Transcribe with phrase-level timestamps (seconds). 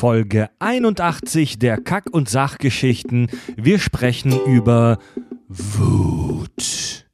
[0.00, 3.26] Folge 81 der Kack- und Sachgeschichten.
[3.58, 4.96] Wir sprechen über
[5.46, 7.06] Wut.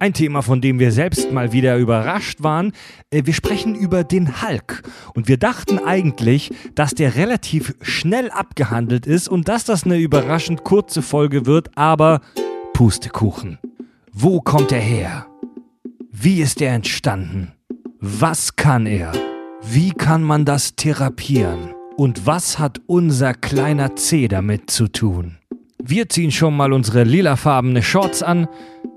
[0.00, 2.72] Ein Thema, von dem wir selbst mal wieder überrascht waren.
[3.12, 4.82] Äh, Wir sprechen über den Hulk.
[5.14, 10.64] Und wir dachten eigentlich, dass der relativ schnell abgehandelt ist und dass das eine überraschend
[10.64, 12.20] kurze Folge wird, aber
[12.72, 13.60] Pustekuchen.
[14.10, 15.28] Wo kommt er her?
[16.10, 17.52] Wie ist er entstanden?
[18.00, 19.12] Was kann er?
[19.62, 21.74] Wie kann man das therapieren?
[21.96, 25.36] Und was hat unser kleiner C damit zu tun?
[25.80, 28.48] Wir ziehen schon mal unsere lilafarbene Shorts an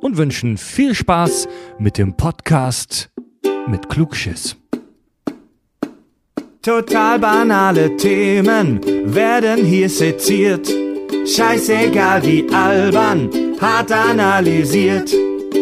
[0.01, 1.47] und wünschen viel Spaß
[1.77, 3.11] mit dem Podcast
[3.67, 4.55] mit Klugschiss.
[6.63, 8.81] Total banale Themen
[9.13, 10.67] werden hier seziert.
[11.25, 13.29] Scheißegal wie albern,
[13.61, 15.13] hart analysiert.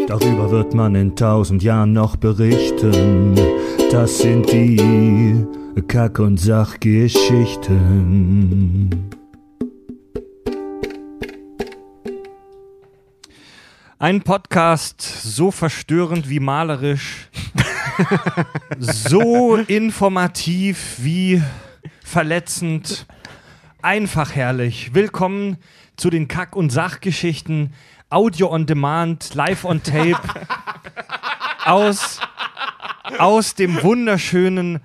[0.07, 3.35] Darüber wird man in tausend Jahren noch berichten.
[3.91, 5.45] Das sind die
[5.81, 9.11] Kack- und Sachgeschichten.
[13.99, 17.29] Ein Podcast so verstörend wie malerisch,
[18.79, 21.43] so informativ wie
[22.01, 23.05] verletzend,
[23.81, 24.93] einfach herrlich.
[24.93, 25.57] Willkommen
[25.97, 27.73] zu den Kack- und Sachgeschichten,
[28.09, 30.21] Audio on Demand, live on Tape,
[31.65, 32.21] aus,
[33.19, 34.79] aus dem wunderschönen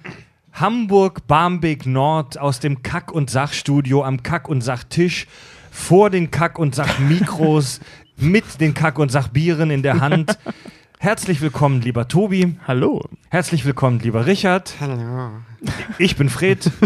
[0.52, 5.26] Hamburg Barmbek Nord, aus dem Kack- und Sachstudio am Kack- und Sachtisch,
[5.70, 7.80] vor den Kack- und Sachmikros,
[8.16, 10.38] mit den Kack- und Sachbieren in der Hand.
[10.98, 12.56] Herzlich willkommen, lieber Tobi.
[12.66, 13.02] Hallo.
[13.30, 14.74] Herzlich willkommen, lieber Richard.
[14.80, 15.30] Hallo.
[15.98, 16.70] Ich bin Fred.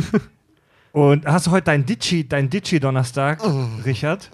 [0.92, 3.40] Und hast du heute dein Ditchy, dein Ditchy-Donnerstag,
[3.84, 4.30] Richard?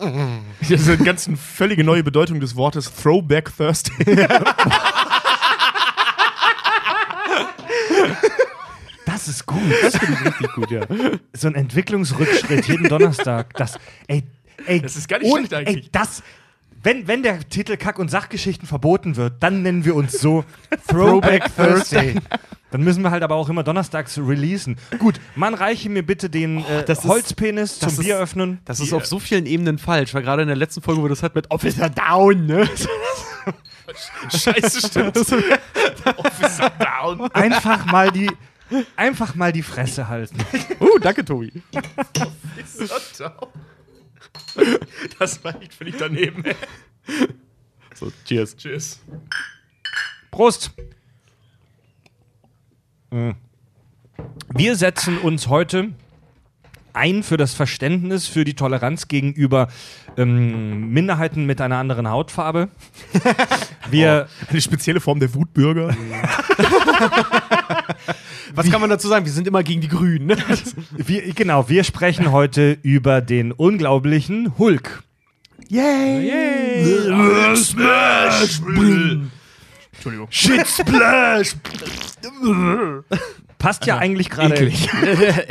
[0.60, 4.26] Das ist eine ganz völlige neue Bedeutung des Wortes Throwback Thursday.
[9.20, 9.60] Das ist gut.
[9.82, 10.80] Das finde ich richtig gut, ja.
[11.34, 13.52] So ein Entwicklungsrückschritt jeden Donnerstag.
[13.54, 14.22] Das, ey,
[14.66, 15.84] ey, Das ist gar nicht schlecht eigentlich.
[15.84, 16.22] Ey, das,
[16.82, 20.44] wenn, wenn der Titel Kack- und Sachgeschichten verboten wird, dann nennen wir uns so
[20.88, 22.14] Throwback Thursday.
[22.70, 24.76] Dann müssen wir halt aber auch immer donnerstags releasen.
[24.98, 28.60] Gut, man reiche mir bitte den äh, das ist- Holzpenis das zum ist- Bier öffnen.
[28.64, 31.22] Das ist auf so vielen Ebenen falsch, weil gerade in der letzten Folge, wo das
[31.22, 32.66] hat mit Officer Down, ne?
[34.30, 35.16] Scheiße, stimmt.
[36.16, 37.30] Officer Down.
[37.32, 38.30] Einfach mal die,
[38.96, 40.38] einfach mal die Fresse halten.
[40.80, 41.52] Uh, danke, Tobi.
[45.18, 46.42] Das war echt völlig daneben.
[46.44, 46.56] ey.
[47.94, 48.56] So, cheers.
[48.56, 48.98] Tschüss.
[50.30, 50.70] Prost!
[53.10, 53.32] Mm.
[54.54, 55.92] Wir setzen uns heute
[56.94, 59.68] ein für das Verständnis, für die Toleranz gegenüber
[60.16, 62.68] ähm, Minderheiten mit einer anderen Hautfarbe.
[63.90, 65.96] Wir, Eine spezielle Form der Wutbürger.
[68.54, 69.24] Was kann man dazu sagen?
[69.24, 70.36] Wir sind immer gegen die Grünen, ne?
[70.90, 75.02] wir, genau, wir sprechen heute über den unglaublichen Hulk.
[75.68, 77.54] Yay!
[77.56, 78.60] Smash!
[79.92, 80.28] Entschuldigung.
[80.30, 81.54] Shit Splash!
[83.60, 84.54] Passt ja eigentlich gerade.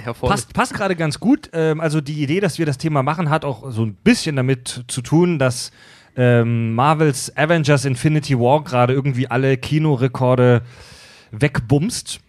[0.21, 1.49] Passt, passt gerade ganz gut.
[1.53, 4.83] Ähm, also die Idee, dass wir das Thema machen, hat auch so ein bisschen damit
[4.87, 5.71] zu tun, dass
[6.17, 10.63] ähm, Marvels Avengers Infinity War gerade irgendwie alle Kinorekorde
[11.31, 12.19] wegbumst.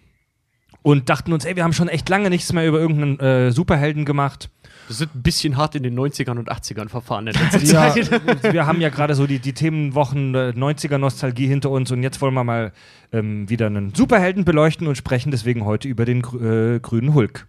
[0.83, 4.05] Und dachten uns, ey, wir haben schon echt lange nichts mehr über irgendeinen äh, Superhelden
[4.05, 4.49] gemacht.
[4.91, 8.53] Wir sind ein bisschen hart in den 90ern und 80ern verfahren in letzter Ja, Zeit.
[8.53, 12.33] wir haben ja gerade so die, die Themenwochen äh, 90er-Nostalgie hinter uns und jetzt wollen
[12.33, 12.73] wir mal
[13.13, 17.47] ähm, wieder einen Superhelden beleuchten und sprechen deswegen heute über den äh, grünen Hulk.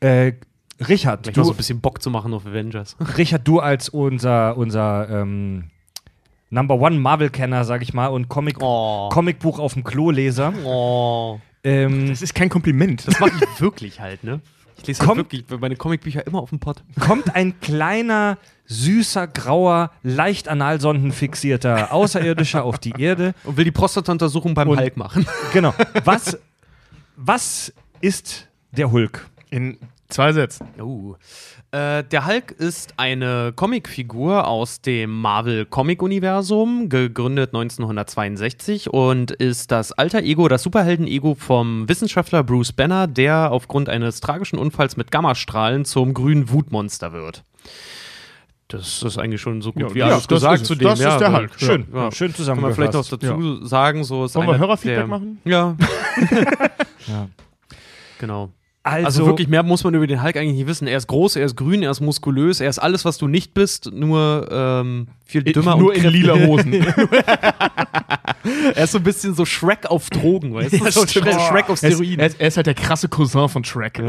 [0.00, 0.32] Äh,
[0.88, 2.96] Richard, Ich mal so du, ein bisschen Bock zu machen auf Avengers.
[3.18, 5.64] Richard, du als unser, unser ähm,
[6.48, 9.10] Number One Marvel-Kenner, sag ich mal, und Comic Oh.
[9.12, 10.54] Comicbuch auf dem Klo-Leser.
[10.64, 11.38] Oh.
[11.62, 13.06] Ähm, Das ist kein Kompliment.
[13.06, 14.40] Das mache ich wirklich halt, ne?
[14.80, 16.82] Ich lese halt wirklich meine Comicbücher immer auf dem Pott.
[16.98, 23.34] kommt ein kleiner, süßer, grauer, leicht analsondenfixierter Außerirdischer auf die Erde.
[23.44, 25.26] Und will die Prostata-Untersuchung beim Und- Hulk machen.
[25.52, 25.74] Genau.
[26.04, 26.38] Was,
[27.16, 29.28] was ist der Hulk?
[29.50, 30.66] In zwei Sätzen.
[30.80, 31.16] Oh.
[31.72, 40.20] Äh, der Hulk ist eine Comicfigur aus dem Marvel-Comic-Universum, gegründet 1962 und ist das alter
[40.22, 46.12] Ego, das Superhelden-Ego vom Wissenschaftler Bruce Banner, der aufgrund eines tragischen Unfalls mit Gammastrahlen zum
[46.12, 47.44] grünen Wutmonster wird.
[48.66, 50.68] Das ist eigentlich schon so gut Ja, wie ja, alles das gesagt ist es.
[50.68, 50.88] zu dem.
[50.88, 51.50] Das ist ja, der so- Hulk.
[51.56, 52.10] Schön, Ja.
[52.10, 55.38] schön Kann man vielleicht noch dazu sagen, so ist Wollen wir Hörerfeedback der, machen?
[55.44, 55.76] Ja.
[57.06, 57.28] Ja.
[58.18, 58.50] Genau.
[58.82, 60.86] Also, Also, wirklich mehr muss man über den Hulk eigentlich nicht wissen.
[60.88, 63.52] Er ist groß, er ist grün, er ist muskulös, er ist alles, was du nicht
[63.52, 66.86] bist, nur ähm, viel dümmer Nur und in lila Hosen.
[68.74, 70.76] Er ist so ein bisschen so Shrek auf Drogen, weißt du?
[70.78, 71.06] Ja, so.
[71.06, 72.20] Shrek, Shrek auf er, Steroiden.
[72.20, 74.00] er, ist, er ist halt der krasse Cousin von Shrek.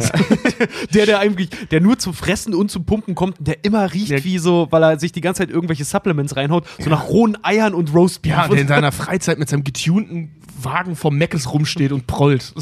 [0.93, 4.11] der, der eigentlich, der nur zum Fressen und zum Pumpen kommt, und der immer riecht
[4.11, 7.37] Der- wie so, weil er sich die ganze Zeit irgendwelche Supplements reinhaut, so nach rohen
[7.43, 8.31] Eiern und Roastbeef.
[8.31, 10.31] Ja, der in und seiner Freizeit mit seinem getunten
[10.61, 12.53] Wagen vom Meckes rumsteht und prollt.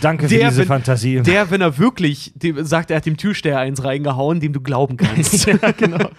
[0.00, 1.20] Danke für der, diese wenn- Fantasie.
[1.22, 4.96] der, wenn er wirklich dem, sagt, er hat dem Türsteher eins reingehauen, dem du glauben
[4.96, 5.46] kannst.
[5.46, 6.10] ja, genau.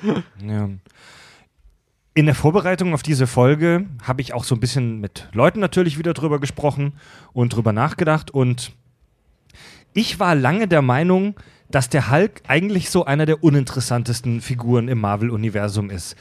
[0.45, 0.69] Ja.
[2.13, 5.99] In der Vorbereitung auf diese Folge habe ich auch so ein bisschen mit Leuten natürlich
[5.99, 6.93] wieder drüber gesprochen
[7.33, 8.31] und drüber nachgedacht.
[8.31, 8.71] Und
[9.93, 11.35] ich war lange der Meinung,
[11.69, 16.15] dass der Hulk eigentlich so einer der uninteressantesten Figuren im Marvel-Universum ist.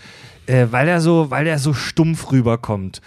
[0.46, 3.00] Äh, weil, er so, weil er so stumpf rüberkommt.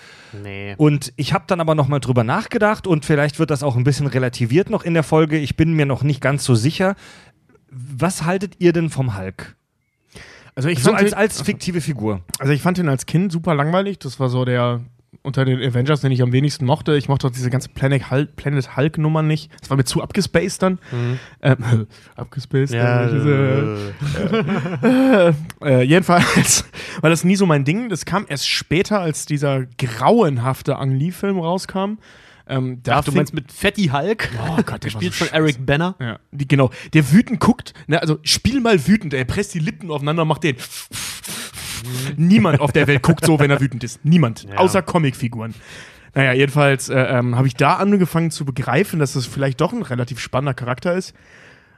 [0.44, 0.75] Nee.
[0.77, 4.07] Und ich habe dann aber nochmal drüber nachgedacht und vielleicht wird das auch ein bisschen
[4.07, 5.38] relativiert noch in der Folge.
[5.38, 6.95] Ich bin mir noch nicht ganz so sicher.
[7.71, 9.56] Was haltet ihr denn vom Hulk?
[10.56, 12.21] Also ich, So fand als, als fiktive Figur.
[12.39, 14.00] also ich fand ihn als Kind super langweilig.
[14.00, 14.81] Das war so der
[15.22, 16.96] unter den Avengers, den ich am wenigsten mochte.
[16.96, 19.52] Ich mochte auch diese ganze Planet Hulk, Planet Hulk Nummer nicht.
[19.60, 20.80] Das war mir zu abgespaced dann.
[21.42, 22.74] Ähm, abgespaced.
[22.74, 23.94] Ja, äh, diese,
[25.62, 26.66] äh, jedenfalls
[27.02, 27.90] war das nie so mein Ding.
[27.90, 31.98] Das kam erst später, als dieser grauenhafte Ang Lee-Film rauskam.
[32.48, 34.30] Ähm, da Ach, du meinst mit Fatty Hulk?
[34.42, 35.96] Oh Gott, der war Gespielt so von Eric Banner.
[36.00, 36.72] Ja, die, genau.
[36.94, 40.44] Der wütend guckt, ne, also spiel mal wütend, er presst die Lippen aufeinander und macht
[40.44, 40.56] den.
[42.18, 44.03] Niemand auf der Welt guckt so, wenn er wütend ist.
[44.03, 44.44] Niemand.
[44.44, 44.57] Ja.
[44.57, 45.53] Außer Comicfiguren.
[46.15, 49.83] Naja, jedenfalls äh, ähm, habe ich da angefangen zu begreifen, dass das vielleicht doch ein
[49.83, 51.13] relativ spannender Charakter ist.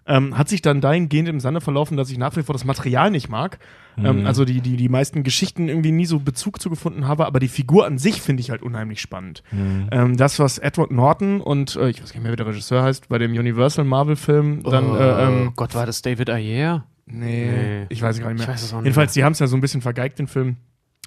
[0.07, 3.11] Ähm, hat sich dann dahingehend im Sande verlaufen, dass ich nach wie vor das Material
[3.11, 3.59] nicht mag.
[3.97, 7.39] Ähm, also die, die, die meisten Geschichten irgendwie nie so Bezug zu gefunden habe, aber
[7.39, 9.43] die Figur an sich finde ich halt unheimlich spannend.
[9.91, 13.09] Ähm, das, was Edward Norton und äh, ich weiß nicht mehr, wie der Regisseur heißt,
[13.09, 16.83] bei dem Universal Marvel-Film dann äh, ähm, oh Gott, war das David Ayer?
[17.05, 17.85] Nee, Nee.
[17.89, 18.43] ich weiß gar nicht mehr.
[18.47, 20.27] Ich weiß es auch nicht Jedenfalls, die haben es ja so ein bisschen vergeigt, den
[20.27, 20.57] Film.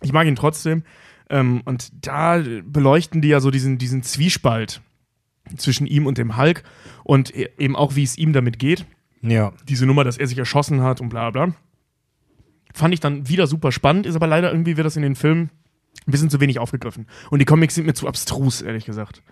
[0.03, 0.83] Ich mag ihn trotzdem.
[1.31, 4.83] Ähm, und da beleuchten die ja so diesen, diesen Zwiespalt
[5.57, 6.63] zwischen ihm und dem Hulk
[7.05, 8.85] und e- eben auch, wie es ihm damit geht.
[9.23, 9.53] Ja.
[9.69, 11.55] Diese Nummer, dass er sich erschossen hat und bla bla.
[12.75, 15.51] Fand ich dann wieder super spannend, ist aber leider irgendwie wird das in den Filmen
[16.07, 17.07] ein bisschen zu wenig aufgegriffen.
[17.31, 19.23] Und die Comics sind mir zu abstrus, ehrlich gesagt.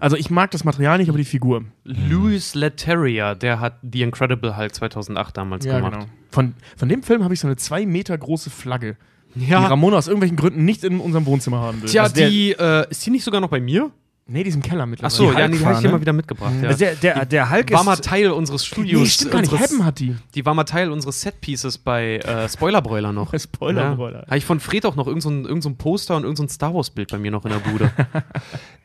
[0.00, 1.64] Also ich mag das Material nicht, aber die Figur.
[1.84, 5.92] Louis Leterrier, der hat The Incredible Hulk 2008 damals gemacht.
[5.92, 6.06] genau.
[6.30, 8.96] Von, von dem Film habe ich so eine zwei Meter große Flagge,
[9.34, 9.66] die Ja.
[9.66, 11.88] Ramona aus irgendwelchen Gründen nicht in unserem Wohnzimmer haben will.
[11.88, 13.90] Tja, Also die, äh, ist die nicht sogar noch bei mir?
[14.26, 15.06] Nee, die ist im Keller mittlerweile.
[15.12, 16.52] Achso, Die ja, die habe ich dir mal wieder mitgebracht.
[16.62, 16.68] Ja.
[16.68, 17.96] Also der, der, der Hulk war mal.
[17.96, 19.00] Teil unseres Studios.
[19.02, 19.52] nee, stimmt gar nicht.
[19.52, 20.16] unseres- hat die.
[20.34, 23.32] Die war mal Teil unseres Setpieces bei äh, Spoilerbräuler noch.
[23.38, 24.20] Spoilerbräuler.
[24.20, 24.26] Ja.
[24.26, 26.54] Habe ich von Fred auch noch irgendein so irgend so ein Poster und irgendein so
[26.54, 27.90] Star Wars Bild bei mir noch in der Bude.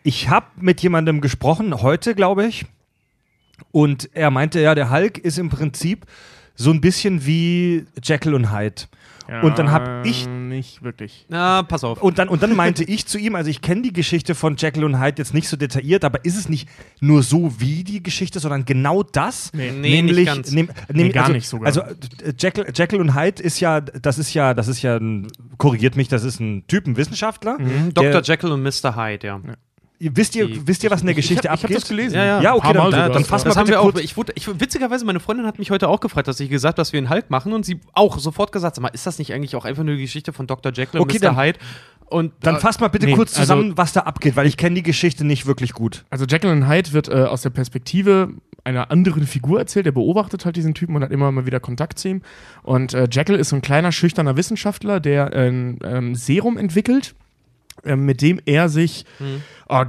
[0.04, 2.66] Ich habe mit jemandem gesprochen, heute glaube ich.
[3.72, 6.06] Und er meinte, ja, der Hulk ist im Prinzip
[6.56, 8.84] so ein bisschen wie Jekyll und Hyde.
[9.44, 11.26] Und dann hab ich- Nicht wirklich.
[11.30, 12.02] Na, pass auf.
[12.02, 14.84] Und dann, und dann meinte ich zu ihm, also ich kenne die Geschichte von Jekyll
[14.84, 16.68] und Hyde jetzt nicht so detailliert, aber ist es nicht
[17.00, 19.52] nur so wie die Geschichte, sondern genau das?
[19.54, 19.72] Nee.
[19.72, 20.52] Nee, nicht ganz.
[20.52, 21.68] Nehm, Nee, gar also, nicht sogar.
[21.68, 25.28] Also äh, Jekyll, Jekyll und Hyde ist ja, das ist ja, das ist ja ein,
[25.58, 27.60] korrigiert mich, das ist ein Typenwissenschaftler.
[27.60, 27.94] Mhm.
[27.94, 28.22] Dr.
[28.24, 28.96] Jekyll und Mr.
[28.96, 29.40] Hyde, ja.
[30.02, 31.78] Wisst ihr, Die- wisst ihr, was in der Geschichte ich hab, ich hab abgeht?
[31.84, 32.16] das gelesen.
[32.16, 32.42] Ja, ja.
[32.42, 33.92] Ja, okay, dann- dann- fass Das mal haben bitte wir auch.
[33.92, 36.78] kurz- Ich wurde, ich, witzigerweise, meine Freundin hat mich heute auch gefragt, dass ich gesagt
[36.80, 39.34] dass wir einen Hulk machen und sie auch sofort gesagt, sag mal, ist das nicht
[39.34, 40.72] eigentlich auch einfach nur die Geschichte von Dr.
[40.72, 41.26] Jekyll Okay, und Mr.
[41.28, 41.60] dann- Hyde?
[42.06, 44.58] Und Dann äh, fasst mal bitte nee, kurz also- zusammen, was da abgeht, weil ich
[44.58, 46.06] kenne die Geschichte nicht wirklich gut.
[46.10, 48.30] Also Jekyll und Hyde wird äh, aus der Perspektive
[48.64, 49.86] einer anderen Figur erzählt.
[49.86, 52.22] Der beobachtet halt diesen Typen und hat immer mal wieder Kontakt zu ihm.
[52.64, 57.14] Und äh, Jekyll ist so ein kleiner, schüchterner Wissenschaftler, der ein ähm, Serum entwickelt,
[57.86, 59.42] ähm, mit dem er sich Hm.
[59.68, 59.84] oh,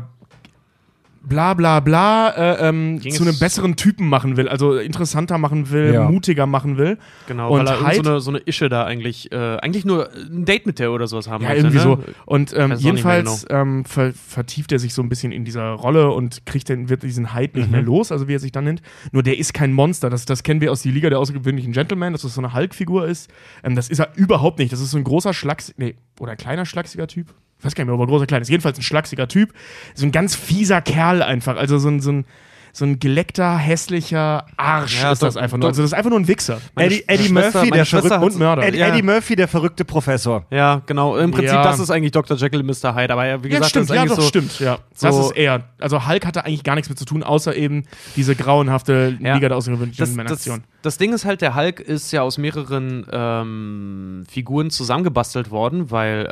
[1.23, 5.93] bla bla bla äh, ähm, zu einem besseren Typen machen will, also interessanter machen will,
[5.93, 6.09] Ja.
[6.11, 6.97] mutiger machen will.
[7.27, 10.09] genau, und weil er Hyde- so eine, so eine Ische da eigentlich, äh, eigentlich nur
[10.15, 11.83] ein Date mit der oder sowas haben Ja, möchte, irgendwie ne?
[11.83, 11.99] so.
[12.25, 16.47] Und ähm, jedenfalls ähm, ver vertieft er sich so ein bisschen in dieser Rolle und
[16.47, 18.81] kriegt dann, wird diesen Hyde nicht mehr los, also wie er sich dann nennt.
[19.13, 20.09] Nur der ist kein Monster.
[20.09, 23.07] Das, das kennen wir aus die Liga der außergewöhnlichen Gentlemen, dass das so eine Hulk-Figur
[23.07, 23.31] ist.
[23.63, 24.73] Ähm, das ist er überhaupt nicht.
[24.73, 27.35] Das ist so ein großer Schlacks, nee, oder ein kleiner schlachsiger Typ.
[27.61, 28.49] Ich weiß gar nicht mehr, ob er groß oder klein ist.
[28.49, 29.53] Jedenfalls ein schlachsiger Typ.
[29.95, 31.57] So ein ganz fieser Kerl einfach.
[31.57, 32.25] Also so ein, so ein,
[32.73, 35.69] so ein geleckter, hässlicher Arsch Ja, ist das einfach nur.
[35.69, 36.61] Also das ist einfach nur ein Wichser.
[36.77, 38.63] Eddie, Eddie Murphy, der verrückte und Mörder.
[38.63, 38.89] Eddie, Ja.
[38.89, 40.45] Eddie Murphy, der verrückte Professor.
[40.51, 41.17] Ja, genau.
[41.17, 41.63] Im Prinzip, Ja.
[41.63, 42.37] das ist eigentlich Dr.
[42.37, 42.95] Jekyll und Mr.
[42.95, 43.13] Hyde.
[43.13, 44.29] Aber ja, wie Ja, gesagt, stimmt, das ist ja, doch, so.
[44.29, 44.79] stimmt, ja.
[45.01, 45.65] Das so- ist er.
[45.81, 47.85] Also Hulk hatte eigentlich gar nichts mit zu tun, außer eben
[48.17, 49.35] diese grauenhafte Ja.
[49.35, 53.07] Liga der außergewöhnlichen Das, das, das Ding ist halt, der Hulk ist ja aus mehreren
[53.13, 56.27] ähm, Figuren zusammengebastelt worden, weil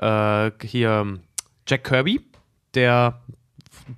[0.61, 1.19] äh, hier
[1.67, 2.21] Jack Kirby,
[2.75, 3.21] der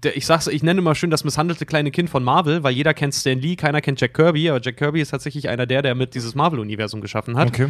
[0.03, 2.95] der, ich sag's, ich nenne immer schön das misshandelte kleine Kind von Marvel, weil jeder
[2.95, 5.95] kennt Stan Lee, keiner kennt Jack Kirby, aber Jack Kirby ist tatsächlich einer der, der
[5.95, 7.49] mit dieses Marvel-Universum geschaffen hat.
[7.49, 7.69] Okay.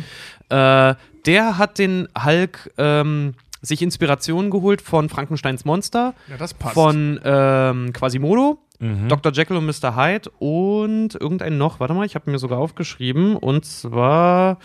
[0.49, 0.95] Äh,
[1.27, 6.75] der hat den Hulk ähm, sich Inspirationen geholt von Frankensteins Monster, Ja, das passt.
[6.75, 9.09] von ähm, Quasimodo, Mhm.
[9.11, 9.31] Dr.
[9.33, 9.95] Jekyll und Mr.
[9.95, 11.81] Hyde und irgendeinen noch.
[11.81, 13.37] Warte mal, ich habe mir sogar aufgeschrieben.
[13.37, 14.59] Und zwar.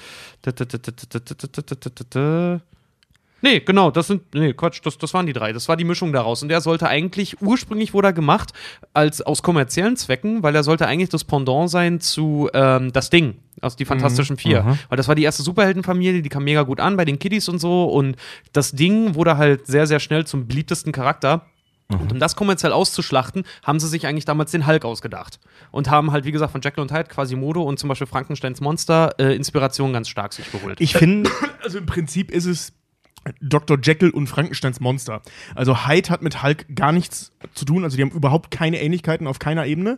[3.46, 4.34] Nee, genau, das sind.
[4.34, 5.54] Nee, Quatsch, das, das waren die drei.
[5.54, 6.42] Das war die Mischung daraus.
[6.42, 8.54] Und der sollte eigentlich, ursprünglich wurde er gemacht,
[8.92, 13.36] als aus kommerziellen Zwecken, weil er sollte eigentlich das Pendant sein zu ähm, das Ding
[13.62, 14.62] aus die Fantastischen Vier.
[14.62, 14.78] aha.
[14.90, 17.60] Weil das war die erste Superheldenfamilie, die kam mega gut an bei den Kiddies und
[17.60, 17.86] so.
[17.86, 18.16] Und
[18.52, 21.46] das Ding wurde halt sehr, sehr schnell zum beliebtesten Charakter.
[21.88, 25.40] Und um das kommerziell auszuschlachten, haben sie sich eigentlich damals den Hulk ausgedacht.
[25.70, 29.14] Und haben halt, wie gesagt, von Jekyll und Hyde, Quasimodo und zum Beispiel Frankensteins Monster
[29.20, 30.82] äh, Inspiration ganz stark sich geholt.
[30.82, 31.30] Ich finde,
[31.64, 32.74] Also im Prinzip ist es
[33.41, 33.79] Dr.
[33.82, 35.22] Jekyll und Frankensteins Monster.
[35.55, 39.25] Also Hyde hat mit Hulk gar nichts zu tun, also die haben überhaupt keine Ähnlichkeiten
[39.27, 39.98] auf keiner Ebene.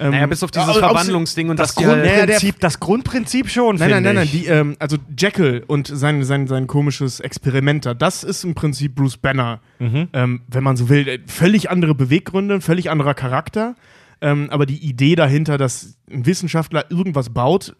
[0.00, 3.76] Ähm, naja, bis auf dieses au- Verwandlungsding und das die halt, Grundprinzip, das Grundprinzip schon,
[3.76, 7.94] Nein, nein, nein, nein, die, ähm, also Jekyll und sein, sein, sein komisches Experiment da,
[7.94, 11.06] das ist im Prinzip Bruce Banner, ähm, wenn man so will.
[11.08, 13.74] Äh, Völlig andere Beweggründe, völlig anderer Charakter.
[14.20, 17.76] Ähm, aber die Idee dahinter, dass ein Wissenschaftler irgendwas baut,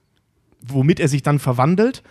[0.62, 2.02] womit er sich dann verwandelt.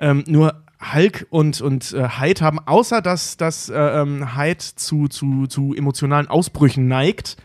[0.00, 5.08] Ähm, nur Hulk und, und äh, Hyde haben, außer dass, dass äh, ähm, Hyde zu,
[5.08, 7.36] zu, zu emotionalen Ausbrüchen neigt,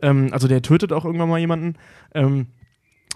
[0.00, 1.76] ähm, also der tötet auch irgendwann mal jemanden,
[2.14, 2.46] ähm,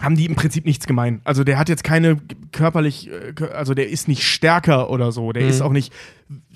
[0.01, 1.21] haben die im Prinzip nichts gemein.
[1.23, 2.17] Also der hat jetzt keine
[2.51, 5.93] körperlich, äh, also der ist nicht stärker oder so, der ist auch nicht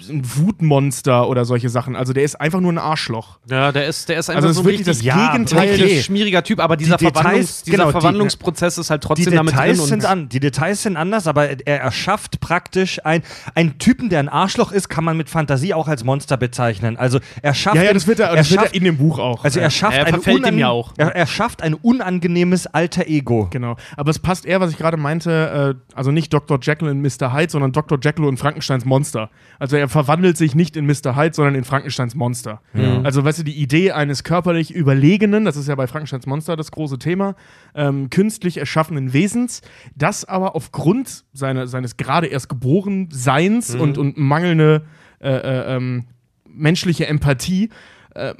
[0.09, 1.95] ein Wutmonster oder solche Sachen.
[1.95, 3.37] Also der ist einfach nur ein Arschloch.
[3.47, 6.75] ja, der ist, der ist einfach Also so wirklich das ja, Gegenteil schmieriger Typ, aber
[6.75, 9.75] dieser, Die Details- Verwandlungs, dieser genau, die- Verwandlungsprozess ist halt die trotzdem damit drin.
[9.75, 13.21] sind an, die Details sind anders, aber er erschafft praktisch ein,
[13.53, 16.97] einen Typen, der ein Arschloch ist, kann man mit Fantasie auch als Monster bezeichnen.
[16.97, 18.97] Also er schafft, Ja, ja, das wird er, er das wird schafft, er in dem
[18.97, 19.43] Buch auch.
[19.43, 19.65] also Ja.
[19.65, 20.93] er schafft Er ein verfällt dem unan- ja auch.
[20.97, 23.47] Er, er schafft ein unangenehmes alter Ego.
[23.51, 23.75] Genau.
[23.97, 26.57] Aber es passt eher, was ich gerade meinte, äh, also nicht Dr.
[26.59, 27.33] Jekyll und Mr.
[27.33, 27.99] Hyde, sondern Dr.
[28.01, 29.29] Jekyll und Frankensteins Monster.
[29.59, 31.15] Also er verwandelt sich nicht in Mr.
[31.15, 32.61] Hyde, sondern in Frankensteins Monster.
[33.03, 36.71] Also, weißt du, die Idee eines körperlich Überlegenen, das ist ja bei Frankensteins Monster das
[36.71, 37.35] große Thema,
[37.75, 39.61] ähm, künstlich erschaffenen Wesens,
[39.95, 44.85] das aber aufgrund seine, seines gerade erst geboren Seins und, und mangelnde
[45.19, 46.05] äh, äh, ähm,
[46.47, 47.69] menschliche Empathie
[48.15, 48.33] äh,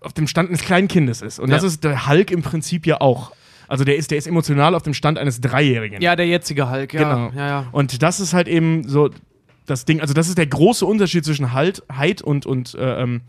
[0.00, 1.38] auf dem Stand eines kleinen Kindes ist.
[1.38, 1.68] Und das Ja.
[1.68, 3.32] ist der Hulk im Prinzip ja auch.
[3.68, 6.02] Also der ist, der ist emotional auf dem Stand eines Dreijährigen.
[6.02, 7.02] ja, der jetzige Hulk, ja.
[7.02, 7.30] genau.
[7.34, 7.66] Ja, ja.
[7.72, 9.08] Und das ist halt eben so
[9.66, 10.00] das Ding.
[10.00, 13.22] Also das ist der große Unterschied zwischen halt, Hyde und, und äh, ähm,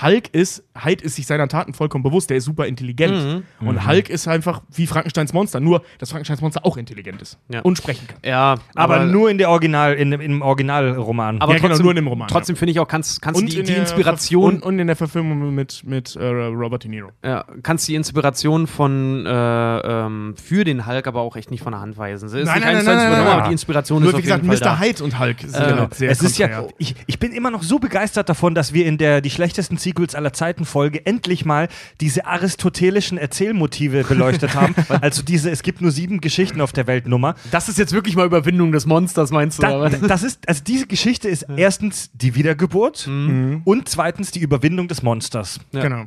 [0.00, 3.44] Hulk ist, Hyde ist sich seiner Taten vollkommen bewusst, der ist super intelligent.
[3.60, 3.68] Mhm.
[3.68, 7.60] Und Hulk ist einfach wie Frankensteins Monster, nur dass Frankensteins Monster auch intelligent ist Ja.
[7.60, 8.18] und sprechen kann.
[8.24, 11.40] Ja, Aber, nur in der Original, in, dem- im Originalroman.
[11.40, 13.44] aber Ja, genau, trotzdem, nur in dem Roman, Trotzdem finde ich auch, kannst, kannst du
[13.44, 17.10] die, in die Inspiration, und, und in der Verfilmung mit, mit äh, Robert De Niro.
[17.24, 19.30] ja, kannst die Inspiration von äh,
[19.78, 22.28] ähm, für den Hulk aber auch echt nicht von der Hand weisen.
[22.28, 23.26] Sie ist Nein, nicht nein, nein, nein, nein.
[23.26, 24.78] aber die Inspiration Nur ist wie auf jeden gesagt, Fall Mr.
[24.78, 24.86] da.
[24.86, 26.74] Hyde und Hulk sind Äh, genau sehr es ist ja, konträr.
[26.78, 30.14] ich, ich bin immer noch so begeistert davon, dass wir in der die schlechtesten Sequels
[30.14, 31.68] aller Zeiten Folge endlich mal
[32.00, 34.74] diese aristotelischen Erzählmotive beleuchtet haben.
[35.00, 37.34] Also diese, es gibt nur sieben Geschichten auf der Welt Nummer.
[37.50, 39.62] Das ist jetzt wirklich mal Überwindung des Monsters, meinst du?
[39.62, 45.02] Da, das ist, also diese Geschichte ist erstens die Wiedergeburt und zweitens die Überwindung des
[45.02, 45.60] Monsters.
[45.72, 45.82] Ja.
[45.82, 46.04] Genau.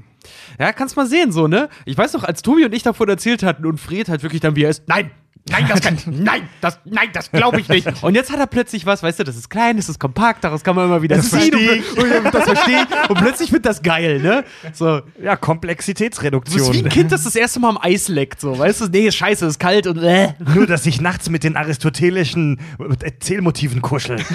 [0.59, 1.69] Ja, kannst mal sehen, so, ne?
[1.85, 4.55] Ich weiß noch, als Tobi und ich davon erzählt hatten und Fred halt wirklich dann,
[4.55, 5.11] wie er ist, nein,
[5.49, 7.87] nein, das kann, nein, das, nein, das glaube ich nicht.
[8.03, 10.63] Und jetzt hat er plötzlich was, weißt du, das ist klein, das ist kompakt, daraus
[10.63, 13.09] kann man immer wieder Das ziehen verstehe und, und das verstehe ich.
[13.09, 14.43] Und plötzlich wird das geil, ne?
[14.73, 14.85] So.
[14.85, 16.75] Ja, Das ist wie Komplexitätsreduktion.
[16.77, 18.85] ein Kind, das das erste Mal am Eis leckt, so, weißt du?
[18.87, 20.33] Nee, ist scheiße, ist kalt und äh.
[20.53, 22.59] Nur, dass ich nachts mit den aristotelischen
[23.01, 24.15] Erzählmotiven kuschel.
[24.17, 24.27] mit,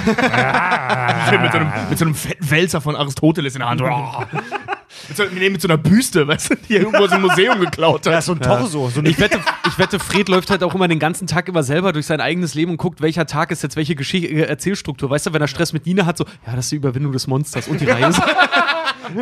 [1.53, 3.81] so einem, mit so einem fetten Wälzer von Aristoteles in der Hand.
[5.09, 8.07] Mit, so, nee, mit so einer Büste, weißt du, die irgendwo aus dem Museum geklaut
[8.07, 8.13] hat.
[8.13, 8.89] Ja, so ein Torso.
[8.89, 11.93] So Ich wette, ich wette, Fred läuft halt auch immer den ganzen Tag immer selber
[11.93, 15.09] durch sein eigenes Leben und guckt, welcher Tag ist jetzt welche Gesch äh, Erzählstruktur.
[15.11, 17.27] Weißt du, wenn er Stress mit Nina hat, so, ja, das ist die Überwindung des
[17.27, 18.23] Monsters und die Reise.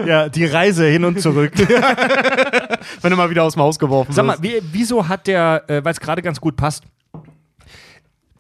[0.07, 1.53] ja, die Reise hin und zurück.
[3.03, 5.85] wenn er mal wieder aus dem Haus geworfen Sag mal, wie, wieso hat der, äh,
[5.85, 6.85] weil es gerade ganz gut passt,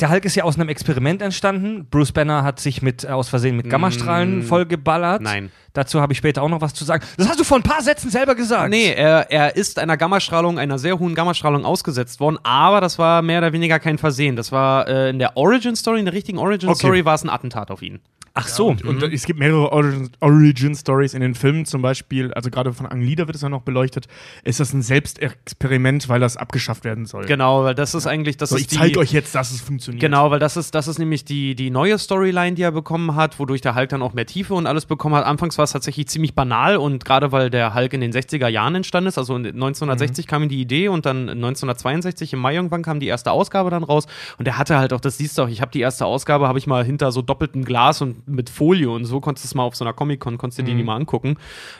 [0.00, 1.86] der Hulk ist ja aus einem Experiment entstanden.
[1.90, 5.22] Bruce Banner hat sich mit äh, aus Versehen mit Gammastrahlen vollgeballert.
[5.22, 5.50] Nein.
[5.72, 7.04] Dazu habe ich später auch noch was zu sagen.
[7.16, 8.70] Das hast du vor ein paar Sätzen selber gesagt.
[8.70, 13.22] Nee, er, er ist einer Gammastrahlung, einer sehr hohen Gammastrahlung ausgesetzt worden, aber das war
[13.22, 14.36] mehr oder weniger kein Versehen.
[14.36, 17.30] Das war äh, in der Origin Story, in der richtigen Origin Story war es ein
[17.30, 18.00] Attentat auf ihn.
[18.40, 18.68] Ach so.
[18.68, 22.86] Und, und es gibt mehrere Origin- Origin-Stories in den Filmen, zum Beispiel, also gerade von
[22.86, 24.06] Ang Lieder wird es ja noch beleuchtet,
[24.44, 27.24] ist das ein Selbstexperiment, weil das abgeschafft werden soll.
[27.26, 30.00] Genau, weil das ist eigentlich, das So, ist ich zeige euch jetzt, dass es funktioniert.
[30.00, 33.38] Genau, weil das ist, das ist nämlich die, die neue Storyline, die er bekommen hat,
[33.40, 35.24] wodurch der Hulk dann auch mehr Tiefe und alles bekommen hat.
[35.24, 38.74] Anfangs war es tatsächlich ziemlich banal und gerade weil der Hulk in den 60er Jahren
[38.76, 42.82] entstanden ist, also in 1960 kam ihm die Idee und dann 1962 im Mai irgendwann
[42.82, 44.06] kam die erste Ausgabe dann raus
[44.38, 46.58] und er hatte halt auch, das siehst du auch, ich habe die erste Ausgabe, habe
[46.58, 49.64] ich mal hinter so doppeltem Glas und mit Folie und so, konntest du es mal
[49.64, 51.36] auf so einer Comic-Con, konntest du die mal angucken.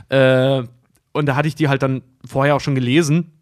[0.09, 0.63] Äh,
[1.13, 3.33] und da hatte ich die halt dann vorher auch schon gelesen.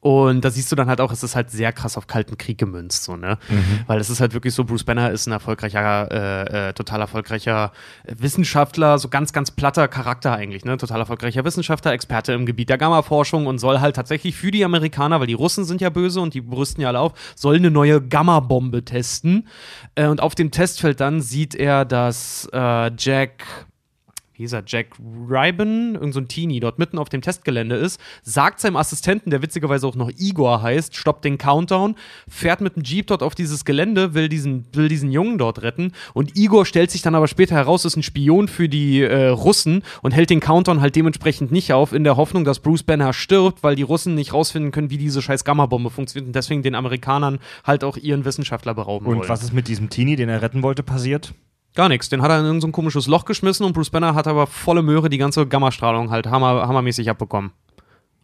[0.00, 2.58] Und da siehst du dann halt auch, es ist halt sehr krass auf Kalten Krieg
[2.58, 3.38] gemünzt, so, ne?
[3.86, 7.72] Weil es ist halt wirklich so, Bruce Banner ist ein erfolgreicher, äh, äh, total erfolgreicher
[8.06, 10.76] Wissenschaftler, so ganz, ganz platter Charakter eigentlich, ne?
[10.76, 15.20] Total erfolgreicher Wissenschaftler, Experte im Gebiet der Gamma-Forschung und soll halt tatsächlich für die Amerikaner,
[15.20, 18.00] weil die Russen sind ja böse und die brüsten ja alle auf, soll eine neue
[18.00, 19.48] Gamma-Bombe testen.
[19.94, 23.44] Äh, und auf dem Testfeld dann sieht er, dass äh, Jack
[24.34, 28.00] wie hieß er, Jack Ryben, irgend so ein Teenie, dort mitten auf dem Testgelände ist,
[28.22, 31.94] sagt seinem Assistenten, der witzigerweise auch noch Igor heißt, stoppt den Countdown,
[32.28, 35.92] fährt mit dem Jeep dort auf dieses Gelände, will diesen, will diesen Jungen dort retten
[36.14, 39.84] und Igor stellt sich dann aber später heraus, ist ein Spion für die äh, Russen
[40.02, 43.62] und hält den Countdown halt dementsprechend nicht auf, in der Hoffnung, dass Bruce Banner stirbt,
[43.62, 47.38] weil die Russen nicht rausfinden können, wie diese scheiß Gamma-Bombe funktioniert und deswegen den Amerikanern
[47.62, 49.28] halt auch ihren Wissenschaftler berauben Und wollen.
[49.28, 51.34] was ist mit diesem Teenie, den er retten wollte, passiert?
[51.74, 52.08] Gar nichts.
[52.08, 54.46] Den hat er in irgendein so ein komisches Loch geschmissen und Bruce Banner hat aber
[54.46, 57.50] volle Möhre die ganze Gammastrahlung halt hammer, hammermäßig abbekommen.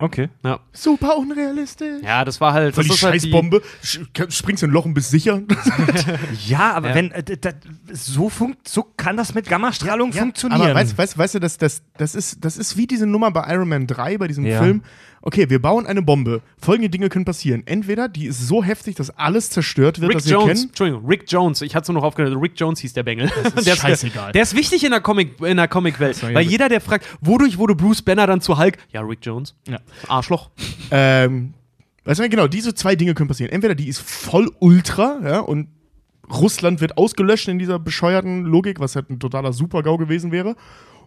[0.03, 0.31] Okay.
[0.43, 0.61] Ja.
[0.73, 2.01] Super unrealistisch.
[2.03, 2.75] ja, das war halt.
[2.75, 3.61] Voll das die ist halt Scheißbombe.
[3.85, 5.43] Sch- Springst in ein Loch und bist sicher.
[6.47, 6.95] Ja, aber Ja.
[6.95, 7.53] wenn äh, d- d-
[7.93, 10.63] so, funkt, so kann das mit Gammastrahlung funktionieren.
[10.63, 13.53] Aber weißt, weißt, weißt du, das, das, das, ist, das ist wie diese Nummer bei
[13.53, 14.63] Iron Man 3, bei diesem Ja.
[14.63, 14.83] Film.
[15.23, 16.41] Okay, wir bauen eine Bombe.
[16.59, 17.63] Folgende Dinge können passieren.
[17.67, 20.69] Entweder die ist so heftig, dass alles zerstört wird, Rick was wir Jones, kennen.
[20.69, 23.31] Entschuldigung, Rick Jones, ich hatte so noch aufgehört, Rick Jones hieß der Bengel.
[23.55, 24.33] ist der scheißegal.
[24.33, 27.75] Der ist wichtig in der Comic, in der Comicwelt, weil jeder, der fragt, wodurch wurde
[27.75, 28.79] Bruce Banner dann zu Hulk?
[28.93, 29.55] Ja, Rick Jones.
[29.69, 29.79] Ja.
[30.09, 30.51] Arschloch.
[30.91, 31.53] Ähm,
[32.05, 33.53] weißt du, genau, diese zwei Dinge können passieren.
[33.53, 35.69] Entweder die ist voll ultra, ja, und
[36.31, 40.55] Russland wird ausgelöscht in dieser bescheuerten Logik, was halt ein totaler Super-GAU gewesen wäre.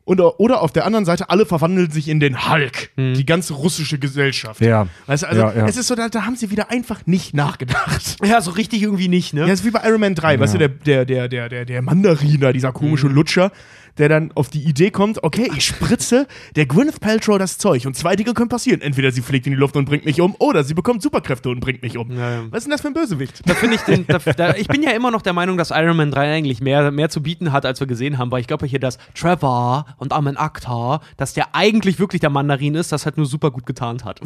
[0.05, 3.97] Und, oder auf der anderen Seite, alle verwandeln sich in den Hulk, die ganze russische
[3.99, 4.59] Gesellschaft.
[4.59, 4.87] Ja.
[5.05, 5.65] Weißt du, also Ja, ja.
[5.65, 8.17] es ist so, da, da haben sie wieder einfach nicht nachgedacht.
[8.23, 9.41] Ja, so richtig irgendwie nicht, ne?
[9.47, 11.81] Ja, ist wie bei Iron Man 3, weißt du, der, der, der, der, der, der
[11.81, 13.51] Mandariner, dieser komische Lutscher,
[13.97, 17.95] der dann auf die Idee kommt, okay, ich spritze der Gwyneth Paltrow das Zeug und
[17.95, 18.81] zwei Dinge können passieren.
[18.81, 21.59] Entweder sie fliegt in die Luft und bringt mich um, oder sie bekommt Superkräfte und
[21.59, 22.11] bringt mich um.
[22.11, 22.43] Ja, ja.
[22.49, 23.41] Was ist denn das für ein Bösewicht?
[23.45, 25.95] Da finde ich den, da, da, ich bin ja immer noch der Meinung, dass Iron
[25.97, 28.65] Man 3 eigentlich mehr, mehr zu bieten hat, als wir gesehen haben, weil ich glaube
[28.65, 33.17] hier, dass Trevor und Armin Akhtar, dass der eigentlich wirklich der Mandarin ist, das halt
[33.17, 34.19] nur super gut getarnt hat.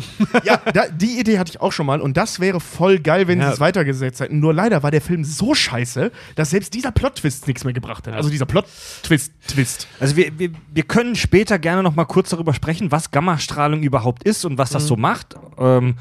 [0.43, 3.39] ja, da, die Idee hatte ich auch schon mal und das wäre voll geil, wenn
[3.39, 3.47] Ja.
[3.47, 4.39] sie es weitergesetzt hätten.
[4.39, 8.13] Nur leider war der Film so scheiße, dass selbst dieser Plot-Twist nichts mehr gebracht hat.
[8.13, 8.45] Also dieser
[9.57, 9.87] Plot-Twist-Twist.
[9.99, 14.23] Also wir, wir, wir können später gerne noch mal kurz darüber sprechen, was Gammastrahlung überhaupt
[14.23, 15.35] ist und was das so macht.
[15.57, 15.95] Ähm,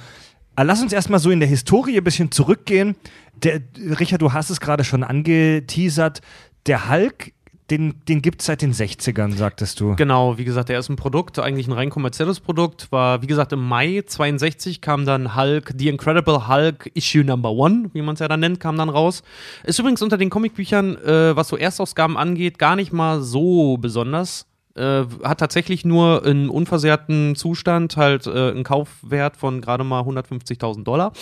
[0.55, 2.97] aber lass uns erstmal so in der Historie ein bisschen zurückgehen.
[3.35, 3.61] Der,
[3.99, 6.23] Richard, du hast es gerade schon angeteasert.
[6.67, 7.33] Der Hulk,
[7.71, 9.97] den, den gibt es seit den 60ern, sagtest du.
[9.97, 12.93] Genau, wie gesagt, der ist ein Produkt, eigentlich ein rein kommerzielles Produkt.
[12.93, 17.91] War, wie gesagt, im Mai 62 kam dann Hulk, The Incredible Hulk Issue Number One,
[17.93, 19.23] wie man es ja dann nennt, kam dann raus.
[19.65, 24.47] Ist übrigens unter den Comicbüchern, äh, was so Erstausgaben angeht, gar nicht mal so besonders.
[24.77, 30.85] Äh, hat tatsächlich nur in unversehrten Zustand halt äh, einen Kaufwert von gerade mal 150.000
[30.85, 31.13] Dollar.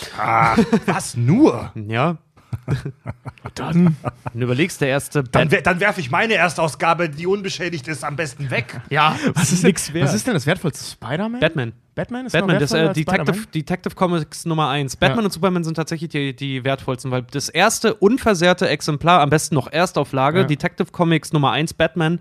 [0.86, 1.72] Was nur?
[1.86, 2.16] Ja.
[3.54, 3.96] Dann.
[4.32, 8.16] Wenn du überlegst, der erste Dann, dann werfe ich meine Erstausgabe, die unbeschädigt ist, am
[8.16, 8.80] besten weg.
[8.90, 10.08] Ja, Was ist, nix denn, wert.
[10.08, 10.84] was ist denn das wertvollste?
[10.92, 11.40] Spider-Man?
[11.40, 11.72] Batman.
[11.94, 13.46] Batman ist Batman, das äh, Detective?
[13.54, 14.96] Detective Comics Nummer 1.
[14.96, 15.24] Batman Ja.
[15.26, 19.70] und Superman sind tatsächlich die, die wertvollsten, weil das erste unversehrte Exemplar, am besten noch
[19.70, 20.44] Erstauflage, Ja.
[20.44, 22.18] Detective Comics Nummer 1 Batman,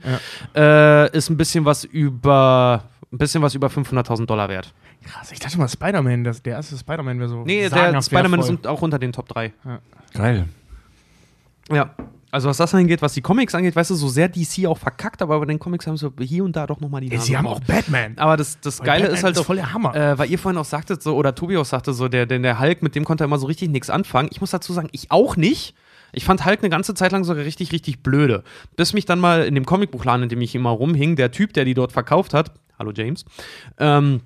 [0.55, 4.73] äh, ist ein bisschen was über ein bisschen was über 500.000 Dollar wert.
[5.05, 7.43] Krass, ich dachte mal, Spider-Man, das- der erste Spider-Man wäre so.
[7.43, 8.55] Nee, der sagenhaft Spider-Man wertvoll.
[8.55, 9.53] ist auch unter den Top 3.
[10.13, 10.45] Geil.
[11.71, 11.91] Ja.
[12.31, 15.21] Also was das angeht, was die Comics angeht, weißt du, so sehr DC auch verkackt,
[15.21, 17.37] aber bei den Comics haben sie hier und da doch nochmal die Ja, Nase sie
[17.37, 18.17] haben auch Batman.
[18.17, 19.95] Aber das, das Weil Geile Batman ist halt ist auch, voll der Hammer.
[19.95, 22.59] Äh, weil ihr vorhin auch sagtet, so, oder Tobi auch sagte, so, der, der, der
[22.59, 24.29] Hulk, mit dem konnte er immer so richtig nichts anfangen.
[24.31, 25.75] Ich muss dazu sagen, ich auch nicht.
[26.11, 28.43] Ich fand Hulk eine ganze Zeit lang sogar richtig, richtig blöde.
[28.75, 31.65] Bis mich dann mal in dem Comicbuchladen, in dem ich immer rumhing, der Typ, der
[31.65, 33.25] die dort verkauft hat, hallo James,
[33.77, 34.21] ähm,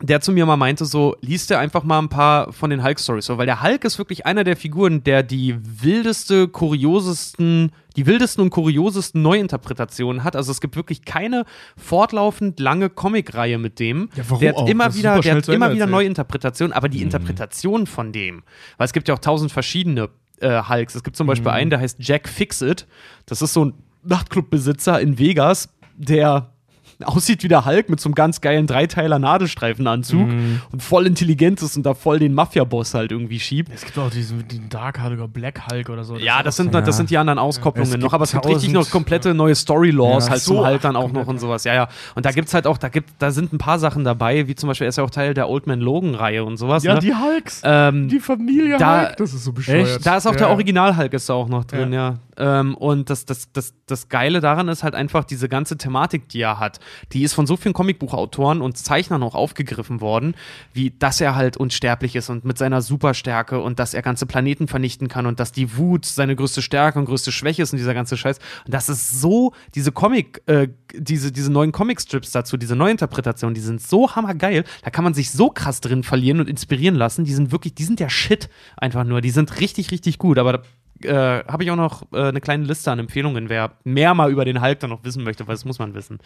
[0.00, 3.26] der zu mir mal meinte, so, liest dir einfach mal ein paar von den Hulk-Stories,
[3.26, 8.44] so, weil der Hulk ist wirklich einer der Figuren, der die wildeste, kuriosesten, die wildesten
[8.44, 10.36] und kuriosesten Neuinterpretationen hat.
[10.36, 11.44] Also es gibt wirklich keine
[11.76, 14.08] fortlaufend lange Comicreihe mit dem.
[14.14, 14.68] Ja, warum der hat auch?
[14.68, 15.86] immer Das wieder, der hat immer wieder.
[15.86, 18.44] Neuinterpretationen, aber die Interpretation von dem,
[18.76, 20.94] weil es gibt ja auch tausend verschiedene äh, Hulks.
[20.94, 22.86] Es gibt zum Beispiel einen, der heißt Jack Fixit.
[23.26, 26.52] Das ist so ein Nachtclubbesitzer in Vegas, der
[27.04, 30.60] aussieht wie der Hulk mit so einem ganz geilen Dreiteiler Nadelstreifenanzug Mhm.
[30.72, 33.70] und voll intelligent ist und da voll den Mafia-Boss halt irgendwie schiebt.
[33.74, 36.16] Es gibt auch diesen den Dark Hulk oder Black Hulk oder so.
[36.16, 36.80] Ja, das sind, ja.
[36.80, 39.54] das sind die anderen Es Auskopplungen gibt noch, aber es gibt richtig noch komplette neue
[39.54, 41.64] Story-Laws Ja, halt so, zum Halt dann auch noch und sowas.
[41.64, 41.88] Ja, ja.
[42.14, 44.68] Und da gibt's halt auch, da gibt, da sind ein paar Sachen dabei, wie zum
[44.68, 46.82] Beispiel, er ist ja auch Teil der Old Man Logan-Reihe und sowas.
[46.84, 47.00] Ja, ne?
[47.00, 47.62] die Hulks.
[47.64, 49.16] ähm, die Familie da- Hulk.
[49.18, 50.04] Das ist so bescheuert.
[50.04, 50.52] Da ist auch der Ja.
[50.52, 52.16] Original-Hulk ist da auch noch drin, ja.
[52.38, 56.40] Ähm, und das, das, das, das Geile daran ist halt einfach diese ganze Thematik, die
[56.40, 56.80] er hat.
[57.12, 60.34] Die ist von so vielen Comicbuchautoren und Zeichnern auch aufgegriffen worden,
[60.72, 64.68] wie dass er halt unsterblich ist und mit seiner Superstärke und dass er ganze Planeten
[64.68, 67.94] vernichten kann und dass die Wut seine größte Stärke und größte Schwäche ist und dieser
[67.94, 68.38] ganze Scheiß.
[68.64, 73.60] Und das ist so, diese Comic, äh, diese, diese neuen Comic-Strips dazu, diese Neuinterpretationen, die
[73.60, 74.64] sind so hammergeil.
[74.82, 77.24] Da kann man sich so krass drin verlieren und inspirieren lassen.
[77.24, 79.20] Die sind wirklich, die sind der Shit einfach nur.
[79.20, 80.38] Die sind richtig, richtig gut.
[80.38, 80.62] Aber
[81.04, 84.44] äh, habe ich auch noch äh, eine kleine Liste an Empfehlungen, wer mehr mal über
[84.44, 86.18] den Hulk dann noch wissen möchte, weil das muss man wissen.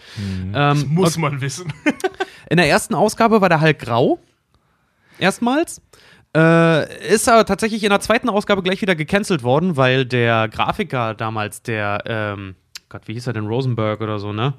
[0.55, 1.73] Ähm, Muss man wissen.
[2.51, 4.19] in der ersten Ausgabe war der Hulk grau.
[5.19, 5.81] Erstmals.
[6.35, 11.15] Äh, ist aber tatsächlich in der zweiten Ausgabe gleich wieder gecancelt worden, weil der Grafiker
[11.15, 12.55] damals, der, ähm,
[12.89, 14.55] Gott, wie hieß er denn, Rosenberg oder so, ne?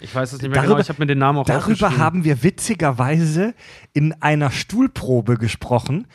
[0.00, 2.24] Ich weiß es nicht mehr Darüber- genau, ich habe mir den Namen auch Darüber haben
[2.24, 3.54] wir witzigerweise
[3.92, 6.06] in einer Stuhlprobe gesprochen,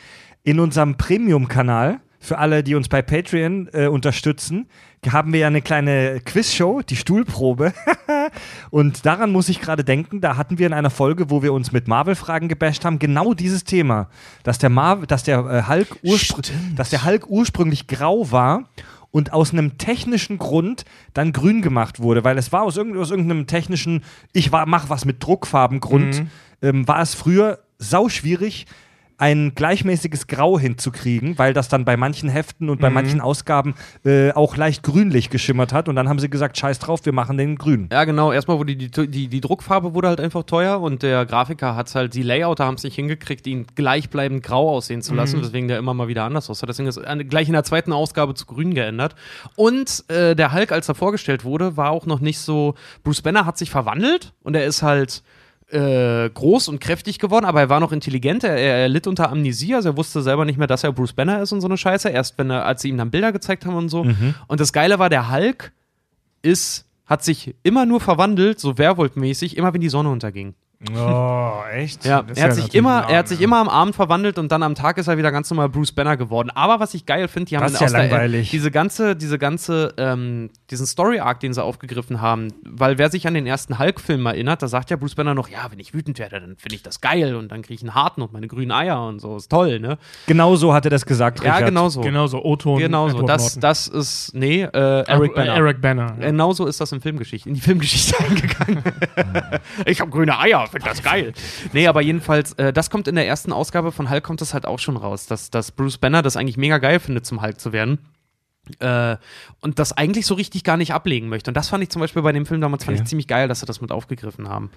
[0.42, 2.00] in unserem Premium-Kanal.
[2.20, 4.66] Für alle, die uns bei Patreon äh, unterstützen,
[5.08, 7.72] haben wir ja eine kleine Quizshow, die Stuhlprobe.
[8.70, 11.70] Und daran muss ich gerade denken, da hatten wir in einer Folge, wo wir uns
[11.70, 14.08] mit Marvel-Fragen gebasht haben, genau dieses Thema,
[14.42, 16.42] dass der, Mar dass der, äh, Hulk, urspr
[16.74, 18.64] dass der Hulk ursprünglich grau war
[19.10, 23.10] und aus einem technischen Grund dann grün gemacht wurde, weil es war aus, irgend, aus
[23.10, 24.02] irgendeinem technischen,
[24.32, 26.24] ich war, mach was mit Druckfarbengrund,
[26.62, 28.66] ähm, war es früher sauschwierig,
[29.18, 34.30] ein gleichmäßiges Grau hinzukriegen, weil das dann bei manchen Heften und bei manchen Ausgaben äh,
[34.32, 35.88] auch leicht grünlich geschimmert hat.
[35.88, 37.88] Und dann haben sie gesagt, scheiß drauf, wir machen den grün.
[37.90, 38.30] Ja, genau.
[38.30, 42.14] Erstmal wurde die, die, die Druckfarbe wurde halt einfach teuer und der Grafiker hat halt,
[42.14, 45.94] die Layouter haben es nicht hingekriegt, ihn gleichbleibend grau aussehen zu lassen, weswegen der immer
[45.94, 46.66] mal wieder anders aussah.
[46.66, 49.16] Deswegen ist gleich in der zweiten Ausgabe zu grün geändert.
[49.56, 52.76] Und äh, der Hulk, als er vorgestellt wurde, war auch noch nicht so.
[53.02, 55.24] Bruce Banner hat sich verwandelt und er ist halt.
[55.70, 58.42] Äh, groß und kräftig geworden, aber er war noch intelligent.
[58.42, 61.42] Er, er litt unter Amnesie, also er wusste selber nicht mehr, dass er Bruce Banner
[61.42, 62.08] ist und so eine Scheiße.
[62.08, 64.00] Erst wenn er, als sie ihm dann Bilder gezeigt haben und so.
[64.46, 65.72] Und das Geile war, der Hulk
[66.40, 70.54] ist, hat sich immer nur verwandelt, so Werwolf-mäßig, immer wenn die Sonne unterging.
[70.96, 72.04] Oh, echt?
[72.04, 73.44] Ja, er hat ja sich immer, lahm, er hat sich ja.
[73.44, 76.16] immer am Abend verwandelt und dann am Tag ist er wieder ganz normal Bruce Banner
[76.16, 76.50] geworden.
[76.54, 78.50] Aber was ich geil finde, die haben Das ist ja langweilig.
[78.50, 83.26] diese ganze, diese ganze, ähm, diesen Story Arc, den sie aufgegriffen haben, weil wer sich
[83.26, 86.20] an den ersten Hulk-Film erinnert, da sagt ja Bruce Banner noch, ja, wenn ich wütend
[86.20, 88.70] werde, dann finde ich das geil und dann kriege ich einen harten und meine grünen
[88.70, 89.98] Eier und so, ist toll, ne?
[90.28, 91.70] Genau so hat er das gesagt, Ja, Richard.
[91.70, 92.02] genau so.
[92.02, 92.78] Genau so, O-Ton.
[92.78, 93.22] Genau so.
[93.22, 94.68] Das, das ist, nee, äh,
[95.08, 95.54] Eric Äh, Banner.
[95.56, 96.14] Eric Banner.
[96.20, 96.26] ja.
[96.30, 98.80] Genau so ist das in Filmgeschichte, in die Filmgeschichte eingegangen.
[99.84, 101.32] ich habe grüne Eier, finde das geil.
[101.72, 104.66] Nee, aber jedenfalls, äh, das kommt in der ersten Ausgabe von Hulk kommt das halt
[104.66, 107.72] auch schon raus, dass, dass Bruce Banner das eigentlich mega geil findet, zum Hulk zu
[107.72, 107.98] werden.
[108.80, 109.16] Äh,
[109.60, 111.50] und das eigentlich so richtig gar nicht ablegen möchte.
[111.50, 113.02] Und das fand ich zum Beispiel bei dem Film damals fand Okay.
[113.04, 114.70] ich ziemlich geil, dass sie das mit aufgegriffen haben.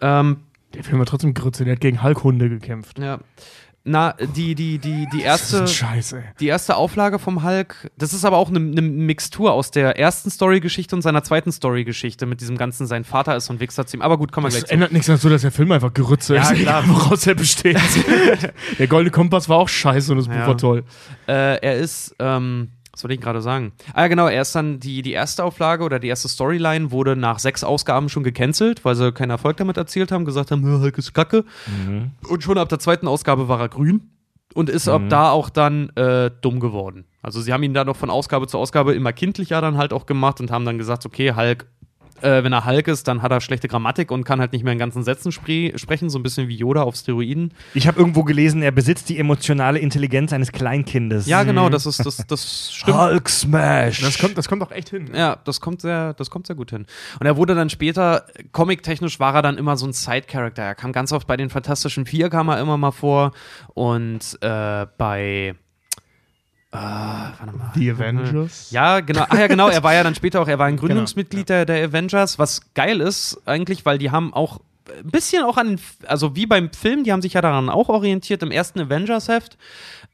[0.00, 0.38] Ähm,
[0.74, 2.98] Der Film hat trotzdem Grütze, der hat gegen Hulk-Hunde gekämpft.
[2.98, 3.18] ja.
[3.82, 5.66] Na, die, die, die, die Das ist erste.
[5.68, 6.14] Scheiß.
[6.38, 10.30] Die erste Auflage vom Hulk, das ist aber auch eine, eine Mixtur aus der ersten
[10.30, 14.02] Story-Geschichte und seiner zweiten Story-Geschichte mit diesem ganzen, sein Vater ist ein Wichser zu ihm.
[14.02, 14.74] Aber gut, kommen wir Das gleich zu.
[14.74, 16.84] ändert nichts dazu, dass der Film einfach Gerütze Ja, ist, klar.
[16.88, 17.78] woraus er besteht.
[18.78, 20.46] der Goldene Kompass war auch scheiße und das Buch Ja.
[20.46, 20.84] war toll.
[21.26, 22.68] Äh, er ist, ähm,
[23.00, 23.72] was wollte ich gerade sagen?
[23.94, 27.16] Ah, ja, genau, er ist dann, die, die erste Auflage oder die erste Storyline wurde
[27.16, 30.82] nach sechs Ausgaben schon gecancelt, weil sie keinen Erfolg damit erzielt haben, gesagt haben, "Hä,
[30.82, 31.44] Hulk ist kacke.
[32.28, 34.10] Und schon ab der zweiten Ausgabe war er grün
[34.52, 37.06] und ist ab da auch dann äh, dumm geworden.
[37.22, 40.04] Also sie haben ihn dann noch von Ausgabe zu Ausgabe immer kindlicher dann halt auch
[40.04, 41.66] gemacht und haben dann gesagt, okay, Hulk,
[42.22, 44.72] äh, wenn er Hulk ist, dann hat er schlechte Grammatik und kann halt nicht mehr
[44.72, 47.52] in ganzen Sätzen spre sprechen, so ein bisschen wie Yoda auf Steroiden.
[47.74, 51.26] Ich habe irgendwo gelesen, er besitzt die emotionale Intelligenz eines Kleinkindes.
[51.26, 52.96] Ja, genau, das ist, das, das stimmt.
[52.98, 54.00] Hulk Smash.
[54.00, 55.10] Das kommt, das kommt auch echt hin.
[55.14, 56.86] Ja, das kommt sehr, das kommt sehr gut hin.
[57.18, 60.62] Und er wurde dann später, comic-technisch war er dann immer so ein Side-Character.
[60.62, 63.32] Er kam ganz oft bei den Fantastischen Vier, kam er immer mal vor.
[63.74, 65.54] Und äh, bei
[66.72, 67.70] äh, warte mal.
[67.74, 68.70] The Avengers.
[68.70, 69.24] Ja, genau.
[69.28, 69.68] Ach ja, genau.
[69.68, 73.00] Er war ja dann später auch, er war ein Gründungsmitglied der, der Avengers, was geil
[73.00, 74.60] ist eigentlich, weil die haben auch
[75.02, 77.88] ein bisschen auch an den, also wie beim Film, die haben sich ja daran auch
[77.88, 78.42] orientiert.
[78.42, 79.56] Im ersten Avengers-Heft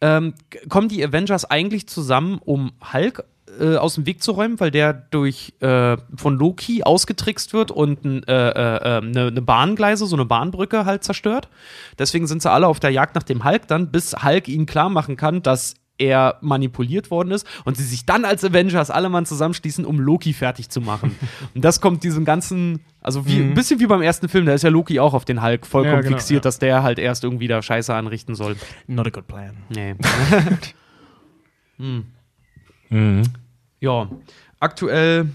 [0.01, 0.35] ähm,
[0.69, 3.25] kommen die Avengers eigentlich zusammen, um Hulk
[3.59, 8.05] äh, aus dem Weg zu räumen, weil der durch äh, von Loki ausgetrickst wird und
[8.05, 11.49] n- äh, äh, äh, eine ne Bahngleise, so eine Bahnbrücke halt zerstört.
[11.99, 14.91] Deswegen sind sie alle auf der Jagd nach dem Hulk dann, bis Hulk ihnen klar
[14.91, 19.27] machen kann, dass er manipuliert worden ist und sie sich dann als Avengers alle Mann
[19.27, 21.17] zusammenschließen, um Loki fertig zu machen.
[21.55, 24.63] und das kommt diesem ganzen, also wie, ein bisschen wie beim ersten Film, da ist
[24.63, 26.49] ja Loki auch auf den Hulk vollkommen Ja, genau, fixiert, ja.
[26.49, 28.57] dass der halt erst irgendwie da Scheiße anrichten soll.
[28.87, 29.57] Not a good plan.
[29.69, 29.95] Nee.
[32.89, 33.25] Mhm.
[33.81, 34.09] Ja,
[34.61, 35.29] aktuell,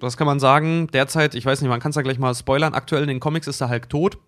[0.00, 0.88] was kann man sagen?
[0.92, 2.74] Derzeit, ich weiß nicht, man kann es ja gleich mal spoilern.
[2.74, 4.18] Aktuell in den Comics ist der Hulk tot.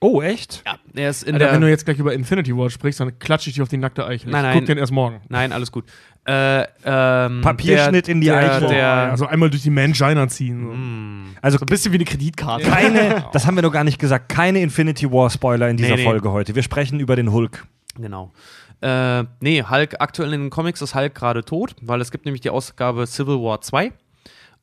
[0.00, 0.62] Oh, echt?
[0.66, 1.54] Ja, er ist in Alter, der.
[1.54, 4.04] wenn du jetzt gleich über Infinity War sprichst, dann klatsche ich dich auf die nackte
[4.06, 4.30] Eichel.
[4.30, 4.58] Nein, ich nein.
[4.58, 5.20] guck den erst morgen.
[5.28, 5.84] Nein, alles gut.
[6.26, 8.68] Äh, ähm, Papierschnitt in die der, Eichel.
[8.68, 11.32] Der, also einmal durch die Mangina ziehen.
[11.32, 11.38] So.
[11.42, 12.64] Also so ein bisschen wie eine Kreditkarte.
[12.64, 15.96] keine, das haben wir noch gar nicht gesagt, keine Infinity War Spoiler in dieser Nee,
[15.96, 16.04] nee.
[16.04, 16.54] Folge heute.
[16.54, 17.66] Wir sprechen über den Hulk.
[17.96, 18.32] Genau.
[18.80, 22.40] Äh, nee, Hulk, aktuell in den Comics ist Hulk gerade tot, weil es gibt nämlich
[22.42, 23.92] die Ausgabe Civil War 2.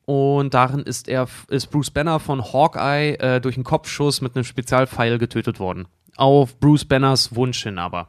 [0.04, 4.44] Und darin ist er, ist Bruce Banner von Hawkeye äh, durch einen Kopfschuss mit einem
[4.44, 5.86] Spezialpfeil getötet worden.
[6.16, 8.08] Auf Bruce Banners Wunsch hin aber.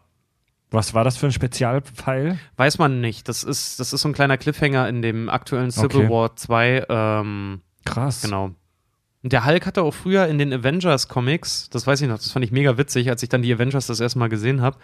[0.72, 2.40] Was war das für ein Spezialpfeil?
[2.58, 3.30] Weiß man nicht.
[3.30, 6.10] Das ist, das ist so ein kleiner Cliffhanger in dem aktuellen Civil Okay.
[6.10, 6.86] War 2.
[6.90, 8.24] Ähm, Krass.
[8.24, 8.56] Genau.
[9.24, 12.44] Und der Hulk hatte auch früher in den Avengers-Comics, das weiß ich noch, das fand
[12.44, 14.78] ich mega witzig, als ich dann die Avengers das erste Mal gesehen habe.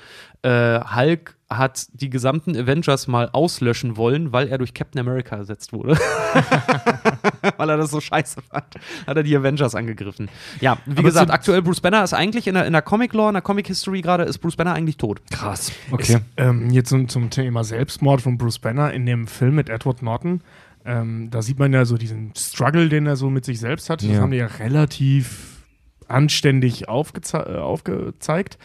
[0.44, 5.74] Äh, Hulk hat die gesamten Avengers mal auslöschen wollen, weil er durch Captain America ersetzt
[5.74, 5.98] wurde.
[7.58, 8.76] weil er das so scheiße fand.
[9.08, 10.30] Hat er die Avengers angegriffen.
[10.62, 13.34] Ja, wie Aber gesagt, aktuell Bruce Banner ist eigentlich in der, in der Comic-Lore, in
[13.34, 15.22] der Comic-History gerade, ist Bruce Banner eigentlich tot.
[15.32, 15.70] Krass.
[15.70, 16.20] Ist, Okay.
[16.38, 20.42] ähm, jetzt zum, zum Thema Selbstmord von Bruce Banner in dem Film mit Edward Norton.
[20.90, 24.02] Ähm, da sieht man ja so diesen Struggle, den er so mit sich selbst hat.
[24.02, 24.22] Das Ja.
[24.22, 25.64] haben die ja relativ
[26.08, 28.58] anständig aufgeze äh, aufgezeigt.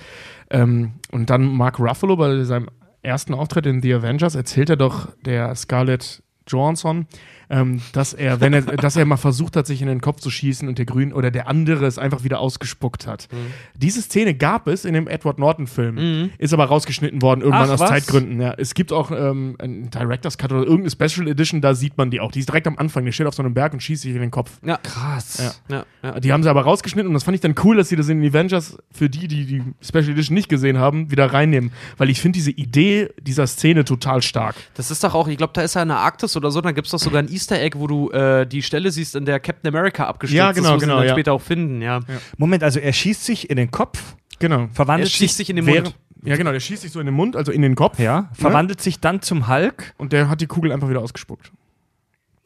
[0.50, 2.68] Ähm, und dann Mark Ruffalo bei seinem
[3.02, 7.06] ersten Auftritt in The Avengers erzählt er doch der Scarlett Johansson,
[7.54, 10.30] ähm, dass er, wenn er, dass er mal versucht hat, sich in den Kopf zu
[10.30, 13.28] schießen und der Grün oder der andere es einfach wieder ausgespuckt hat.
[13.30, 13.36] Mhm.
[13.76, 17.80] Diese Szene gab es in dem Edward Norton-Film, ist aber rausgeschnitten worden irgendwann Ach, aus
[17.80, 17.90] was?
[17.90, 18.40] Zeitgründen.
[18.40, 18.54] Ja.
[18.58, 22.20] Es gibt auch ähm, einen Director's Cut oder irgendeine Special Edition, da sieht man die
[22.20, 22.32] auch.
[22.32, 24.20] Die ist direkt am Anfang, die steht auf so einem Berg und schießt sich in
[24.20, 24.58] den Kopf.
[24.64, 24.78] Ja.
[24.78, 25.38] Krass.
[25.38, 25.76] Ja.
[25.76, 26.20] Ja, ja.
[26.20, 28.20] Die haben sie aber rausgeschnitten und das fand ich dann cool, dass sie das in
[28.20, 31.72] den Avengers für die, die die Special Edition nicht gesehen haben, wieder reinnehmen.
[31.96, 34.56] Weil ich finde diese Idee dieser Szene total stark.
[34.74, 36.86] Das ist doch auch, ich glaube, da ist ja eine Arktis oder so, da gibt
[36.86, 39.68] es doch sogar ein Easter Egg, wo du äh, die Stelle siehst, in der Captain
[39.74, 41.12] America abgestürzt Ja, ist, genau, wo sie ihn genau, dann ja.
[41.12, 42.00] später auch finden, ja.
[42.37, 44.62] Moment, also er schießt sich in den Kopf, Genau.
[44.62, 45.94] Er verwandelt schießt sich, sich in den Mund.
[46.24, 47.98] Ja, genau, der schießt sich so in den Mund, also in den Kopf.
[47.98, 49.94] ja, verwandelt sich dann zum Hulk.
[49.98, 51.52] Und der hat die Kugel einfach wieder ausgespuckt.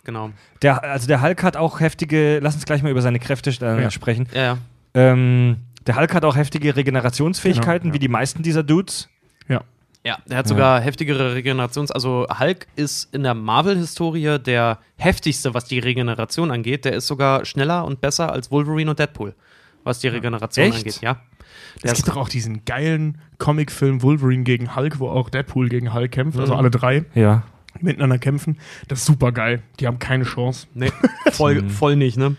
[0.05, 0.31] Genau.
[0.63, 3.83] Der, also der Hulk hat auch heftige, lass uns gleich mal über seine Kräfte äh,
[3.83, 3.91] Ja.
[3.91, 4.27] sprechen.
[4.35, 4.59] Ja, ja.
[4.95, 7.95] Ähm, der Hulk hat auch heftige Regenerationsfähigkeiten, Genau, ja.
[7.95, 9.09] wie die meisten dieser Dudes.
[10.09, 10.19] Ja.
[10.27, 15.79] Der hat sogar heftigere Regenerations-, also Hulk ist in der Marvel-Historie der heftigste, was die
[15.79, 16.85] Regeneration angeht.
[16.87, 19.35] Der ist sogar schneller und besser als Wolverine und Deadpool,
[19.85, 20.79] was die Regeneration Echt?
[20.79, 21.21] angeht, ja.
[21.77, 25.69] Es Der gibt ist, doch auch diesen geilen Comicfilm Wolverine gegen Hulk, wo auch Deadpool
[25.69, 26.59] gegen Hulk kämpft, also Mhm.
[26.59, 27.43] alle drei Ja.
[27.81, 28.59] miteinander kämpfen.
[28.89, 29.63] Das ist super geil.
[29.79, 30.67] Die haben keine Chance.
[30.75, 30.91] nee,
[31.33, 32.37] voll, voll nicht, ne?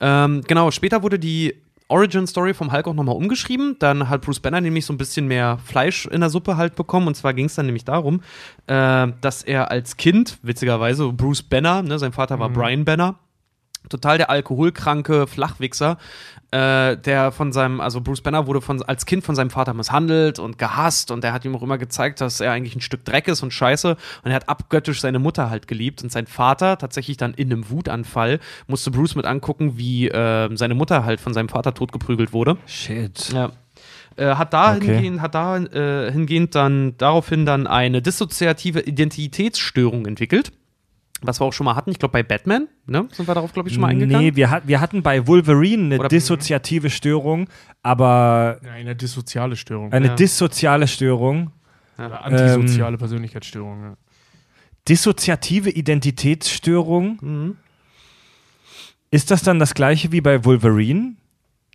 [0.00, 1.54] Ähm, genau, später wurde die
[1.88, 3.76] Origin-Story vom Hulk auch nochmal umgeschrieben.
[3.78, 7.06] Dann hat Bruce Banner nämlich so ein bisschen mehr Fleisch in der Suppe halt bekommen.
[7.06, 8.20] Und zwar ging es dann nämlich darum,
[8.66, 13.16] äh, dass er als Kind, witzigerweise, Bruce Banner, ne, sein Vater war Brian Banner,
[13.88, 15.98] total der alkoholkranke Flachwichser,
[16.50, 20.38] äh, der von seinem, also Bruce Banner wurde von, als Kind von seinem Vater misshandelt
[20.38, 23.28] und gehasst und der hat ihm auch immer gezeigt, dass er eigentlich ein Stück Dreck
[23.28, 27.16] ist und Scheiße und er hat abgöttisch seine Mutter halt geliebt und sein Vater tatsächlich
[27.16, 31.48] dann in einem Wutanfall musste Bruce mit angucken, wie äh, seine Mutter halt von seinem
[31.48, 32.56] Vater totgeprügelt wurde.
[32.66, 33.32] Shit.
[33.32, 33.50] Ja.
[34.16, 34.86] Äh, hat da Okay.
[34.94, 40.52] hingehend, hat da äh, hingehend dann daraufhin dann eine dissoziative Identitätsstörung entwickelt.
[41.22, 43.08] Was wir auch schon mal hatten, ich glaube bei Batman, ne?
[43.12, 44.24] Sind wir darauf, glaube ich, schon mal eingegangen?
[44.26, 47.48] Nee, wir, hat, wir hatten bei Wolverine eine Oder- dissoziative Störung,
[47.82, 49.92] aber Ja, eine dissoziale Störung.
[49.92, 50.14] eine Ja.
[50.14, 51.50] dissoziale Störung.
[51.98, 53.82] Oder Ähm, antisoziale Persönlichkeitsstörung.
[53.82, 53.96] Ja.
[54.88, 57.18] Dissoziative Identitätsstörung.
[57.22, 57.56] Mhm.
[59.10, 61.14] Ist das dann das gleiche wie bei Wolverine?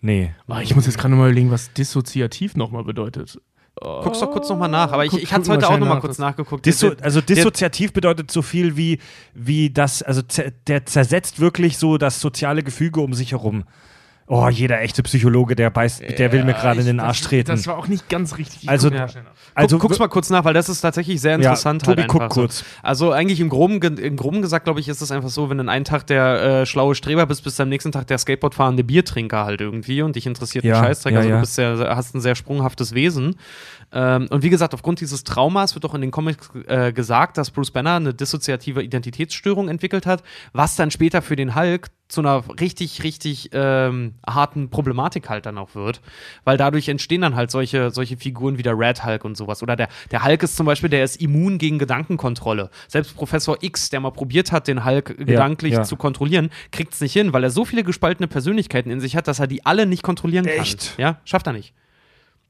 [0.01, 0.33] Nee.
[0.61, 3.39] Ich muss jetzt gerade mal überlegen, was dissoziativ nochmal bedeutet.
[3.79, 6.17] Guck's doch kurz nochmal nach, aber ich, Guck- ich hatte es heute auch nochmal kurz
[6.19, 6.65] nachgeguckt.
[6.65, 8.99] Disso also dissoziativ bedeutet so viel wie,
[9.33, 10.21] wie das, also
[10.67, 13.63] der zersetzt wirklich so das soziale Gefüge um sich herum.
[14.33, 17.51] Oh, jeder echte Psychologe, der beißt, der will mir gerade in den Arsch treten.
[17.51, 18.63] Das war auch nicht ganz richtig.
[18.63, 18.89] Ich Also-
[19.53, 21.81] also Guck, guck's mal kurz nach, weil das ist tatsächlich sehr interessant.
[21.81, 22.39] Ja, Tobi, halt guck so.
[22.41, 22.63] kurz.
[22.81, 25.67] Also eigentlich im Groben, im Groben gesagt, glaube ich, ist es einfach so, wenn du
[25.67, 29.43] einen Tag der äh, schlaue Streber bist, bist du am nächsten Tag der Skateboardfahrende Biertrinker
[29.43, 31.11] halt irgendwie und dich interessiert Ja, ein Scheißdreck.
[31.13, 31.35] ja, also ja.
[31.35, 33.35] du bist sehr, hast ein sehr sprunghaftes Wesen.
[33.93, 37.51] Ähm, und wie gesagt, aufgrund dieses Traumas wird auch in den Comics äh, gesagt, dass
[37.51, 40.23] Bruce Banner eine dissoziative Identitätsstörung entwickelt hat,
[40.53, 45.57] was dann später für den Hulk zu einer richtig, richtig ähm, harten Problematik halt dann
[45.57, 46.01] auch wird.
[46.43, 49.63] Weil dadurch entstehen dann halt solche, solche Figuren wie der Red Hulk und sowas.
[49.63, 52.69] Oder der, der Hulk ist zum Beispiel, der ist immun gegen Gedankenkontrolle.
[52.87, 55.83] Selbst Professor X, der mal probiert hat, den Hulk gedanklich ja.
[55.83, 59.27] zu kontrollieren, kriegt es nicht hin, weil er so viele gespaltene Persönlichkeiten in sich hat,
[59.27, 60.61] dass er die alle nicht kontrollieren kann.
[60.61, 60.95] Echt?
[60.97, 61.73] Ja, schafft er nicht.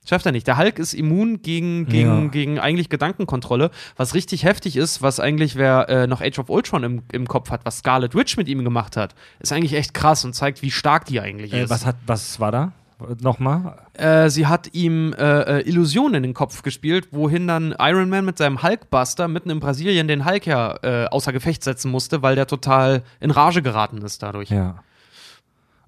[0.03, 0.47] Schafft er nicht.
[0.47, 2.27] Der Hulk ist immun gegen, gegen, Ja.
[2.29, 6.83] gegen eigentlich Gedankenkontrolle, was richtig heftig ist, was eigentlich wer äh, noch Age of Ultron
[6.83, 10.25] im, im Kopf hat, was Scarlet Witch mit ihm gemacht hat, ist eigentlich echt krass
[10.25, 11.69] und zeigt, wie stark die eigentlich Äh, ist.
[11.69, 12.71] was, hat, was war da?
[13.19, 13.77] Nochmal?
[13.93, 18.25] Äh, sie hat ihm äh, äh, Illusionen in den Kopf gespielt, wohin dann Iron Man
[18.25, 22.35] mit seinem Hulkbuster mitten in Brasilien den Hulk ja äh, außer Gefecht setzen musste, weil
[22.35, 24.49] der total in Rage geraten ist dadurch.
[24.49, 24.83] Ja.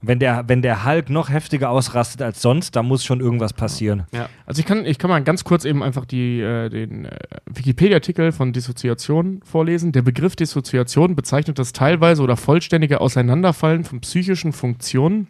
[0.06, 4.04] Wenn der, wenn der Hulk noch heftiger ausrastet als sonst, da muss schon irgendwas passieren.
[4.12, 4.28] Ja.
[4.46, 8.34] Also ich kann, ich kann mal ganz kurz eben einfach die, äh, den äh, Wikipedia-Artikel
[8.34, 9.94] von Dissoziation vorlesen.
[9.94, 15.30] Der Begriff Dissoziation bezeichnet das teilweise oder vollständige Auseinanderfallen von psychischen Funktionen,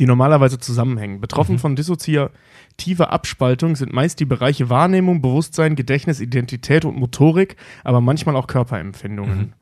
[0.00, 1.20] die normalerweise zusammenhängen.
[1.20, 8.00] Betroffen von dissoziativer Abspaltung sind meist die Bereiche Wahrnehmung, Bewusstsein, Gedächtnis, Identität und Motorik, aber
[8.00, 9.54] manchmal auch Körperempfindungen.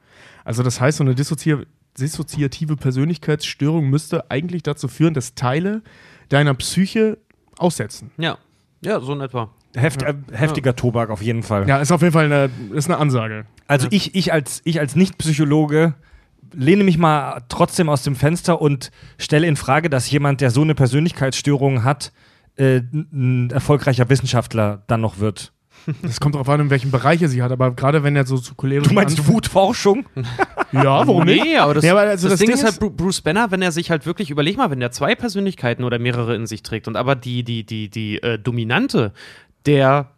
[0.45, 1.57] Also das heißt, so eine dissozi
[1.98, 5.83] dissoziative Persönlichkeitsstörung müsste eigentlich dazu führen, dass Teile
[6.28, 7.18] deiner Psyche
[7.59, 8.11] aussetzen.
[8.16, 8.38] Ja.
[8.83, 9.50] Ja, so in etwa.
[9.74, 11.66] Heft, äh, heftiger Tobak auf jeden Fall.
[11.68, 13.46] Ja, ist auf jeden Fall eine, ist eine Ansage.
[13.66, 15.94] Also ich, ich als, ich als Nicht-Psychologe
[16.52, 20.61] lehne mich mal trotzdem aus dem Fenster und stelle in Frage, dass jemand, der so
[20.61, 22.12] eine Persönlichkeitsstörung hat,
[22.57, 25.54] äh, ein erfolgreicher Wissenschaftler dann noch wird.
[26.03, 28.38] Das kommt darauf an, in welchem Bereich er sie hat, aber gerade wenn er so
[28.38, 30.07] zu cholerischen Du meinst Wutforschung?
[30.73, 31.44] Ja, warum nicht?
[31.44, 33.62] Nee, aber das, Ja, aber also das, das Ding Ding ist halt Bruce Banner, wenn
[33.62, 36.88] er sich halt wirklich, überleg mal, wenn der zwei Persönlichkeiten oder mehrere in sich trägt
[36.88, 39.12] und aber die, die, die, die äh, dominante,
[39.66, 40.11] der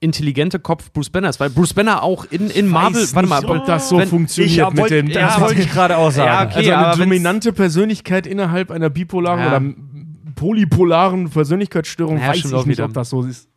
[0.00, 3.66] intelligente Kopf Bruce Banner ist, weil Bruce Banner auch in, in Marvel, warte mal, ob
[3.66, 5.06] das so wenn- funktioniert Ich mit wollt- dem.
[5.08, 6.50] ja, das- wollte ich gerade auch sagen.
[6.50, 6.72] Ja, okay.
[6.72, 9.48] also eine dominante Persönlichkeit innerhalb einer bipolaren Ja.
[9.48, 12.84] oder polypolaren Persönlichkeitsstörung Ja, weiß ich nicht, wieder.
[12.86, 13.48] ob das so ist.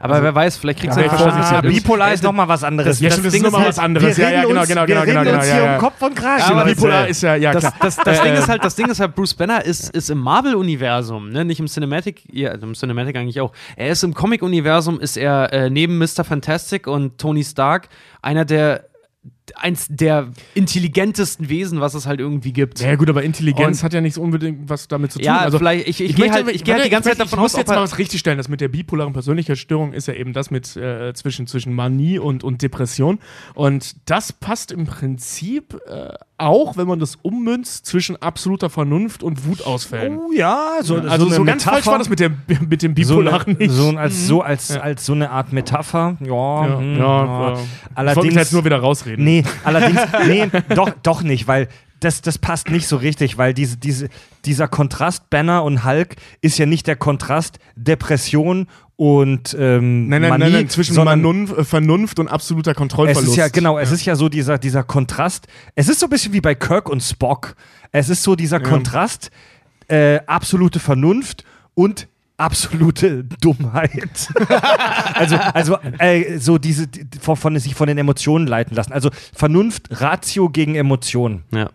[0.00, 3.00] Aber wer weiß, vielleicht kriegst du Ja, ja, Ah, bipolar ist nochmal was anderes.
[3.00, 4.16] Ja, stimmt, das ist Ding nochmal ist was halt, anderes.
[4.16, 5.74] wir Ja, ja, genau, uns, genau, genau, reden genau, uns hier ja.
[5.74, 6.42] um Kopf und Kragen.
[6.42, 7.74] Aber bipolar ist ja, ja Das, klar.
[7.80, 10.18] das, das, Äh, Ding ist halt, das Ding ist halt, Bruce Banner ist, ist im
[10.18, 11.44] Marvel-Universum, ne?
[11.44, 13.52] nicht im Cinematic, ja, im Cinematic eigentlich auch.
[13.76, 16.24] Er ist im Comic-Universum, ist er äh, neben Mr.
[16.24, 17.88] Fantastic und Tony Stark
[18.22, 18.84] einer der,
[19.56, 22.80] eins der intelligentesten Wesen, was es halt irgendwie gibt.
[22.80, 25.26] Ja, gut, aber Intelligenz Und- hat ja nicht so unbedingt was damit zu tun.
[25.26, 27.26] Ja, also, vielleicht, ich, ich, gehe möchte- halt, ich gehe halt die ganze ich, Zeit
[27.26, 28.38] davon ich muss aus, jetzt mal was richtigstellen.
[28.38, 32.42] Das mit der bipolaren Persönlichkeitsstörung ist ja eben das mit äh, zwischen, zwischen Manie und,
[32.44, 33.18] und Depression.
[33.54, 39.46] Und das passt im Prinzip äh, auch, wenn man das ummünzt, zwischen absoluter Vernunft und
[39.46, 40.18] Wutausfällen.
[40.18, 41.90] Oh ja, so, also so, eine ganz falsch Metapher.
[41.92, 42.30] war das mit, der,
[42.68, 43.70] mit dem so, Bipolaren eine, nicht.
[43.72, 46.16] so als, so als, als so eine Art Metapher.
[46.20, 47.52] Ja, ja, hm, ja, ja.
[47.52, 49.24] Ich wollte Allerdings jetzt nur wieder rausreden.
[49.24, 49.33] Nee,
[49.64, 51.68] allerdings, nee, doch, doch nicht, weil
[52.00, 54.08] das, das passt nicht so richtig, weil diese, diese,
[54.44, 60.30] dieser Kontrast Banner und Hulk ist ja nicht der Kontrast Depression und ähm, Nein, nein,
[60.30, 63.28] Manie, nein, nein, zwischen Vernunft, äh, Vernunft und absoluter es Kontrollverlust.
[63.28, 65.48] ist ja, genau, es ist ja so dieser, dieser Kontrast.
[65.74, 67.56] Es ist so ein bisschen wie bei Kirk und Spock.
[67.90, 69.30] Es ist so dieser Kontrast,
[69.88, 71.44] äh, absolute Vernunft
[71.74, 74.28] und absolute Dummheit.
[75.14, 78.92] also, also äh, so diese die, von, von sich von den Emotionen leiten lassen.
[78.92, 81.44] Also Vernunft, Ratio gegen Emotion.
[81.52, 81.70] ja.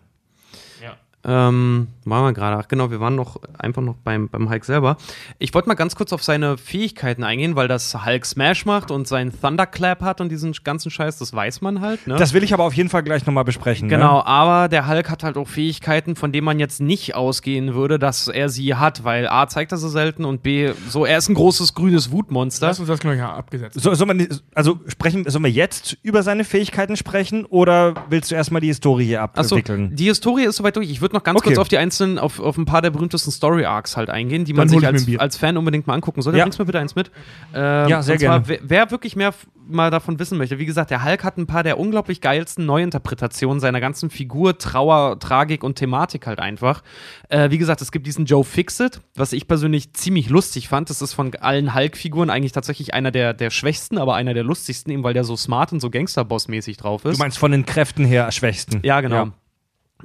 [1.22, 2.56] Ähm, waren wir gerade.
[2.56, 4.96] Ach genau, wir waren noch einfach noch beim, beim Hulk selber.
[5.38, 9.06] Ich wollte mal ganz kurz auf seine Fähigkeiten eingehen, weil das Hulk Smash macht und
[9.06, 12.06] seinen Thunderclap hat und diesen ganzen Scheiß, das weiß man halt.
[12.06, 12.16] Ne?
[12.16, 13.88] Das will ich aber auf jeden Fall gleich nochmal besprechen.
[13.88, 14.26] Genau, Ne?
[14.26, 18.28] aber der Hulk hat halt auch Fähigkeiten, von denen man jetzt nicht ausgehen würde, dass
[18.28, 21.34] er sie hat, weil A zeigt er sie selten und B, so, er ist ein
[21.34, 22.68] großes grünes Wutmonster.
[22.68, 23.78] Lass uns das gleich abgesetzt.
[23.78, 28.34] So, sollen wir, also sprechen, sollen wir jetzt über seine Fähigkeiten sprechen oder willst du
[28.36, 29.94] erstmal die Historie hier Achso, abwickeln?
[29.94, 30.90] die Historie ist soweit durch.
[30.90, 31.48] Ich würde noch ganz Okay.
[31.48, 34.68] kurz auf die einzelnen, auf, auf ein paar der berühmtesten Story-Arcs halt eingehen, die Dann
[34.68, 36.38] man sich als, als Fan unbedingt mal angucken sollte.
[36.38, 36.44] Ja.
[36.44, 37.10] Bringst mir bitte eins mit.
[37.54, 38.60] Ähm, Ja, sehr und zwar, gerne.
[38.62, 39.32] Wer, wirklich mehr
[39.68, 43.60] mal davon wissen möchte, wie gesagt, der Hulk hat ein paar der unglaublich geilsten Neuinterpretationen
[43.60, 46.82] seiner ganzen Figur, Trauer, Tragik und Thematik halt einfach.
[47.28, 50.90] Äh, wie gesagt, es gibt diesen Joe Fixit, was ich persönlich ziemlich lustig fand.
[50.90, 54.92] Das ist von allen Hulk-Figuren eigentlich tatsächlich einer der, der schwächsten, aber einer der lustigsten,
[54.92, 57.18] eben weil der so smart und so Gangsterboss-mäßig drauf ist.
[57.18, 58.80] Du meinst von den Kräften her schwächsten.
[58.82, 59.30] Ja, genau.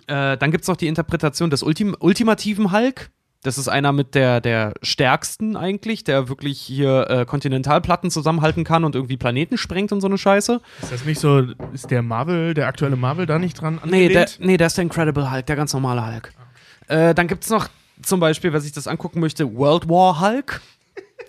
[0.08, 3.10] Äh, dann gibt es noch die Interpretation des Ultim ultimativen Hulk.
[3.44, 8.84] Das ist einer mit der, der stärksten eigentlich, der wirklich hier äh, Kontinentalplatten zusammenhalten kann
[8.84, 10.60] und irgendwie Planeten sprengt und so eine Scheiße.
[10.82, 14.22] Ist das nicht so, ist der Marvel, der aktuelle Marvel da nicht dran Nee, der,
[14.24, 14.38] angelehnt?
[14.40, 16.34] nee, der ist der Incredible Hulk, der ganz normale Hulk.
[16.88, 17.68] Äh, dann gibt es noch
[18.02, 20.62] zum Beispiel, wer sich das angucken möchte, World War Hulk.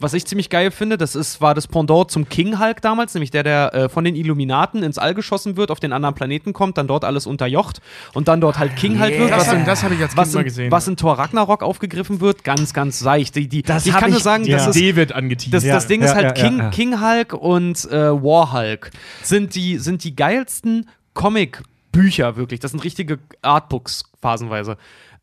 [0.00, 3.30] Was ich ziemlich geil finde, das ist, war das Pendant zum King Hulk damals, nämlich
[3.30, 6.76] der, der äh, von den Illuminaten ins All geschossen wird, auf den anderen Planeten kommt,
[6.78, 7.80] dann dort alles unterjocht
[8.14, 9.30] und dann dort halt King Hulk wird.
[9.30, 10.70] Das, was in- das habe ich als Kind was mal in, gesehen.
[10.70, 13.34] was in Thor Ragnarok aufgegriffen wird, ganz, ganz seicht.
[13.36, 14.58] Die, die, Das ich kann nur ich- sagen, ja.
[14.58, 15.54] das ist D wird angeteased.
[15.54, 16.70] das, das Ding ja, ist halt ja, ja, King, ja.
[16.70, 18.90] King Hulk und äh, War Hulk
[19.22, 22.60] sind die, sind die geilsten Comic-Bücher wirklich.
[22.60, 24.76] Das sind richtige Artbooks phasenweise.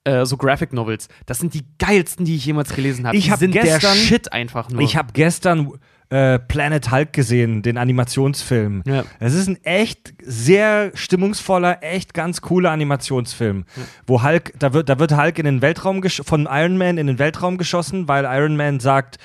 [0.06, 1.08] Äh, so Graphic Novels.
[1.26, 3.16] Das sind die geilsten, die ich jemals gelesen habe.
[3.16, 4.82] Ich Die hab sind der gestern- Shit einfach nur.
[4.82, 5.72] Ich habe gestern
[6.10, 8.84] äh, Planet Hulk gesehen, den Animationsfilm.
[8.86, 9.06] Ja.
[9.20, 13.66] Es ist ein echt sehr stimmungsvoller, echt ganz cooler Animationsfilm,
[14.06, 17.18] wo Hulk, da wird, da wird Hulk in den Weltraum von Iron Man in den
[17.18, 19.18] Weltraum geschossen, weil Iron Man sagt,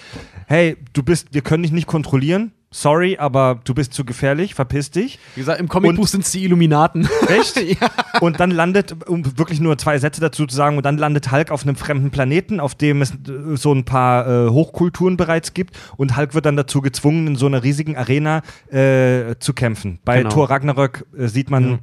[0.46, 2.52] hey, du bist, wir können dich nicht kontrollieren.
[2.70, 5.18] Sorry, aber du bist zu gefährlich, verpiss dich.
[5.34, 7.08] Wie gesagt, im Comicbuch sind es die Illuminaten.
[7.28, 7.58] Echt?
[8.20, 11.50] Und dann landet, um wirklich nur zwei Sätze dazu zu sagen, und dann landet Hulk
[11.50, 15.78] auf einem fremden Planeten, auf dem es äh, so ein paar äh, Hochkulturen bereits gibt.
[15.96, 19.98] Und Hulk wird dann dazu gezwungen, in so einer riesigen Arena äh, zu kämpfen.
[20.04, 20.30] Bei Genau.
[20.30, 21.78] Thor Ragnarök äh, sieht man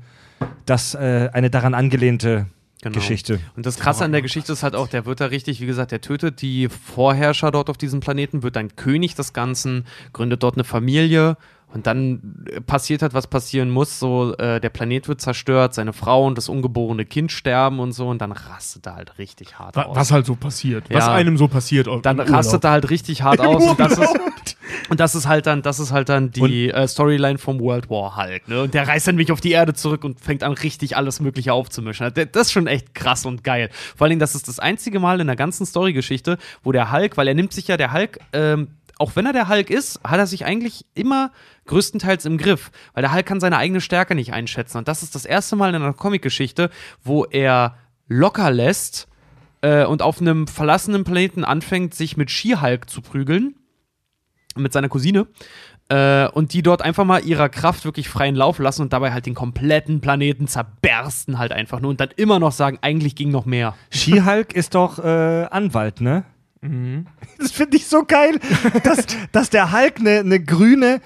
[0.66, 2.48] das äh, eine daran angelehnte
[2.86, 3.00] Genau.
[3.00, 3.40] Geschichte.
[3.56, 5.92] Und das Krasse an der Geschichte ist halt auch, der wird da richtig, wie gesagt,
[5.92, 10.54] der tötet die Vorherrscher dort auf diesem Planeten, wird dann König des Ganzen, gründet dort
[10.54, 11.36] eine Familie
[11.76, 14.00] und dann äh, passiert halt, was passieren muss.
[14.00, 18.08] So, äh, der Planet wird zerstört, seine Frau und das ungeborene Kind sterben und so
[18.08, 19.96] und dann rastet er halt richtig hart Wa- aus.
[19.96, 20.86] was halt so passiert.
[20.90, 21.14] Was Ja.
[21.14, 21.88] einem so passiert.
[21.88, 24.14] im dann rastet er halt richtig hart aus und das ist
[24.90, 28.16] und das ist halt dann das ist halt dann die äh, Storyline vom World War
[28.16, 28.62] Hulk ne?
[28.64, 31.54] und der reist dann mich auf die Erde zurück und fängt an richtig alles mögliche
[31.54, 34.60] aufzumischen Der- das ist schon echt krass und geil vor allen Dingen das ist das
[34.60, 37.92] einzige Mal in der ganzen Storygeschichte wo der Hulk weil er nimmt sich ja der
[37.94, 38.68] Hulk ähm,
[38.98, 41.32] auch wenn er der Hulk ist, hat er sich eigentlich immer
[41.66, 44.78] größtenteils im Griff, weil der Hulk kann seine eigene Stärke nicht einschätzen.
[44.78, 46.70] Und das ist das erste Mal in einer Comicgeschichte,
[47.04, 47.76] wo er
[48.08, 49.08] locker lässt
[49.62, 53.56] äh, und auf einem verlassenen Planeten anfängt, sich mit She-Hulk zu prügeln.
[54.58, 55.28] Mit seiner Cousine.
[55.90, 59.26] Äh, und die dort einfach mal ihrer Kraft wirklich freien Lauf lassen und dabei halt
[59.26, 63.46] den kompletten Planeten zerbersten halt einfach nur und dann immer noch sagen, eigentlich ging noch
[63.46, 63.76] mehr.
[63.92, 66.24] She-Hulk ist doch äh, Anwalt, ne?
[66.70, 67.08] Mhm.
[67.38, 68.40] Das finde ich so geil,
[68.84, 71.02] dass, dass der Hulk eine ne grüne,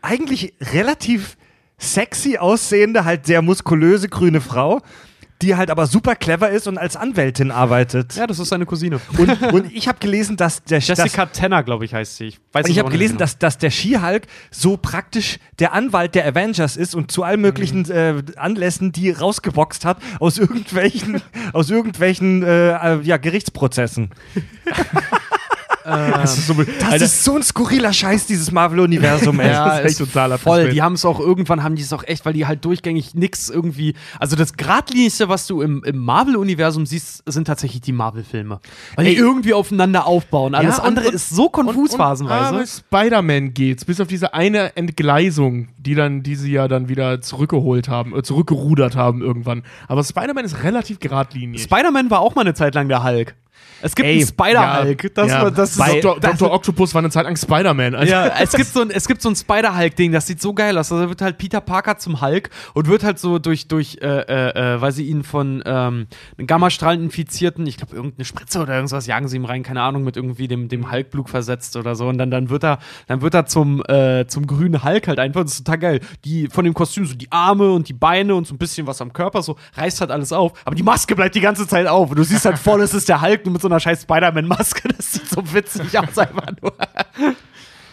[0.00, 1.36] eigentlich relativ
[1.78, 4.80] sexy aussehende, halt sehr muskulöse grüne Frau,
[5.42, 8.14] die halt aber super clever ist und als Anwältin arbeitet.
[8.16, 9.00] Ja, das ist seine Cousine.
[9.18, 12.26] Und, und ich habe gelesen, dass der Jessica Tanner, glaube ich, heißt sie.
[12.26, 13.20] Ich, weiß dass, ich habe gelesen, genau.
[13.20, 17.90] dass, dass der She-Hulk so praktisch der Anwalt der Avengers ist und zu allen möglichen
[17.90, 21.22] äh, Anlässen die rausgeboxt hat aus irgendwelchen,
[21.52, 24.10] aus irgendwelchen äh, äh, ja, Gerichtsprozessen.
[25.86, 29.50] Das ist so, Das ist so ein skurriler Scheiß, dieses Marvel-Universum, ey.
[29.52, 30.70] Ja, das ist echt ist totaler voll.
[30.70, 33.48] Die haben es auch irgendwann, haben die es auch echt, weil die halt durchgängig nix
[33.48, 33.94] irgendwie.
[34.18, 38.60] Also das Gradlinigste, was du im, im Marvel-Universum siehst, sind tatsächlich die Marvel-Filme.
[38.96, 39.18] Weil die Ey.
[39.18, 40.54] irgendwie aufeinander aufbauen.
[40.54, 42.54] Alles und- andere und- ist so konfus Und, phasenweise.
[42.56, 47.20] und Spider-Man geht's, bis auf diese eine Entgleisung, die dann, die sie ja dann wieder
[47.20, 49.62] zurückgeholt haben, äh, zurückgerudert haben irgendwann.
[49.88, 51.62] Aber Spider-Man ist relativ geradlinig.
[51.62, 53.34] Spider-Man war auch mal eine Zeit lang der Hulk.
[53.82, 55.14] Es gibt Ey, einen Spider-Hulk.
[55.14, 56.18] das, ja, das ist Dr.
[56.18, 56.50] Dr.
[56.50, 57.94] Octopus war eine Zeit lang Spider-Man.
[57.94, 60.78] Also, Ja, es gibt so ein, es gibt so ein Spider-Hulk-Ding, das sieht so geil
[60.78, 60.90] aus.
[60.90, 64.06] Also da wird halt Peter Parker zum Hulk und wird halt so durch, durch äh,
[64.06, 66.06] äh, äh, weil sie ihn von ähm,
[66.38, 70.16] Gammastrahlen infizierten, ich glaube, irgendeine Spritze oder irgendwas, jagen sie ihm rein, keine Ahnung, mit
[70.16, 72.08] irgendwie dem, dem Hulk-Blut versetzt oder so.
[72.08, 72.78] Und dann, dann wird er,
[73.08, 75.42] dann wird er zum, äh, zum grünen Hulk halt einfach.
[75.42, 76.00] Das ist total geil.
[76.24, 79.00] Die, von dem Kostüm, so die Arme und die Beine und so ein bisschen was
[79.00, 80.52] am Körper, so reißt halt alles auf.
[80.64, 82.10] Aber die Maske bleibt die ganze Zeit auf.
[82.10, 84.88] Und du siehst halt voll, es ist der Hulk mit so einer scheiß Spider-Man-Maske.
[84.96, 86.72] Das sieht so witzig aus, einfach nur.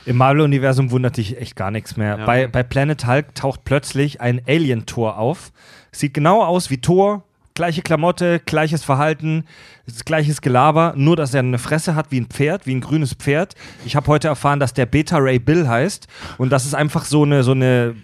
[0.05, 2.17] Im Marvel-Universum wundert dich echt gar nichts mehr.
[2.19, 2.25] Ja.
[2.25, 5.51] Bei, bei Planet Hulk taucht plötzlich ein Alien-Tor auf.
[5.91, 7.23] Sieht genau aus wie Thor.
[7.55, 9.45] Gleiche Klamotte, gleiches Verhalten,
[10.05, 13.53] gleiches Gelaber, nur dass er eine Fresse hat wie ein Pferd, wie ein grünes Pferd.
[13.85, 16.07] Ich habe heute erfahren, dass der Beta Ray Bill heißt
[16.39, 17.95] und das ist einfach so eine so eine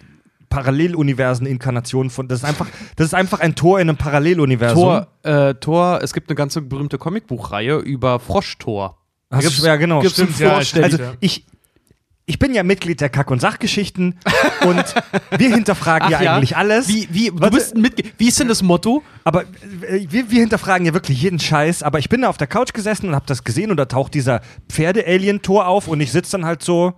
[0.50, 2.28] Paralleluniversen-Inkarnation von.
[2.28, 4.82] Das ist einfach, das ist einfach ein Tor in einem Paralleluniversum.
[4.82, 8.96] Tor, äh, Tor, es gibt eine ganze berühmte Comicbuchreihe über Froschtor.
[9.30, 10.00] Hast gibt's- ja, genau.
[10.00, 11.12] gibt's Stimmt, ja, Vorstell- Also ja.
[11.20, 11.44] ich,
[12.30, 14.14] ich bin ja Mitglied der Kack- und Sachgeschichten
[14.64, 14.84] und
[15.36, 16.36] wir hinterfragen Ach ja, ja?
[16.36, 16.86] eigentlich alles.
[16.86, 17.56] Wie, wie, du Warte.
[17.56, 19.02] bist ein Mitge wie ist denn das Motto?
[19.24, 21.82] Aber äh, wir, wir hinterfragen ja wirklich jeden Scheiß.
[21.82, 24.14] Aber ich bin da auf der Couch gesessen und habe das gesehen und da taucht
[24.14, 26.92] dieser Pferde-Alien-Tor auf und ich sitze dann halt so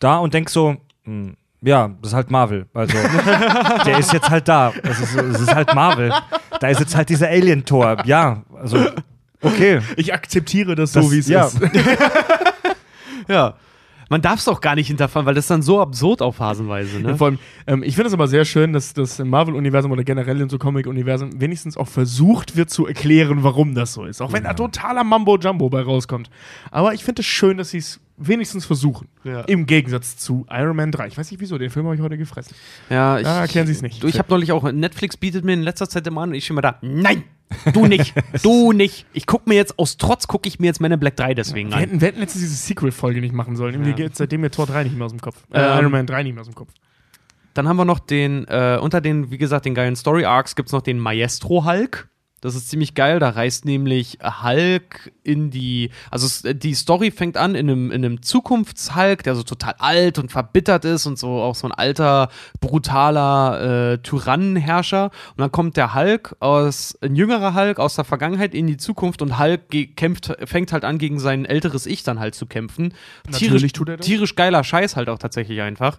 [0.00, 2.66] da und denk so, hm, ja, das ist halt Marvel.
[2.74, 2.96] Also,
[3.86, 4.72] der ist jetzt halt da.
[4.82, 6.12] Es ist, es ist halt Marvel.
[6.58, 8.04] Da ist jetzt halt dieser Alien-Tor.
[8.06, 8.84] Ja, also,
[9.40, 9.78] okay.
[9.96, 11.46] ich akzeptiere das, Das- so, wie es ja.
[11.46, 11.60] ist.
[13.28, 13.54] Ja.
[14.10, 17.00] Man darf es auch gar nicht hinterfragen, weil das ist dann so absurd auf Phasenweise,
[17.00, 17.16] ne?
[17.16, 20.40] Vor allem, ähm, ich finde es aber sehr schön, dass das im Marvel-Universum oder generell
[20.40, 24.20] in so Comic-Universen wenigstens auch versucht wird zu erklären, warum das so ist.
[24.20, 26.30] Auch wenn da totaler Mambo-Jumbo bei rauskommt.
[26.70, 29.08] Aber ich finde es schön, dass sie es wenigstens versuchen.
[29.24, 29.40] Ja.
[29.42, 31.08] Im Gegensatz zu Iron Man 3.
[31.08, 32.54] Ich weiß nicht wieso, den Film habe ich heute gefressen.
[32.90, 34.02] Ja, ich, Ah, erklären Sie es nicht.
[34.02, 36.44] Du, ich habe neulich auch, Netflix bietet mir in letzter Zeit immer an und ich
[36.44, 37.24] stehe immer da, nein,
[37.72, 39.06] du nicht, du nicht.
[39.12, 41.74] Ich gucke mir jetzt, aus Trotz gucke ich mir jetzt meine Black 3 deswegen Wir
[41.76, 41.80] an.
[41.80, 43.80] hätten, wir hätten letztens diese Sequel-Folge nicht machen sollen.
[43.80, 43.94] Mir Ja.
[43.94, 45.42] geht seitdem mir Tor 3 nicht mehr aus dem Kopf.
[45.52, 46.70] Äh, Ähm, Iron Man 3 nicht mehr aus dem Kopf.
[47.54, 50.72] Dann haben wir noch den, äh, unter den, wie gesagt, den geilen Story-Arcs gibt es
[50.72, 52.08] noch den Maestro Hulk.
[52.44, 53.20] Das ist ziemlich geil.
[53.20, 55.90] Da reist nämlich Hulk in die.
[56.10, 60.30] Also die Story fängt an in einem, in einem Zukunfts-Hulk, der so total alt und
[60.30, 62.28] verbittert ist und so auch so ein alter,
[62.60, 65.04] brutaler äh, Tyrannenherrscher.
[65.04, 69.22] Und dann kommt der Hulk aus, ein jüngerer Hulk aus der Vergangenheit in die Zukunft
[69.22, 69.62] und Hulk
[69.96, 72.92] kämpft, fängt halt an, gegen sein älteres Ich dann halt zu kämpfen.
[73.26, 74.06] Natürlich tierisch, tut er das.
[74.06, 75.98] tierisch geiler Scheiß halt auch tatsächlich einfach.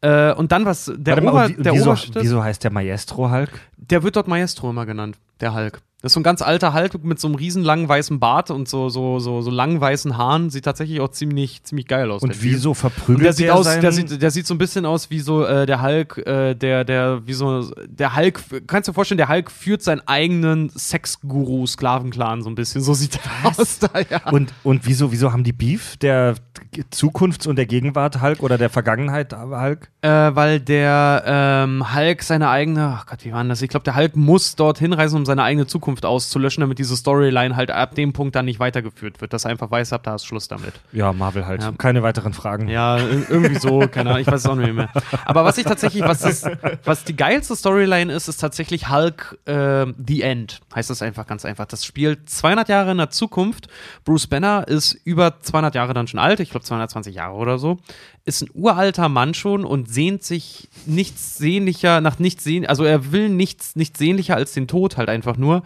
[0.00, 3.30] Äh, und dann was, der, Warte Ober, wie- der wieso, Oberste, wieso heißt der Maestro
[3.30, 3.50] Hulk?
[3.76, 5.80] der wird dort Maestro immer genannt, der Hulk.
[6.04, 8.68] Das ist so ein ganz alter Hulk mit so einem riesen langen weißen Bart und
[8.68, 10.50] so, so, so, so langen weißen Haaren.
[10.50, 12.22] Sieht tatsächlich auch ziemlich, ziemlich geil aus.
[12.22, 15.08] Und wieso Und verprügelt der sieht aus, der sieht, der sieht so ein bisschen aus
[15.08, 18.94] wie so äh, der Hulk, äh, der, der, wie so, der Hulk, kannst du dir
[18.94, 22.82] vorstellen, der Hulk führt seinen eigenen Sexguru-Sklavenclan so ein bisschen.
[22.82, 24.30] So sieht er aus da, ja.
[24.30, 25.96] Und, und wieso, wieso haben die Beef?
[25.96, 26.34] Der
[26.90, 29.90] Zukunfts- und der Gegenwart Hulk oder der Vergangenheit Hulk?
[30.02, 33.62] Äh, weil der ähm, Hulk seine eigene, ach Gott, wie war denn das?
[33.62, 37.54] Ich glaube, der Hulk muss dorthin reisen, um seine eigene Zukunft auszulöschen, damit diese Storyline
[37.54, 40.24] halt ab dem Punkt dann nicht weitergeführt wird, dass er einfach weiß, ab da ist
[40.26, 40.74] Schluss damit.
[40.92, 41.62] Ja, Marvel halt.
[41.62, 41.72] Ja.
[41.78, 42.68] Keine weiteren Fragen.
[42.68, 44.88] Ja, ir- irgendwie so, keine Ahnung, ich weiß es auch nicht mehr.
[45.24, 46.44] Aber was ich tatsächlich, was, das,
[46.84, 50.60] was die geilste Storyline ist, ist tatsächlich Hulk äh, The End.
[50.74, 51.66] Heißt das einfach ganz einfach.
[51.66, 53.68] Das spielt 200 Jahre in der Zukunft.
[54.04, 57.78] Bruce Banner ist über 200 Jahre dann schon alt, ich glaube 220 Jahre oder so.
[58.26, 63.12] Ist ein uralter Mann schon und sehnt sich nichts sehnlicher, nach nichts sehen, also er
[63.12, 65.62] will nichts, nichts sehnlicher als den Tod halt einfach nur.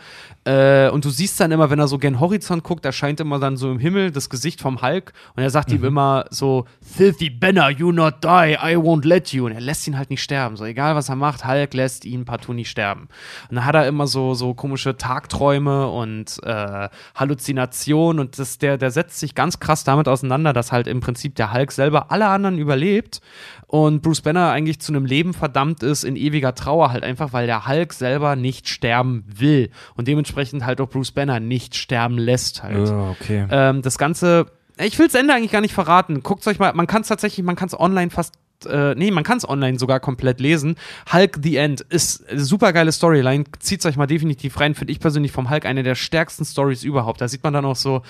[0.48, 3.58] Äh, und du siehst dann immer, wenn er so gen Horizont guckt, erscheint immer dann
[3.58, 7.68] so im Himmel das Gesicht vom Hulk und er sagt ihm immer so, Filthy Banner,
[7.68, 9.44] you not die, I won't let you.
[9.44, 10.56] Und er lässt ihn halt nicht sterben.
[10.56, 13.08] So egal was er macht, Hulk lässt ihn partout nicht sterben.
[13.50, 18.78] Und dann hat er immer so, so komische Tagträume und äh, Halluzinationen und das, der,
[18.78, 22.26] der setzt sich ganz krass damit auseinander, dass halt im Prinzip der Hulk selber alle
[22.26, 23.20] anderen überlebt
[23.66, 27.46] und Bruce Banner eigentlich zu einem Leben verdammt ist in ewiger Trauer halt einfach, weil
[27.46, 32.62] der Hulk selber nicht sterben will und dementsprechend halt auch Bruce Banner nicht sterben lässt
[32.62, 32.88] halt.
[32.88, 33.46] Ja, okay.
[33.50, 34.46] Ähm, das Ganze,
[34.78, 36.22] ich will das Ende eigentlich gar nicht verraten.
[36.22, 38.34] Guckt euch mal, man kann es tatsächlich, man kann es online fast,
[38.66, 40.76] äh, nee, man kann es online sogar komplett lesen.
[41.12, 43.44] Hulk The End ist eine super geile Storyline.
[43.58, 44.74] Zieht euch mal definitiv rein.
[44.74, 47.20] Finde ich persönlich vom Hulk eine der stärksten Stories überhaupt.
[47.20, 48.02] Da sieht man dann auch so,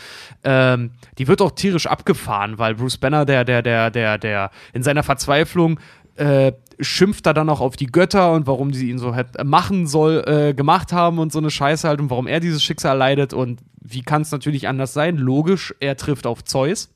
[0.45, 4.83] ähm, die wird auch tierisch abgefahren, weil Bruce Banner, der, der, der, der, der in
[4.83, 5.81] seiner Verzweiflung
[6.17, 9.87] äh, schimpft er dann auch auf die Götter und warum die ihn so halt machen
[9.87, 13.33] soll, äh, gemacht haben und so eine Scheiße halt und warum er dieses Schicksal leidet
[13.33, 15.17] und wie kann es natürlich anders sein?
[15.17, 16.91] Logisch, er trifft auf Zeus,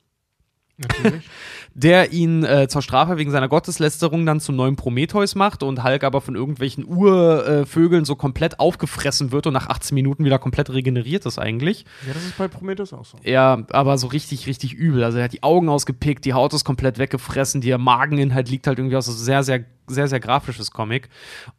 [0.78, 1.28] Natürlich.
[1.74, 6.04] der ihn äh, zur Strafe wegen seiner Gotteslästerung dann zum neuen Prometheus macht und Hulk
[6.04, 11.26] aber von irgendwelchen Urvögeln so komplett aufgefressen wird und nach 18 Minuten wieder komplett regeneriert
[11.26, 11.84] ist eigentlich.
[12.06, 13.18] ja, das ist bei Prometheus auch so.
[13.24, 15.04] Ja, aber so richtig, richtig übel.
[15.04, 18.78] Also er hat die Augen ausgepickt, die Haut ist komplett weggefressen, der Mageninhalt liegt halt
[18.78, 21.08] irgendwie aus so sehr, sehr, sehr, sehr grafisches Comic.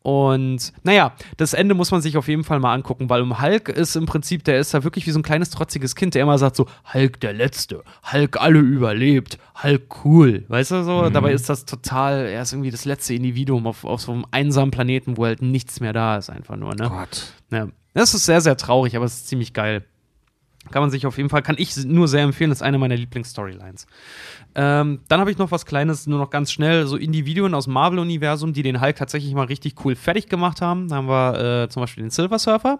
[0.01, 3.69] Und naja, das Ende muss man sich auf jeden Fall mal angucken, weil um Hulk
[3.69, 6.37] ist im Prinzip, der ist da wirklich wie so ein kleines trotziges Kind, der immer
[6.37, 10.45] sagt so, Hulk der Letzte, Hulk alle überlebt, Hulk cool.
[10.47, 11.09] Weißt du so?
[11.09, 14.71] Dabei ist das total, er ist irgendwie das letzte Individuum auf, auf so einem einsamen
[14.71, 16.89] Planeten, wo halt nichts mehr da ist, einfach nur, ne?
[16.89, 17.33] Gott.
[17.51, 17.67] Ja.
[17.93, 19.83] Das ist sehr, sehr traurig, aber es ist ziemlich geil.
[20.71, 22.95] Kann man sich auf jeden Fall, kann ich nur sehr empfehlen, das ist eine meiner
[22.95, 23.85] Lieblingsstorylines.
[24.55, 28.53] Ähm, dann habe ich noch was Kleines, nur noch ganz schnell, so Individuen aus Marvel-Universum,
[28.53, 30.87] die den Hulk tatsächlich mal richtig cool fertig gemacht haben.
[30.87, 32.79] Da haben wir äh, zum Beispiel den Silver Surfer.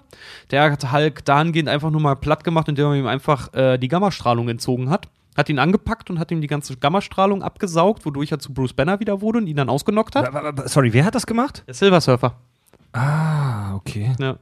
[0.52, 3.88] Der hat Hulk dahingehend einfach nur mal platt gemacht, indem er ihm einfach äh, die
[3.88, 5.10] Gammastrahlung entzogen hat.
[5.36, 9.00] Hat ihn angepackt und hat ihm die ganze Gammastrahlung abgesaugt, wodurch er zu Bruce Banner
[9.00, 10.70] wieder wurde und ihn dann ausgenockt hat.
[10.70, 11.64] Sorry, wer hat das gemacht?
[11.66, 12.36] Der Silver Surfer.
[12.94, 14.14] Ah, okay.
[14.20, 14.38] Ja.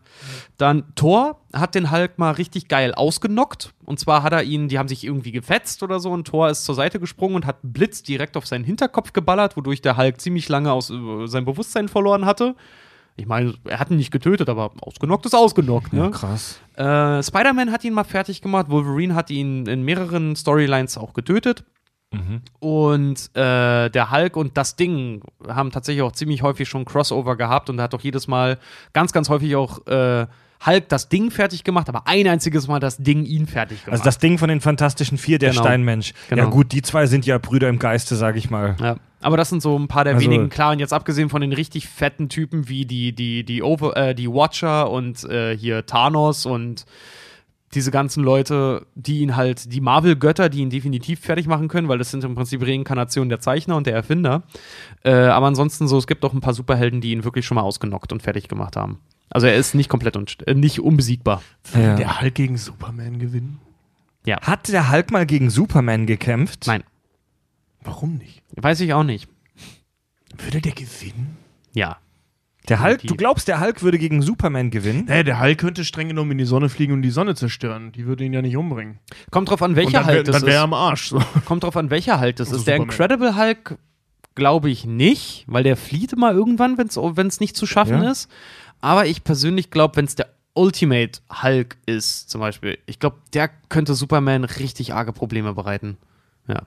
[0.57, 3.73] Dann Thor hat den Hulk mal richtig geil ausgenockt.
[3.85, 6.65] Und zwar hat er ihn, die haben sich irgendwie gefetzt oder so, und Thor ist
[6.65, 10.49] zur Seite gesprungen und hat Blitz direkt auf seinen Hinterkopf geballert, wodurch der Hulk ziemlich
[10.49, 12.55] lange aus, äh, sein Bewusstsein verloren hatte.
[13.15, 16.11] Ich meine, er hat ihn nicht getötet, aber ausgenockt ist ausgenockt, Ja, ne?
[16.11, 16.59] krass.
[16.75, 21.63] Äh, Spider-Man hat ihn mal fertig gemacht, Wolverine hat ihn in mehreren Storylines auch getötet.
[22.59, 27.69] Und äh, der Hulk und das Ding haben tatsächlich auch ziemlich häufig schon Crossover gehabt
[27.69, 28.57] und er hat auch jedes Mal
[28.93, 30.27] ganz, ganz häufig auch äh,
[30.65, 33.93] Hulk das Ding fertig gemacht, aber ein einziges Mal das Ding ihn fertig gemacht.
[33.93, 35.63] Also das Ding von den Fantastischen Vier, der Genau.
[35.63, 36.13] Steinmensch.
[36.29, 36.43] Genau.
[36.43, 38.75] Ja gut, die zwei sind ja Brüder im Geiste, sag ich mal.
[38.79, 38.97] Ja.
[39.23, 41.53] Aber das sind so ein paar der Also- wenigen, klar, und jetzt abgesehen von den
[41.53, 46.45] richtig fetten Typen wie die, die, die, Over, äh, die Watcher und äh, hier Thanos
[46.45, 46.85] und
[47.73, 51.97] diese ganzen Leute, die ihn halt, die Marvel-Götter, die ihn definitiv fertig machen können, weil
[51.97, 54.43] das sind im Prinzip Reinkarnationen der Zeichner und der Erfinder.
[55.03, 57.61] Äh, aber ansonsten so, es gibt auch ein paar Superhelden, die ihn wirklich schon mal
[57.61, 58.99] ausgenockt und fertig gemacht haben.
[59.29, 61.41] Also er ist nicht komplett und äh, nicht unbesiegbar.
[61.73, 61.95] Ja.
[61.95, 63.59] Der Hulk gegen Superman gewinnen?
[64.41, 66.67] Hat der Hulk mal gegen Superman gekämpft?
[66.67, 66.83] Nein.
[67.83, 68.43] Warum nicht?
[68.55, 69.27] Weiß ich auch nicht.
[70.37, 71.37] Würde der gewinnen?
[71.73, 71.97] Ja.
[72.69, 75.05] Der Hulk, du glaubst, der Hulk würde gegen Superman gewinnen?
[75.07, 77.91] Naja, der Hulk könnte streng genommen in die Sonne fliegen und die Sonne zerstören.
[77.91, 78.99] Die würde ihn ja nicht umbringen.
[79.31, 80.63] Kommt drauf an, welcher Hulk das dann wäre er ist.
[80.65, 81.09] am Arsch.
[81.09, 81.19] So.
[81.45, 82.67] Kommt drauf an, welcher Hulk das Also ist.
[82.67, 82.91] Der Superman.
[82.93, 83.77] Incredible Hulk
[84.35, 88.11] glaube ich nicht, weil der flieht immer irgendwann, wenn es nicht zu schaffen Ja.
[88.11, 88.29] ist.
[88.79, 93.49] Aber ich persönlich glaube, wenn es der Ultimate Hulk ist, zum Beispiel, ich glaube, der
[93.69, 95.97] könnte Superman richtig arge Probleme bereiten.
[96.47, 96.63] Ja.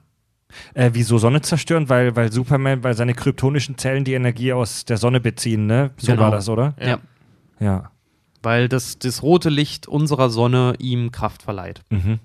[0.74, 1.88] Äh, wieso Sonne zerstören?
[1.88, 5.90] Weil, weil Superman, weil seine kryptonischen Zellen die Energie aus der Sonne beziehen, ne?
[5.96, 6.22] So Genau.
[6.22, 6.74] war das, oder?
[6.80, 6.98] ja.
[7.60, 7.90] Ja.
[8.42, 11.82] Weil das, das rote Licht unserer Sonne ihm Kraft verleiht.
[11.90, 12.18] Mhm.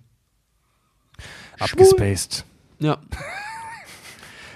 [1.59, 2.45] Abgespaced.
[2.79, 2.97] Ja.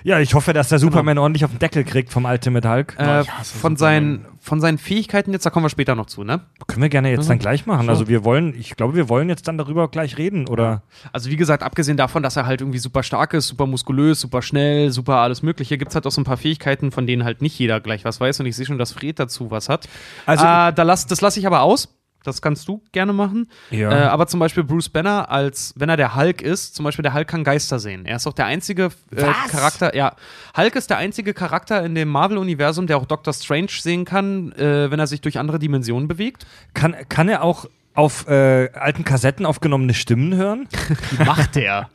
[0.04, 2.95] Ja, ich hoffe, dass der Superman ordentlich auf den Deckel kriegt vom Ultimate Hulk.
[2.99, 6.41] Äh, von, seinen, von seinen Fähigkeiten jetzt, da kommen wir später noch zu, ne?
[6.68, 7.30] Können wir gerne jetzt Mhm.
[7.30, 7.86] dann gleich machen.
[7.86, 7.91] So.
[7.91, 10.84] Also wir wollen, ich glaube, wir wollen jetzt dann darüber gleich reden, oder?
[11.14, 14.41] Also wie gesagt, abgesehen davon, dass er halt irgendwie super stark ist, super muskulös, super
[14.41, 17.41] schnell, super alles mögliche, gibt es halt auch so ein paar Fähigkeiten, von denen halt
[17.41, 19.88] nicht jeder gleich was weiß und ich sehe schon, dass Fred dazu was hat.
[20.26, 21.88] Also- äh, da lass, das lasse ich aber aus.
[22.24, 23.50] Das kannst du gerne machen.
[23.70, 23.92] Ja.
[23.92, 27.14] Äh, aber zum Beispiel Bruce Banner, als wenn er der Hulk ist, zum Beispiel der
[27.14, 28.06] Hulk kann Geister sehen.
[28.06, 29.24] Er ist auch der einzige äh?
[29.50, 30.16] Charakter, ja.
[30.56, 34.90] Hulk ist der einzige Charakter in dem Marvel-Universum, der auch Doctor Strange sehen kann, äh,
[34.90, 36.46] wenn er sich durch andere Dimensionen bewegt.
[36.74, 40.68] Kann, kann er auch auf äh, alten Kassetten aufgenommene Stimmen hören?
[41.12, 41.90] Wie macht der?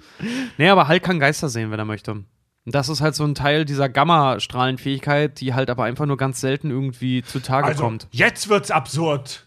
[0.58, 2.24] nee, aber Hulk kann Geister sehen, wenn er möchte.
[2.70, 6.70] Das ist halt so ein Teil dieser Gamma-Strahlenfähigkeit, die halt aber einfach nur ganz selten
[6.70, 8.08] irgendwie zutage kommt.
[8.10, 9.46] jetzt wird's absurd.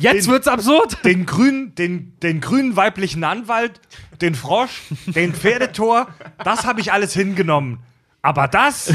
[0.00, 1.04] Jetzt wird's absurd!
[1.04, 3.80] Den grünen, den, den grünen weiblichen Anwalt,
[4.20, 6.08] den Frosch, den Pferdetor,
[6.44, 7.80] das habe ich alles hingenommen.
[8.22, 8.92] Aber das?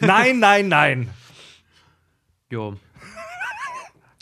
[0.00, 1.08] Nein, nein, nein.
[2.50, 2.76] Jo.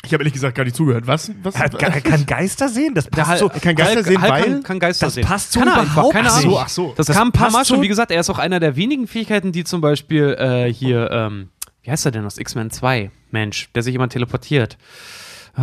[0.02, 1.06] Ich habe ehrlich gesagt gar nicht zugehört.
[1.06, 1.30] Was?
[1.42, 2.94] was Er, kann- er kann Geister sehen?
[2.94, 3.48] Das passt so.
[3.50, 5.24] kann Geister sehen, weil- kann, kann Geister Das sehen.
[5.26, 6.46] passt so kann er überhaupt einfach, keine nicht.
[6.46, 6.58] Ahnung.
[6.62, 6.94] Ach so.
[6.96, 7.76] Das, Das kam ein paar passt Mal schon.
[7.76, 11.10] so- Wie gesagt, er ist auch einer der wenigen Fähigkeiten, die zum Beispiel äh, hier,
[11.12, 11.50] ähm,
[11.82, 13.10] wie heißt er denn aus X-Men 2?
[13.30, 14.78] Mensch, der sich immer teleportiert.
[15.56, 15.60] Äh,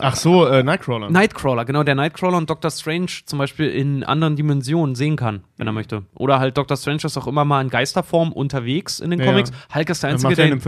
[0.00, 1.10] Ach so, äh, Nightcrawler.
[1.10, 5.66] Nightcrawler, genau, der Nightcrawler und Doctor Strange zum Beispiel in anderen Dimensionen sehen kann, wenn
[5.66, 6.04] er möchte.
[6.14, 9.50] Oder halt Doctor Strange ist auch immer mal in Geisterform unterwegs in den Ja, Comics.
[9.50, 9.74] ja.
[9.74, 10.62] Hulk ist der Einzige, er der ihn.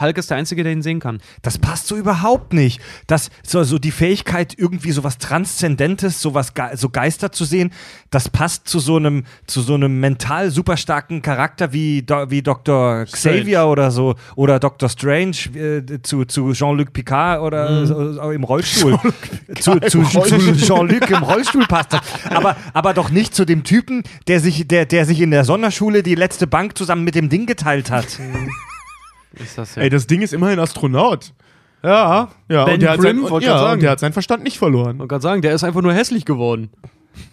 [0.00, 1.20] Hulk ist der Einzige, der ihn sehen kann.
[1.42, 2.80] Das passt so überhaupt nicht.
[3.06, 7.72] Das, so, so die Fähigkeit, irgendwie sowas Transzendentes, sowas Ge so Geister zu sehen,
[8.10, 12.42] das passt zu so einem, zu so einem mental super starken Charakter wie, Do wie
[12.42, 13.04] Dr.
[13.06, 14.88] Xavier oder so oder Dr.
[14.88, 18.98] Strange äh, zu, zu Jean-Luc Picard oder so im Rollstuhl.
[19.60, 22.00] zu zu, zu Jean-Luc im Rollstuhl passt das.
[22.30, 26.02] Aber, aber doch nicht zu dem Typen, der sich, der, der sich in der Sonderschule
[26.02, 28.06] die letzte Bank zusammen mit dem Ding geteilt hat.
[29.34, 29.82] Ist das ja.
[29.82, 31.32] Ey, das Ding ist immerhin Astronaut.
[31.82, 32.30] ja.
[32.48, 33.72] Ja, Ben und der hat, Grimm, sein, wollte ja, sagen.
[33.74, 34.96] und der hat seinen Verstand nicht verloren.
[34.96, 36.70] Man kann sagen, der ist einfach nur hässlich geworden.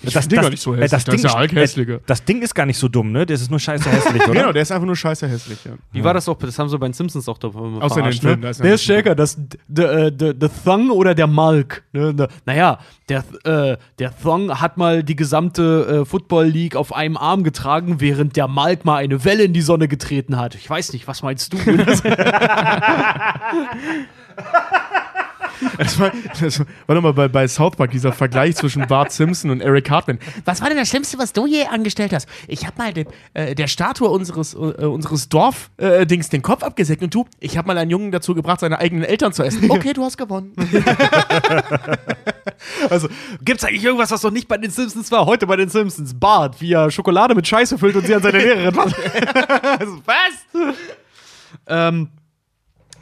[0.01, 0.91] Ich find den gar nicht so hässlich.
[0.91, 1.99] das Das ist Ding ja Hulk äh, hässlicher.
[2.05, 3.25] Das Ding ist gar nicht so dumm, ne?
[3.25, 4.33] Das ist nur scheiße hässlich, oder?
[4.33, 5.59] Genau, der ist einfach nur scheiße hässlich.
[5.65, 5.71] Ja.
[5.91, 6.37] Wie war das doch?
[6.37, 8.65] Das haben sie bei den Simpsons doch da Außer in den Filmen, da ist er
[8.65, 11.83] nicht ist stärker, das der, der, der Thong oder der Malk?
[11.93, 12.13] Ne?
[12.13, 12.79] ne- Naja,
[13.09, 17.99] der, äh, der Thong hat mal die gesamte äh, Football League auf einem Arm getragen,
[17.99, 20.55] während der Malk mal eine Welle in die Sonne getreten hat.
[20.55, 21.57] Ich weiß nicht, was meinst du?
[25.77, 29.61] Das war, das war nochmal bei, bei South Park, dieser Vergleich zwischen Bart Simpson und
[29.61, 30.19] Eric Cartman.
[30.45, 32.27] Was war denn das Schlimmste, was du je angestellt hast?
[32.47, 37.01] Ich habe mal den, äh, der Statue unseres, äh, unseres Dorf Äh, den Kopf abgesägt
[37.03, 39.69] und du, ich habe mal einen Jungen dazu gebracht, seine eigenen Eltern zu essen.
[39.69, 40.53] Okay, du hast gewonnen.
[42.89, 43.07] also,
[43.43, 45.25] gibt's eigentlich irgendwas, was noch nicht bei den Simpsons war?
[45.25, 46.13] Heute bei den Simpsons.
[46.13, 48.95] Bart, wie er Schokolade mit Scheiße füllt und sie an seine Lehrerin macht.
[49.79, 50.73] also, was?
[51.67, 52.09] ähm,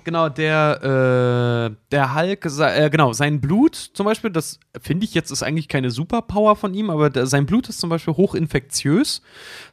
[0.04, 5.32] genau, der, äh, der Hulk, äh, genau, sein Blut zum Beispiel, das finde ich jetzt
[5.32, 9.22] ist eigentlich keine Superpower von ihm, aber der, sein Blut ist zum Beispiel hochinfektiös.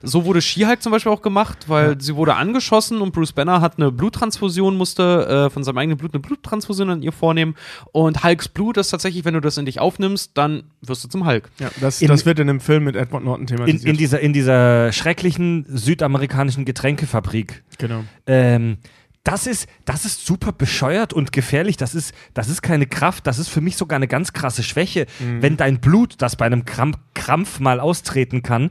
[0.02, 3.76] So wurde She-Hulk zum Beispiel auch gemacht, weil sie wurde angeschossen und Bruce Banner hat
[3.78, 7.54] eine Bluttransfusion, musste äh, von seinem eigenen Blut eine Bluttransfusion an ihr vornehmen.
[7.92, 11.26] Und Hulks Blut ist tatsächlich, wenn du das in dich aufnimmst, dann wirst du zum
[11.26, 11.50] Hulk.
[11.58, 13.84] Ja, das, In- das wird in dem Film mit Edward Norton In, thematisiert.
[13.84, 17.62] in, dieser, in dieser schrecklichen südamerikanischen Getränkefabrik.
[17.78, 18.04] genau.
[18.26, 18.78] Ähm,
[19.24, 21.76] das ist, das ist super bescheuert und gefährlich.
[21.76, 23.26] Das ist, das ist keine Kraft.
[23.26, 25.06] Das ist für mich sogar eine ganz krasse Schwäche.
[25.18, 28.70] Wenn dein Blut, das bei einem Krampf, Krampf mal austreten kann,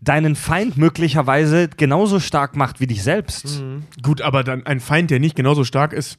[0.00, 3.62] deinen Feind möglicherweise genauso stark macht wie dich selbst.
[4.02, 6.18] Gut, aber dann ein Feind, der nicht genauso stark ist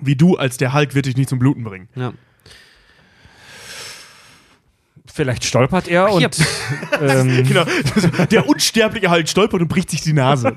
[0.00, 1.88] wie du, als der Hulk, wird dich nicht zum Bluten bringen.
[1.94, 2.12] Ja.
[5.06, 6.26] Vielleicht stolpert er Hier.
[6.26, 6.38] und
[7.00, 7.64] ähm, Genau.
[8.30, 10.52] Der unsterbliche halt stolpert und bricht sich die Nase.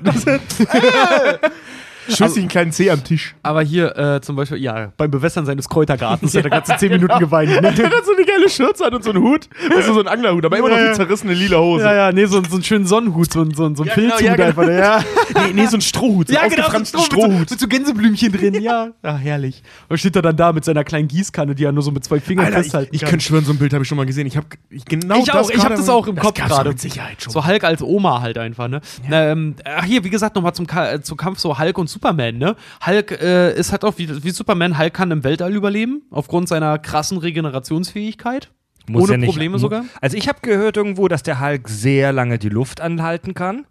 [2.08, 3.34] Schüss einen kleinen Zeh am Tisch.
[3.42, 7.18] Aber hier äh, zum Beispiel, ja, beim Bewässern seines Kräutergartens hat er ganze 10 Minuten
[7.18, 7.50] geweint.
[7.50, 7.60] Ne?
[7.76, 9.48] Der hat so eine geile Schürze an und so einen Hut.
[9.76, 11.84] Also so ein Anglerhut, aber immer noch die zerrissene lila Hose.
[11.84, 13.94] Ja, ja, nee, so, so einen schönen Sonnenhut, so, ein- so, ein- so ein Ja,
[13.94, 14.48] genau, Filzhut ja, genau.
[14.48, 14.66] einfach.
[14.66, 14.78] ne?
[14.78, 15.04] Ja,
[15.46, 16.28] Nee, nee, so ein Strohhut.
[16.28, 17.50] So ja einen genau, so ein Stroh, mit, so, Strohhut.
[17.50, 18.88] mit so Gänseblümchen drin, ja.
[19.04, 19.62] Ja, herrlich.
[19.88, 22.20] Und steht er dann da mit seiner kleinen Gießkanne, die er nur so mit zwei
[22.20, 23.10] Fingern Alter, ich, festhalten ich kann.
[23.10, 24.26] könnte schwören, so ein Bild habe ich schon mal gesehen.
[24.26, 26.56] Ich habe ich, genau ich das auch, ich habe das auch im Kopf gab's doch
[26.56, 26.70] gerade.
[26.70, 27.32] Mit Sicherheit schon.
[27.32, 28.80] So Hulk als Oma halt einfach, ne?
[29.08, 31.88] Na, ähm, ach hier, wie gesagt, nochmal zum, Ka äh, zum Kampf so Hulk und
[31.98, 32.54] Superman, ne?
[32.86, 36.78] Hulk äh, ist halt auch wie, wie Superman, Hulk kann im Weltall überleben, aufgrund seiner
[36.78, 38.52] krassen Regenerationsfähigkeit.
[38.88, 39.84] muss Ohne ja nicht, Probleme sogar?
[40.00, 43.66] Also ich habe gehört irgendwo, dass der Hulk sehr lange die Luft anhalten kann.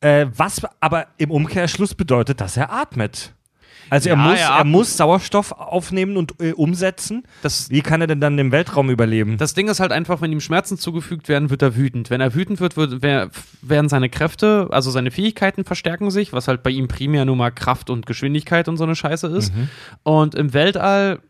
[0.00, 3.32] Äh, was aber im Umkehrschluss bedeutet, dass er atmet.
[3.90, 7.24] Also er, Ja, muss, er er muss Sauerstoff aufnehmen und äh, umsetzen.
[7.42, 9.36] Das, Wie kann er denn dann im Weltraum überleben?
[9.38, 12.10] das Ding ist halt einfach, wenn ihm Schmerzen zugefügt werden, wird er wütend.
[12.10, 13.30] Wenn er wütend wird, wird wer-
[13.62, 17.50] werden seine Kräfte, also seine Fähigkeiten verstärken sich, was halt bei ihm primär nur mal
[17.50, 19.54] Kraft und Geschwindigkeit und so eine Scheiße ist.
[19.54, 19.68] Mhm.
[20.02, 21.20] Und im Weltall,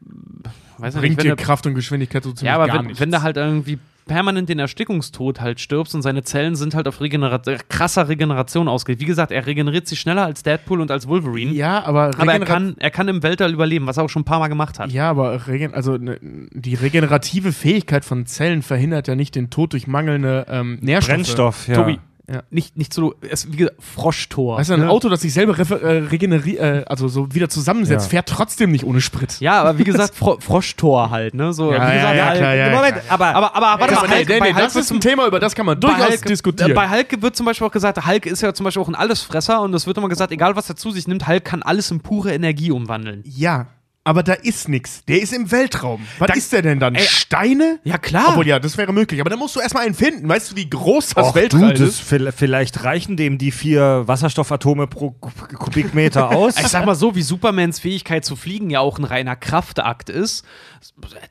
[0.78, 3.00] Bringt nicht, dir er- Kraft und Geschwindigkeit so ziemlich Ja, aber gar wenn, nichts.
[3.00, 7.00] wenn du halt irgendwie permanent den Erstickungstod halt stirbst und seine Zellen sind halt auf
[7.00, 9.00] Regenerat äh, krasser Regeneration ausgelegt.
[9.00, 11.52] Wie gesagt, er regeneriert sich schneller als Deadpool und als Wolverine.
[11.52, 14.22] ja, aber, aber er regenera- kann, er kann im Weltall überleben, was er auch schon
[14.22, 14.92] ein paar Mal gemacht hat.
[14.92, 19.72] Ja, aber regen also ne, die regenerative Fähigkeit von Zellen verhindert ja nicht den Tod
[19.72, 21.14] durch mangelnde ähm, Nährstoffe.
[21.14, 21.74] Brennstoff, ja.
[21.76, 22.42] Tobi, Ja.
[22.48, 24.56] nicht, nicht so, es wie gesagt, Froschtor.
[24.56, 24.88] Weißt du, ein ne?
[24.88, 28.10] Auto, das sich selber äh, regeneriert, äh, also so wieder zusammensetzt, Ja.
[28.10, 29.40] fährt trotzdem nicht ohne Sprit.
[29.40, 31.52] Ja, aber wie gesagt, Fro Froschtor halt, ne?
[31.52, 34.02] So, Ja, wie ja, gesagt, ja, halt, klar, ja, Moment, aber, aber, aber, warte Das,
[34.02, 36.72] mal, nee, Hulk, nee, das ist ein Thema, über das kann man durchaus Hulk, diskutieren.
[36.74, 39.60] Bei Hulk wird zum Beispiel auch gesagt, Hulk ist ja zum Beispiel auch ein Allesfresser
[39.60, 42.00] und es wird immer gesagt, egal was er zu sich nimmt, Hulk kann alles in
[42.00, 43.22] pure Energie umwandeln.
[43.26, 43.66] ja,
[44.04, 45.02] aber da ist nix.
[45.06, 46.06] Der ist im Weltraum.
[46.18, 46.96] Was Da- ist der denn dann?
[46.98, 47.80] Steine?
[47.84, 48.28] Ja, klar.
[48.30, 49.20] Obwohl, ja, das wäre möglich.
[49.20, 50.28] Aber dann musst du erstmal einen finden.
[50.28, 52.00] Weißt du, wie groß das Och, Weltraum du, das, ist?
[52.36, 56.54] vielleicht reichen dem die vier Wasserstoffatome pro Ku- Kubikmeter aus.
[56.60, 60.44] Ich sag mal so, wie Supermans Fähigkeit zu fliegen ja auch ein reiner Kraftakt ist.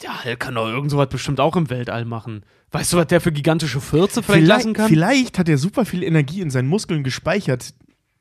[0.02, 2.44] Der Hulk kann doch irgend sowas bestimmt auch im Weltall machen.
[2.72, 4.90] Weißt du, was der für gigantische Fürze vielleicht, lassen kann?
[4.90, 7.74] vielleicht hat er super viel Energie in seinen Muskeln gespeichert,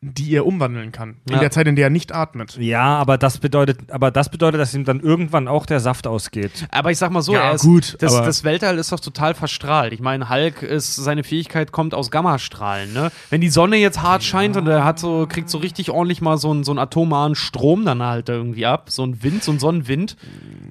[0.05, 1.15] die er umwandeln kann.
[1.29, 1.39] In Ja.
[1.39, 2.57] der Zeit, in der er nicht atmet.
[2.59, 6.67] ja, aber das bedeutet, aber das bedeutet, dass ihm dann irgendwann auch der Saft ausgeht.
[6.73, 9.35] Aber ich sag mal so, Ja, er ist, gut, das, das Weltall ist doch total
[9.35, 9.93] verstrahlt.
[9.93, 13.13] Ich meine, Hulk ist, seine Fähigkeit kommt aus Gammastrahlen, ne?
[13.31, 16.37] Wenn die Sonne jetzt hart scheint und er hat so, kriegt so richtig ordentlich mal
[16.37, 19.53] so einen, so einen atomaren Strom dann halt da irgendwie ab, so ein Wind, so
[19.53, 20.17] ein Sonnenwind.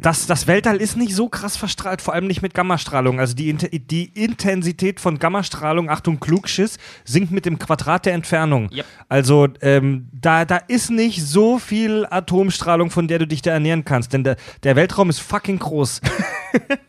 [0.01, 3.19] Das, das Weltall ist nicht so krass verstrahlt, vor allem nicht mit Gammastrahlung.
[3.21, 8.69] Also die, die Intensität von Gammastrahlung, Achtung, Klugschiss, sinkt mit dem Quadrat der Entfernung.
[8.73, 8.85] Yep.
[9.07, 9.20] Also
[9.61, 14.13] ähm, da, da ist nicht so viel Atomstrahlung, von der du dich da ernähren kannst.
[14.13, 16.01] Denn der, der Weltraum ist fucking groß.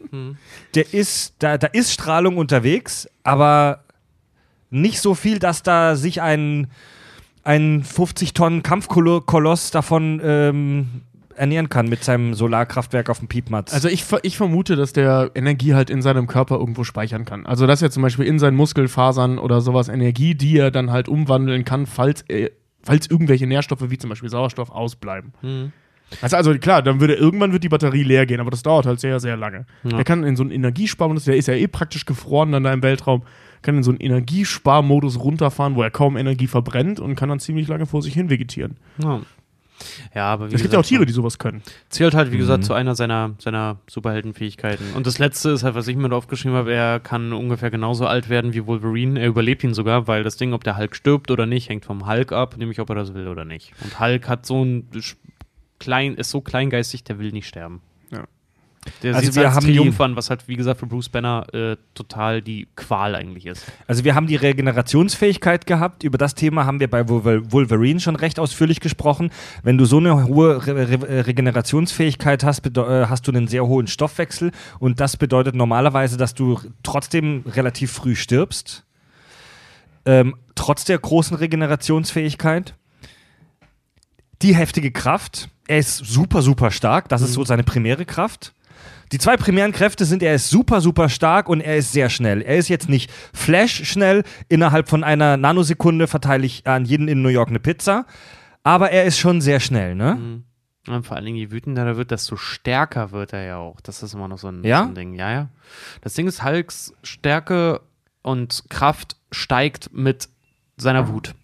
[0.74, 3.84] der ist, da, da ist Strahlung unterwegs, aber
[4.70, 6.68] nicht so viel, dass da sich ein,
[7.44, 11.02] ein 50 Tonnen Kampfkoloss davon ähm,
[11.36, 13.72] ernähren kann mit seinem Solarkraftwerk auf dem Piepmatz.
[13.72, 17.46] Also ich, ich vermute, dass der Energie halt in seinem Körper irgendwo speichern kann.
[17.46, 21.08] Also dass er zum Beispiel in seinen Muskelfasern oder sowas Energie, die er dann halt
[21.08, 22.50] umwandeln kann, falls, er,
[22.82, 25.32] falls irgendwelche Nährstoffe wie zum Beispiel Sauerstoff ausbleiben.
[26.20, 29.00] Also, also klar, dann würde irgendwann wird die Batterie leer gehen, aber das dauert halt
[29.00, 29.64] sehr, sehr lange.
[29.96, 32.82] Er kann in so einen Energiesparmodus, der ist ja eh praktisch gefroren dann da im
[32.82, 33.22] Weltraum,
[33.62, 37.68] kann in so einen Energiesparmodus runterfahren, wo er kaum Energie verbrennt und kann dann ziemlich
[37.68, 38.76] lange vor sich hin vegetieren.
[38.98, 39.20] Ja.
[40.14, 41.62] Ja, aber wie Es gibt ja auch Tiere, die sowas können.
[41.88, 42.40] Zählt halt, wie Mhm.
[42.40, 44.94] gesagt, zu einer seiner, seiner Superheldenfähigkeiten.
[44.94, 48.28] Und das letzte ist halt, was ich mir aufgeschrieben habe, er kann ungefähr genauso alt
[48.28, 49.20] werden wie Wolverine.
[49.20, 52.06] Er überlebt ihn sogar, weil das Ding, ob der Hulk stirbt oder nicht, hängt vom
[52.06, 53.72] Hulk ab, nämlich ob er das will oder nicht.
[53.82, 55.16] Und Hulk hat so ein sch-
[55.78, 57.80] klein, ist so kleingeistig, der will nicht sterben.
[59.04, 61.46] Der Also wir als haben Triumph die- an, was halt, wie gesagt, für Bruce Banner
[61.54, 63.64] äh, total die Qual eigentlich ist.
[63.86, 66.02] Also wir haben die Regenerationsfähigkeit gehabt.
[66.02, 69.30] Über das Thema haben wir bei Wolver- Wolverine schon recht ausführlich gesprochen.
[69.62, 73.86] Wenn du so eine hohe Re Re Regenerationsfähigkeit hast, äh, hast du einen sehr hohen
[73.86, 78.84] Stoffwechsel und das bedeutet normalerweise, dass du trotzdem relativ früh stirbst.
[80.04, 82.74] Ähm, trotz der großen Regenerationsfähigkeit.
[84.42, 85.48] Die heftige Kraft.
[85.68, 87.08] Er ist super, super stark.
[87.08, 88.52] Das ist so seine primäre Kraft.
[89.12, 92.40] Die zwei primären Kräfte sind, er ist super, super stark und er ist sehr schnell.
[92.40, 97.20] Er ist jetzt nicht Flash schnell, innerhalb von einer Nanosekunde verteile ich an jeden in
[97.22, 98.06] New York eine Pizza,
[98.62, 100.42] aber er ist schon sehr schnell, ne?
[100.88, 103.80] Und vor allen Dingen, je wütender er wird, desto stärker wird er ja auch.
[103.82, 104.82] Das ist immer noch so ein, Ja?
[104.82, 105.14] so ein Ding.
[105.14, 105.48] Ja, ja.
[106.00, 107.82] Das Ding ist, Hulks Stärke
[108.22, 110.28] und Kraft steigt mit
[110.76, 111.34] seiner Wut.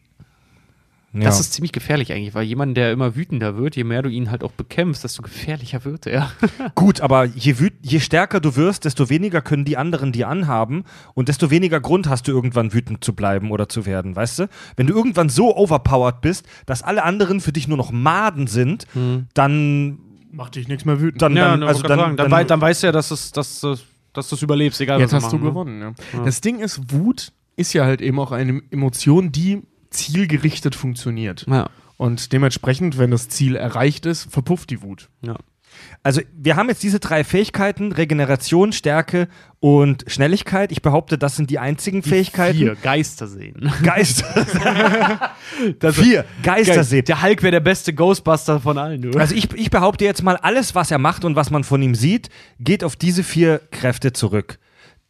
[1.14, 1.20] Ja.
[1.24, 4.30] Das ist ziemlich gefährlich eigentlich, weil jemand, der immer wütender wird, je mehr du ihn
[4.30, 6.30] halt auch bekämpfst, desto gefährlicher wird er.
[6.74, 10.84] Gut, aber je, wüt je stärker du wirst, desto weniger können die anderen die anhaben
[11.14, 14.48] und desto weniger Grund hast du irgendwann wütend zu bleiben oder zu werden, weißt du?
[14.76, 18.86] Wenn du irgendwann so overpowered bist, dass alle anderen für dich nur noch Maden sind,
[19.32, 19.98] dann,
[20.30, 21.22] Macht dich nichts mehr wütend.
[21.22, 23.32] dann, dann, nur also dann, sagen, dann, dann, wei dann weißt du ja, dass, es,
[23.32, 23.82] dass, dass,
[24.12, 25.94] dass du es überlebst, egal Jetzt was hast wir du machen, ne?
[25.94, 26.24] gewonnen, ja.
[26.24, 31.46] Das Ding ist, Wut ist ja halt eben auch eine Emotion, die zielgerichtet funktioniert.
[31.48, 31.70] Ja.
[31.96, 35.08] Und dementsprechend, wenn das Ziel erreicht ist, verpufft die Wut.
[35.20, 35.36] ja.
[36.04, 39.28] also wir haben jetzt diese drei Fähigkeiten, Regeneration, Stärke
[39.58, 40.70] und Schnelligkeit.
[40.70, 42.58] Ich behaupte, das sind die einzigen Fähigkeiten.
[42.58, 43.72] Vier, Geister sehen.
[43.82, 44.46] Geister.
[45.92, 47.04] Vier, Geister sehen.
[47.06, 49.18] Der Hulk wäre der beste Ghostbuster von allen, du.
[49.18, 51.96] Also ich, ich behaupte jetzt mal, alles, was er macht und was man von ihm
[51.96, 52.30] sieht,
[52.60, 54.60] geht auf diese vier Kräfte zurück.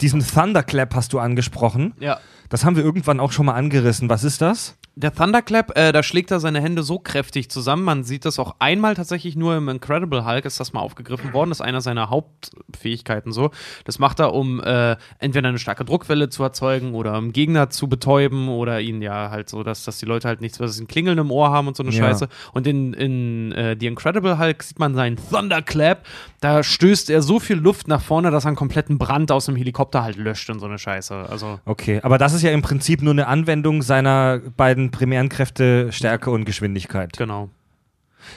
[0.00, 1.94] Diesen Thunderclap hast du angesprochen.
[1.98, 2.18] ja.
[2.50, 4.08] Das haben wir irgendwann auch schon mal angerissen.
[4.08, 4.77] Was ist das?
[5.00, 7.84] Der Thunderclap, äh, da schlägt er seine Hände so kräftig zusammen.
[7.84, 11.50] Man sieht das auch einmal tatsächlich nur im Incredible Hulk, ist das mal aufgegriffen worden.
[11.50, 13.52] Das ist einer seiner Hauptfähigkeiten so.
[13.84, 17.86] Das macht er, um äh, entweder eine starke Druckwelle zu erzeugen oder um Gegner zu
[17.86, 21.18] betäuben oder ihn ja halt so, dass, dass die Leute halt nichts, was ein Klingeln
[21.18, 21.98] im Ohr haben und so eine Ja.
[21.98, 22.26] Scheiße.
[22.52, 26.06] Und in, in äh, The Incredible Hulk sieht man seinen Thunderclap.
[26.40, 29.54] Da stößt er so viel Luft nach vorne, dass er einen kompletten Brand aus dem
[29.54, 31.14] Helikopter halt löscht und so eine Scheiße.
[31.30, 31.60] Also.
[31.66, 36.30] Okay, aber das ist ja im Prinzip nur eine Anwendung seiner beiden primären Kräfte Stärke
[36.30, 37.16] und Geschwindigkeit.
[37.16, 37.50] Genau.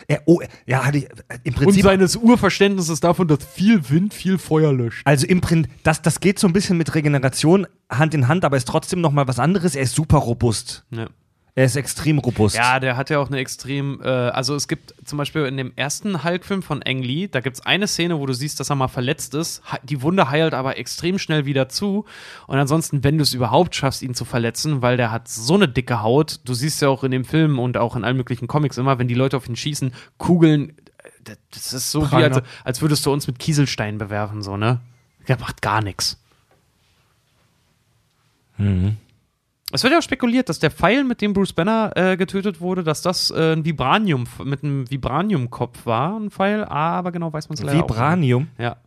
[0.07, 1.09] Er, oh, ja, hatte ich-
[1.43, 1.83] im Und Prinzip.
[1.83, 5.01] seines Urverständnisses davon, dass viel Wind viel Feuer löscht.
[5.05, 8.55] also im Prinzip, das, das geht so ein bisschen mit Regeneration Hand in Hand, aber
[8.57, 9.75] ist trotzdem noch mal was anderes.
[9.75, 10.85] Er ist super robust.
[10.91, 11.07] Ja.
[11.53, 12.55] Er ist extrem robust.
[12.55, 15.73] Ja, der hat ja auch eine extrem, äh, also es gibt zum Beispiel in dem
[15.75, 18.77] ersten Hulk-Film von Ang Lee, da gibt es eine Szene, wo du siehst, dass er
[18.77, 19.61] mal verletzt ist.
[19.83, 22.05] Die Wunde heilt aber extrem schnell wieder zu.
[22.47, 25.67] Und ansonsten, wenn du es überhaupt schaffst, ihn zu verletzen, weil der hat so eine
[25.67, 28.77] dicke Haut, du siehst ja auch in dem Film und auch in allen möglichen Comics
[28.77, 30.69] immer, wenn die Leute auf ihn schießen, Kugeln,
[31.25, 32.35] äh, das ist so wie, Praller.
[32.35, 34.79] als, als würdest du uns mit Kieselsteinen bewerfen, so, ne?
[35.27, 36.17] Der macht gar nichts.
[39.73, 42.83] Es wird ja auch spekuliert, dass der Pfeil, mit dem Bruce Banner äh, getötet wurde,
[42.83, 47.57] dass das äh, ein Vibranium mit einem Vibraniumkopf war, ein Pfeil, aber genau weiß man
[47.57, 48.43] es leider auch Vibranium.
[48.43, 48.59] nicht.
[48.59, 48.77] Ja.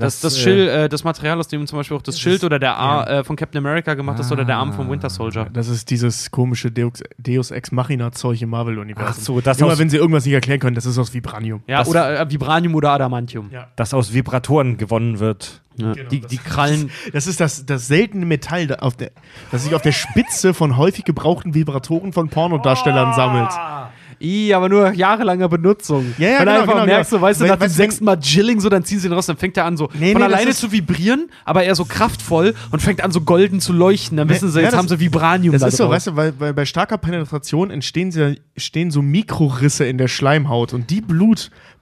[0.00, 2.44] Das, das, Das, äh, Schild, äh, das Material, aus dem zum Beispiel auch das Schild
[2.44, 5.48] oder der Arm äh, von Captain America gemacht ist oder der Arm vom Winter Soldier.
[5.52, 9.08] Das ist dieses komische Deus, Deus Ex Machina-Zeug im Marvel-Universum.
[9.10, 11.62] Ach so, das Immer aus- wenn sie irgendwas nicht erklären können, das ist aus Vibranium.
[11.66, 13.50] Ja, das- oder äh, Vibranium oder Adamantium.
[13.50, 13.68] Ja.
[13.76, 15.62] Das aus Vibratoren gewonnen wird.
[15.76, 15.92] Ja.
[15.92, 16.90] Genau, die, das- die Krallen.
[17.12, 19.10] Das ist das, das seltene Metall, auf der,
[19.50, 23.50] das sich auf der Spitze von häufig gebrauchten Vibratoren von Pornodarstellern sammelt.
[24.20, 26.14] I, aber nur jahrelanger Benutzung.
[26.18, 27.20] Ja, ja, Wenn du genau, einfach genau, merkst, genau.
[27.20, 29.26] so, weißt du, nach dem du, sechsten Mal Jilling, so, dann ziehen sie ihn raus,
[29.26, 32.54] dann fängt er an, so Nee, von nee, alleine zu vibrieren, aber eher so kraftvoll
[32.70, 34.16] und fängt an, so golden zu leuchten.
[34.16, 35.92] Dann wissen sie, Ja, jetzt das- haben sie Vibranium Das da ist so, drauf.
[35.94, 40.72] weißt du, weil, weil bei starker Penetration entstehen sie, stehen so Mikrorisse in der Schleimhaut
[40.72, 41.00] und die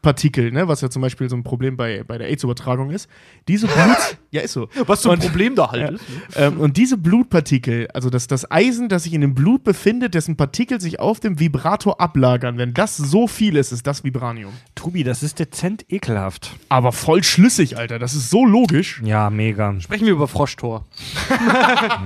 [0.05, 3.09] Blutpartikel, ne, was ja zum Beispiel so ein Problem bei, bei der AIDS-Übertragung ist,
[3.49, 3.97] diese Blut,
[4.31, 4.69] ja ist so.
[4.87, 5.89] Was so ein Und- Problem da halt Ja.
[5.89, 6.05] ist.
[6.37, 10.37] Ähm, und diese Blutpartikel, also das, das Eisen, das sich in dem Blut befindet, dessen
[10.37, 14.53] Partikel sich auf dem Vibrator ablagern, wenn das so viel ist, ist das Vibranium.
[14.75, 16.53] Tobi, das ist dezent ekelhaft.
[16.69, 17.99] Aber voll schlüssig, Alter.
[17.99, 19.01] Das ist so logisch.
[19.05, 19.75] Ja, mega.
[19.81, 20.85] Sprechen wir über Froschtor.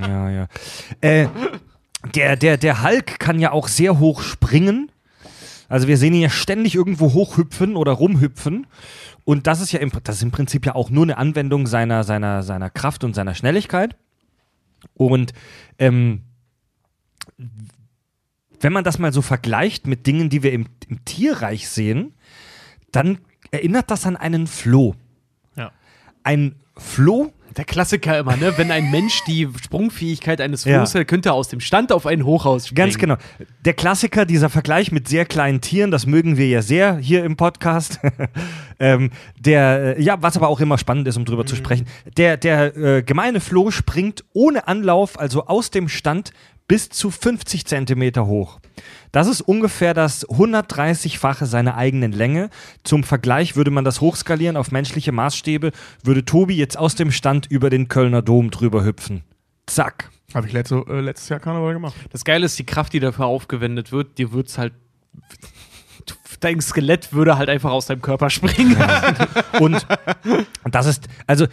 [0.01, 0.47] Ja, ja.
[1.01, 1.27] Äh,
[2.15, 4.89] der, der, der Hulk kann ja auch sehr hoch springen.
[5.69, 8.67] Also wir sehen ihn ja ständig irgendwo hochhüpfen oder rumhüpfen.
[9.23, 12.03] Und das ist ja im, das ist im Prinzip ja auch nur eine Anwendung seiner,
[12.03, 13.95] seiner, seiner Kraft und seiner Schnelligkeit.
[14.95, 15.33] Und
[15.77, 16.23] ähm,
[18.59, 22.13] wenn man das mal so vergleicht mit Dingen, die wir im, im Tierreich sehen,
[22.91, 23.19] dann
[23.51, 24.95] erinnert das an einen Floh.
[25.55, 25.71] Ja.
[26.23, 28.53] Ein Floh Der Klassiker immer, ne?
[28.55, 30.77] Wenn ein Mensch die Sprungfähigkeit eines Ja.
[30.77, 32.77] Floß hätte, könnte er aus dem Stand auf ein Hochhaus springen.
[32.77, 33.17] Ganz genau.
[33.65, 37.35] Der Klassiker, dieser Vergleich mit sehr kleinen Tieren, das mögen wir ja sehr hier im
[37.35, 37.99] Podcast.
[38.79, 41.85] ähm, der, äh, ja, was aber auch immer spannend ist, um drüber zu sprechen.
[42.15, 46.31] Der, der äh, gemeine Floh springt ohne Anlauf, also aus dem Stand,
[46.69, 48.59] bis zu 50 Zentimeter hoch.
[49.11, 52.49] Das ist ungefähr das 130-fache seiner eigenen Länge.
[52.83, 55.71] Zum Vergleich würde man das hochskalieren auf menschliche Maßstäbe,
[56.03, 59.23] würde Tobi jetzt aus dem Stand über den Kölner Dom drüber hüpfen.
[59.65, 60.11] Zack.
[60.35, 61.95] Habe ich letzte, äh, letztes Jahr Karneval gemacht.
[62.11, 64.73] Das Geile ist, die Kraft, die dafür aufgewendet wird, dir wird's halt.
[66.39, 68.77] Dein Skelett würde halt einfach aus deinem Körper springen.
[69.59, 69.85] Und
[70.65, 71.47] das ist, also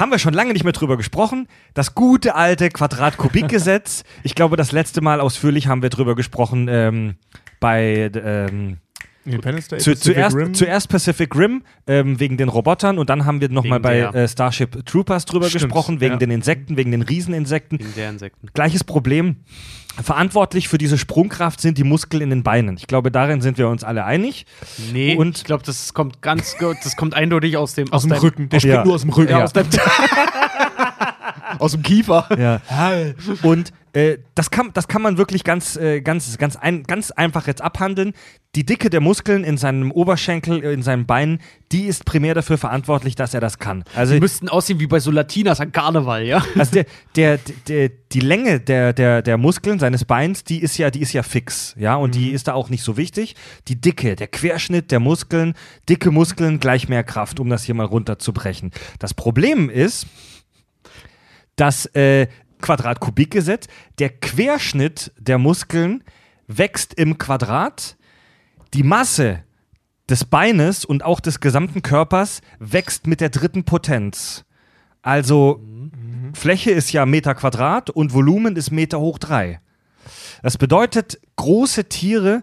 [0.00, 1.46] haben wir schon lange nicht mehr drüber gesprochen.
[1.74, 4.04] Das gute alte Quadrat-Kubik-Gesetz.
[4.22, 7.14] Ich glaube, das letzte Mal ausführlich haben wir drüber gesprochen ähm,
[7.58, 8.78] bei ähm,
[9.26, 10.54] Independence Day, Zu, Pacific zuerst, Rim.
[10.54, 14.28] zuerst Pacific Rim ähm, wegen den Robotern und dann haben wir nochmal bei der- äh,
[14.28, 16.18] Starship Troopers drüber Stimmt, gesprochen, wegen ja.
[16.18, 17.78] den Insekten, wegen den Rieseninsekten.
[17.80, 18.48] Wegen der Insekten.
[18.54, 19.36] Gleiches Problem.
[20.02, 22.76] Verantwortlich für diese Sprungkraft sind die Muskeln in den Beinen.
[22.78, 24.46] Ich glaube, darin sind wir uns alle einig.
[24.92, 28.20] Nee, Und- ich glaube, das kommt ganz, das kommt eindeutig aus dem, aus dem deinem-
[28.22, 28.48] Rücken.
[28.48, 28.84] Der springt Ja.
[28.84, 29.30] nur aus dem Rücken.
[29.32, 29.44] Ja.
[29.44, 29.52] Aus,
[31.58, 32.28] aus dem Kiefer.
[32.38, 32.60] Ja.
[33.42, 37.46] Und äh, das, kann, das kann man wirklich ganz, äh, ganz, ganz, ein, ganz einfach
[37.46, 38.12] jetzt abhandeln.
[38.54, 41.40] Die Dicke der Muskeln in seinem Oberschenkel, äh, in seinem Bein,
[41.72, 43.84] die ist primär dafür verantwortlich, dass er das kann.
[43.94, 46.42] Also, Die müssten aussehen wie bei so Latinas an Karneval, ja?
[46.58, 46.86] also der,
[47.16, 47.38] der,
[47.68, 51.22] der, die Länge der, der, der Muskeln seines Beins, die ist ja, die ist ja
[51.22, 53.34] fix, ja, und die ist da auch nicht so wichtig.
[53.68, 55.54] Die Dicke, der Querschnitt der Muskeln,
[55.88, 58.70] dicke Muskeln gleich mehr Kraft, um das hier mal runterzubrechen.
[58.98, 60.06] Das Problem ist,
[61.56, 62.26] das äh,
[62.60, 63.66] Quadrat-Kubik-Gesetz,
[63.98, 66.04] der Querschnitt der Muskeln
[66.46, 67.96] wächst im Quadrat,
[68.74, 69.44] die Masse
[70.08, 74.44] des Beines und auch des gesamten Körpers wächst mit der dritten Potenz.
[75.02, 75.64] Also
[76.34, 79.60] Fläche ist ja Meter Quadrat und Volumen ist Meter hoch drei.
[80.42, 82.42] Das bedeutet, große Tiere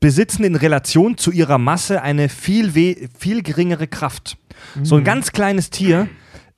[0.00, 2.72] besitzen in Relation zu ihrer Masse eine viel,
[3.18, 4.36] viel geringere Kraft.
[4.82, 6.08] So ein ganz kleines Tier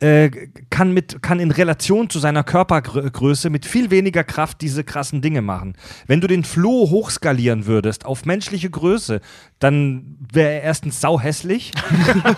[0.01, 0.31] äh,
[0.71, 5.43] kann, mit, kann in Relation zu seiner Körpergröße mit viel weniger Kraft diese krassen Dinge
[5.43, 5.75] machen.
[6.07, 9.21] Wenn du den Floh hochskalieren würdest auf menschliche Größe,
[9.59, 11.73] dann wäre er erstens sauhässlich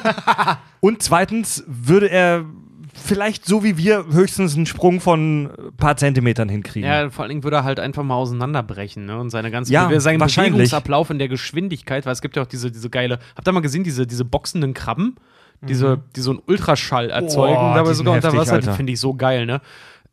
[0.81, 2.45] und zweitens würde er
[2.93, 6.89] vielleicht so wie wir höchstens einen Sprung von ein paar Zentimetern hinkriegen.
[6.89, 9.19] Ja, vor allen Dingen würde er halt einfach mal auseinanderbrechen, ne?
[9.19, 10.19] Und seine ganze Ja, Bewe- seinen.
[10.19, 13.61] Bewegungsablauf in der Geschwindigkeit, weil es gibt ja auch diese, diese geile, habt ihr mal
[13.61, 15.17] gesehen, diese, diese boxenden Krabben,
[15.63, 19.01] diese, die so einen Ultraschall erzeugen, Boah, dabei sogar unter heftig, Wasser, die finde ich
[19.01, 19.61] so geil, ne?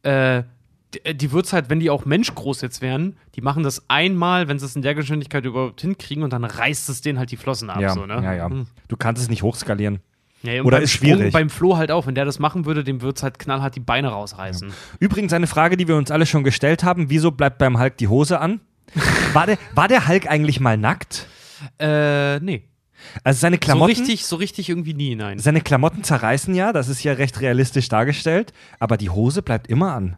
[0.03, 0.43] Äh,
[0.93, 4.59] die, die wird's halt, wenn die auch menschgroß jetzt wären, die machen das einmal, wenn
[4.59, 7.69] sie es in der Geschwindigkeit überhaupt hinkriegen und dann reißt es denen halt die Flossen
[7.69, 8.21] ab, ja, so, ne?
[8.23, 8.49] ja, ja.
[8.49, 8.67] Hm.
[8.87, 9.99] Du kannst es nicht hochskalieren.
[10.43, 11.33] Ja, Oder ist Sprung, schwierig.
[11.33, 14.09] Beim Flo halt auch, wenn der das machen würde, dem wird's halt knallhart die Beine
[14.09, 14.71] rausreißen.
[14.99, 18.07] Übrigens eine Frage, die wir uns alle schon gestellt haben: Wieso bleibt beim Hulk die
[18.07, 18.61] Hose an?
[19.33, 21.27] War der, war der Hulk eigentlich mal nackt?
[21.79, 22.63] Äh, nee.
[23.23, 25.39] Also seine So Klamotten, richtig, so richtig irgendwie nie, nein.
[25.39, 29.93] seine Klamotten zerreißen ja, das ist ja recht realistisch dargestellt, aber die Hose bleibt immer
[29.93, 30.17] an.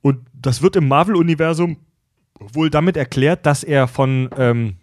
[0.00, 1.76] Und das wird im Marvel-Universum
[2.38, 4.76] wohl damit erklärt, dass er von ähm,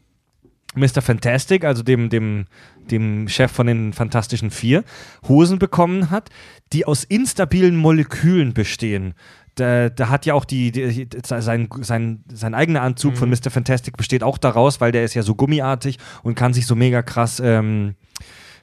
[0.76, 1.01] Mr.
[1.01, 2.45] Fantastic, also dem, dem,
[2.91, 4.84] dem Chef von den Fantastischen Vier,
[5.28, 6.30] Hosen bekommen hat,
[6.74, 9.13] die aus instabilen Molekülen bestehen.
[9.60, 13.49] Da, da hat ja auch die, die, sein, sein, sein eigener Anzug von Mr.
[13.51, 17.01] Fantastic besteht auch daraus, weil der ist ja so gummiartig und kann sich so mega
[17.01, 17.95] krass ähm,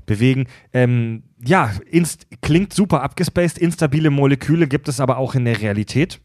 [0.07, 0.47] bewegen.
[0.73, 3.59] Ähm, ja, inst klingt super abgespaced.
[3.59, 6.21] Instabile Moleküle gibt es aber auch in der Realität.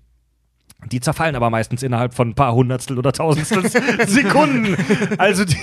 [0.91, 3.69] Die zerfallen aber meistens innerhalb von ein paar Hundertstel oder Tausendstel
[4.07, 4.75] Sekunden.
[5.19, 5.55] Also die,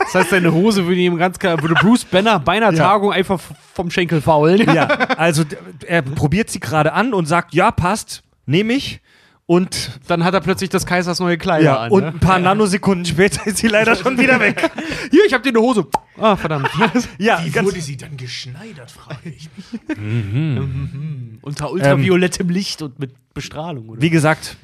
[0.00, 3.40] Das heißt, seine Hose würde ihm ganz klar, würde Bruce Banner bei einer Tagung einfach
[3.74, 4.72] vom Schenkel faulen.
[4.74, 5.44] ja, also
[5.86, 9.00] er probiert sie gerade an und sagt, ja, passt, nehme ich.
[9.46, 11.90] Und, Dann hat er plötzlich das Kaisers neue Kleider ja, an.
[11.90, 12.08] und ne?
[12.08, 14.70] ein paar Nanosekunden später ist sie leider schon wieder weg.
[15.10, 15.86] Hier, ich hab dir eine Hose.
[16.16, 16.70] Ah, verdammt.
[17.18, 19.98] Ja, Wie wurde sie dann geschneidert, frage ich mich.
[21.42, 24.00] Unter ultraviolettem Licht und mit Bestrahlung, oder?
[24.00, 24.56] wie gesagt,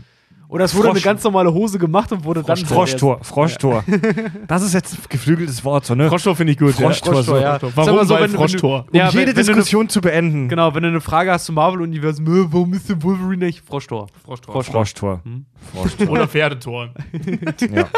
[0.51, 2.57] Oder es wurde Frosch- eine ganz normale Hose gemacht und wurde dann.
[2.57, 3.85] Froschtor, Froschtor.
[4.47, 6.09] Das ist jetzt ein geflügeltes Wort, so, ne?
[6.09, 6.73] Froschtor finde ich gut.
[6.75, 7.23] Froschtor, ja.
[7.23, 7.37] so.
[7.37, 7.59] ja.
[7.61, 7.85] Warum?
[7.85, 8.87] Sag mal so, Weil wenn du- Froschtor.
[8.91, 10.49] Um Ja, jede wenn, Diskussion zu beenden.
[10.49, 13.63] genau, wenn du eine Frage hast zum Marvel-Universum, äh, warum ist der Wolverine nicht?
[13.67, 14.07] Froschtor.
[14.25, 14.63] Froschtor.
[14.65, 15.21] Froschtor.
[15.75, 16.09] Froschtor.
[16.09, 16.95] Oder Pferdetor.
[17.75, 17.89] ja.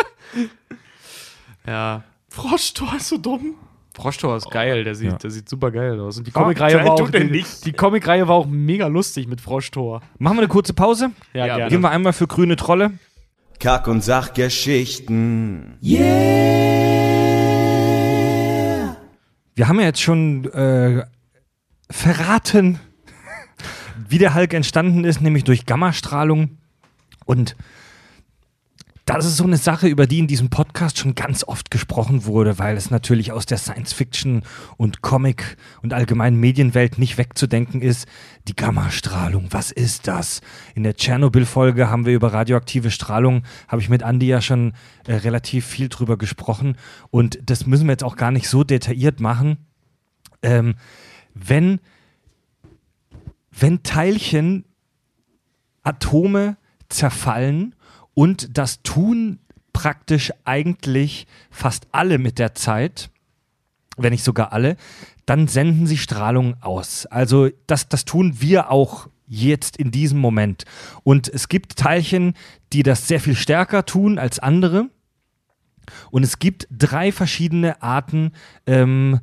[1.67, 2.03] Ja.
[2.29, 3.55] Froschtor ist so dumm.
[3.95, 5.19] Froschtor ist geil, der sieht, Ja.
[5.19, 6.17] der sieht super geil aus.
[6.19, 10.01] Und die Comicreihe war auch, die, die Comicreihe war auch mega lustig mit Froschtor.
[10.19, 11.11] Machen wir eine kurze Pause?
[11.33, 11.71] Ja, Ja, gerne.
[11.71, 12.93] Gehen wir einmal für grüne Trolle.
[13.59, 15.77] Kack- und Sachgeschichten.
[19.55, 21.05] Wir haben ja jetzt schon äh,
[21.91, 22.79] verraten,
[24.09, 26.57] wie der Hulk entstanden ist, nämlich durch Gammastrahlung.
[27.27, 27.57] Und
[29.17, 32.61] das ist so eine Sache, über die in diesem Podcast schon ganz oft gesprochen wurde,
[32.61, 34.43] weil es natürlich aus der Science-Fiction
[34.77, 38.07] und Comic und allgemeinen Medienwelt nicht wegzudenken ist.
[38.47, 40.43] Die Gammastrahlung, was ist das?
[40.77, 44.75] In der Tschernobyl-Folge haben wir über radioaktive Strahlung, habe ich mit Andi ja schon
[45.09, 46.77] äh, relativ viel drüber gesprochen.
[47.11, 49.57] Und das müssen wir jetzt auch gar nicht so detailliert machen.
[50.43, 50.77] Ähm,
[51.35, 51.81] wenn,
[53.51, 54.67] wenn Teilchen,
[55.83, 56.59] Atome
[56.89, 57.75] zerfallen
[58.15, 59.39] und das tun
[59.73, 63.11] praktisch eigentlich fast alle mit der Zeit,
[63.97, 64.77] wenn nicht sogar alle,
[65.27, 67.07] dann senden sie Strahlung aus.
[67.07, 70.65] Also das, das tun wir auch jetzt in diesem Moment.
[71.05, 72.35] Und es gibt Teilchen,
[72.73, 74.91] die das sehr viel stärker tun als andere.
[76.11, 78.33] Und es gibt drei verschiedene Arten
[78.67, 79.21] ähm,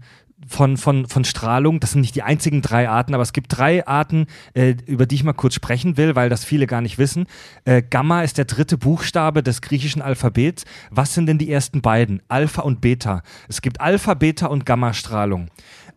[0.48, 1.80] von, von, von Strahlung.
[1.80, 5.16] Das sind nicht die einzigen drei Arten, aber es gibt drei Arten, äh, über die
[5.16, 7.28] ich mal kurz sprechen will, weil das viele gar nicht wissen.
[7.66, 10.66] Äh, Gamma ist der dritte Buchstabe des griechischen Alphabets.
[10.90, 12.22] Was sind denn die ersten beiden?
[12.28, 13.22] Alpha und Beta.
[13.48, 15.50] Es gibt Alpha, Beta und Gammastrahlung.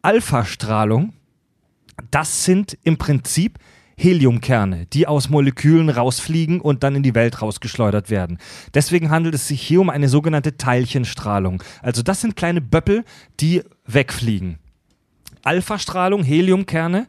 [0.03, 1.13] Alpha-Strahlung,
[2.11, 3.59] das sind im Prinzip
[4.01, 8.39] Heliumkerne, die aus Molekülen rausfliegen und dann in die Welt rausgeschleudert werden.
[8.73, 11.63] Deswegen handelt es sich hier um eine sogenannte Teilchenstrahlung.
[11.83, 13.05] Also das sind kleine Böppel,
[13.41, 14.59] die wegfliegen.
[15.43, 17.07] Alpha-Strahlung, Heliumkerne,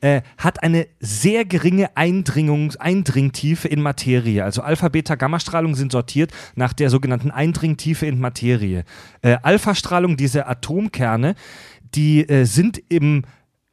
[0.00, 4.44] äh, hat eine sehr geringe Eindringungs Eindringtiefe in Materie.
[4.44, 8.84] Also Alpha, Beta, Gamma-Strahlung sind sortiert nach der sogenannten Eindringtiefe in Materie.
[9.22, 11.34] Äh, Alpha-Strahlung, diese Atomkerne,
[11.94, 13.22] die äh, sind im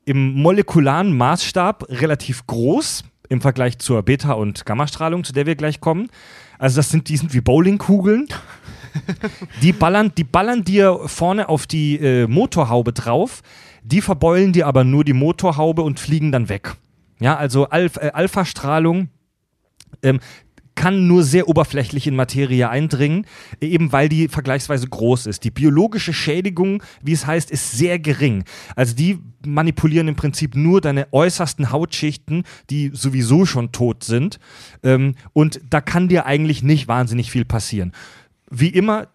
[0.06, 5.80] im molekularen Maßstab relativ groß im Vergleich zur Beta- und Gammastrahlung, zu der wir gleich
[5.80, 6.10] kommen.
[6.60, 8.28] Also das sind, die sind wie Bowlingkugeln.
[9.62, 13.42] die, ballern, die ballern dir vorne auf die äh, Motorhaube drauf,
[13.84, 16.76] die verbeulen dir aber nur die Motorhaube und fliegen dann weg.
[17.20, 19.10] Ja, also äh, Alpha-Strahlung
[20.04, 20.20] ähm,
[20.76, 23.26] kann nur sehr oberflächlich in Materie eindringen,
[23.60, 25.44] eben weil die vergleichsweise groß ist.
[25.44, 28.44] Die biologische Schädigung, wie es heißt, ist sehr gering.
[28.76, 34.40] Also die manipulieren im Prinzip nur deine äußersten Hautschichten, die sowieso schon tot sind.
[34.84, 37.92] Ähm, und da kann dir eigentlich nicht wahnsinnig viel passieren.
[38.50, 39.08] Wie immer,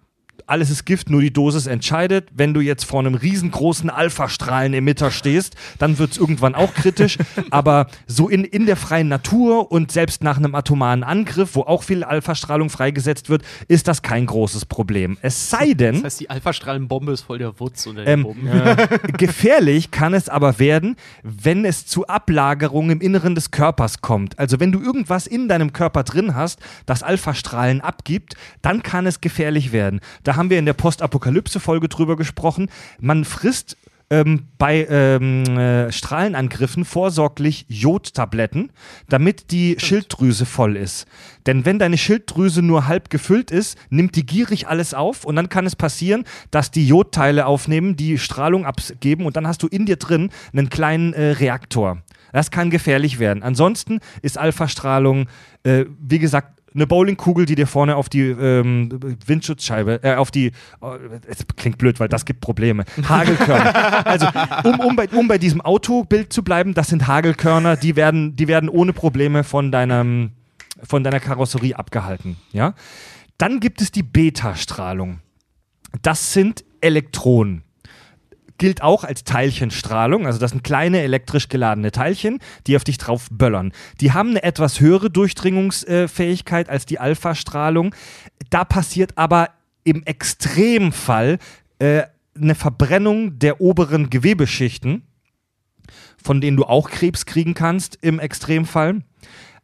[0.47, 2.29] alles ist Gift, nur die Dosis entscheidet.
[2.35, 7.19] Wenn du jetzt vor einem riesengroßen Alpha-Strahlen-Emitter stehst, dann wird es irgendwann auch kritisch.
[7.51, 11.83] Aber so in, in der freien Natur und selbst nach einem atomaren Angriff, wo auch
[11.83, 15.19] viel Alpha-Strahlung freigesetzt wird, ist das kein großes Problem.
[15.23, 15.97] Es sei denn.
[15.97, 18.27] Das heißt, die Alpha-Strahlenbombe ist voll der Wutz unter den Ähm.
[19.19, 24.39] Gefährlich kann es aber werden, wenn es zu Ablagerungen im Inneren des Körpers kommt.
[24.39, 29.21] Also wenn du irgendwas in deinem Körper drin hast, das Alphastrahlen abgibt, dann kann es
[29.21, 30.01] gefährlich werden.
[30.27, 32.69] Da haben wir in der Postapokalypse-Folge drüber gesprochen.
[32.99, 33.77] Man frisst
[34.11, 38.73] ähm, bei ähm, äh, Strahlenangriffen vorsorglich Jodtabletten,
[39.09, 41.07] damit die Schilddrüse voll ist.
[41.47, 45.49] Denn wenn deine Schilddrüse nur halb gefüllt ist, nimmt die gierig alles auf und dann
[45.49, 49.87] kann es passieren, dass die Jodteile aufnehmen, die Strahlung abgeben und dann hast du in
[49.87, 51.99] dir drin einen kleinen äh, Reaktor.
[52.33, 53.45] Das kann gefährlich werden.
[53.45, 55.29] Ansonsten ist Alpha-Strahlung,
[55.63, 58.91] äh, wie gesagt, eine Bowlingkugel, die dir vorne auf die ähm,
[59.27, 60.95] Windschutzscheibe, äh, auf die, oh,
[61.27, 62.85] es klingt blöd, weil das gibt Probleme.
[63.09, 64.07] Hagelkörner.
[64.07, 64.27] also,
[64.65, 68.47] um, um, bei, um bei diesem Autobild zu bleiben, das sind Hagelkörner, die werden, die
[68.47, 70.31] werden ohne Probleme von deinem,
[70.83, 72.37] von deiner Karosserie abgehalten.
[72.53, 72.75] Ja?
[73.39, 75.21] Dann gibt es die Beta-Strahlung.
[76.03, 77.66] Das sind Elektronen
[78.59, 80.27] gilt auch als Teilchenstrahlung.
[80.27, 83.73] Also das sind kleine elektrisch geladene Teilchen, die auf dich drauf böllern.
[84.01, 87.95] Die haben eine etwas höhere Durchdringungsfähigkeit als die Alpha-Strahlung.
[88.51, 89.51] Da passiert aber
[89.85, 91.39] im Extremfall
[91.79, 92.03] äh,
[92.35, 95.03] eine Verbrennung der oberen Gewebeschichten,
[96.23, 99.03] von denen du auch Krebs kriegen kannst im Extremfall.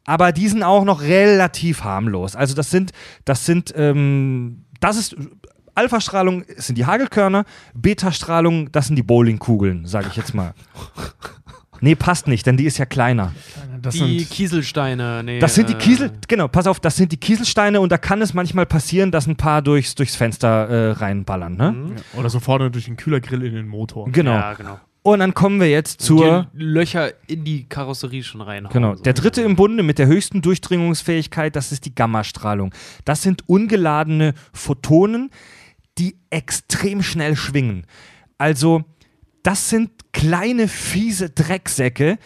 [0.04, 2.34] Aber die sind auch noch relativ harmlos.
[2.34, 2.92] Also das sind,
[3.24, 5.16] das sind, ähm, das ist
[5.74, 7.44] Alpha-Strahlung sind die Hagelkörner,
[7.74, 10.54] Beta-Strahlung, das sind die Bowlingkugeln, sage ich jetzt mal.
[11.80, 13.32] Nee, passt nicht, denn die ist ja kleiner.
[13.80, 15.40] Das die sind, Kieselsteine, nee.
[15.40, 18.22] Das sind die äh, Kiesel, genau, pass auf, das sind die Kieselsteine und da kann
[18.22, 21.56] es manchmal passieren, dass ein paar durchs, durchs Fenster äh, reinballern.
[21.56, 21.74] Ne?
[21.96, 24.08] ja, oder so vorne durch den Kühlergrill in den Motor.
[24.12, 24.30] Genau.
[24.30, 24.78] Ja, genau.
[25.02, 26.46] Und dann kommen wir jetzt zur.
[26.52, 28.72] Die Löcher in die Karosserie schon reinhauen.
[28.72, 28.94] Genau.
[28.94, 32.72] Der dritte im Bunde mit der höchsten Durchdringungsfähigkeit, das ist die Gammastrahlung.
[33.04, 35.30] Das sind ungeladene Photonen,
[36.02, 37.86] die extrem schnell schwingen.
[38.38, 38.82] Also,
[39.44, 42.18] das sind kleine, fiese Drecksäcke,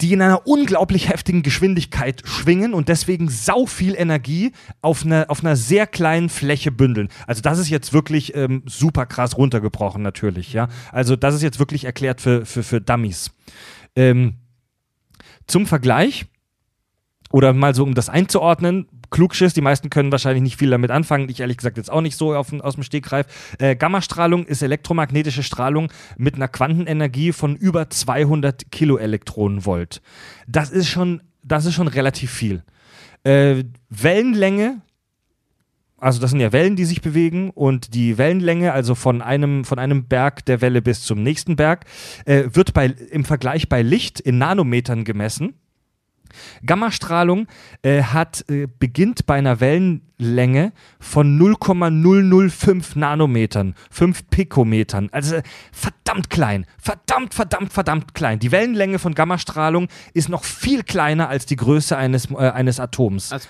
[0.00, 5.40] die in einer unglaublich heftigen Geschwindigkeit schwingen und deswegen sau viel Energie auf einer, auf
[5.40, 7.08] einer sehr kleinen Fläche bündeln.
[7.26, 10.68] Also das ist jetzt wirklich ähm, super krass runtergebrochen natürlich, ja.
[10.92, 13.32] Also das ist jetzt wirklich erklärt für, für, für Dummies.
[13.96, 14.34] Ähm,
[15.46, 16.26] zum Vergleich,
[17.32, 21.28] oder mal so, um das einzuordnen, Klugschiss, die meisten können wahrscheinlich nicht viel damit anfangen,
[21.28, 23.26] ich ehrlich gesagt jetzt auch nicht so auf, aus dem Stegreif.
[23.58, 30.02] Äh, Gammastrahlung ist elektromagnetische Strahlung mit einer Quantenenergie von über 200 Kiloelektronenvolt.
[30.46, 32.62] Das ist schon, das ist schon relativ viel.
[33.24, 34.82] Äh, Wellenlänge,
[35.98, 39.78] also das sind ja Wellen, die sich bewegen und die Wellenlänge, also von einem, von
[39.78, 41.86] einem Berg der Welle bis zum nächsten Berg,
[42.24, 45.54] äh, wird bei, im Vergleich bei Licht in Nanometern gemessen.
[46.64, 47.46] Gammastrahlung
[47.82, 55.08] äh, hat, äh, beginnt bei einer Wellenlänge von 0,005 Nanometern, 5 Pikometern.
[55.12, 55.42] Also äh,
[55.72, 58.38] verdammt klein, verdammt, verdammt, verdammt klein.
[58.38, 63.32] Die Wellenlänge von Gammastrahlung ist noch viel kleiner als die Größe eines, äh, eines Atoms.
[63.32, 63.48] Also,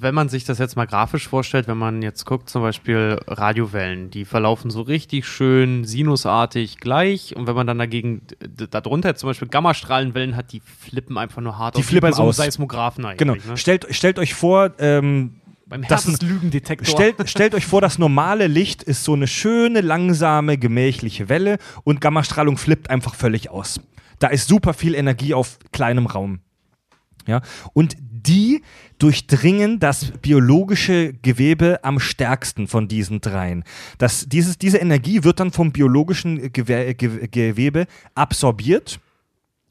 [0.00, 4.10] wenn man sich das jetzt mal grafisch vorstellt, wenn man jetzt guckt, zum Beispiel Radiowellen,
[4.10, 7.34] die verlaufen so richtig schön sinusartig gleich.
[7.36, 8.22] Und wenn man dann dagegen,
[8.70, 12.12] darunter zum Beispiel Gammastrahlenwellen hat, die flippen einfach nur hart Die aus, wie flippen bei
[12.16, 12.36] so einem aus.
[12.36, 13.18] Seismographen eigentlich.
[13.18, 13.34] Genau.
[13.34, 13.56] Ne?
[13.56, 16.86] Stellt, stellt euch vor, ähm, Beim Das- Herzenslügendetektor.
[16.86, 22.02] stellt, stellt euch vor, das normale Licht ist so eine schöne, langsame, gemächliche Welle und
[22.02, 23.80] Gammastrahlung flippt einfach völlig aus.
[24.18, 26.40] Da ist super viel Energie auf kleinem Raum.
[27.26, 27.40] Ja?
[27.72, 27.96] Und
[28.26, 28.62] die
[28.98, 33.64] durchdringen das biologische Gewebe am stärksten von diesen dreien.
[33.98, 39.00] Das, dieses, diese Energie wird dann vom biologischen Gewe Ge Gewebe absorbiert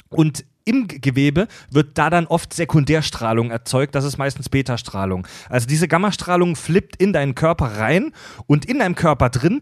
[0.10, 5.28] und im Gewebe wird da dann oft Sekundärstrahlung erzeugt, das ist meistens Betastrahlung.
[5.50, 8.14] Also diese Gammastrahlung flippt in deinen Körper rein
[8.48, 9.62] und in deinem Körper drin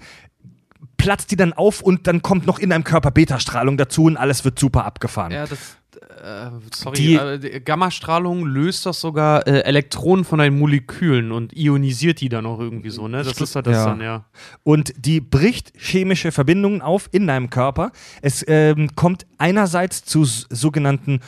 [0.98, 4.46] platzt die dann auf und dann kommt noch in deinem Körper Betastrahlung dazu und alles
[4.46, 5.32] wird super abgefahren.
[5.32, 5.78] Ja, das.
[5.98, 12.22] Äh, sorry, Die- äh, Gammastrahlung löst doch sogar äh, Elektronen von deinen Molekülen und ionisiert
[12.22, 13.24] die dann auch irgendwie so, ne?
[13.24, 13.86] Das ist doch das ja.
[13.86, 14.26] dann, ja.
[14.64, 17.92] Und die bricht chemische Verbindungen auf in deinem Körper.
[18.22, 21.20] Es ähm, kommt einerseits zu sogenannten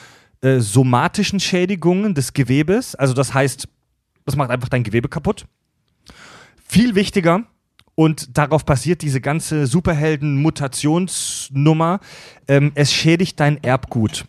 [0.41, 2.95] äh, somatischen Schädigungen des Gewebes.
[2.95, 3.67] Also das heißt,
[4.25, 5.45] das macht einfach dein Gewebe kaputt.
[6.65, 7.43] Viel wichtiger,
[7.95, 11.99] und darauf basiert diese ganze Superhelden-Mutationsnummer,
[12.47, 14.25] ähm, es schädigt dein Erbgut.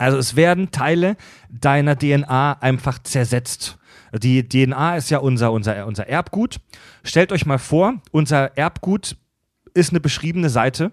[0.00, 1.16] Also es werden Teile
[1.50, 3.76] deiner DNA einfach zersetzt.
[4.14, 6.58] Die DNA ist ja unser, unser, unser Erbgut.
[7.04, 9.16] Stellt euch mal vor, unser Erbgut
[9.74, 10.92] ist eine beschriebene Seite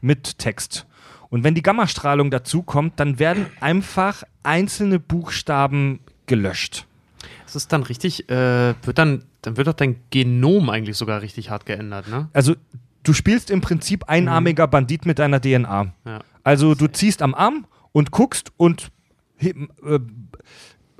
[0.00, 0.86] mit Text.
[1.28, 6.86] Und wenn die Gammastrahlung dazu kommt, dann werden einfach einzelne Buchstaben gelöscht.
[7.44, 11.50] Das ist dann richtig, äh, wird dann, dann wird doch dein Genom eigentlich sogar richtig
[11.50, 12.30] hart geändert, ne?
[12.32, 12.54] Also
[13.02, 15.92] du spielst im Prinzip einarmiger Bandit mit deiner DNA.
[16.06, 16.20] Ja.
[16.42, 17.66] Also du ziehst am Arm
[17.96, 18.92] und guckst und
[19.40, 19.54] äh,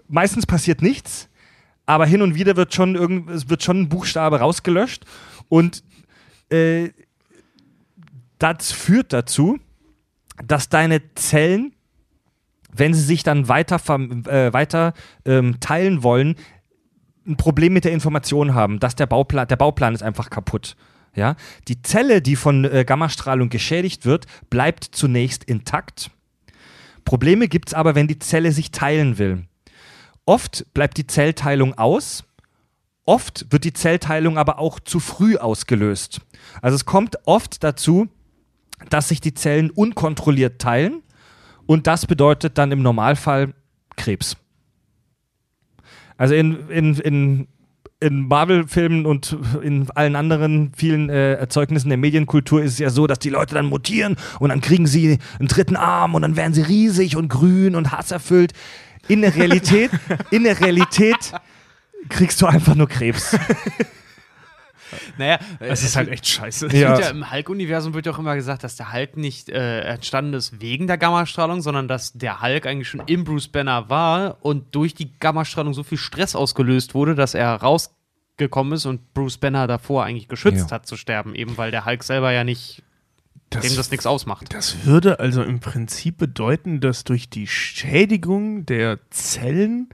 [0.08, 1.28] meistens passiert nichts,
[1.84, 5.04] aber hin und wieder wird schon irgend, es wird schon ein Buchstabe rausgelöscht
[5.50, 5.84] und
[6.48, 6.88] äh,
[8.38, 9.58] das führt dazu,
[10.42, 11.74] dass deine Zellen,
[12.72, 14.94] wenn sie sich dann weiter, äh, weiter
[15.26, 16.36] ähm, teilen wollen,
[17.26, 20.76] ein Problem mit der Information haben, dass der Bauplan, der Bauplan ist einfach kaputt.
[21.14, 21.36] Ja?
[21.68, 26.10] Die Zelle, die von äh, Gammastrahlung geschädigt wird, bleibt zunächst intakt.
[27.06, 29.46] Probleme gibt es aber, wenn die Zelle sich teilen will.
[30.26, 32.24] Oft bleibt die Zellteilung aus,
[33.06, 36.20] oft wird die Zellteilung aber auch zu früh ausgelöst.
[36.60, 38.08] Also es kommt oft dazu,
[38.90, 41.02] dass sich die Zellen unkontrolliert teilen
[41.64, 43.54] und das bedeutet dann im Normalfall
[43.96, 44.36] Krebs.
[46.18, 47.48] Also in, in, in,
[48.00, 53.06] in Marvel-Filmen und in allen anderen vielen äh, Erzeugnissen der Medienkultur ist es ja so,
[53.06, 56.52] dass die Leute dann mutieren und dann kriegen sie einen dritten Arm und dann werden
[56.52, 58.52] sie riesig und grün und hasserfüllt.
[59.08, 59.90] In der Realität,
[60.30, 61.32] in der Realität
[62.08, 63.36] kriegst du einfach nur Krebs.
[65.18, 66.68] Naja, Es ist halt echt scheiße.
[66.76, 66.98] Ja.
[66.98, 70.60] ja im Hulk-Universum wird ja auch immer gesagt, dass der Hulk nicht äh, entstanden ist
[70.60, 74.94] wegen der Gammastrahlung, sondern dass der Hulk eigentlich schon im Bruce Banner war und durch
[74.94, 80.04] die Gammastrahlung so viel Stress ausgelöst wurde, dass er rausgekommen ist und Bruce Banner davor
[80.04, 80.76] eigentlich geschützt Ja.
[80.76, 82.82] hat zu sterben, eben weil der Hulk selber ja nicht,
[83.52, 84.52] dem das nichts ausmacht.
[84.52, 89.88] Das würde also im Prinzip bedeuten, dass durch die Schädigung der Zellen,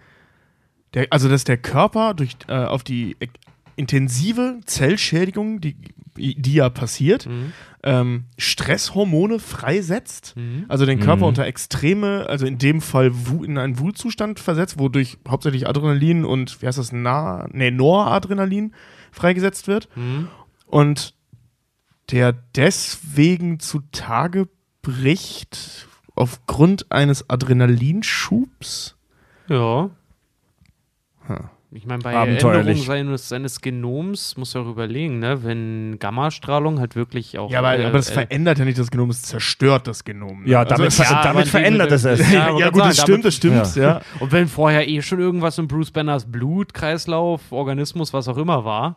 [0.94, 3.16] der, also dass der Körper durch, äh, auf die
[3.82, 5.76] intensive Zellschädigung, die,
[6.16, 7.28] die ja passiert,
[7.82, 10.34] ähm, Stresshormone freisetzt,
[10.68, 11.28] also den Körper Mhm.
[11.28, 16.66] unter extreme, also in dem Fall in einen Wutzustand versetzt, wodurch hauptsächlich Adrenalin und, wie
[16.66, 18.72] heißt das, Na, nee, Noradrenalin
[19.10, 19.88] freigesetzt wird.
[20.66, 21.14] Und
[22.10, 24.48] der deswegen zutage
[24.82, 28.96] bricht aufgrund eines Adrenalinschubs.
[29.48, 29.90] Ja.
[31.26, 31.48] Hm.
[31.74, 32.12] Ich meine, bei.
[32.12, 35.42] Änderung seines, seines Genoms muss er auch überlegen, ne?
[35.42, 37.50] wenn Gammastrahlung halt wirklich auch.
[37.50, 40.42] Ja, aber, äh, aber das äh, verändert ja nicht das Genom, es zerstört das Genom.
[40.42, 40.50] ne?
[40.50, 42.20] Ja, damit, also, es- ver ja, damit in verändert es es.
[42.32, 44.00] Ja, ja, ja gut, das sagen, stimmt, das stimmt, ja.
[44.20, 48.64] Und wenn vorher eh schon irgendwas im Bruce Banners Blut, Kreislauf, Organismus, was auch immer
[48.66, 48.96] war.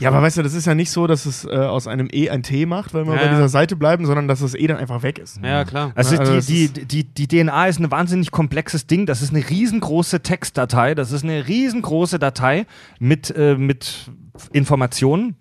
[0.00, 2.30] Ja, aber weißt du, das ist ja nicht so, dass es äh, aus einem E
[2.30, 3.32] ein T macht, weil wir Ja, bei ja.
[3.32, 5.40] dieser Seite bleiben, sondern dass das E dann einfach weg ist.
[5.42, 5.92] Ja, klar.
[5.94, 9.04] Also, Also die, die, die, die DNA ist ein wahnsinnig komplexes Ding.
[9.04, 10.94] Das ist eine riesengroße Textdatei.
[10.94, 12.66] Das ist eine riesengroße Datei
[12.98, 14.10] mit, äh, mit
[14.52, 15.36] Informationen.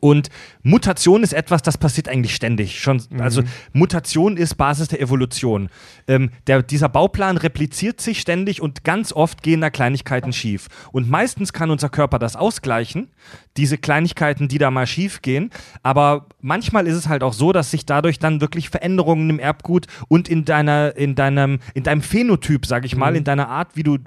[0.00, 0.28] Und
[0.62, 2.80] Mutation ist etwas, das passiert eigentlich ständig.
[2.80, 3.42] Schon, Also
[3.72, 5.68] Mutation ist Basis der Evolution.
[6.06, 10.68] Ähm, der, dieser Bauplan repliziert sich ständig und ganz oft gehen da Kleinigkeiten schief.
[10.92, 13.08] Und meistens kann unser Körper das ausgleichen,
[13.56, 15.50] diese Kleinigkeiten, die da mal schief gehen.
[15.82, 19.86] Aber manchmal ist es halt auch so, dass sich dadurch dann wirklich Veränderungen im Erbgut
[20.08, 23.82] und in deiner, in deinem, in deinem Phänotyp, sag ich mal, in deiner Art, wie
[23.82, 23.98] du,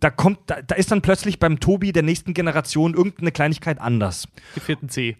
[0.00, 4.28] da kommt, da, da ist dann plötzlich beim Tobi der nächsten Generation irgendeine Kleinigkeit anders.
[4.54, 5.16] Dir fehlt ein C.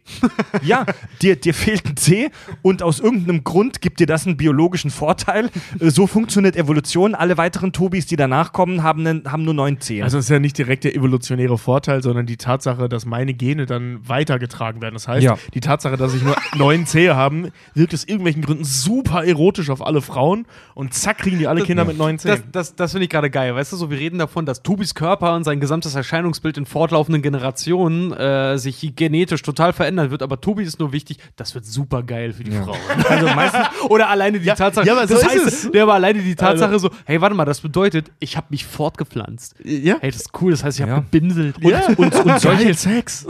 [0.63, 0.85] Ja,
[1.23, 2.31] dir, dir fehlt ein C
[2.63, 5.51] und aus irgendeinem Grund gibt dir das einen biologischen Vorteil.
[5.81, 7.15] Äh, So funktioniert Evolution.
[7.15, 10.03] Alle weiteren Tobis, die danach kommen, haben, einen, haben nur neun Zehen.
[10.03, 13.67] Also es ist ja nicht direkt der evolutionäre Vorteil, sondern die Tatsache, dass meine Gene
[13.67, 14.95] dann weitergetragen werden.
[14.95, 15.39] Das heißt, Ja.
[15.55, 19.85] die Tatsache, dass ich nur neun Zehe haben, wirkt aus irgendwelchen Gründen super erotisch auf
[19.85, 22.31] alle Frauen und zack kriegen die alle Kinder mit neun Zehen.
[22.31, 23.55] Das, das, das finde ich gerade geil.
[23.55, 27.23] Weißt du, so wir reden davon, dass Tobis Körper und sein gesamtes Erscheinungsbild in fortlaufenden
[27.23, 30.23] Generationen äh, sich genetisch total verändern wird.
[30.23, 32.79] Aber Tobi ist nur wichtig, das wird super geil für die Frauen.
[33.09, 34.87] Also meistens, Oder alleine die Tatsache.
[34.87, 35.71] ja, aber so das heißt, es.
[35.73, 39.55] Ja, aber alleine die Tatsache so, hey, warte mal, das bedeutet, ich habe mich fortgepflanzt.
[39.65, 39.97] ja.
[40.01, 40.51] Hey, das ist cool.
[40.51, 40.99] Das heißt, ich habe Ja.
[41.01, 41.57] gebinselt.
[41.63, 41.87] ja.
[41.97, 43.27] und, und solche, Geil, Sex.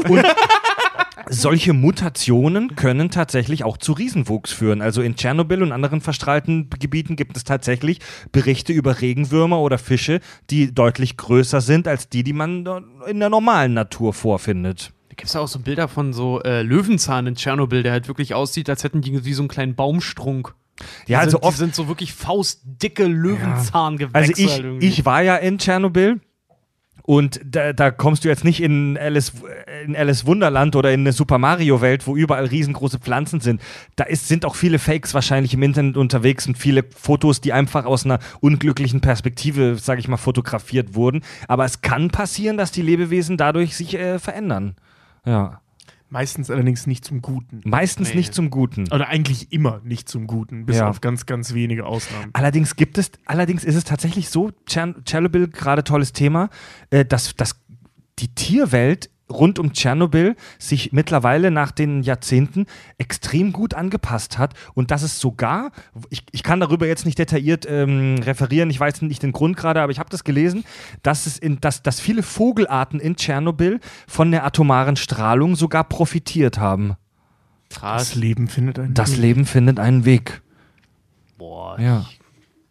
[1.29, 4.81] solche Mutationen können tatsächlich auch zu Riesenwuchs führen.
[4.83, 7.99] Also in Tschernobyl und anderen verstrahlten Gebieten gibt es tatsächlich
[8.33, 10.21] Berichte über Regenwürmer oder Fische,
[10.51, 12.65] die deutlich größer sind als die, die man
[13.09, 14.93] in der normalen Natur vorfindet.
[15.17, 18.69] Gibt es auch so Bilder von so äh, Löwenzahn in Tschernobyl, der halt wirklich aussieht,
[18.69, 20.55] als hätten die wie so einen kleinen Baumstrunk.
[21.09, 24.15] Die Ja, also sind, die oft sind so wirklich faustdicke Löwenzahngewächse.
[24.15, 26.21] Also ich, ich war ja in Tschernobyl
[27.07, 29.33] und da, da kommst du jetzt nicht in Alice,
[29.85, 33.63] in Alice Wunderland oder in eine Super Mario Welt, wo überall riesengroße Pflanzen sind.
[33.95, 37.85] Da ist, sind auch viele Fakes wahrscheinlich im Internet unterwegs und viele Fotos, die einfach
[37.85, 41.23] aus einer unglücklichen Perspektive, sage ich mal, fotografiert wurden.
[41.47, 44.75] Aber es kann passieren, dass die Lebewesen dadurch sich äh, verändern.
[45.27, 45.61] Ja.
[46.09, 47.63] Meistens allerdings nicht zum Guten.
[47.65, 48.17] Meistens Nee.
[48.17, 48.85] nicht zum Guten.
[48.93, 50.89] Oder eigentlich immer nicht zum Guten, bis Ja.
[50.89, 52.31] auf ganz, ganz wenige Ausnahmen.
[52.33, 56.49] Allerdings gibt es, allerdings ist es tatsächlich so, Tschernobyl, gerade tolles Thema,
[56.91, 57.61] äh, dass, dass
[58.21, 62.67] die Tierwelt rund um Tschernobyl sich mittlerweile nach den Jahrzehnten
[62.99, 65.73] extrem gut angepasst hat und dass es sogar,
[66.11, 69.81] ich, ich kann darüber jetzt nicht detailliert ähm, referieren, ich weiß nicht den Grund gerade,
[69.83, 70.65] aber ich habe das gelesen,
[71.03, 76.59] dass, es in, dass, dass viele Vogelarten in Tschernobyl von der atomaren Strahlung sogar profitiert
[76.59, 76.95] haben.
[77.69, 78.15] Das Krass.
[78.15, 79.19] Leben findet einen Das Weg.
[79.19, 80.41] Leben findet einen Weg.
[81.37, 82.07] Boah, Ja.
[82.09, 82.21] ich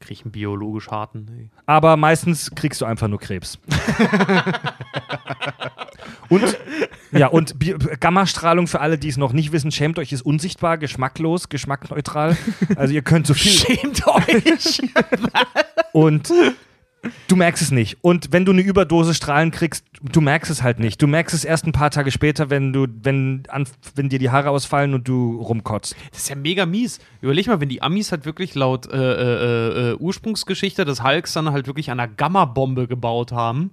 [0.05, 1.49] krieg einen biologisch harten.
[1.65, 3.57] Aber meistens kriegst du einfach nur Krebs.
[6.29, 6.57] und
[7.11, 10.77] ja, und Bi- Gammastrahlung für alle, die es noch nicht wissen, schämt euch, ist unsichtbar,
[10.77, 12.37] geschmacklos, geschmackneutral.
[12.75, 14.81] Also ihr könnt so viel Schämt euch!
[15.93, 16.31] und
[17.27, 17.97] du merkst es nicht.
[18.01, 21.01] Und wenn du eine Überdosis Strahlen kriegst, du merkst es halt nicht.
[21.01, 24.29] Du merkst es erst ein paar Tage später, wenn du, wenn, an, wenn dir die
[24.29, 25.95] Haare ausfallen und du rumkotzt.
[26.11, 26.99] Das ist ja mega mies.
[27.21, 31.51] Überleg mal, wenn die Amis halt wirklich laut äh, äh, äh, Ursprungsgeschichte des Hulks dann
[31.51, 33.71] halt wirklich an einer Gamma-Bombe gebaut haben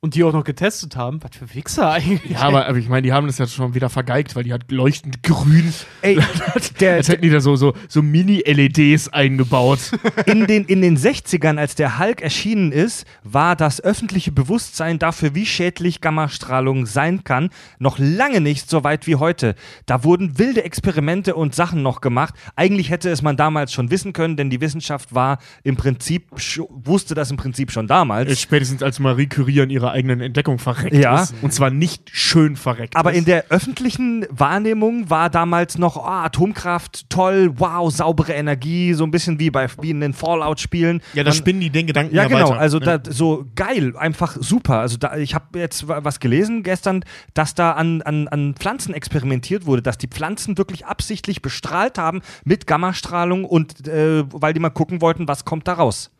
[0.00, 1.20] und die auch noch getestet haben.
[1.22, 2.30] Was für Wichser eigentlich.
[2.30, 4.70] Ja, aber, aber ich meine, die haben das ja schon wieder vergeigt, weil die hat
[4.70, 5.74] leuchtend grün.
[6.02, 6.20] Ey,
[6.80, 9.90] der, Als hätten die da so, so, so Mini-LEDs eingebaut.
[10.26, 15.34] in den, in den 60ern, als der Hulk erschienen ist, war das öffentliche Bewusstsein dafür,
[15.34, 17.50] wie schädlich Gammastrahlung sein kann,
[17.80, 19.56] noch lange nicht so weit wie heute.
[19.86, 22.34] Da wurden wilde Experimente und Sachen noch gemacht.
[22.54, 26.28] Eigentlich hätte es man damals schon wissen können, denn die Wissenschaft war im Prinzip,
[26.70, 28.30] wusste das im Prinzip schon damals.
[28.30, 31.22] Äh, Spätestens als Marie Curie an ihrer eigenen Entdeckung verreckt Ja.
[31.22, 31.34] ist.
[31.42, 32.96] Und zwar nicht schön verreckt.
[32.96, 33.18] Aber ist.
[33.18, 39.10] in der öffentlichen Wahrnehmung war damals noch oh, Atomkraft, toll, wow, saubere Energie, so ein
[39.10, 41.00] bisschen wie bei wie in den Fallout-Spielen.
[41.14, 42.50] Ja, da Man- spinnen die den Gedanken Ja, ja, genau.
[42.50, 42.58] weiter.
[42.60, 42.98] Also Ja.
[42.98, 44.78] da, so geil, einfach super.
[44.80, 47.04] Also da, ich habe jetzt wa- was gelesen gestern,
[47.34, 52.20] dass da an, an, an Pflanzen experimentiert wurde, dass die Pflanzen wirklich absichtlich bestrahlt haben
[52.44, 56.10] mit Gammastrahlung und äh, weil die mal gucken wollten, was kommt da raus.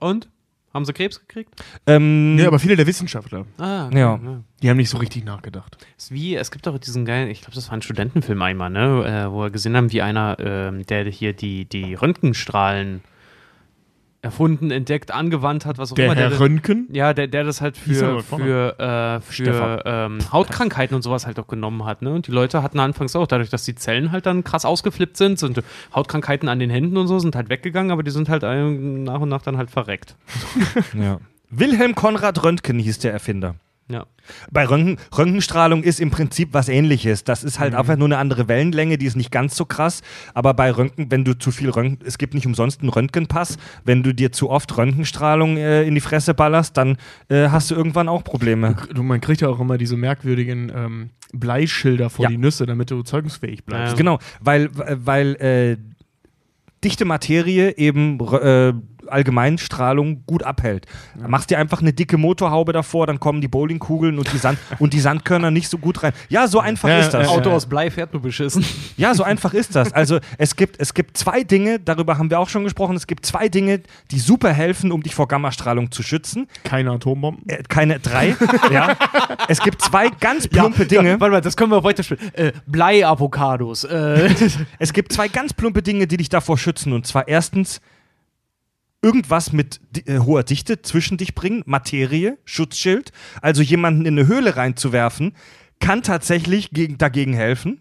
[0.00, 0.28] Und?
[0.74, 1.50] Haben sie Krebs gekriegt?
[1.86, 4.18] Ähm, Ja, aber viele der Wissenschaftler, Ah, Ja.
[4.62, 5.76] die haben nicht so richtig nachgedacht.
[5.98, 9.04] Ist wie, es gibt doch diesen geilen, ich glaube, das war ein Studentenfilm einmal, ne,
[9.28, 13.02] äh, wo wir gesehen haben, wie einer, ähm, der hier die, die Röntgenstrahlen
[14.22, 16.14] erfunden, entdeckt, angewandt hat, was auch Der immer.
[16.14, 21.02] Herr der, Röntgen, ja, der, der das halt für, für, äh, für ähm, Hautkrankheiten und
[21.02, 22.02] sowas halt auch genommen hat.
[22.02, 22.14] Ne?
[22.14, 25.40] Und die Leute hatten anfangs auch, dadurch, dass die Zellen halt dann krass ausgeflippt sind,
[25.40, 25.62] sind
[25.92, 29.20] Hautkrankheiten an den Händen und so, sind halt weggegangen, aber die sind halt äh, nach
[29.20, 30.14] und nach dann halt verreckt.
[30.98, 31.18] ja.
[31.50, 33.56] Wilhelm Konrad Röntgen hieß der Erfinder.
[33.92, 34.06] Ja.
[34.50, 37.24] Bei Röntgen, Röntgenstrahlung ist im Prinzip was ähnliches.
[37.24, 37.62] Das ist Mhm.
[37.62, 40.00] halt einfach nur eine andere Wellenlänge, die ist nicht ganz so krass.
[40.34, 43.58] Aber bei Röntgen, wenn du zu viel Röntgen, es gibt nicht umsonst einen Röntgenpass.
[43.84, 46.96] Wenn du dir zu oft Röntgenstrahlung äh, in die Fresse ballerst, dann
[47.28, 48.76] äh, hast du irgendwann auch Probleme.
[48.94, 52.28] Du, man kriegt ja auch immer diese merkwürdigen ähm, Bleischilder vor Ja.
[52.30, 53.92] die Nüsse, damit du zeugungsfähig bleibst.
[53.92, 53.96] Ja.
[53.98, 55.76] Genau, weil, weil äh,
[56.84, 58.72] dichte Materie eben äh,
[59.08, 60.86] Allgemeinstrahlung gut abhält.
[61.26, 64.92] Machst dir einfach eine dicke Motorhaube davor, dann kommen die Bowlingkugeln und die, Sand und
[64.92, 66.12] die Sandkörner nicht so gut rein.
[66.28, 67.28] Ja, so einfach Ja, ist das.
[67.28, 68.64] Auto aus Blei fährt nur beschissen.
[68.96, 69.92] Ja, so einfach ist das.
[69.92, 73.26] Also es gibt, es gibt zwei Dinge, darüber haben wir auch schon gesprochen, es gibt
[73.26, 73.80] zwei Dinge,
[74.10, 76.46] die super helfen, um dich vor Gammastrahlung zu schützen.
[76.64, 77.48] Keine Atombomben.
[77.48, 78.36] Äh, keine drei.
[78.72, 78.96] ja.
[79.48, 81.10] Es gibt zwei ganz plumpe Dinge.
[81.10, 82.34] Ja, warte mal, das können wir weiterspielen.
[82.34, 83.84] Äh, Blei-Avocados.
[83.84, 84.30] Äh,
[84.78, 86.92] Es gibt zwei ganz plumpe Dinge, die dich davor schützen.
[86.92, 87.80] Und zwar erstens
[89.02, 93.12] irgendwas mit äh, hoher Dichte zwischen dich bringen, Materie, Schutzschild.
[93.40, 95.34] Also jemanden in eine Höhle reinzuwerfen,
[95.80, 97.80] kann tatsächlich gegen, dagegen helfen.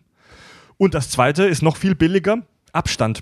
[0.78, 2.40] Und das zweite ist noch viel billiger,
[2.74, 3.22] Abstand.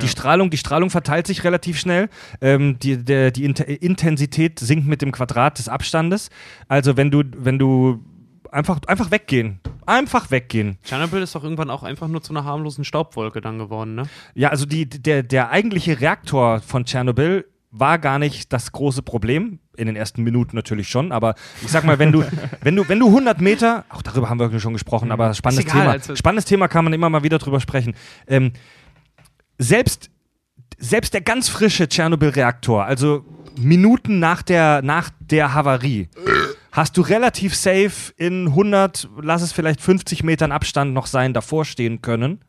[0.00, 2.08] Die Strahlung, die Strahlung verteilt sich relativ schnell.
[2.40, 6.30] Ähm, die der, die Int Intensität sinkt mit dem Quadrat des Abstandes.
[6.66, 8.02] Also wenn du, wenn du
[8.52, 9.60] einfach, einfach weggehen.
[9.86, 10.78] Einfach weggehen.
[10.84, 14.04] Tschernobyl ist doch irgendwann auch einfach nur zu einer harmlosen Staubwolke dann geworden, ne?
[14.34, 19.58] Ja, also die, der, der eigentliche Reaktor von Tschernobyl war gar nicht das große Problem.
[19.76, 22.22] In den ersten Minuten natürlich schon, aber ich sag mal, wenn du,
[22.60, 25.80] wenn du, wenn du 100 Meter, auch darüber haben wir schon gesprochen, aber spannendes egal,
[25.80, 25.92] Thema.
[25.92, 27.94] also- spannendes Thema kann man immer mal wieder drüber sprechen.
[28.26, 28.52] Ähm,
[29.58, 30.10] selbst,
[30.78, 33.24] selbst der ganz frische Tschernobyl-Reaktor, also
[33.58, 36.08] Minuten nach der, nach der Havarie,
[36.72, 41.64] hast du relativ safe in 100, lass es vielleicht 50 Metern Abstand noch sein, davor
[41.64, 42.40] stehen können.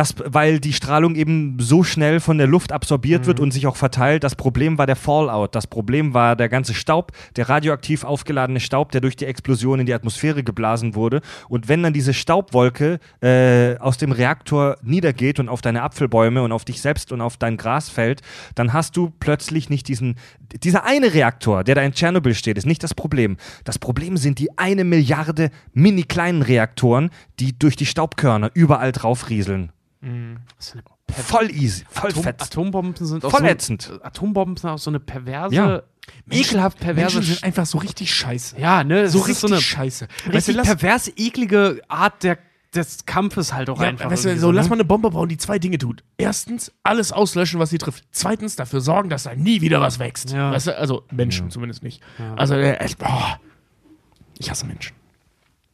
[0.00, 3.76] Das, weil die Strahlung eben so schnell von der Luft absorbiert wird und sich auch
[3.76, 4.24] verteilt.
[4.24, 5.54] Das Problem war der Fallout.
[5.54, 9.84] Das Problem war der ganze Staub, der radioaktiv aufgeladene Staub, der durch die Explosion in
[9.84, 11.20] die Atmosphäre geblasen wurde.
[11.50, 16.52] Und wenn dann diese Staubwolke äh, aus dem Reaktor niedergeht und auf deine Apfelbäume und
[16.52, 18.22] auf dich selbst und auf dein Gras fällt,
[18.54, 20.14] dann hast du plötzlich nicht diesen.
[20.62, 23.36] Dieser eine Reaktor, der da in Tschernobyl steht, ist nicht das Problem.
[23.64, 29.28] Das Problem sind die eine Milliarde mini kleinen Reaktoren, die durch die Staubkörner überall drauf
[30.02, 30.40] eine
[31.10, 32.40] Voll easy, voll Atom fett.
[32.42, 34.00] Atombomben sind auch Voll so, ätzend.
[34.02, 35.82] Atombomben sind auch so eine perverse, Ja.
[36.30, 37.16] ekelhaft perverse.
[37.16, 38.58] Menschen sind einfach so richtig scheiße.
[38.58, 39.08] ja, ne?
[39.08, 40.08] So richtig so eine scheiße.
[40.32, 42.38] richtig lass, pervers eklige Art der,
[42.74, 44.10] des Kampfes halt auch ja, einfach.
[44.10, 44.70] weißt du, so, lass ne?
[44.70, 46.04] mal eine Bombe bauen, die zwei Dinge tut.
[46.16, 48.04] Erstens, alles auslöschen, was sie trifft.
[48.12, 50.30] Zweitens, dafür sorgen, dass da nie wieder was wächst.
[50.30, 50.52] Ja.
[50.52, 52.00] Weißt du, also Menschen zumindest nicht.
[52.36, 53.40] Also, äh, echt, boah.
[54.38, 54.94] ich hasse Menschen.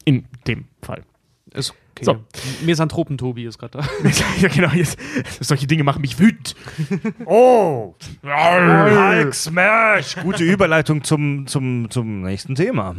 [0.04, 1.02] In dem Fall.
[1.52, 2.04] Ist okay.
[2.04, 2.16] So.
[2.64, 3.84] Mesanthropen-Tobi ist gerade da.
[4.40, 4.70] ja, genau.
[4.72, 4.98] Jetzt,
[5.40, 6.54] solche Dinge machen mich wütend.
[7.24, 7.94] Oh!
[8.22, 10.16] Hulk Smash!
[10.22, 12.94] Gute Überleitung zum, zum, zum nächsten Thema.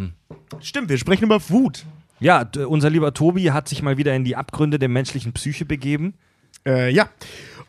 [0.59, 1.85] Stimmt, wir sprechen über Wut.
[2.19, 5.65] Ja, d- unser lieber Tobi hat sich mal wieder in die Abgründe der menschlichen Psyche
[5.65, 6.15] begeben.
[6.65, 7.09] Äh, ja.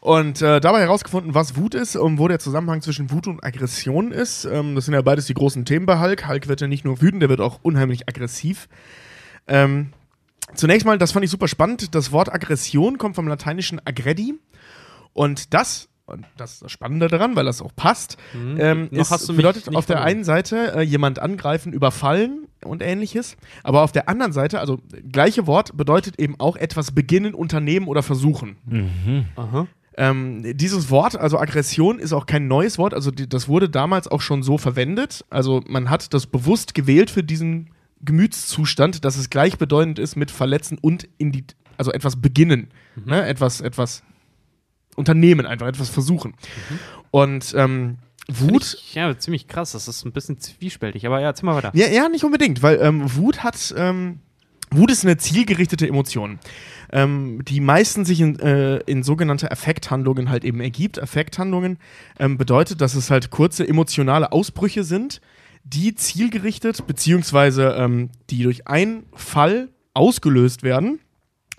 [0.00, 4.12] Und äh, dabei herausgefunden, was Wut ist und wo der Zusammenhang zwischen Wut und Aggression
[4.12, 4.44] ist.
[4.44, 6.28] Ähm, das sind ja beides die großen Themen bei Hulk.
[6.28, 8.68] Hulk wird ja nicht nur wütend, der wird auch unheimlich aggressiv.
[9.48, 9.92] Ähm,
[10.54, 11.94] zunächst mal, das fand ich super spannend.
[11.94, 14.34] Das Wort Aggression kommt vom lateinischen aggredi.
[15.12, 19.26] Und das, und das ist das Spannende daran, weil das auch passt, ähm, Noch ist,
[19.36, 23.36] bedeutet auf der einen Seite äh, jemand angreifen, überfallen und ähnliches.
[23.62, 24.78] Aber auf der anderen Seite, also
[25.10, 28.56] gleiche Wort, bedeutet eben auch etwas beginnen, unternehmen oder versuchen.
[29.36, 29.66] Aha.
[29.96, 32.94] Ähm, dieses Wort, also Aggression, ist auch kein neues Wort.
[32.94, 35.24] Also die, das wurde damals auch schon so verwendet.
[35.28, 37.70] Also man hat das bewusst gewählt für diesen
[38.02, 41.44] Gemütszustand, dass es gleichbedeutend ist mit verletzen und in die,
[41.76, 42.68] also etwas beginnen,
[43.04, 43.26] ne?
[43.26, 44.02] etwas, etwas
[44.96, 46.34] unternehmen, einfach etwas versuchen.
[47.10, 47.98] Und ähm,
[48.30, 48.76] Wut.
[48.78, 49.72] Ich, ja, ziemlich krass.
[49.72, 51.06] Das ist ein bisschen zwiespältig.
[51.06, 51.70] Aber ja, erzähl mal weiter.
[51.74, 54.20] Ja, ja, nicht unbedingt, weil ähm, Wut hat, ähm,
[54.70, 56.38] Wut ist eine zielgerichtete Emotion,
[56.92, 61.00] ähm, die meistens sich in, äh, in sogenannte Affekthandlungen halt eben ergibt.
[61.00, 61.78] Affekthandlungen
[62.18, 65.22] ähm, bedeutet, dass es halt kurze emotionale Ausbrüche sind,
[65.68, 71.00] die zielgerichtet beziehungsweise ähm, die durch einen Fall ausgelöst werden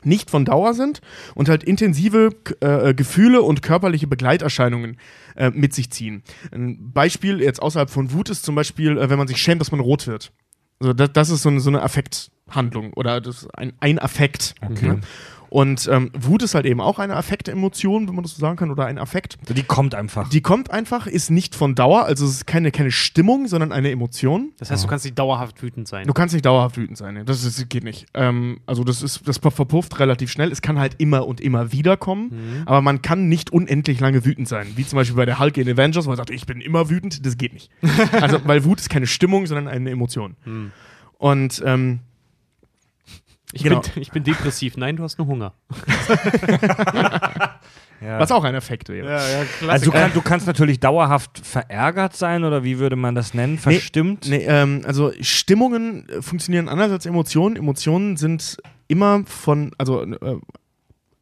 [0.01, 1.01] nicht von Dauer sind
[1.35, 2.55] und halt intensive k-
[2.89, 4.95] äh, Gefühle und körperliche Begleiterscheinungen
[5.35, 6.23] äh, mit sich ziehen.
[6.53, 9.71] Ein Beispiel jetzt außerhalb von Wut ist zum Beispiel, äh, wenn man sich schämt, dass
[9.71, 10.31] man rot wird.
[10.79, 14.55] Also das, das ist so eine, so eine Affekthandlung oder das ist ein, ein Affekt.
[14.87, 15.01] Ne?
[15.49, 18.69] Und ähm, Wut ist halt eben auch eine Affektemotion, wenn man das so sagen kann,
[18.69, 19.37] oder ein Affekt.
[19.49, 20.29] Die kommt einfach.
[20.29, 23.89] Die kommt einfach, ist nicht von Dauer, also es ist keine, keine Stimmung, sondern eine
[23.89, 24.51] Emotion.
[24.59, 26.05] Das heißt, du kannst nicht dauerhaft wütend sein.
[26.05, 27.15] Du kannst nicht dauerhaft wütend sein.
[27.15, 27.25] ne?
[27.25, 28.05] Das ist, geht nicht.
[28.13, 30.51] Ähm, also das ist, das verpufft relativ schnell.
[30.51, 34.47] Es kann halt immer und immer wieder kommen, aber man kann nicht unendlich lange wütend
[34.47, 34.67] sein.
[34.75, 37.25] Wie zum Beispiel bei der Hulk in Avengers, wo er sagt, ich bin immer wütend.
[37.25, 37.69] Das geht nicht.
[38.21, 40.35] also weil Wut ist keine Stimmung, sondern eine Emotion.
[41.17, 41.99] Und ähm,
[43.53, 43.81] ich, genau.
[43.81, 44.77] bin, ich bin depressiv.
[44.77, 45.53] Nein, du hast nur Hunger.
[48.01, 49.19] was auch ein Effekt wäre.
[49.67, 53.57] Also du, kann, du kannst natürlich dauerhaft verärgert sein oder wie würde man das nennen?
[53.57, 54.27] Verstimmt?
[54.29, 57.55] Nee, ähm, also Stimmungen äh, funktionieren anders als Emotionen.
[57.55, 58.57] Emotionen sind
[58.87, 60.37] immer von, also äh,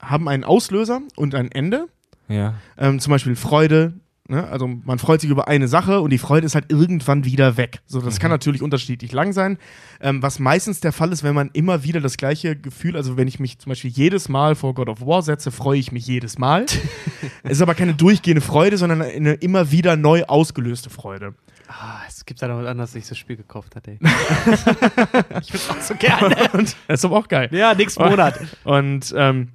[0.02, 1.88] haben einen Auslöser und ein Ende.
[2.28, 2.56] Ja.
[2.78, 3.94] Ähm, zum Beispiel Freude.
[4.30, 4.48] Ne?
[4.48, 7.80] Also man freut sich über eine Sache und die Freude ist halt irgendwann wieder weg.
[7.86, 9.58] So, das kann natürlich unterschiedlich lang sein.
[10.02, 13.28] Ähm, was meistens der Fall ist, wenn man immer wieder das gleiche Gefühl, also wenn
[13.28, 16.38] ich mich zum Beispiel jedes Mal vor God of War setze, freue ich mich jedes
[16.38, 16.66] Mal.
[17.44, 21.34] es ist aber keine durchgehende Freude, sondern eine immer wieder neu ausgelöste Freude.
[21.70, 23.92] Ah, es gibt da noch was anderes, dass ich das Spiel gekauft hatte.
[25.42, 26.36] ich will auch so gerne.
[26.88, 27.50] Das ist aber auch geil.
[27.52, 28.40] Ja, nächsten Monat.
[28.64, 29.50] Und ähm,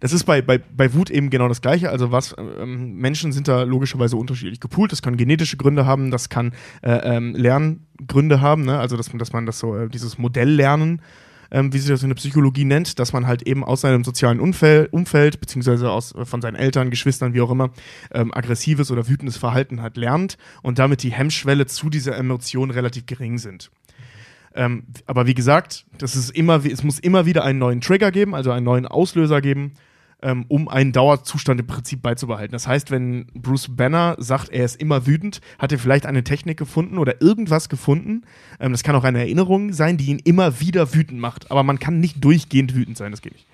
[0.00, 1.90] das ist bei, bei, bei Wut eben genau das Gleiche.
[1.90, 4.92] Also was ähm, Menschen sind da logischerweise unterschiedlich gepoolt.
[4.92, 6.52] Das kann genetische Gründe haben, das kann
[6.82, 8.78] äh, ähm, Lerngründe haben, ne?
[8.78, 11.02] also dass man, dass man das so, äh, dieses Modelllernen,
[11.50, 14.40] ähm, wie sich das in der Psychologie nennt, dass man halt eben aus seinem sozialen
[14.40, 17.70] Umfeld, Umfeld beziehungsweise aus, äh, von seinen Eltern, Geschwistern, wie auch immer,
[18.12, 23.06] ähm, aggressives oder wütendes Verhalten halt lernt und damit die Hemmschwelle zu dieser Emotion relativ
[23.06, 23.70] gering sind.
[24.54, 28.34] Ähm, aber wie gesagt, das ist immer, es muss immer wieder einen neuen Trigger geben,
[28.34, 29.74] also einen neuen Auslöser geben,
[30.22, 32.52] ähm, um einen Dauerzustand im Prinzip beizubehalten.
[32.52, 36.58] Das heißt, wenn Bruce Banner sagt, er ist immer wütend, hat er vielleicht eine Technik
[36.58, 38.22] gefunden oder irgendwas gefunden.
[38.58, 41.50] Ähm, das kann auch eine Erinnerung sein, die ihn immer wieder wütend macht.
[41.50, 43.46] Aber man kann nicht durchgehend wütend sein, das geht nicht.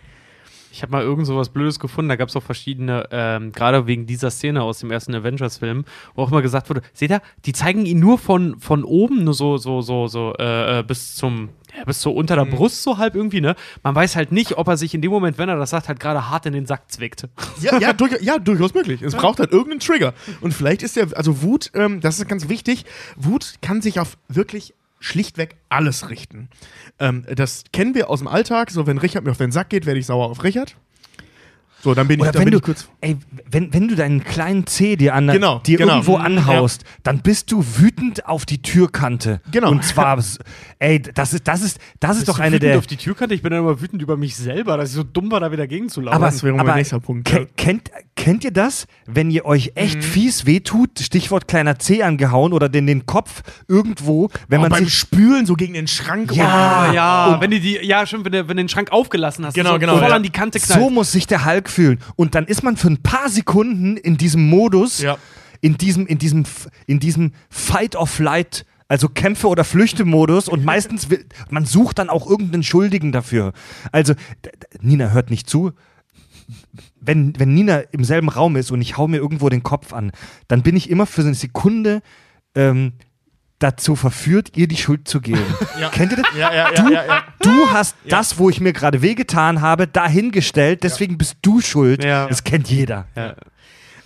[0.73, 3.86] Ich habe mal irgend so was Blödes gefunden, da gab es auch verschiedene, ähm, gerade
[3.86, 5.85] wegen dieser Szene aus dem ersten Avengers-Film,
[6.15, 9.35] wo auch immer gesagt wurde, seht ihr, die zeigen ihn nur von, von oben, nur
[9.35, 12.97] so, so, so, so, äh, äh, bis zum, ja, bis so unter der Brust so
[12.97, 13.55] halb irgendwie, ne?
[13.82, 16.01] Man weiß halt nicht, ob er sich in dem Moment, wenn er das sagt, halt
[16.01, 17.28] gerade hart in den Sack zwickt.
[17.61, 19.03] Ja, ja, durch, ja durchaus möglich.
[19.03, 20.15] Es braucht halt irgendeinen Trigger.
[20.40, 22.85] Und vielleicht ist der, also Wut, ähm, das ist ganz wichtig,
[23.16, 26.48] Wut kann sich auf wirklich schlichtweg alles richten.
[26.98, 28.70] Ähm, das kennen wir aus dem Alltag.
[28.70, 30.76] So, wenn Richard mir auf den Sack geht, werde ich sauer auf Richard.
[31.82, 32.88] So, dann bin ich, Oder dann wenn bin du, ich kurz.
[33.00, 33.16] ey,
[33.50, 35.94] wenn, wenn du deinen kleinen Zeh dir, an, Genau, dir genau.
[35.94, 39.40] irgendwo anhaust, dann bist du wütend auf die Türkante.
[39.50, 39.68] Genau.
[39.72, 40.22] Und zwar,
[40.82, 42.78] ey, das ist, das ist, das ist doch eine wütend der.
[42.78, 45.30] auf die Türkante, ich bin dann immer wütend über mich selber, dass ich so dumm
[45.30, 46.16] war, da wieder gegen zu laufen.
[46.16, 47.46] Aber, Das wäre mein nächster Punkt, ke- ja.
[47.56, 50.02] kennt, kennt ihr das, wenn ihr euch echt Mhm.
[50.02, 54.84] fies wehtut, Stichwort kleiner Zeh angehauen oder den, den Kopf irgendwo, wenn Auch man beim
[54.84, 56.34] sich Spülen so gegen den Schrank.
[56.34, 59.46] Ja, Ah, ja, wenn du die, ja, stimmt, wenn du, wenn du den Schrank aufgelassen
[59.46, 60.16] hast, Genau, so genau, voll ja.
[60.16, 60.80] an die Kante knallt.
[60.80, 61.98] So muss sich der Hulk fühlen.
[62.16, 65.16] Und dann ist man für ein paar Sekunden in diesem Modus, Ja.
[65.60, 66.44] in diesem, in diesem,
[66.86, 72.10] in diesem Fight or Flight, also Kämpfe- oder Flüchte-Modus und meistens will, man sucht dann
[72.10, 73.55] auch irgendeinen Schuldigen dafür.
[73.90, 74.12] Also,
[74.82, 75.73] Nina hört nicht zu.
[77.01, 80.12] Wenn, wenn Nina im selben Raum ist und ich hau mir irgendwo den Kopf an,
[80.47, 82.02] dann bin ich immer für eine Sekunde
[82.55, 82.93] ähm,
[83.59, 85.43] dazu verführt, ihr die Schuld zu geben.
[85.93, 86.27] Kennt ihr das?
[86.36, 87.24] Ja, ja, ja, Du, ja, ja.
[87.40, 92.05] du hast das, wo ich mir gerade wehgetan habe, dahingestellt, deswegen bist du schuld.
[92.05, 92.27] Ja.
[92.27, 93.06] Das kennt jeder.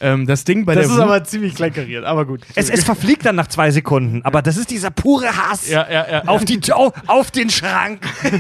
[0.01, 2.43] Ähm, das Ding bei Das der ist Wut, aber ziemlich kleinkariert, aber gut.
[2.55, 6.10] Es, es verfliegt dann nach zwei Sekunden, aber das ist dieser pure Hass Ja, ja,
[6.10, 6.24] ja.
[6.24, 8.01] auf, die, auf, auf den Schrank.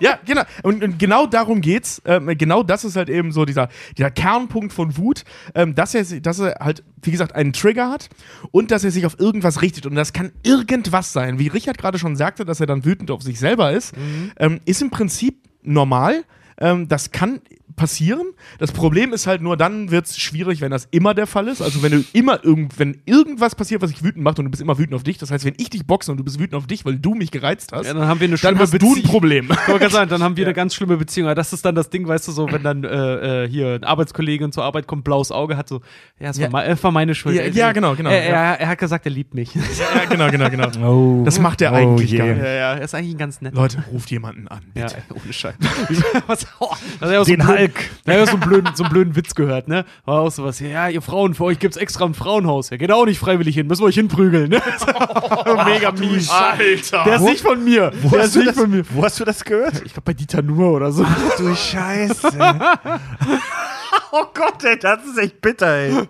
[0.00, 0.42] Ja, genau.
[0.62, 2.00] Und, und genau darum geht's.
[2.06, 5.24] Ähm, genau das ist halt eben so dieser, dieser Kernpunkt von Wut,
[5.54, 8.08] ähm, dass, er, dass er halt, wie gesagt, einen Trigger hat
[8.50, 9.84] und dass er sich auf irgendwas richtet.
[9.84, 11.38] Und das kann irgendwas sein.
[11.38, 13.92] Wie Richard gerade schon sagte, dass er dann wütend auf sich selber ist,
[14.38, 16.24] ähm, ist im Prinzip normal.
[16.60, 17.40] Ähm, das kann
[17.76, 18.26] passieren.
[18.58, 21.62] Das Problem ist halt nur, dann wird es schwierig, wenn das immer der Fall ist.
[21.62, 24.60] Also wenn du immer irgend, wenn irgendwas passiert, was dich wütend macht und du bist
[24.60, 25.16] immer wütend auf dich.
[25.16, 27.30] Das heißt, wenn ich dich boxe und du bist wütend auf dich, weil du mich
[27.30, 29.10] gereizt hast, Ja, dann haben wir eine dann schlimme hast du ein Beziehung.
[29.10, 29.48] Problem.
[29.88, 31.28] Sagen, dann haben wir eine ganz schlimme Beziehung.
[31.28, 33.84] Aber das ist dann das Ding, weißt du, so, wenn dann äh, äh, hier ein
[33.84, 35.80] Arbeitskollege zur Arbeit kommt, blaues Auge hat, so,
[36.18, 36.82] ja, es war, Ja.
[36.82, 37.34] war meine Schuld.
[37.36, 38.30] Ja, ja, genau, genau, Er, ja.
[38.52, 39.54] er, er hat gesagt, er liebt mich.
[39.54, 40.68] Ja, genau, genau, genau.
[40.90, 41.22] Oh.
[41.24, 42.18] Das macht er Oh eigentlich je.
[42.18, 42.38] gar nicht.
[42.38, 43.54] ja, ja, er ist eigentlich ein ganz nett.
[43.54, 44.60] Leute, ruft jemanden an.
[44.74, 45.02] Ja, Bitte.
[45.24, 45.54] ohne Scheiß.
[46.26, 47.74] Was, oh, ja so Den blöden- Hulk.
[48.04, 49.84] Da hat ja so einen blöden, so einen blöden Witz gehört, ne?
[50.04, 52.70] War auch sowas, ja, ihr Frauen, für euch gibt's extra ein Frauenhaus.
[52.70, 54.60] Ja, geht auch nicht freiwillig hin, müssen wir euch hinprügeln, ne?
[55.66, 56.28] Mega mies.
[56.30, 57.04] Alter.
[57.04, 57.92] Der ist nicht von mir.
[58.02, 58.84] Wo Der hast, ist du nicht das, von mir.
[58.90, 59.74] wo hast du das gehört?
[59.84, 61.06] Ich glaube bei Dieter Nuhr oder so.
[61.38, 62.28] Du Scheiße.
[64.12, 66.08] oh Gott, ey, das ist echt bitter, ey.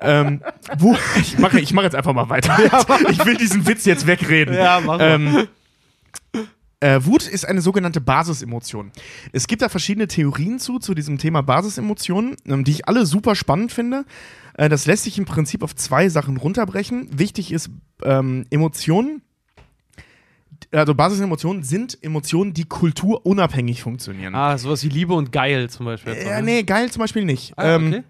[0.00, 0.42] ähm,
[0.78, 2.56] wo, ich mache ich mach jetzt einfach mal weiter.
[3.10, 4.54] ich will diesen Witz jetzt wegreden.
[4.54, 5.10] Ja, mach mal.
[5.10, 5.48] ähm,
[6.80, 8.92] Äh, Wut ist eine sogenannte Basisemotion.
[9.32, 13.34] Es gibt da verschiedene Theorien zu, zu diesem Thema Basisemotionen, ähm, die ich alle super
[13.34, 14.04] spannend finde.
[14.54, 17.08] Äh, das lässt sich im Prinzip auf zwei Sachen runterbrechen.
[17.18, 17.70] Wichtig ist,
[18.02, 19.22] ähm, Emotionen,
[20.70, 24.34] also Basisemotionen sind Emotionen, die kulturunabhängig funktionieren.
[24.34, 26.12] Ah, sowas wie Liebe und Geil zum Beispiel.
[26.12, 27.54] Äh, nee, geil zum Beispiel nicht.
[27.56, 28.02] Ah, ähm, okay.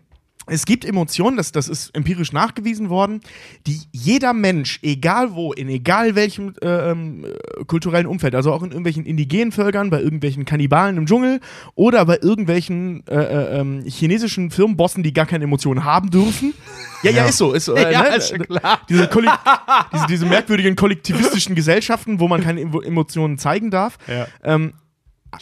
[0.48, 3.20] Es gibt Emotionen, das, das ist empirisch nachgewiesen worden,
[3.66, 8.62] die jeder Mensch, egal wo, in egal welchem äh, ähm, äh, kulturellen Umfeld, also auch
[8.62, 11.40] in irgendwelchen indigenen Völkern, bei irgendwelchen Kannibalen im Dschungel
[11.74, 16.54] oder bei irgendwelchen äh, äh, ähm, chinesischen Firmenbossen, die gar keine Emotionen haben dürfen.
[17.02, 17.52] Ja, ja, ist so.
[17.52, 18.16] Ist so äh, Ja, ne?
[18.16, 18.80] ist schon klar.
[18.88, 19.08] Diese,
[19.92, 23.98] diese, diese merkwürdigen kollektivistischen Gesellschaften, wo man keine Emo- Emotionen zeigen darf.
[24.44, 24.74] Ähm,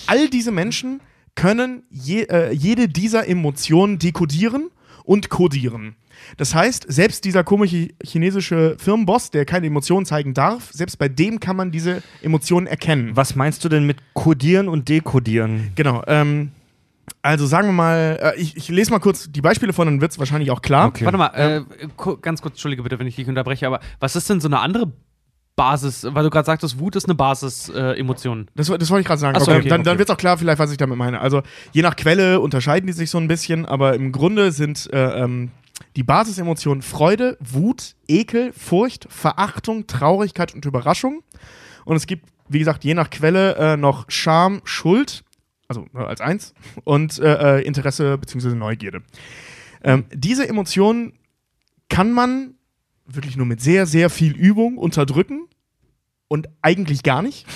[0.06, 1.01] all diese Menschen
[1.35, 4.70] können je, äh, jede dieser Emotionen dekodieren
[5.05, 5.94] und kodieren.
[6.36, 11.39] Das heißt, selbst dieser komische chinesische Firmenboss, der keine Emotionen zeigen darf, selbst bei dem
[11.40, 13.14] kann man diese Emotionen erkennen.
[13.14, 15.72] Was meinst du denn mit Codieren und Dekodieren?
[15.74, 16.02] Genau.
[16.06, 16.52] Ähm,
[17.20, 20.12] also sagen wir mal, äh, ich, ich lese mal kurz die Beispiele von, dann wird
[20.12, 20.89] es wahrscheinlich auch klar.
[20.89, 21.05] Okay.
[21.05, 21.60] Warte mal, äh,
[21.97, 24.60] ku- ganz kurz, entschuldige bitte, wenn ich dich unterbreche, aber was ist denn so eine
[24.60, 24.90] andere
[25.56, 28.43] Basis, weil du gerade sagtest, Wut ist eine Basis-Emotion.
[28.43, 28.51] Äh.
[28.56, 29.39] Das, das wollte ich gerade sagen.
[29.39, 29.98] So, okay, okay, dann dann okay.
[30.01, 31.20] wird es auch klar, vielleicht, was ich damit meine.
[31.20, 35.22] Also, je nach Quelle unterscheiden die sich so ein bisschen, aber im Grunde sind äh,
[35.22, 35.51] ähm,
[35.97, 41.22] die Basisemotionen Freude, Wut, Ekel, Furcht, Verachtung, Traurigkeit und Überraschung.
[41.85, 45.24] Und es gibt, wie gesagt, je nach Quelle äh, noch Scham, Schuld,
[45.68, 46.55] also äh, als eins,
[46.85, 48.55] und äh, äh, Interesse bzw.
[48.55, 49.02] Neugierde.
[49.82, 51.12] Ähm, diese Emotionen
[51.89, 52.55] kann man
[53.06, 55.48] wirklich nur mit sehr, sehr viel Übung unterdrücken
[56.28, 57.47] und eigentlich gar nicht.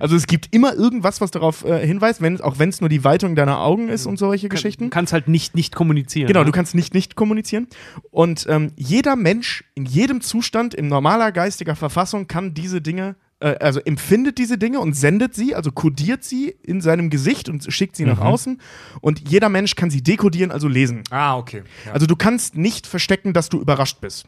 [0.00, 3.02] Also es gibt immer irgendwas, was darauf äh, hinweist, wenn, auch wenn es nur die
[3.04, 4.84] Weitung deiner Augen ist und solche Geschichten.
[4.84, 6.28] Du kannst halt nicht nicht kommunizieren.
[6.28, 6.46] Genau, ne?
[6.46, 7.68] du kannst nicht nicht kommunizieren.
[8.10, 13.56] Und ähm, jeder Mensch in jedem Zustand, in normaler geistiger Verfassung, kann diese Dinge, äh,
[13.60, 17.96] also empfindet diese Dinge und sendet sie, also kodiert sie in seinem Gesicht und schickt
[17.96, 18.60] sie nach außen.
[19.00, 21.02] Und jeder Mensch kann sie dekodieren, also lesen.
[21.10, 21.62] Ah, okay.
[21.92, 24.26] Also du kannst nicht verstecken, dass du überrascht bist.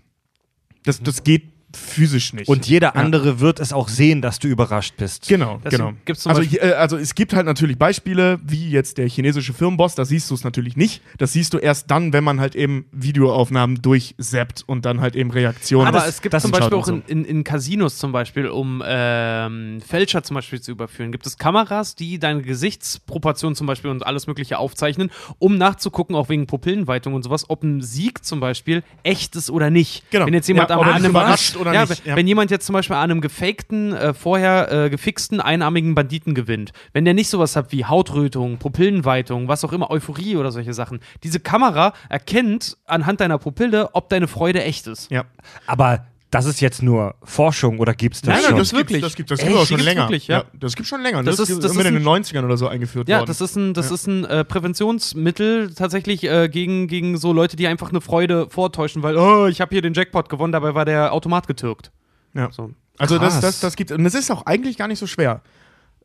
[0.85, 1.44] Das, das geht
[1.76, 2.48] physisch nicht.
[2.48, 3.01] Und jeder Ja.
[3.01, 5.28] andere wird es auch sehen, dass du überrascht bist.
[5.28, 5.97] Genau, Deswegen genau.
[6.05, 10.05] gibt's also, äh, also es gibt halt natürlich Beispiele, wie jetzt der chinesische Firmenboss, da
[10.05, 11.01] siehst du es natürlich nicht.
[11.18, 15.30] Das siehst du erst dann, wenn man halt eben Videoaufnahmen durchseppt und dann halt eben
[15.30, 15.86] Reaktionen.
[15.88, 18.12] Aber das- es gibt das zum Beispiel schaut auch und in, in, in Casinos zum
[18.12, 23.66] Beispiel, um ähm, Fälscher zum Beispiel zu überführen, gibt es Kameras, die deine Gesichtsproportion zum
[23.66, 28.24] Beispiel und alles Mögliche aufzeichnen, um nachzugucken, auch wegen Pupillenweitung und sowas, ob ein Sieg
[28.24, 30.02] zum Beispiel echt ist oder nicht.
[30.10, 30.26] Genau.
[30.26, 32.16] Wenn jetzt jemand Ja, am einem überrascht oder ja, nicht, wenn- ja.
[32.16, 36.73] Wenn jemand jetzt zum Beispiel an einem gefakten, äh, vorher äh, gefixten, einarmigen Banditen gewinnt,
[36.93, 41.01] wenn der nicht sowas hat wie Hautrötung, Pupillenweitung, was auch immer, Euphorie oder solche Sachen,
[41.23, 45.11] diese Kamera erkennt anhand deiner Pupille, ob deine Freude echt ist.
[45.11, 45.24] Ja.
[45.66, 48.59] Aber das ist jetzt nur Forschung oder gibt es das Nein, nein, schon?
[48.59, 49.01] das wirklich.
[49.02, 49.48] Gibt's, das gibt das Echt?
[49.48, 50.02] gibt auch Die schon länger.
[50.02, 50.44] wirklich, ja.
[50.55, 51.23] Das gibt schon länger.
[51.24, 53.27] Das Das, ist- das immer ist in den 90ern oder so eingeführt Ja, worden.
[53.27, 57.66] das ist ein, das ist ein äh, Präventionsmittel tatsächlich äh, gegen, gegen so Leute, die
[57.66, 61.12] einfach eine Freude vortäuschen, weil, oh, ich habe hier den Jackpot gewonnen, dabei war der
[61.12, 61.90] Automat getürkt.
[62.35, 62.51] ja.
[62.52, 62.70] So.
[62.98, 63.40] Also das, Krass.
[63.40, 65.40] das, das gibt und das ist auch eigentlich gar nicht so schwer.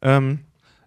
[0.01, 0.39] Ähm,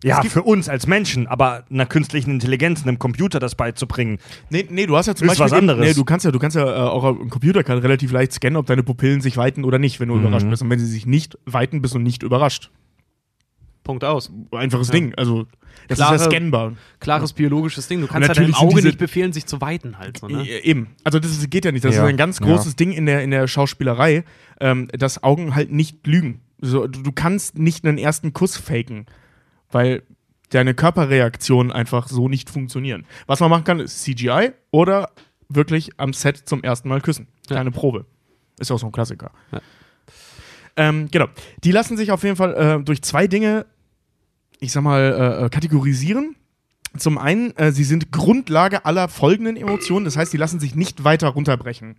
[0.05, 4.19] ja, für uns als Menschen, aber einer künstlichen Intelligenz, einem Computer das beizubringen.
[4.51, 5.45] Nee, nee, du hast ja zum Ist Beispiel.
[5.47, 5.87] was eben- anderes.
[5.89, 8.57] Nee, du kannst ja, du kannst ja äh, auch ein Computer kann relativ leicht scannen,
[8.57, 10.23] ob deine Pupillen sich weiten oder nicht, wenn du Mhm.
[10.27, 10.63] überrascht bist.
[10.63, 12.71] Und wenn sie sich nicht weiten, bist du nicht überrascht.
[13.85, 14.31] Punkt aus.
[14.53, 15.15] Einfaches Ding.
[15.15, 15.47] Also,
[15.89, 16.75] das Klare- ist ja scannbar.
[17.01, 18.03] Klares biologisches Ding.
[18.03, 20.19] Du kannst ja natürlich deinem Auge diese- nicht befehlen, sich zu weiten halt.
[20.19, 20.47] So, ne?
[20.47, 20.89] E- Eben.
[21.05, 21.85] Also, das ist, geht ja nicht.
[21.85, 22.03] Das Ja.
[22.05, 22.47] ist ein ganz Ja.
[22.47, 24.25] großes Ding in der, in der Schauspielerei,
[24.61, 26.41] ähm, dass Augen halt nicht lügen.
[26.61, 29.07] So, du, du kannst nicht einen ersten Kuss faken,
[29.71, 30.03] weil
[30.51, 33.05] deine Körperreaktionen einfach so nicht funktionieren.
[33.27, 35.11] Was man machen kann, ist CGI oder
[35.49, 37.29] wirklich am Set zum ersten Mal küssen.
[37.49, 37.57] Ja.
[37.57, 38.07] Kleine Probe.
[38.59, 39.31] Ist auch so ein Klassiker.
[39.53, 39.61] Ja.
[40.77, 41.27] Ähm, genau.
[41.65, 43.67] Die lassen sich auf jeden Fall äh, durch zwei Dinge,
[44.61, 46.37] ich sag mal, äh, äh, kategorisieren.
[46.97, 51.05] Zum einen, äh, sie sind Grundlage aller folgenden Emotionen, das heißt, sie lassen sich nicht
[51.05, 51.97] weiter runterbrechen.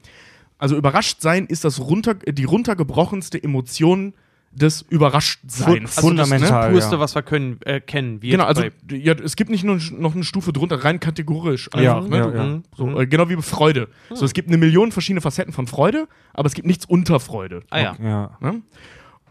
[0.58, 4.14] Also überrascht sein ist das runter, die runtergebrochenste Emotion
[4.52, 5.96] des Überraschtseins.
[5.96, 6.68] Fu- fundamental.
[6.70, 6.74] ne?
[6.74, 7.00] Purste, ja.
[7.00, 8.22] was wir können, äh, kennen.
[8.22, 11.70] Wie Genau, also ja, es gibt nicht nur noch eine Stufe drunter, rein kategorisch.
[11.76, 12.18] Ja, einfach, ne?
[12.18, 12.62] ja, ja.
[12.76, 13.88] So, äh, genau wie bei Freude.
[14.12, 17.62] So, es gibt eine Million verschiedene Facetten von Freude, aber es gibt nichts unter Freude.
[17.70, 17.96] ah ja.
[18.02, 18.38] Ja.
[18.42, 18.62] Ne?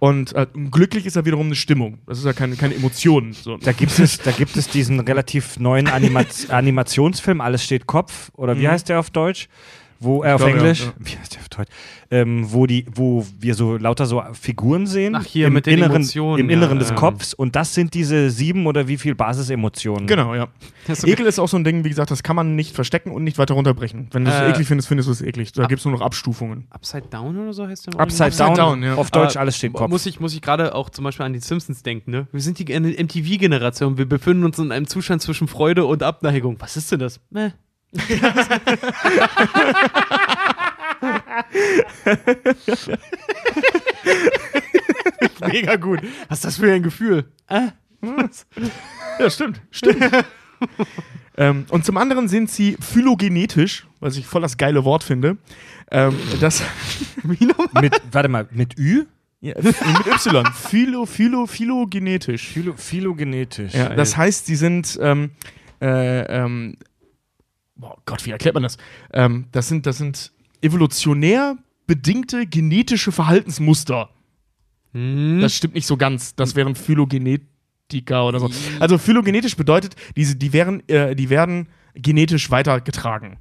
[0.00, 1.98] Und äh, glücklich ist ja wiederum eine Stimmung.
[2.06, 3.32] Das ist ja keine, keine Emotion.
[3.32, 3.56] So.
[3.56, 8.56] Da gibt, es, da gibt es diesen relativ neuen Anima Animationsfilm, Alles steht Kopf, oder
[8.56, 8.70] wie Mhm.
[8.70, 9.48] heißt der auf Deutsch?
[10.00, 10.92] Wo äh, auf glaube, ja, Englisch, ja.
[10.98, 11.70] wie heißt der auf Deutsch,
[12.10, 15.78] ähm, wo die, wo wir so lauter so Figuren sehen Ach, hier im mit den
[15.78, 16.96] Inneren, Emotionen, im ja, Inneren des ähm.
[16.96, 20.06] Kopfs und das sind diese sieben oder wie viel Basisemotionen.
[20.06, 20.48] Genau, ja.
[20.86, 21.12] Das ist okay.
[21.12, 23.38] Ekel ist auch so ein Ding, wie gesagt, das kann man nicht verstecken und nicht
[23.38, 24.08] weiter runterbrechen.
[24.12, 25.52] Wenn du es Äh, eklig findest, findest du es eklig.
[25.52, 26.66] Da gibt es nur noch Abstufungen.
[26.70, 28.54] Upside Down oder so heißt der Upside, Original?
[28.54, 28.94] down, down, ja.
[28.94, 29.90] auf Deutsch Äh, alles steht Kopf.
[29.90, 32.26] Muss ich, muss ich gerade auch zum Beispiel an die Simpsons denken, ne?
[32.32, 33.98] Wir sind die MTV-Generation.
[33.98, 36.56] Wir befinden uns in einem Zustand zwischen Freude und Abneigung.
[36.60, 37.20] Was ist denn das?
[37.30, 37.50] Meh.
[45.47, 46.01] Mega gut.
[46.28, 47.24] Was ist das für ein Gefühl?
[47.48, 47.69] Äh?
[49.19, 49.60] Ja, stimmt.
[49.70, 50.05] Stimmt.
[51.36, 55.39] ähm, und zum anderen sind sie phylogenetisch, was ich voll das geile Wort finde.
[55.90, 56.62] Ähm, das
[57.23, 57.40] mit,
[58.12, 59.06] warte mal, mit Ü?
[59.40, 60.44] ja, mit Y.
[60.52, 62.48] Phylo, phylo, phylogenetisch.
[62.48, 63.74] Philo, phylogenetisch.
[63.74, 65.31] Ja, das heißt, sie sind, ähm,
[65.81, 66.77] äh, ähm,
[67.78, 68.76] boah Gott, wie erklärt man das?
[69.12, 71.56] Ähm, das sind, das sind evolutionär
[71.86, 74.10] bedingte genetische Verhaltensmuster.
[74.92, 75.38] Hm?
[75.40, 76.34] Das stimmt nicht so ganz.
[76.34, 78.50] Das wären Phylogenetika oder so.
[78.80, 83.38] Also phylogenetisch bedeutet, diese, die, wären, äh, die werden genetisch weitergetragen.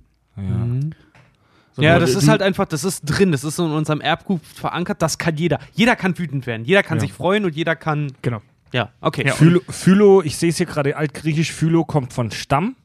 [1.73, 4.41] So, Ja, du- das ist halt einfach, das ist drin, das ist in unserem Erbgut
[4.45, 5.59] verankert, das kann jeder.
[5.73, 7.01] Jeder kann wütend werden, jeder kann Ja.
[7.01, 8.11] sich freuen und jeder kann.
[8.21, 8.41] Genau.
[8.73, 9.25] Ja, okay.
[9.25, 9.33] Ja.
[9.33, 12.75] Phylo, Phylo, ich sehe es hier gerade, altgriechisch Phylo kommt von Stamm.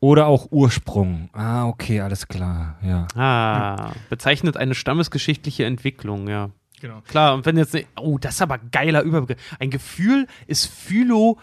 [0.00, 1.28] Oder auch Ursprung.
[1.34, 3.06] Ah, okay, alles klar, ja.
[3.14, 6.48] Ah, bezeichnet eine stammesgeschichtliche Entwicklung, ja.
[6.80, 7.02] genau.
[7.06, 9.38] Klar, und wenn jetzt, ne, oh, das ist aber geiler Überbegriff.
[9.58, 11.38] Ein Gefühl ist Phylo.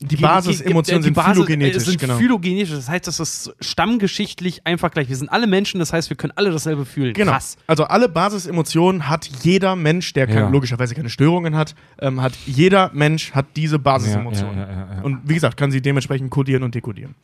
[0.00, 2.16] Die Basisemotionen ge- sind Basis- phylogenetisch, äh, sind genau.
[2.18, 5.08] phylogenetisch, das heißt, das ist stammgeschichtlich einfach gleich.
[5.08, 7.14] Wir sind alle Menschen, das heißt, wir können alle dasselbe fühlen.
[7.14, 7.32] Genau.
[7.32, 7.56] Krass.
[7.66, 10.48] Also alle Basisemotionen hat jeder Mensch, der keine, Ja.
[10.48, 14.58] logischerweise keine Störungen hat, ähm, hat jeder Mensch hat diese Basisemotionen.
[14.58, 15.02] Ja, ja, ja, ja, ja.
[15.02, 17.14] Und wie gesagt, kann sie dementsprechend kodieren und dekodieren.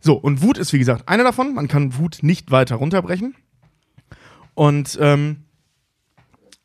[0.00, 1.54] So, und Wut ist wie gesagt eine davon.
[1.54, 3.34] Man kann Wut nicht weiter runterbrechen.
[4.54, 5.44] Und, ähm,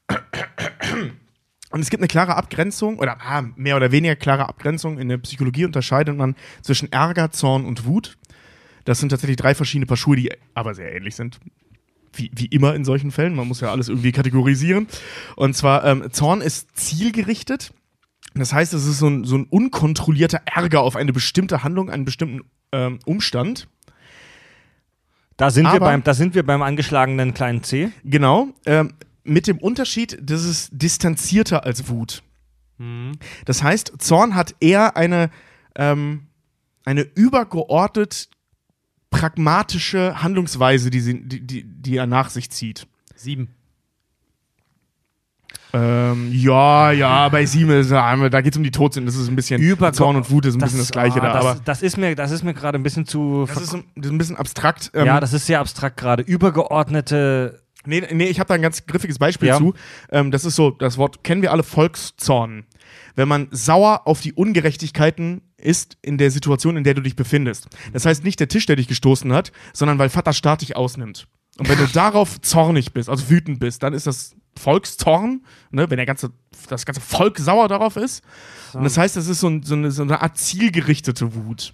[1.70, 4.98] und es gibt eine klare Abgrenzung, oder ah, mehr oder weniger klare Abgrenzung.
[5.00, 8.18] In der Psychologie unterscheidet man zwischen Ärger, Zorn und Wut.
[8.86, 11.40] Das sind tatsächlich drei verschiedene Paar Schuhe, die aber sehr ähnlich sind.
[12.14, 13.36] Wie, wie immer in solchen Fällen.
[13.36, 14.88] Man muss ja alles irgendwie kategorisieren.
[15.36, 17.74] Und zwar, ähm, Zorn ist zielgerichtet.
[18.36, 22.06] Das heißt, es ist so ein, so ein unkontrollierter Ärger auf eine bestimmte Handlung, einen
[22.06, 22.42] bestimmten
[22.72, 23.68] ähm, Umstand.
[25.38, 27.92] Da sind, wir Aber- beim, da sind wir beim angeschlagenen kleinen C.
[28.04, 28.50] Genau.
[28.66, 28.94] Ähm,
[29.24, 32.22] mit dem Unterschied, das ist distanzierter als Wut.
[33.46, 35.30] Das heißt, Zorn hat eher eine,
[35.76, 36.28] ähm,
[36.84, 38.30] eine übergeordnet
[39.10, 42.86] pragmatische Handlungsweise, die, sie, die, die, die er nach sich zieht.
[43.16, 43.48] Sieben.
[45.74, 49.08] Ähm, ja, ja, bei sieben ist, da geht es um die Todsünden.
[49.08, 51.34] Das ist ein bisschen Überge- Zorn und Wut ist ein bisschen das Gleiche ah, da.
[51.34, 53.46] das, Aber das ist mir, das ist mir gerade ein bisschen zu.
[53.48, 54.92] das ist, ein- das ist ein bisschen abstrakt.
[54.94, 56.24] Ähm, ja, das ist sehr abstrakt gerade.
[56.24, 57.62] Übergeordnete.
[57.86, 59.58] Nee, nee ich habe da ein ganz griffiges Beispiel Ja.
[59.58, 59.74] zu.
[60.12, 62.66] Ähm, das ist so, das Wort kennen wir alle, Volkszorn.
[63.16, 67.68] Wenn man sauer auf die Ungerechtigkeiten ist in der Situation, in der du dich befindest.
[67.94, 71.28] Das heißt nicht der Tisch, der dich gestoßen hat, sondern weil Vater Staat dich ausnimmt.
[71.58, 75.42] Und wenn du darauf zornig bist, also wütend bist, dann ist das Volkszorn,
[75.72, 76.32] ne, wenn der ganze,
[76.70, 78.24] das ganze Volk sauer darauf ist.
[78.74, 81.74] Und das heißt, das ist so, ein, so, eine, so eine Art zielgerichtete Wut.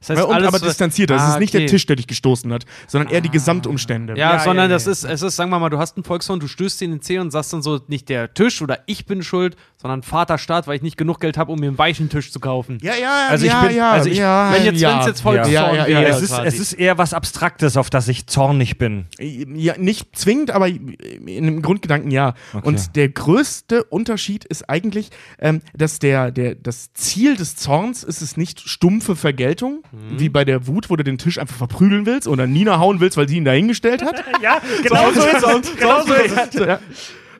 [0.00, 1.16] Das heißt, und alles, aber distanzierter.
[1.16, 1.64] Es Ah, ist nicht okay.
[1.64, 4.14] der Tisch, der dich gestoßen hat, sondern eher die Gesamtumstände.
[4.16, 4.92] Ja, Ja, sondern ja, das ja.
[4.92, 7.02] ist, es ist, sagen wir mal, du hast einen Volkssohn, du stößt ihn in den
[7.02, 10.66] Zeh und sagst dann so, nicht der Tisch oder ich bin schuld, sondern Vater Staat,
[10.66, 12.78] weil ich nicht genug Geld habe, um mir einen weichen Tisch zu kaufen.
[12.80, 15.06] Ja, ja, Also ich ja, bin- ja, also ich- ja, wenn jetzt, ja.
[15.06, 16.46] jetzt Volkszorn Ja, ja, ja, wäre, Es ist, quasi.
[16.48, 19.04] es ist eher was Abstraktes, auf das ich zornig bin.
[19.18, 20.86] Ja, nicht zwingend, aber in
[21.26, 22.34] dem Grundgedanken ja.
[22.62, 28.22] Und der größte Unterschied ist eigentlich, ähm, dass der, der, das Ziel des Zorns ist
[28.22, 29.82] es nicht stumpfe Vergeltung,
[30.16, 33.16] wie bei der Wut, wo du den Tisch einfach verprügeln willst oder Nina hauen willst,
[33.16, 34.22] weil sie ihn dahingestellt hat.
[34.42, 35.76] Ja, genau so ist es.
[35.76, 36.54] Genau so ist es.
[36.54, 36.80] Ja.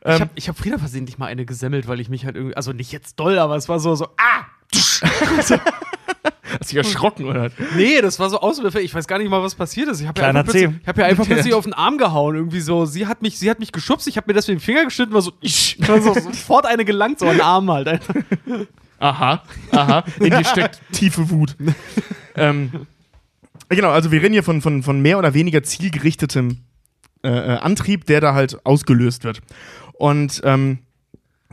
[0.04, 2.72] Ich habe ich hab Frieda versehentlich mal eine gesemmelt, weil ich mich halt irgendwie, also
[2.72, 4.44] nicht jetzt doll, aber es war so, so, ah!
[6.60, 7.50] Hast dich erschrocken, oder?
[7.76, 8.84] Nee, das war so auswürfig.
[8.84, 10.00] Ich weiß gar nicht mal, was passiert ist.
[10.00, 12.36] Ich habe ja einfach plötzlich, ich hab ja einfach plötzlich auf den Arm gehauen.
[12.36, 12.84] Irgendwie so.
[12.84, 15.12] Sie hat mich, sie hat mich geschubst, ich habe mir das mit dem Finger geschnitten,
[15.12, 18.00] war so, ich, war so sofort eine gelangt, so an den Arm halt.
[18.98, 19.42] Aha,
[19.72, 20.04] aha.
[20.20, 21.56] In dir steckt tiefe Wut.
[22.36, 22.86] ähm,
[23.68, 26.58] genau, also wir reden hier von, von, von mehr oder weniger zielgerichtetem
[27.24, 29.40] äh, äh, Antrieb, der da halt ausgelöst wird.
[29.94, 30.80] Und ähm,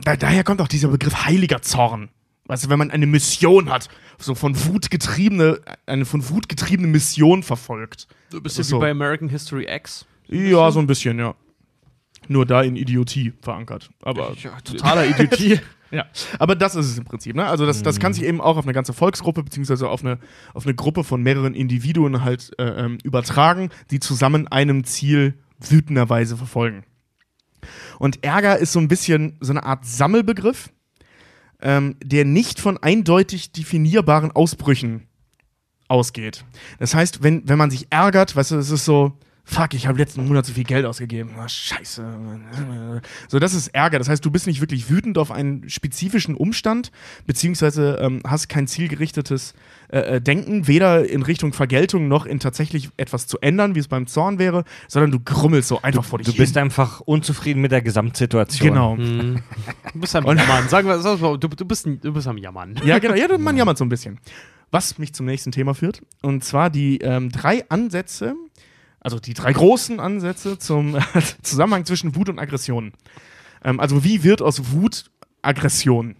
[0.04, 2.10] da, daher kommt auch dieser Begriff heiliger Zorn.
[2.50, 6.88] Weißt du, wenn man eine Mission hat, so von Wut getriebene, eine von Wut getriebene
[6.88, 8.08] Mission verfolgt.
[8.30, 10.04] Du bist ja ja wie wie bei American History X.
[10.26, 11.36] Ja, so ein bisschen, ja.
[12.26, 13.90] Nur da in Idiotie verankert.
[14.02, 15.60] Aber totaler Idiotie.
[15.92, 16.06] ja,
[16.40, 17.36] aber das ist es im Prinzip.
[17.36, 17.46] Ne?
[17.46, 20.18] Also das, das kann sich eben auch auf eine ganze Volksgruppe beziehungsweise auf eine,
[20.52, 26.36] auf eine Gruppe von mehreren Individuen halt äh, ähm, übertragen, die zusammen einem Ziel wütenderweise
[26.36, 26.82] verfolgen.
[28.00, 30.70] Und Ärger ist so ein bisschen so eine Art Sammelbegriff,
[31.62, 35.06] ähm, der nicht von eindeutig definierbaren Ausbrüchen
[35.88, 36.44] ausgeht.
[36.78, 39.98] Das heißt, wenn, wenn man sich ärgert, weißt du, es ist so, fuck, ich habe
[39.98, 41.30] letzten Monat so viel Geld ausgegeben.
[41.36, 42.04] Ah, scheiße.
[43.28, 43.98] So, das ist Ärger.
[43.98, 46.92] Das heißt, du bist nicht wirklich wütend auf einen spezifischen Umstand,
[47.26, 49.54] beziehungsweise ähm, hast kein zielgerichtetes
[49.92, 53.88] äh, äh, Denken, weder in Richtung Vergeltung noch in tatsächlich etwas zu ändern, wie es
[53.88, 57.72] beim Zorn wäre, sondern du grummelst so einfach vor dich Du bist einfach unzufrieden mit
[57.72, 58.68] der Gesamtsituation.
[58.68, 58.96] Genau.
[58.96, 60.68] Du bist am Und- Jammern.
[60.68, 62.80] Sagen wir, sag mal, du, du, bist, ein- du bist am Jammern.
[62.84, 63.14] Ja, genau.
[63.14, 64.18] Ja, man jammert so ein bisschen.
[64.70, 66.00] Was mich zum nächsten Thema führt.
[66.22, 68.34] Und zwar die ähm, drei Ansätze,
[69.00, 70.96] also die drei großen Ansätze zum
[71.42, 72.92] Zusammenhang zwischen Wut und Aggression.
[73.64, 75.10] Ähm, also wie wird aus Wut
[75.42, 76.14] Aggression?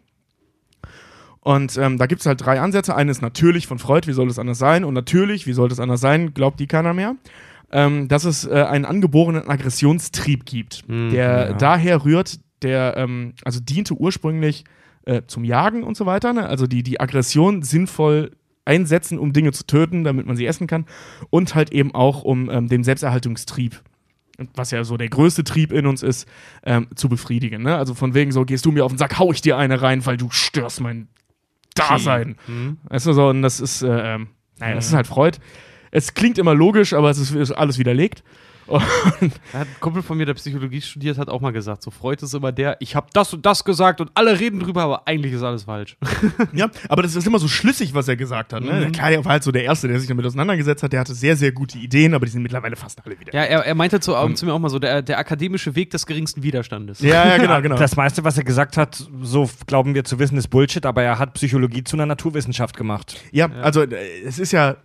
[1.42, 2.94] Und ähm, da gibt es halt drei Ansätze.
[2.94, 4.84] Eine ist natürlich von Freud, wie soll es anders sein?
[4.84, 7.16] Und natürlich, wie soll es anders sein, glaubt die keiner mehr.
[7.72, 13.94] Ähm, dass es äh, einen angeborenen Aggressionstrieb gibt, der daher rührt, der ähm, also diente
[13.94, 14.64] ursprünglich
[15.04, 16.32] äh, zum Jagen und so weiter.
[16.32, 16.46] Ne?
[16.46, 18.32] Also die, die Aggression sinnvoll
[18.64, 20.86] einsetzen, um Dinge zu töten, damit man sie essen kann.
[21.30, 23.80] Und halt eben auch um ähm, den Selbsterhaltungstrieb,
[24.54, 26.28] was ja so der größte Trieb in uns ist,
[26.64, 27.62] ähm, zu befriedigen.
[27.62, 27.76] Ne?
[27.76, 30.04] Also von wegen so, gehst du mir auf den Sack, hau ich dir eine rein,
[30.06, 31.08] weil du störst mein
[31.74, 32.36] Dasein.
[32.88, 34.28] Weißt du so, und das ist, äh, ähm,
[34.58, 35.38] naja, das ist halt Freud.
[35.90, 38.22] Es klingt immer logisch, aber es ist, ist alles widerlegt.
[38.70, 42.34] Und ein Kumpel von mir, der Psychologie studiert, hat auch mal gesagt, so Freud ist
[42.34, 45.42] immer der, ich habe das und das gesagt und alle reden drüber, aber eigentlich ist
[45.42, 45.96] alles falsch.
[46.52, 48.62] Ja, aber das ist immer so schlüssig, was er gesagt hat.
[48.62, 48.90] Ne?
[48.92, 50.92] Klar, er war halt so der Erste, der sich damit auseinandergesetzt hat.
[50.92, 53.34] Der hatte sehr, sehr gute Ideen, aber die sind mittlerweile fast alle wieder.
[53.34, 56.06] Ja, er, er meinte zu, zu mir auch mal so, der, der akademische Weg des
[56.06, 57.00] geringsten Widerstandes.
[57.00, 57.76] Ja, ja, genau, genau.
[57.76, 61.18] Das meiste, was er gesagt hat, so glauben wir zu wissen, ist Bullshit, aber er
[61.18, 63.20] hat Psychologie zu einer Naturwissenschaft gemacht.
[63.32, 64.76] ja, also äh, es ist ja.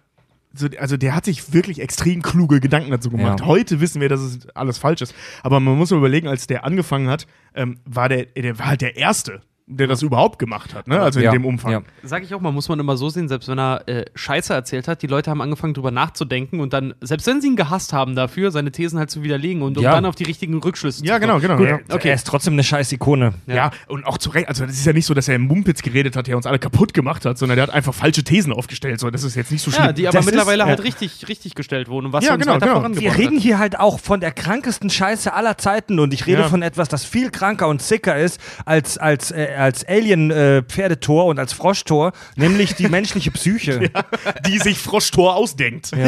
[0.57, 3.41] So, also der hat sich wirklich extrem kluge Gedanken dazu gemacht.
[3.41, 3.45] Ja.
[3.45, 5.13] Heute wissen wir, dass es alles falsch ist.
[5.43, 8.81] Aber man muss mal überlegen, als der angefangen hat, ähm, war der, der war halt
[8.81, 10.99] der Erste, der das überhaupt gemacht hat, ne?
[11.01, 11.71] Also in Ja, dem Umfang.
[11.71, 11.81] ja.
[12.03, 14.87] Sag ich auch mal, muss man immer so sehen, selbst wenn er äh, Scheiße erzählt
[14.87, 18.15] hat, die Leute haben angefangen drüber nachzudenken und dann, selbst wenn sie ihn gehasst haben
[18.15, 19.93] dafür, seine Thesen halt zu widerlegen und um Ja.
[19.93, 21.59] dann auf die richtigen Rückschlüsse Ja, zu genau, genau.
[21.63, 21.79] ja.
[21.91, 22.09] Okay.
[22.09, 23.33] Er ist trotzdem eine scheiß Ikone.
[23.47, 23.71] Ja.
[23.87, 24.49] und auch zu Recht.
[24.49, 26.59] Also, das ist ja nicht so, dass er im Mumpitz geredet hat, der uns alle
[26.59, 28.99] kaputt gemacht hat, sondern der hat einfach falsche Thesen aufgestellt.
[28.99, 29.85] So, das ist jetzt nicht so schlimm.
[29.85, 30.83] Ja, die aber Das ist- mittlerweile halt ja.
[30.85, 33.01] richtig, richtig gestellt wurden und was Ja, uns genau, weiter genau.
[33.01, 33.41] Wir reden hat.
[33.43, 36.49] hier halt auch von der krankesten Scheiße aller Zeiten und ich rede Ja.
[36.49, 41.53] von etwas, das viel kranker und sicker ist als, als, äh, als Alien-Pferdetor und als
[41.53, 43.89] Froschtor, nämlich die menschliche Psyche.
[44.47, 45.91] die sich Froschtor ausdenkt.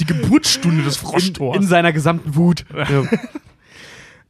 [0.00, 1.56] Die Geburtsstunde des Froschtors.
[1.56, 2.64] in seiner gesamten Wut.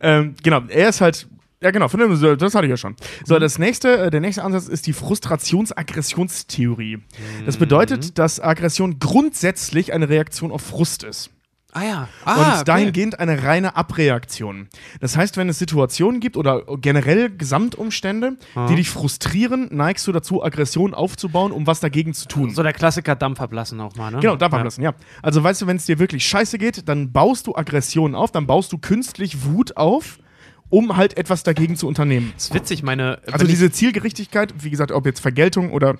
[0.00, 1.28] ähm, genau, er ist halt.
[1.60, 2.94] Ja, genau, das hatte ich ja schon.
[3.24, 6.98] So, das nächste, äh, der nächste Ansatz ist die Frustrations-Aggressionstheorie.
[7.44, 11.30] Das bedeutet, dass Aggression grundsätzlich eine Reaktion auf Frust ist.
[11.72, 12.00] Ah ja.
[12.02, 12.64] und Ah, okay.
[12.64, 14.68] dahingehend eine reine Abreaktion.
[15.00, 18.36] Das heißt, wenn es Situationen gibt oder generell Gesamtumstände,
[18.70, 22.50] die dich frustrieren, neigst du dazu, Aggression aufzubauen, um was dagegen zu tun.
[22.54, 24.20] So der Klassiker Dampf ablassen auch mal, ne?
[24.20, 24.94] Genau, Dampf ablassen, ja.
[25.22, 28.46] Also weißt du, wenn es dir wirklich scheiße geht, dann baust du Aggression auf, dann
[28.46, 30.18] baust du künstlich Wut auf,
[30.70, 32.32] um halt etwas dagegen zu unternehmen.
[32.34, 33.20] Das ist witzig, meine.
[33.30, 35.96] Also diese Zielgerichtigkeit, wie gesagt, ob jetzt Vergeltung oder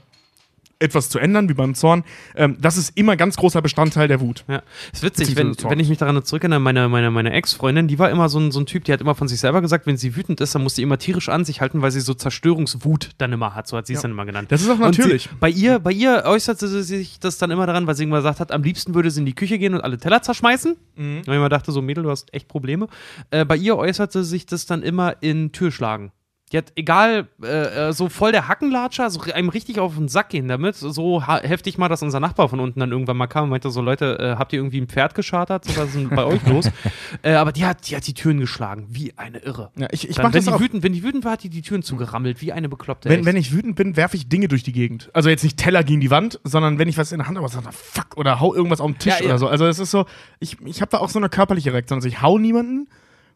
[0.80, 2.04] etwas zu ändern, wie beim Zorn,
[2.36, 4.44] ähm, das ist immer ganz großer Bestandteil der Wut.
[4.48, 8.10] Ja, ist witzig, wenn, wenn ich mich daran zurückerinnere, meine, meine, meine Ex-Freundin, die war
[8.10, 10.14] immer so ein, so ein Typ, die hat immer von sich selber gesagt, wenn sie
[10.16, 13.32] wütend ist, dann muss sie immer tierisch an sich halten, weil sie so Zerstörungswut dann
[13.32, 14.52] immer hat, so hat sie es dann immer genannt.
[14.52, 15.24] Das ist auch natürlich.
[15.24, 18.16] Sie, bei, ihr, bei ihr äußerte sie sich das dann immer daran, weil sie immer
[18.16, 20.76] gesagt hat, am liebsten würde sie in die Küche gehen und alle Teller zerschmeißen.
[20.96, 21.16] Mhm.
[21.18, 22.88] Und ich immer dachte, so Mädel, du hast echt Probleme.
[23.30, 26.12] Äh, bei ihr äußerte sich das dann immer in Türschlagen.
[26.52, 30.30] Die hat, egal, äh, äh, so voll der Hackenlatscher, so einem richtig auf den Sack
[30.30, 30.76] gehen damit.
[30.76, 33.82] So heftig mal, dass unser Nachbar von unten dann irgendwann mal kam und meinte so,
[33.82, 35.66] Leute, äh, habt ihr irgendwie ein Pferd geschartert?
[35.66, 36.70] So, was ist denn bei euch los?
[37.22, 39.70] Äh, aber die hat, die hat die Türen geschlagen, wie eine Irre.
[39.76, 40.60] Ja, ich ich Dann, wenn, das die auch.
[40.60, 43.08] wütend, wenn die wütend war, hat die die Türen zugerammelt, wie eine Bekloppte.
[43.08, 43.26] Wenn, echt.
[43.26, 45.10] wenn ich wütend bin, werfe ich Dinge durch die Gegend.
[45.14, 47.48] Also jetzt nicht Teller gegen die Wand, sondern wenn ich was in der Hand habe,
[47.48, 49.26] sagt, fuck, oder hau irgendwas auf den Tisch Ja, ja.
[49.26, 49.48] oder so.
[49.48, 50.06] Also es ist so,
[50.38, 51.96] ich, ich habe da auch so eine körperliche Reaktion.
[51.96, 52.88] Also ich hau niemanden,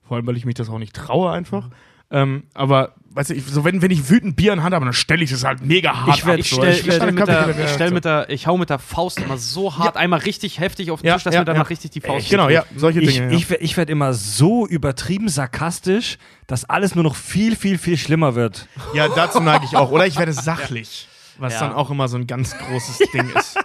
[0.06, 1.70] vor allem, weil ich mich das auch nicht traue einfach.
[2.14, 4.84] Ähm, aber, weißt du, ich, so wenn, wenn ich wütend Bier in der Hand habe,
[4.84, 6.40] dann stelle ich das halt mega hart Ich werd- ab.
[6.40, 6.56] ich so.
[6.56, 8.68] stell, Ich- ich ich stell, eine mit der, ich stell mit der, ich hau mit
[8.68, 11.46] der Faust immer so hart, einmal richtig heftig auf den Ja, Tisch, dass ja, mir
[11.46, 11.68] danach ja.
[11.68, 12.66] richtig die Faust Genau, wehtut.
[12.70, 13.32] ja, solche Ich, Dinge.
[13.32, 13.38] ja.
[13.38, 18.34] ich, ich werde immer so übertrieben sarkastisch, dass alles nur noch viel, viel, viel schlimmer
[18.34, 18.68] wird.
[18.94, 19.90] Ja, dazu neige ich auch.
[19.90, 21.08] Oder ich werde sachlich.
[21.38, 21.60] Was Ja.
[21.60, 23.56] dann auch immer so ein ganz großes Ding ist.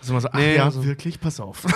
[0.00, 1.64] Also man so, ach Nee, ja, also- wirklich, pass auf.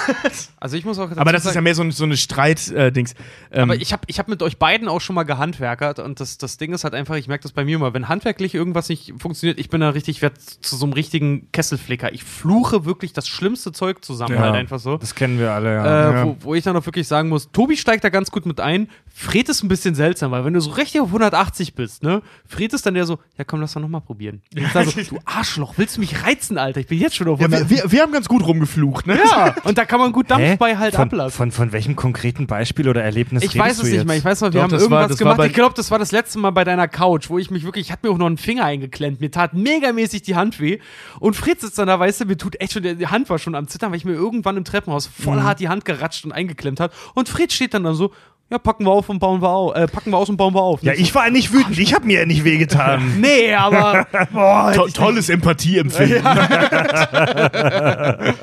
[0.58, 3.14] Also ich muss auch Aber das ist ja sagen, mehr so, ein, so eine Streit-Dings.
[3.52, 6.38] ähm, aber ich habe ich hab mit euch beiden auch schon mal gehandwerkert und das,
[6.38, 9.12] das Ding ist halt einfach, ich merke das bei mir immer, wenn handwerklich irgendwas nicht
[9.18, 12.12] funktioniert, ich bin da richtig, ich werd zu so einem richtigen Kesselflicker.
[12.14, 14.40] Ich fluche wirklich das schlimmste Zeug zusammen, Ja.
[14.40, 14.96] halt einfach so.
[14.96, 16.12] Das kennen wir alle, Äh, ja.
[16.12, 16.24] Ja.
[16.24, 18.88] wo, wo ich dann auch wirklich sagen muss, Tobi steigt da ganz gut mit ein.
[19.12, 22.22] Fred ist ein bisschen seltsam, weil wenn du so richtig auf 180 bist, ne?
[22.48, 24.40] Fred ist dann der so, ja komm, lass doch nochmal probieren.
[24.56, 26.80] Und ich so, du Arschloch, willst du mich reizen, Alter?
[26.80, 27.70] Ich bin jetzt schon auf ja, 180.
[27.76, 29.18] wir, wir, wir haben ganz gut rumgeflucht, ne?
[29.30, 30.56] Ja, und da kann man gut Dampf Hä?
[30.58, 31.36] bei halt von, ablassen.
[31.36, 34.06] Von, von welchem konkreten Beispiel oder Erlebnis Ich weiß du es nicht jetzt?
[34.06, 34.16] mehr.
[34.16, 35.46] Ich weiß noch, wir Doch, haben irgendwas war- gemacht.
[35.48, 37.92] ich glaube, das war das letzte Mal bei deiner Couch, wo ich mich wirklich, ich
[37.92, 39.20] hatte mir auch noch einen Finger eingeklemmt.
[39.20, 40.78] Mir tat megamäßig die Hand weh.
[41.20, 43.54] Und Fritz sitzt dann da, weißt du, mir tut echt schon, die Hand war schon
[43.54, 45.42] am Zittern, weil ich mir irgendwann im Treppenhaus voll Mhm.
[45.44, 46.92] hart die Hand geratscht und eingeklemmt hat.
[47.14, 48.12] Und Fritz steht dann da so,
[48.50, 49.74] ja, packen wir auf und bauen wir auf.
[49.74, 50.82] Äh, packen wir aus und bauen wir auf.
[50.82, 51.78] Ja, ich war nicht wütend.
[51.78, 53.14] Ich habe mir ja nicht wehgetan.
[53.20, 54.06] Nee, aber.
[54.32, 56.22] Boah, To tolles Empathieempfinden.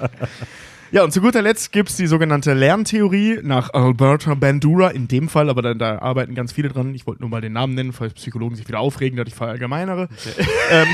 [0.94, 1.06] Ja.
[1.06, 5.50] und zu guter Letzt gibt es die sogenannte Lerntheorie nach Alberta Bandura, in dem Fall,
[5.50, 6.94] aber da, da arbeiten ganz viele dran.
[6.94, 10.10] Ich wollte nur mal den Namen nennen, falls Psychologen sich wieder aufregen, dass ich verallgemeinere.
[10.70, 10.88] ähm,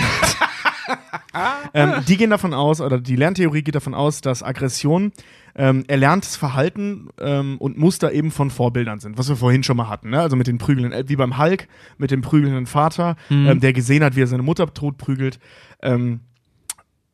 [1.73, 5.11] ähm, die gehen davon aus, oder die Lerntheorie geht davon aus, dass Aggression
[5.55, 9.89] ähm, erlerntes Verhalten ähm, und Muster eben von Vorbildern sind, was wir vorhin schon mal
[9.89, 10.09] hatten.
[10.11, 10.19] Ne?
[10.21, 14.03] Also mit den prügelnden, El- wie beim Hulk, mit dem prügelnden Vater, ähm, der gesehen
[14.03, 15.39] hat, wie er seine Mutter tot prügelt.
[15.81, 16.19] Ähm,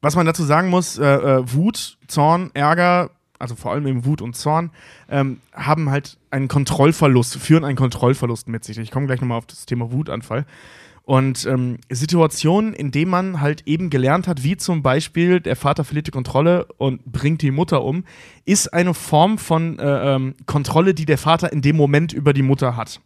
[0.01, 4.21] was man dazu sagen muss, äh, äh, Wut, Zorn, Ärger, also vor allem eben Wut
[4.21, 4.71] und Zorn,
[5.09, 8.77] ähm, haben halt einen Kontrollverlust, führen einen Kontrollverlust mit sich.
[8.77, 10.45] Ich komme gleich nochmal auf das Thema Wutanfall.
[11.05, 15.83] Und ähm, Situationen, in denen man halt eben gelernt hat, wie zum Beispiel der Vater
[15.83, 18.05] verliert die Kontrolle und bringt die Mutter um,
[18.45, 22.41] ist eine Form von äh, ähm, Kontrolle, die der Vater in dem Moment über die
[22.41, 23.01] Mutter hat.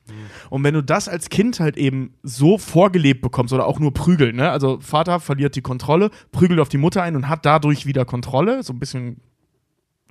[0.51, 4.35] Und wenn du das als Kind halt eben so vorgelebt bekommst oder auch nur prügeln,
[4.35, 4.51] ne?
[4.51, 8.61] also Vater verliert die Kontrolle, prügelt auf die Mutter ein und hat dadurch wieder Kontrolle,
[8.61, 9.21] so ein bisschen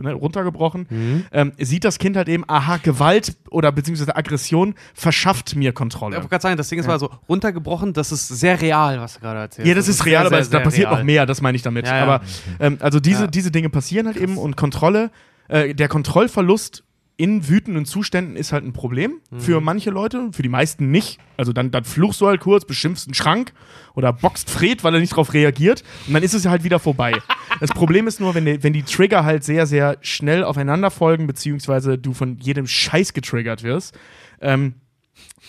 [0.01, 5.71] ne, runtergebrochen, ähm, sieht das Kind halt eben, aha, Gewalt oder beziehungsweise Aggression verschafft mir
[5.71, 6.17] Ich Kontrolle.
[6.17, 9.21] wollte gerade sagen, das Ding ist mal so runtergebrochen, das ist sehr real, was du
[9.21, 9.69] gerade erzählst.
[9.69, 10.99] Ja, das ist real, sehr, aber sehr, es, da sehr passiert real.
[10.99, 11.87] noch mehr, das meine ich damit.
[11.87, 12.03] Ja, ja.
[12.03, 12.21] Aber
[12.61, 13.27] ähm, also diese, Ja.
[13.29, 15.11] diese Dinge passieren halt eben und Kontrolle,
[15.49, 16.83] äh, der Kontrollverlust
[17.19, 19.41] in wütenden Zuständen ist halt ein Problem Mhm.
[19.41, 21.19] für manche Leute, für die meisten nicht.
[21.39, 23.53] Also dann, dann fluchst du halt kurz, beschimpfst einen Schrank
[23.95, 27.13] oder boxt Fred, weil er nicht darauf reagiert und dann ist es halt wieder vorbei.
[27.61, 31.27] das Problem ist nur, wenn die, wenn die Trigger halt sehr, sehr schnell aufeinander folgen,
[31.27, 33.99] beziehungsweise du von jedem Scheiß getriggert wirst,
[34.43, 34.75] ähm,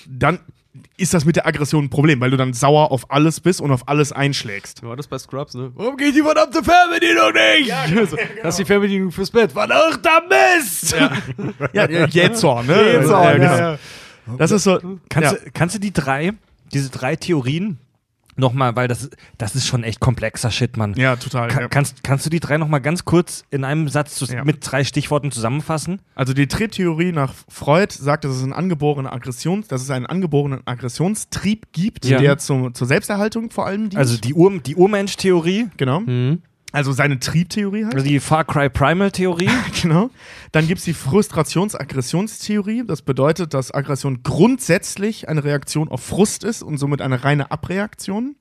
[0.07, 0.39] dann
[0.97, 3.71] ist das mit der Aggression ein Problem, weil du dann sauer auf alles bist und
[3.71, 4.83] auf alles einschlägst.
[4.83, 5.71] War das bei Scrubs, ne?
[5.75, 7.67] Warum geht die verdammte Fernbedienung nicht?
[7.67, 8.01] Ja, genau.
[8.43, 9.51] Das ist die Fernbedienung fürs Bett.
[9.51, 10.95] Verdammter Mist!
[11.73, 12.93] Ja, ja Jähzorn, ne?
[12.93, 13.77] Jähzorn, ja, ja,
[14.25, 14.37] genau.
[14.37, 14.79] Das ist so.
[15.09, 15.37] Kannst, ja.
[15.37, 16.33] du, kannst du die drei,
[16.73, 17.77] diese drei Theorien
[18.37, 20.93] nochmal, weil das, das ist schon echt komplexer Shit, Mann.
[20.95, 21.47] ja, total.
[21.49, 21.67] Ka- ja.
[21.67, 24.43] kannst, kannst du die drei nochmal ganz kurz in einem Satz zu, Ja.
[24.43, 26.01] mit drei Stichworten zusammenfassen?
[26.15, 30.61] Also die Triebtheorie nach Freud sagt, dass es einen angeborenen Aggression, dass es einen angeborenen
[30.65, 32.19] Aggressionstrieb gibt, Ja.
[32.19, 33.97] der zum, zur Selbsterhaltung vor allem dient.
[33.97, 36.01] Also die, Ur, die Urmensch-Theorie, genau.
[36.01, 36.41] Mhm.
[36.77, 37.95] Also seine Triebtheorie halt.
[37.95, 39.49] also die Far Cry Primal-Theorie.
[39.81, 40.11] Genau.
[40.51, 42.83] Dann gibt es die Frustrations-Aggressionstheorie.
[42.85, 48.35] Das bedeutet, dass Aggression grundsätzlich eine Reaktion auf Frust ist und somit eine reine Abreaktion.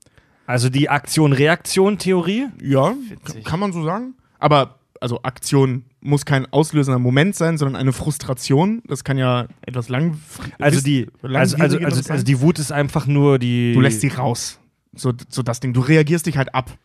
[0.46, 2.48] Also die Aktion-Reaktion-Theorie.
[2.62, 3.42] Ja, Witzig.
[3.46, 4.12] kann man so sagen.
[4.38, 8.82] Aber also Aktion muss kein auslösender Moment sein, sondern eine Frustration.
[8.86, 10.20] Das kann ja etwas lang.
[10.58, 13.72] Also die, also, also, also, also die Wut ist einfach nur die.
[13.72, 14.60] du lässt sie raus.
[14.94, 15.72] So, so das Ding.
[15.72, 16.76] Du reagierst dich halt ab.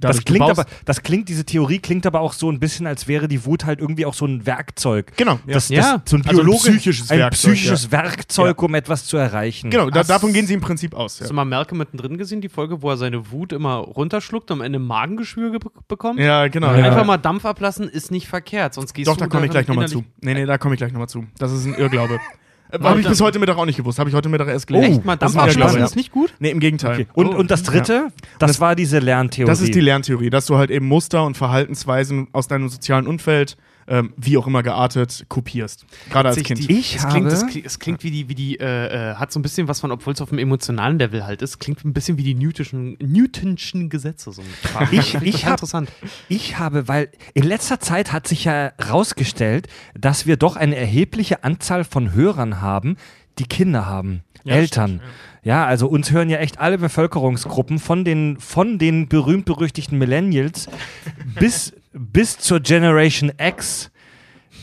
[0.00, 3.28] Das klingt aber, das klingt, diese Theorie klingt aber auch so ein bisschen, als wäre
[3.28, 5.12] die Wut halt irgendwie auch so ein Werkzeug.
[5.16, 5.34] Genau.
[5.46, 5.54] Ja.
[5.54, 6.02] Das, das, Ja.
[6.04, 9.70] so ein Also ein psychisches ein Werkzeug, psychisches Werkzeug, um etwas zu erreichen.
[9.70, 11.18] genau da, davon gehen sie im Prinzip aus.
[11.18, 14.50] Ja, Hast du mal Malcolm mittendrin gesehen, die Folge, wo er seine Wut immer runterschluckt
[14.50, 16.18] und am Ende Magengeschwür ge bekommt?
[16.18, 16.68] ja genau.
[16.72, 16.78] Ja.
[16.78, 16.84] Ja.
[16.86, 19.68] Einfach mal Dampf ablassen ist nicht verkehrt, sonst gehst Doch, du da komme ich gleich
[19.68, 20.04] nochmal zu.
[20.20, 21.26] Nee, nee, da komme ich gleich nochmal zu.
[21.38, 22.18] Das ist ein Irrglaube.
[22.72, 23.98] Äh, Habe ich bis heute Mittag auch nicht gewusst.
[23.98, 24.88] Habe ich heute Mittag erst gelernt.
[24.88, 26.32] Echt mal Das Dampf ist nicht gut?
[26.38, 26.94] Nee, im Gegenteil.
[26.94, 27.06] Okay.
[27.14, 27.38] Und, Oh.
[27.38, 29.48] und das dritte, das, war diese Lerntheorie.
[29.50, 33.56] Das ist die Lerntheorie, dass du halt eben Muster und Verhaltensweisen aus deinem sozialen Umfeld,
[33.90, 35.84] ähm, wie auch immer geartet, kopierst.
[36.10, 36.60] Gerade als Kind.
[36.68, 39.14] Die, Ich es klingt, es habe- klingt, es klingt wie die, wie die äh, äh,
[39.16, 41.84] hat so ein bisschen was von, obwohl es auf dem emotionalen Level halt ist, klingt
[41.84, 44.32] ein bisschen wie die Newtonschen, Newtonschen Gesetze.
[44.32, 44.42] So.
[44.92, 45.90] Ich- ich hab- interessant.
[46.28, 49.66] Ich habe, weil in letzter Zeit hat sich ja herausgestellt,
[49.98, 52.96] dass wir doch eine erhebliche Anzahl von Hörern haben,
[53.38, 55.00] die Kinder haben, Eltern.
[55.42, 60.68] Ja, also uns hören ja echt alle Bevölkerungsgruppen von den, von den berühmt-berüchtigten Millennials
[61.38, 63.90] bis, bis zur Generation X,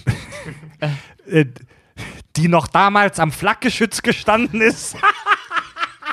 [1.29, 1.45] äh,
[2.35, 4.95] die noch damals am Flakgeschütz gestanden ist.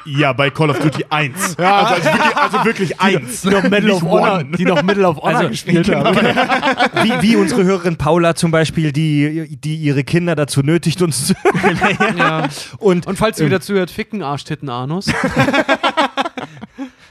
[0.06, 1.58] Ja, bei Call of Duty 1.
[1.58, 3.40] Also, also wirklich, also wirklich 1.
[3.40, 6.16] Die noch Medal of Honor, die noch Medal of Honor Also, gespielt haben.
[7.02, 11.34] Wie, wie unsere Hörerin Paula zum Beispiel, die, die ihre Kinder dazu nötigt, uns zu.
[12.18, 12.48] Ja.
[12.78, 15.06] Und, Und falls du wieder zuhört, ficken Arschtitten Anus.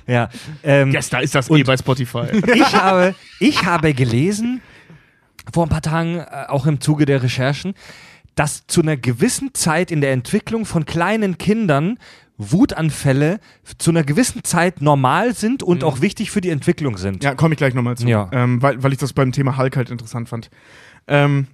[0.08, 0.30] Ja,
[0.64, 2.26] ähm, Yes, da ist das eh bei Spotify.
[2.54, 4.62] ich, habe, ich habe gelesen,
[5.52, 7.74] vor ein paar Tagen, äh, auch im Zuge der Recherchen,
[8.36, 11.98] dass zu einer gewissen Zeit in der Entwicklung von kleinen Kindern
[12.38, 13.40] Wutanfälle
[13.78, 17.24] zu einer gewissen Zeit normal sind und auch wichtig für die Entwicklung sind.
[17.24, 18.08] Ja, komme ich gleich nochmal zu.
[18.08, 18.30] Ja.
[18.32, 20.50] Ähm, weil, weil ich das beim Thema Hulk halt interessant fand.
[21.08, 21.48] Ähm,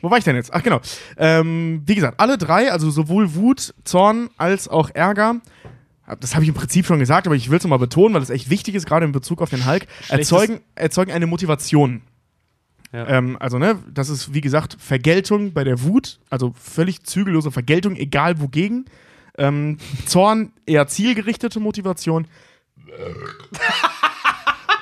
[0.00, 0.52] wo war ich denn jetzt?
[0.52, 0.80] Ach genau.
[1.16, 5.36] Ähm, wie gesagt, alle drei, also sowohl Wut, Zorn als auch Ärger,
[6.20, 8.30] das habe ich im Prinzip schon gesagt, aber ich will es nochmal betonen, weil es
[8.30, 12.02] echt wichtig ist, gerade in Bezug auf den Hulk, erzeugen, erzeugen eine Motivation.
[12.92, 13.08] Ja.
[13.08, 17.96] Ähm, also, ne, das ist wie gesagt Vergeltung bei der Wut, also völlig zügellose Vergeltung,
[17.96, 18.86] egal wogegen.
[19.38, 22.26] Ähm, Zorn eher zielgerichtete Motivation.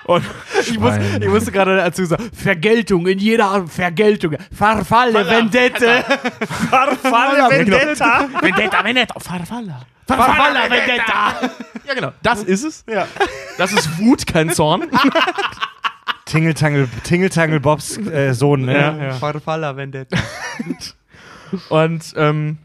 [0.04, 0.22] Und
[0.60, 6.04] Ich, muss, ich musste gerade dazu sagen, Vergeltung in jeder Art, Vergeltung, Farfalle, Vendette.
[6.70, 8.28] Farfalle Vendetta.
[8.40, 9.80] Vendetta, Vendetta, Farfalla.
[10.06, 11.50] Farfalla, Vendetta.
[11.86, 12.12] Ja, genau.
[12.22, 12.84] Das ist es.
[12.88, 13.06] Ja.
[13.58, 14.84] Das ist Wut, kein Zorn.
[16.24, 18.64] Tingeltangel, Tingeltangel Bobs äh, Sohn.
[18.64, 19.16] Ne?
[19.20, 20.16] Farfalla, Vendetta.
[21.68, 22.58] Und ähm,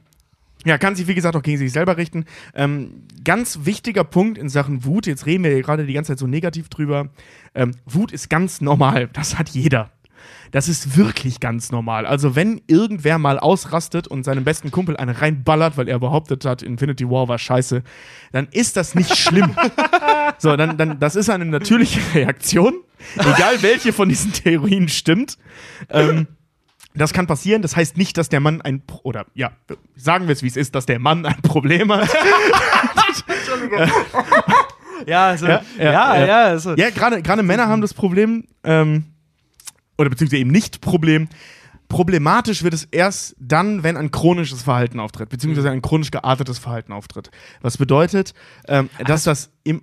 [0.66, 2.26] ja, kann sich wie gesagt auch gegen sich selber richten.
[2.53, 6.20] Ähm, ganz wichtiger Punkt in Sachen Wut, jetzt reden wir hier gerade die ganze Zeit
[6.20, 7.10] so negativ drüber.
[7.56, 9.91] Ähm, Wut ist ganz normal, das hat jeder.
[10.51, 12.05] Das ist wirklich ganz normal.
[12.05, 16.61] Also, wenn irgendwer mal ausrastet und seinem besten Kumpel eine reinballert, weil er behauptet hat,
[16.61, 17.84] Infinity War war scheiße,
[18.31, 19.55] dann ist das nicht schlimm.
[20.38, 22.73] so, dann, dann, das ist eine natürliche Reaktion,
[23.17, 25.38] egal welche von diesen Theorien stimmt.
[25.89, 26.27] Ähm,
[26.95, 27.61] das kann passieren.
[27.61, 29.51] Das heißt nicht, dass der Mann ein Pro oder ja,
[29.95, 32.09] sagen wir es wie es ist, dass der Mann ein Problem hat.
[35.07, 39.05] Ja, also, Ja, ja, ja, ja, also, ja, gerade gerade Männer haben das Problem ähm,
[39.99, 41.27] oder beziehungsweise eben nicht Problem.
[41.89, 46.93] Problematisch wird es erst dann, wenn ein chronisches Verhalten auftritt, beziehungsweise ein chronisch geartetes Verhalten
[46.93, 47.31] auftritt.
[47.61, 48.34] Was bedeutet,
[48.67, 49.81] ähm, dass das im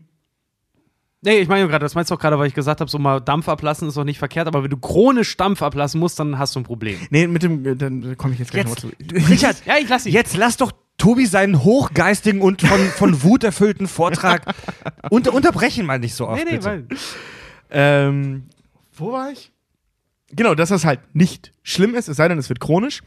[1.23, 3.21] Nee, ich meine gerade, das meinst du auch gerade, weil ich gesagt habe, so mal
[3.21, 6.55] Dampf ablassen ist doch nicht verkehrt, aber wenn du chronisch Dampf ablassen musst, dann hast
[6.55, 7.01] du ein Problem.
[7.11, 9.27] Nee, mit dem, äh, dann komme ich jetzt gleich Jetzt, nochmal zu.
[9.33, 10.15] Richard, Ja, ich lass dich.
[10.15, 14.55] jetzt lass doch Tobi seinen hochgeistigen und von, von Wut erfüllten Vortrag
[15.11, 16.39] unter, unterbrechen mal nicht so oft.
[16.39, 16.65] Nee, nee, bitte.
[16.65, 16.87] weil.
[17.71, 18.45] Ähm,
[18.97, 19.51] wo war ich?
[20.31, 23.03] Genau, dass das halt nicht schlimm ist, es sei denn, es wird chronisch.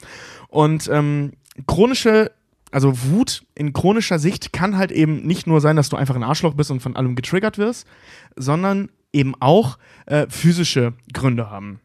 [0.47, 1.33] Und ähm,
[1.67, 2.31] chronische,
[2.71, 6.23] also Wut in chronischer Sicht kann halt eben nicht nur sein, dass du einfach ein
[6.23, 7.87] Arschloch bist und von allem getriggert wirst,
[8.35, 11.81] sondern eben auch äh, physische Gründe haben.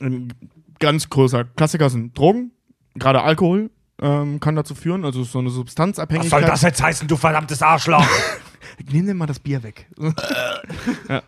[0.00, 0.32] Ein
[0.78, 2.50] ganz großer Klassiker sind Drogen,
[2.94, 3.70] gerade Alkohol.
[4.00, 6.30] Ähm, kann dazu führen, also so eine Was Substanzabhängigkeit.
[6.30, 8.06] soll das jetzt heißen, du verdammtes Arschloch?
[8.92, 9.86] Nimm dir mal das Bier weg.
[11.08, 11.22] ja.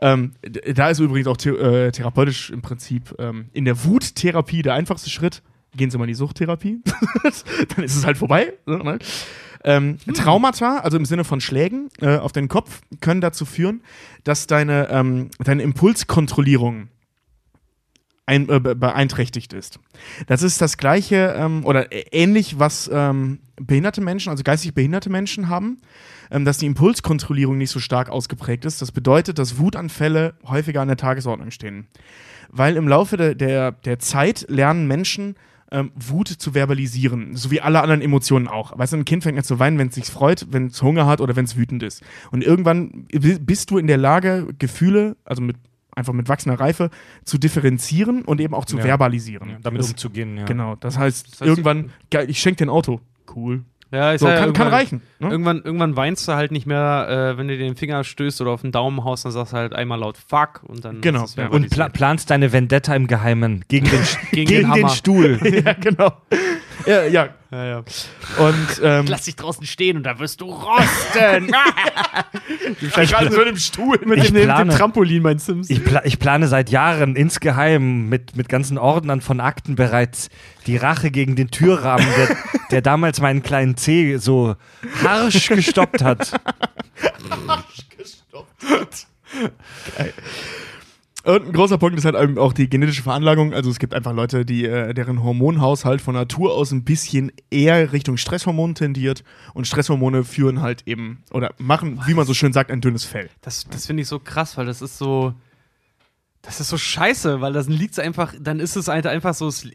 [0.00, 0.34] ähm,
[0.74, 5.10] da ist übrigens auch the äh, therapeutisch im Prinzip ähm, in der Wuttherapie der einfachste
[5.10, 5.42] Schritt.
[5.76, 6.82] Gehen Sie mal in die Suchttherapie.
[7.74, 8.52] Dann ist es halt vorbei.
[8.66, 8.98] ne?
[9.64, 13.82] ähm, Traumata, also im Sinne von Schlägen äh, auf den Kopf, können dazu führen,
[14.22, 16.90] dass deine, ähm, deine Impulskontrollierung
[18.26, 19.78] ein, äh, be- beeinträchtigt ist.
[20.26, 25.48] Das ist das gleiche ähm, oder ähnlich, was ähm, behinderte Menschen, also geistig behinderte Menschen
[25.48, 25.80] haben,
[26.30, 28.80] ähm, dass die Impulskontrollierung nicht so stark ausgeprägt ist.
[28.80, 31.86] Das bedeutet, dass Wutanfälle häufiger an der Tagesordnung stehen.
[32.48, 35.34] Weil im Laufe der, der, der Zeit lernen Menschen,
[35.70, 38.78] ähm, Wut zu verbalisieren, so wie alle anderen Emotionen auch.
[38.78, 41.06] Weißt du, ein Kind fängt an zu weinen, wenn es sich freut, wenn es Hunger
[41.06, 42.02] hat oder wenn es wütend ist.
[42.30, 45.56] Und irgendwann bi- bist du in der Lage, Gefühle, also mit
[45.94, 46.90] einfach mit wachsender Reife,
[47.24, 48.82] zu differenzieren und eben auch zu Ja.
[48.84, 49.56] verbalisieren.
[49.62, 50.44] Damit das, umzugehen, ja.
[50.44, 53.00] Genau, das heißt, heißt, irgendwann, geil, ich schenke dir ein Auto.
[53.34, 53.62] Cool.
[53.92, 55.02] Ja, So, ja, kann, kann reichen.
[55.20, 55.30] Ne?
[55.30, 58.50] Irgendwann, irgendwann weinst du halt nicht mehr, äh, wenn du dir den Finger stößt oder
[58.50, 61.30] auf den Daumen haust, dann sagst du halt einmal laut Fuck und dann Genau, ist
[61.30, 61.46] es ja.
[61.46, 64.00] Und pla planst deine Vendetta im Geheimen gegen den,
[64.32, 64.88] Gegen gegen den den.
[64.88, 65.38] Stuhl.
[65.64, 66.12] ja, genau.
[66.86, 67.28] Ja, ja.
[67.50, 67.78] ja, ja.
[67.78, 71.52] Und ähm, Lass dich draußen stehen und da wirst du rosten.
[72.90, 73.98] gerade so im Stuhl.
[74.04, 75.70] Mit Ich dem, plane- dem Trampolin, mein Sims.
[75.70, 80.28] Ich, pla ich plane seit Jahren insgeheim mit, mit ganzen Ordnern von Akten bereits
[80.66, 82.36] die Rache gegen den Türrahmen, der,
[82.70, 84.56] der damals meinen kleinen C so
[85.02, 86.32] harsch gestoppt hat.
[91.24, 93.54] Und ein großer Punkt ist halt eben auch die genetische Veranlagung.
[93.54, 97.92] Also es gibt einfach Leute, die, äh, deren Hormonhaushalt von Natur aus ein bisschen eher
[97.92, 99.24] Richtung Stresshormon tendiert.
[99.54, 103.30] Und Stresshormone führen halt eben oder machen, wie man so schön sagt, ein dünnes Fell.
[103.40, 105.32] Das, das finde ich so krass, weil das ist so.
[106.46, 109.64] Das ist so scheiße, weil dann liegt's einfach, dann ist es halt einfach so, es-
[109.64, 109.70] äh,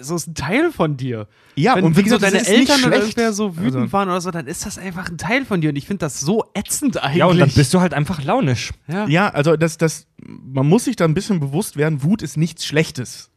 [0.00, 1.28] so ist ein Teil von dir.
[1.54, 3.92] Ja, wenn, und wie wenn so gesagt, das deine Eltern oder irgendwer so wütend Also-
[3.92, 6.20] waren oder so, dann ist das einfach ein Teil von dir und ich finde das
[6.20, 7.18] so ätzend eigentlich.
[7.18, 8.72] Ja, und dann bist du halt einfach launisch.
[8.88, 9.06] ja.
[9.06, 12.64] Ja, also das, das, man muss sich da ein bisschen bewusst werden, Wut ist nichts
[12.64, 13.30] Schlechtes.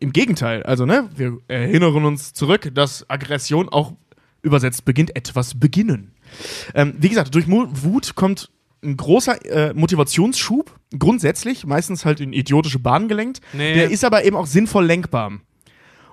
[0.00, 3.92] Im Gegenteil, also ne, wir erinnern uns zurück, dass Aggression auch
[4.40, 6.10] übersetzt beginnt, etwas beginnen.
[6.74, 8.50] Ähm, wie gesagt, durch Wut kommt
[8.84, 13.40] ein großer äh, Motivationsschub, grundsätzlich, meistens halt in idiotische Bahnen gelenkt.
[13.52, 13.74] Nee.
[13.74, 15.32] Der ist aber eben auch sinnvoll lenkbar.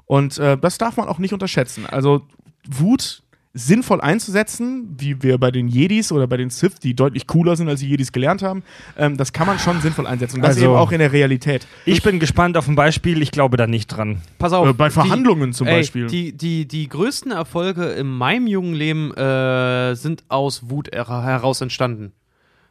[0.06, 1.86] Und äh, das darf man auch nicht unterschätzen.
[1.86, 2.22] Also
[2.68, 3.24] Wut
[3.54, 7.68] sinnvoll einzusetzen, wie wir bei den Jedis oder bei den Sith, die deutlich cooler sind,
[7.68, 8.62] als die Jedis gelernt haben,
[8.96, 10.38] ähm, das kann man schon sinnvoll einsetzen.
[10.38, 11.66] Und das Also- eben auch in der Realität.
[11.86, 14.22] Ich bin gespannt auf ein Beispiel, ich glaube da nicht dran.
[14.38, 14.68] Pass auf.
[14.68, 16.06] Äh, bei die- Verhandlungen zum ey, Beispiel.
[16.08, 21.60] Die, die, die größten Erfolge in meinem jungen Leben äh, sind aus Wut her- heraus
[21.62, 22.14] entstanden.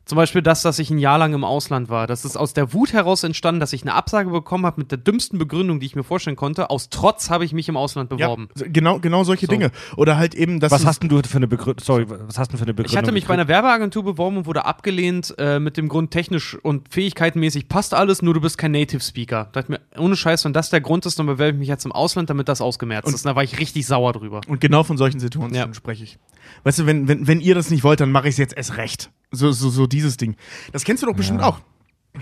[0.08, 2.06] Zum Beispiel das, dass ich ein Jahr lang im Ausland war.
[2.06, 4.96] Das ist aus der Wut heraus entstanden, dass ich eine Absage bekommen habe mit der
[4.96, 6.70] dümmsten Begründung, die ich mir vorstellen konnte.
[6.70, 8.48] Aus Trotz habe ich mich im Ausland ja, beworben.
[8.56, 9.52] genau, genau solche So.
[9.52, 9.70] Dinge.
[9.96, 11.84] Oder halt eben, dass Was hast denn du für eine Begründung?
[11.84, 12.90] Sorry, was hast du denn für eine Begründung?
[12.92, 16.54] Ich hatte mich bei einer Werbeagentur beworben und wurde abgelehnt äh, mit dem Grund, technisch
[16.54, 19.50] und fähigkeitenmäßig passt alles, nur du bist kein Native Speaker.
[19.52, 21.92] Da mir, ohne Scheiß, wenn das der Grund ist, dann bewerbe ich mich jetzt im
[21.92, 23.26] Ausland, damit das ausgemerzt Und- ist.
[23.26, 24.40] Und da war ich richtig sauer drüber.
[24.48, 25.74] Und genau von solchen Situationen Ja.
[25.74, 26.18] spreche ich.
[26.64, 28.78] Weißt du, wenn, wenn, wenn ihr das nicht wollt, dann mache ich es jetzt erst
[28.78, 29.10] recht.
[29.30, 30.36] So, so, so dieses Ding.
[30.72, 31.60] Das kennst du doch bestimmt auch.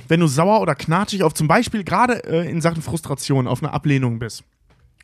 [0.09, 3.73] Wenn du sauer oder knatschig auf zum Beispiel gerade äh, in Sachen Frustration auf eine
[3.73, 4.43] Ablehnung bist.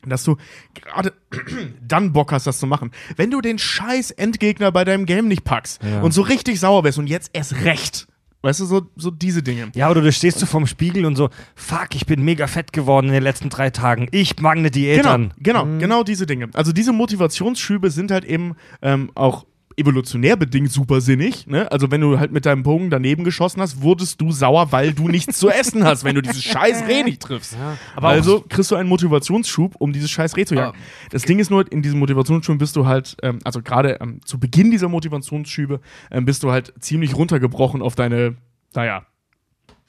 [0.05, 0.37] Dass du
[0.74, 1.12] gerade
[1.87, 2.91] dann Bock hast, das zu machen.
[3.16, 6.01] Wenn du den scheiß Endgegner bei deinem Game nicht packst Ja.
[6.03, 8.09] und so richtig sauer bist und jetzt erst recht.
[8.45, 9.70] Weißt du, so, so diese Dinge.
[9.77, 13.07] Ja, oder du stehst so vorm Spiegel und so, fuck, ich bin mega fett geworden
[13.07, 14.09] in den letzten drei Tagen.
[14.11, 15.33] Ich mag eine Diät Genau, an.
[15.39, 16.51] genau, genau diese Dinge.
[16.53, 19.47] Also diese Motivationsschübe sind halt eben ähm, auch
[19.77, 21.47] evolutionär bedingt supersinnig.
[21.47, 21.70] Ne?
[21.70, 25.09] Also wenn du halt mit deinem Bogen daneben geschossen hast, wurdest du sauer, weil du
[25.09, 27.57] nichts zu essen hast, wenn du dieses scheiß Reh nicht triffst.
[27.97, 30.78] aber also kriegst du einen Motivationsschub, um dieses scheiß Reh zu jagen.
[31.11, 34.39] Das Ding ist nur, in diesem Motivationsschub bist du halt, ähm, also gerade ähm, zu
[34.39, 35.81] Beginn dieser Motivationsschübe,
[36.11, 38.36] ähm, bist du halt ziemlich runtergebrochen auf deine,
[38.74, 39.07] naja,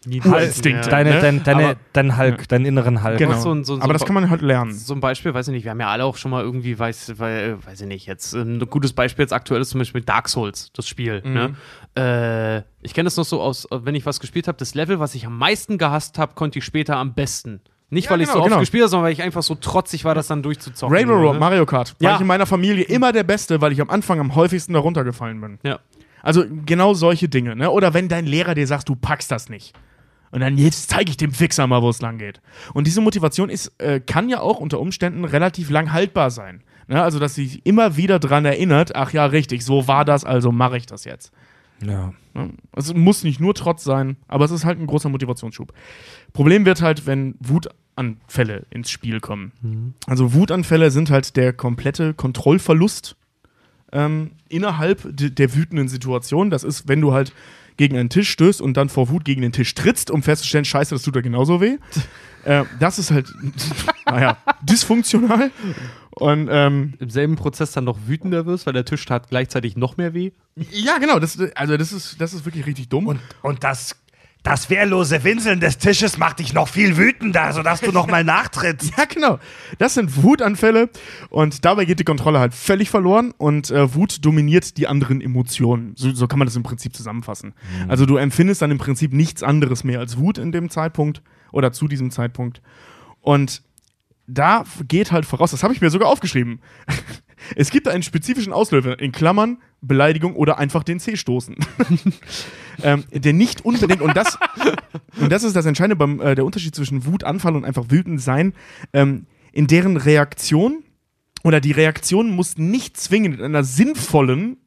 [0.07, 0.89] Urinstinkte.
[0.89, 1.19] Deine, ne?
[1.21, 3.17] dein, deine, Aber- dein Hulk, deinen inneren Hulk.
[3.17, 3.39] Genau.
[3.39, 4.73] so ein- so ein- Aber das kann man halt lernen.
[4.73, 7.13] So ein Beispiel, weiß ich nicht, wir haben ja alle auch schon mal irgendwie, weiß,
[7.17, 10.71] weil, weiß ich nicht, jetzt ein gutes Beispiel jetzt aktuell ist zum Beispiel Dark Souls,
[10.73, 11.21] das Spiel.
[11.23, 11.33] Mhm.
[11.33, 11.55] Ne?
[11.95, 15.15] Äh, ich kenne das noch so aus, wenn ich was gespielt habe, das Level, was
[15.15, 17.61] ich am meisten gehasst habe, konnte ich später am besten.
[17.89, 18.59] Nicht, Ja, weil ich genau, so oft genau.
[18.59, 20.95] gespielt habe, sondern weil ich einfach so trotzig war, das dann durchzuzocken.
[20.95, 21.39] Railroad, ne?
[21.39, 21.93] Mario Kart.
[21.99, 22.15] War Ja.
[22.15, 25.39] ich in meiner Familie immer der Beste, weil ich am Anfang am häufigsten darunter gefallen
[25.39, 25.59] bin.
[25.63, 25.79] Ja.
[26.23, 27.55] Also genau solche Dinge.
[27.55, 27.69] Ne?
[27.69, 29.73] Oder wenn dein Lehrer dir sagt, du packst das nicht.
[30.33, 32.41] Und dann jetzt zeige ich dem Fixer mal, wo es lang geht.
[32.73, 36.63] Und diese Motivation ist, äh, kann ja auch unter Umständen relativ lang haltbar sein.
[36.87, 37.03] Ne?
[37.03, 40.51] Also, dass sie sich immer wieder dran erinnert, ach ja, richtig, so war das, also
[40.51, 41.31] mache ich das jetzt.
[41.85, 42.13] Ja.
[42.33, 42.49] Ne?
[42.75, 45.71] Es muss nicht nur Trotz sein, aber es ist halt ein großer Motivationsschub.
[46.33, 49.93] Problem wird halt, wenn Wutanfälle ins Spiel kommen.
[50.07, 53.17] Also Wutanfälle sind halt der komplette Kontrollverlust
[53.91, 56.49] ähm, innerhalb de der wütenden Situation.
[56.49, 57.33] Das ist, wenn du halt
[57.77, 60.95] gegen einen Tisch stößt und dann vor Wut gegen den Tisch trittst, um festzustellen, scheiße,
[60.95, 61.77] das tut dir genauso weh.
[62.45, 63.33] äh, das ist halt,
[64.05, 65.51] naja, dysfunktional.
[66.11, 69.97] Und ähm, Im selben Prozess dann noch wütender wirst, weil der Tisch tat gleichzeitig noch
[69.97, 70.31] mehr weh.
[70.55, 73.07] ja, genau, das, also das ist, das ist wirklich richtig dumm.
[73.07, 73.95] Und, und das,
[74.43, 78.91] das wehrlose Winseln des Tisches macht dich noch viel wütender, sodass du nochmal nachtrittst.
[78.97, 79.39] Ja, genau.
[79.79, 80.89] Das sind Wutanfälle
[81.29, 85.93] und dabei geht die Kontrolle halt völlig verloren und äh, Wut dominiert die anderen Emotionen.
[85.95, 87.53] So, so kann man das im Prinzip zusammenfassen.
[87.87, 91.21] Also du empfindest dann im Prinzip nichts anderes mehr als Wut in dem Zeitpunkt
[91.51, 92.61] oder zu diesem Zeitpunkt.
[93.21, 93.63] Und
[94.27, 96.59] da geht halt voraus, das habe ich mir sogar aufgeschrieben.
[97.57, 101.57] Es gibt einen spezifischen Auslöser, in Klammern, Beleidigung oder einfach den C stoßen.
[102.83, 104.37] ähm, der nicht unbedingt, und das,
[105.19, 108.53] und das ist das Entscheidende beim äh, der Unterschied zwischen Wutanfall und einfach wütend sein,
[108.93, 110.83] ähm, in deren Reaktion
[111.43, 114.57] oder die Reaktion muss nicht zwingend in einer sinnvollen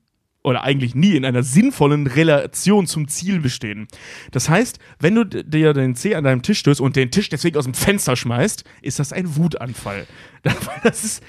[0.46, 3.88] oder eigentlich nie in einer sinnvollen Relation zum Ziel bestehen.
[4.30, 7.58] Das heißt, wenn du dir den C an deinem Tisch stößt und den Tisch deswegen
[7.58, 10.06] aus dem Fenster schmeißt, ist das ein Wutanfall.
[10.84, 11.22] Das ist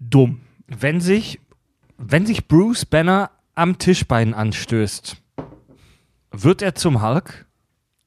[0.00, 0.40] dumm.
[0.66, 1.38] Wenn sich,
[1.98, 5.18] wenn sich Bruce Banner am Tischbein anstößt,
[6.32, 7.44] wird er zum Hulk?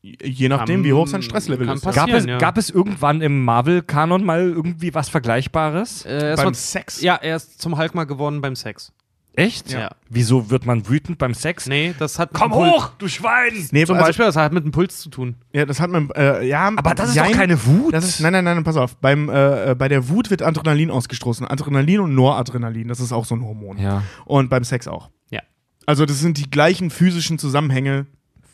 [0.01, 1.83] Je nachdem, wie hoch sein Stresslevel kann ist.
[1.83, 2.07] passieren.
[2.09, 2.37] Gab es, ja.
[2.39, 6.05] gab es irgendwann im Marvel-Kanon mal irgendwie was Vergleichbares?
[6.05, 7.01] Äh, er ist Beim mal- Sex?
[7.01, 8.91] Ja, er ist zum Hulk mal geworden beim Sex.
[9.39, 9.71] Echt?
[9.71, 9.89] Ja.
[10.09, 11.67] Wieso wird man wütend beim Sex?
[11.67, 13.53] Nee, das hat mit Komm hoch, du Schwein!
[13.71, 15.35] Nee, Zum also, Beispiel, das hat mit dem Puls zu tun.
[15.53, 16.71] Ja, das hat man, äh, ja.
[16.75, 17.31] Aber das ist jein.
[17.31, 17.93] doch keine Wut.
[17.93, 18.97] Das ist, nein, nein, nein, pass auf.
[18.97, 21.47] Beim, äh, äh, bei der Wut wird Adrenalin ausgestoßen.
[21.47, 23.77] Adrenalin und Noradrenalin, das ist auch so ein Hormon.
[23.77, 24.03] ja.
[24.25, 25.09] Und beim Sex auch.
[25.29, 25.41] Ja.
[25.85, 28.05] Also das sind die gleichen physischen Zusammenhänge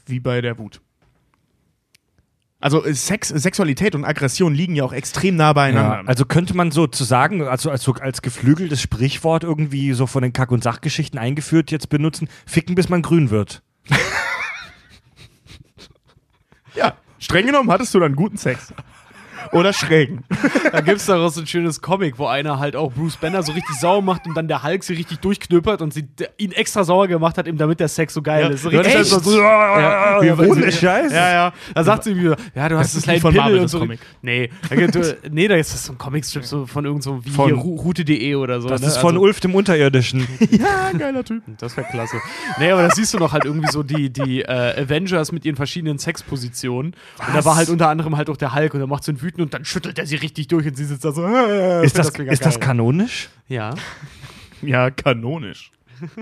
[0.05, 0.81] wie bei der Wut.
[2.59, 6.01] Also äh, Sex, Sexualität und Aggression liegen ja auch extrem nah beieinander.
[6.01, 10.23] Ja, also könnte man so zu sagen, also als, als geflügeltes Sprichwort irgendwie so von
[10.23, 13.61] den Kack- und Sachgeschichten eingeführt jetzt benutzen, ficken bis man grün wird.
[16.75, 18.73] ja, streng genommen hattest du dann guten Sex.
[19.51, 20.23] Oder schrägen.
[20.71, 23.51] Da gibt es daraus so ein schönes Comic, wo einer halt auch Bruce Banner so
[23.51, 26.07] richtig sauer macht und dann der Hulk sie richtig durchknüppert und sie
[26.37, 28.49] ihn extra sauer gemacht hat, eben damit der Sex so geil Ja.
[28.49, 28.63] ist.
[28.63, 29.09] So Ja, richtig echt?
[29.23, 31.11] so, Ja, Ja, ohne Scheiß.
[31.11, 31.53] Ja, ja.
[31.73, 33.71] Da sagt sie wieder, ja, du hast einen nicht kleinen von Pimmel Marvel, und das
[33.71, 33.79] so.
[33.79, 33.99] Comic.
[34.21, 37.29] Nee, da gibt, nee, da ist das so ein Comicstrip so von irgend so wie
[37.29, 38.67] Von- Route.de oder so.
[38.69, 38.87] Das ne?
[38.87, 40.27] ist von Also- Ulf dem Unterirdischen.
[40.51, 41.43] ja, geiler Typ.
[41.59, 42.17] Das wäre klasse.
[42.59, 45.55] Nee, aber da siehst du noch halt irgendwie so die, die äh, Avengers mit ihren
[45.55, 46.93] verschiedenen Sexpositionen.
[47.27, 49.21] Und da war halt unter anderem halt auch der Hulk und der macht so einen
[49.21, 51.25] wütend und dann schüttelt er sie richtig durch und sie sitzt da so.
[51.25, 53.29] Äh, Ist das, mega ist das kanonisch?
[53.47, 53.75] Ja.
[54.61, 55.69] Ja, kanonisch.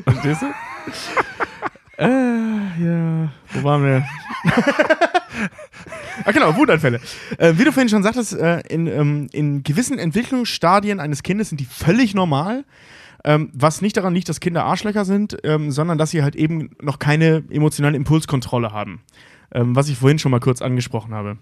[0.04, 0.48] Verstehst du?
[2.04, 3.32] äh, ja.
[3.54, 4.06] Wo waren wir?
[6.26, 7.00] ah, genau, Wutanfälle.
[7.38, 11.60] Äh, wie du vorhin schon sagtest, äh, in, ähm, in gewissen Entwicklungsstadien eines Kindes sind
[11.60, 12.66] die völlig normal.
[13.24, 16.72] Ähm, was nicht daran liegt, dass Kinder Arschlöcher sind, ähm, sondern dass sie halt eben
[16.82, 19.02] noch keine emotionale Impulskontrolle haben.
[19.54, 21.38] Ähm, was ich vorhin schon mal kurz angesprochen habe.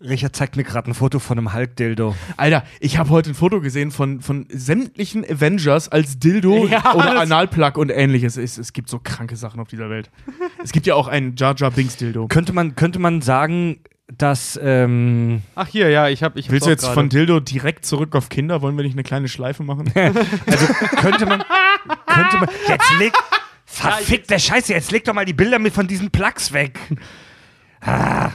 [0.00, 2.14] Richard zeigt mir gerade ein Foto von einem Hulk-Dildo.
[2.38, 7.20] Alter, ich habe heute ein Foto gesehen von, von sämtlichen Avengers als Dildo Ja, oder
[7.20, 8.38] Analplug und ähnliches.
[8.38, 10.10] Es, es gibt so kranke Sachen auf dieser Welt.
[10.64, 12.28] es gibt ja auch ein Jar Jar Binks Dildo.
[12.28, 13.80] Könnte man, könnte man sagen,
[14.16, 14.58] dass.
[14.62, 16.38] Ähm, Ach, hier, ja, ich habe.
[16.40, 18.62] Ich Willst du jetzt von Dildo direkt zurück auf Kinder?
[18.62, 19.92] Wollen wir nicht eine kleine Schleife machen?
[20.46, 20.66] also
[20.96, 21.44] könnte man.
[22.06, 22.48] könnte man.
[22.68, 23.12] Jetzt leg.
[23.66, 26.78] Verfickte Scheiße, jetzt leg doch mal die Bilder mit von diesen Plugs weg.
[27.80, 28.30] Ah,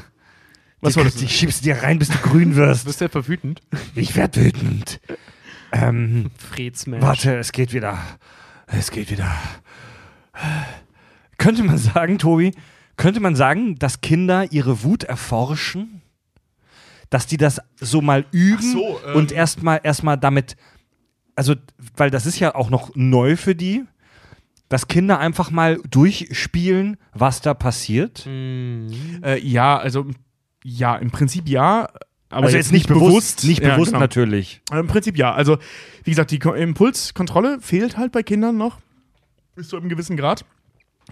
[0.86, 1.16] Was war das?
[1.16, 2.86] Die schiebst dir rein, bis du grün wirst.
[2.86, 3.62] Bist du etwa wütend?
[3.95, 4.99] Ich werd wütend.
[5.72, 7.02] Ähm, Fredsmash.
[7.02, 7.98] warte, es geht wieder.
[8.68, 9.32] Es geht wieder.
[11.40, 12.52] Könnte man sagen, Tobi,
[12.98, 16.03] könnte man sagen, dass Kinder ihre Wut erforschen?
[17.10, 19.16] Dass die das so mal üben so, ähm.
[19.16, 20.56] und erstmal erstmal damit,
[21.36, 21.56] also,
[21.98, 23.86] weil das ist ja auch noch neu für die,
[24.70, 28.26] dass Kinder einfach mal durchspielen, was da passiert.
[28.28, 29.22] Mhm.
[29.24, 30.07] äh, ja, also
[30.68, 31.88] ja, im Prinzip ja.
[32.30, 34.00] Aber also jetzt nicht bewusst, nicht Ja, bewusst genau.
[34.00, 34.62] natürlich.
[34.72, 35.32] Aber Im Prinzip ja.
[35.34, 35.58] Also,
[36.04, 38.80] wie gesagt, die Ko- Impulskontrolle fehlt halt bei Kindern noch.
[39.56, 40.44] Bis zu einem gewissen Grad.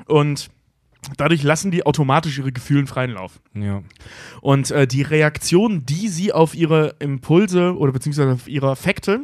[0.07, 0.49] Und
[1.17, 3.39] dadurch lassen die automatisch ihre Gefühlen freien Lauf.
[3.53, 3.83] Ja.
[4.41, 9.21] Und äh, die Reaktion, die sie auf ihre Impulse oder beziehungsweise auf ihre Affekte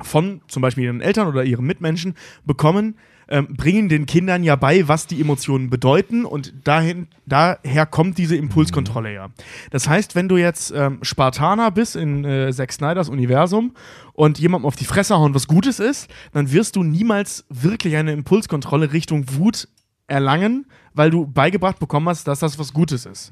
[0.00, 2.14] von zum Beispiel ihren Eltern oder ihren Mitmenschen
[2.46, 2.96] bekommen,
[3.28, 8.36] ähm, bringen den Kindern ja bei, was die Emotionen bedeuten und dahin, daher kommt diese
[8.36, 9.28] Impulskontrolle ja.
[9.70, 13.74] Das heißt, wenn du jetzt ähm, Spartaner bist in äh, Zack Snyders Universum
[14.12, 18.12] und jemandem auf die Fresse hauen, was Gutes ist, dann wirst du niemals wirklich eine
[18.12, 19.68] Impulskontrolle Richtung Wut
[20.06, 23.30] erlangen, weil du beigebracht bekommen hast, dass das was Gutes ist.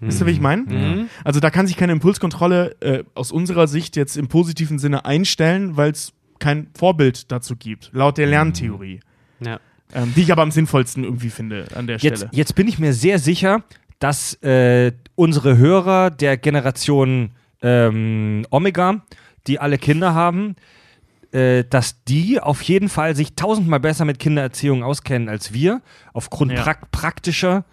[0.00, 1.06] Wisst ihr, wie ich meine?
[1.22, 5.76] Also da kann sich keine Impulskontrolle äh, aus unserer Sicht jetzt im positiven Sinne einstellen,
[5.76, 9.00] weil es kein Vorbild dazu gibt, laut der Lerntheorie.
[9.40, 9.60] Ja.
[9.94, 12.30] Ähm, die ich aber am sinnvollsten irgendwie finde an der Jetzt, Stelle.
[12.32, 13.62] jetzt bin ich mir sehr sicher,
[13.98, 17.30] dass äh, unsere Hörer der Generation
[17.62, 19.02] ähm, Omega,
[19.46, 20.56] die alle Kinder haben,
[21.32, 25.80] äh, dass die auf jeden Fall sich tausendmal besser mit Kindererziehung auskennen als wir,
[26.12, 26.62] aufgrund Ja.
[26.62, 27.64] prak praktischer,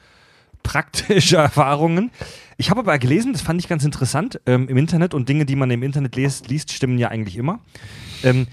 [0.63, 2.11] praktischer Erfahrungen.
[2.57, 5.55] Ich habe aber gelesen, das fand ich ganz interessant, ähm, im Internet und Dinge, die
[5.55, 7.59] man im Internet liest, liest stimmen ja eigentlich immer.
[8.23, 8.47] Ähm,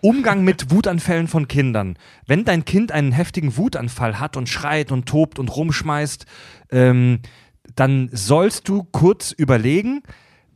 [0.00, 1.96] Umgang mit Wutanfällen von Kindern.
[2.26, 6.26] Wenn dein Kind einen heftigen Wutanfall hat und schreit und tobt und rumschmeißt,
[6.70, 7.20] ähm,
[7.74, 10.02] dann sollst du kurz überlegen,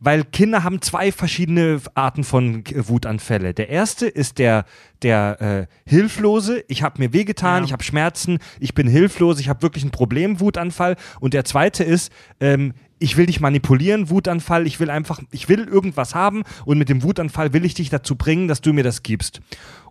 [0.00, 3.54] weil Kinder haben zwei verschiedene Arten von Wutanfälle.
[3.54, 4.64] Der erste ist der,
[5.02, 7.66] der äh, Hilflose, ich habe mir wehgetan, Ja.
[7.66, 10.96] ich habe Schmerzen, ich bin hilflos, ich habe wirklich ein Problem, Wutanfall.
[11.20, 15.66] Und der zweite ist, ähm, ich will dich manipulieren, Wutanfall, ich will einfach, ich will
[15.68, 19.02] irgendwas haben und mit dem Wutanfall will ich dich dazu bringen, dass du mir das
[19.02, 19.40] gibst.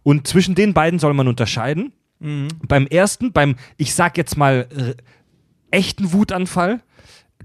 [0.03, 1.91] Und zwischen den beiden soll man unterscheiden.
[2.19, 4.95] Beim ersten, beim, ich sag jetzt mal, äh,
[5.69, 6.81] echten Wutanfall,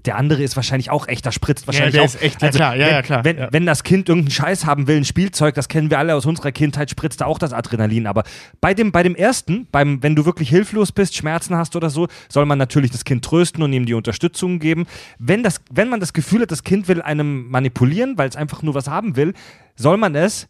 [0.05, 2.07] der andere ist wahrscheinlich auch echt, da spritzt wahrscheinlich der auch.
[2.07, 3.47] ist echt, ja klar, ja, wenn, ja, klar, Wenn, ja.
[3.51, 6.51] wenn das Kind irgendeinen Scheiß haben will, ein Spielzeug, das kennen wir alle aus unserer
[6.51, 8.07] Kindheit, spritzt da auch das Adrenalin.
[8.07, 8.23] Aber
[8.59, 12.07] bei dem, bei dem ersten, beim, wenn du wirklich hilflos bist, Schmerzen hast oder so,
[12.29, 14.85] soll man natürlich das Kind trösten und ihm die Unterstützung geben.
[15.19, 18.61] Wenn, das, wenn man das Gefühl hat, das Kind will einem manipulieren, weil es einfach
[18.61, 19.33] nur was haben will,
[19.75, 20.47] soll man es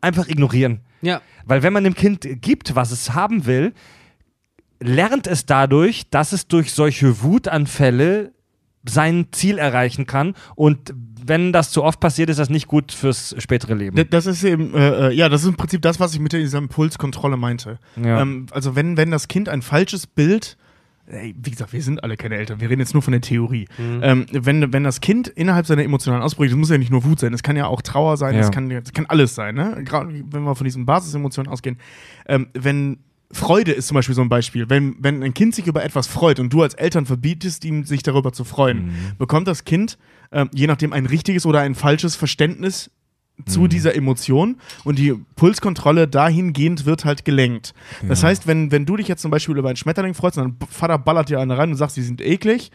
[0.00, 0.80] einfach ignorieren.
[1.00, 1.20] Ja.
[1.44, 3.72] Weil wenn man dem Kind gibt, was es haben will,
[4.80, 8.32] lernt es dadurch, dass es durch solche Wutanfälle
[8.88, 10.34] sein Ziel erreichen kann.
[10.54, 10.94] Und
[11.24, 13.96] wenn das zu oft passiert, ist das nicht gut fürs spätere Leben.
[14.10, 16.58] Das ist eben, äh, äh, ja, das ist im Prinzip das, was ich mit dieser
[16.58, 17.78] Impulskontrolle meinte.
[17.96, 18.20] Ja.
[18.22, 20.56] Ähm, also wenn, wenn das Kind ein falsches Bild
[21.06, 23.66] ey, wie gesagt, wir sind alle keine Eltern, wir reden jetzt nur von der Theorie.
[23.76, 24.00] Mhm.
[24.02, 27.20] Ähm, wenn, wenn das Kind innerhalb seiner emotionalen Ausbrüche, das muss ja nicht nur Wut
[27.20, 28.50] sein, es kann ja auch Trauer sein, es Ja.
[28.50, 29.82] kann, das kann alles sein, ne?
[29.84, 31.78] Gerade wenn wir von diesen Basisemotionen ausgehen.
[32.26, 32.98] Ähm, wenn
[33.32, 34.68] Freude ist zum Beispiel so ein Beispiel.
[34.68, 38.02] Wenn, wenn ein Kind sich über etwas freut und du als Eltern verbietest ihm, sich
[38.02, 38.92] darüber zu freuen, Mhm.
[39.18, 39.98] bekommt das Kind
[40.32, 42.90] ähm, je nachdem ein richtiges oder ein falsches Verständnis
[43.38, 43.46] Mhm.
[43.46, 47.72] zu dieser Emotion und die Pulskontrolle dahingehend wird halt gelenkt.
[48.06, 50.68] Das heißt, wenn, wenn du dich jetzt zum Beispiel über einen Schmetterling freust und dein
[50.68, 52.70] Vater ballert dir eine rein und sagst, die sind eklig,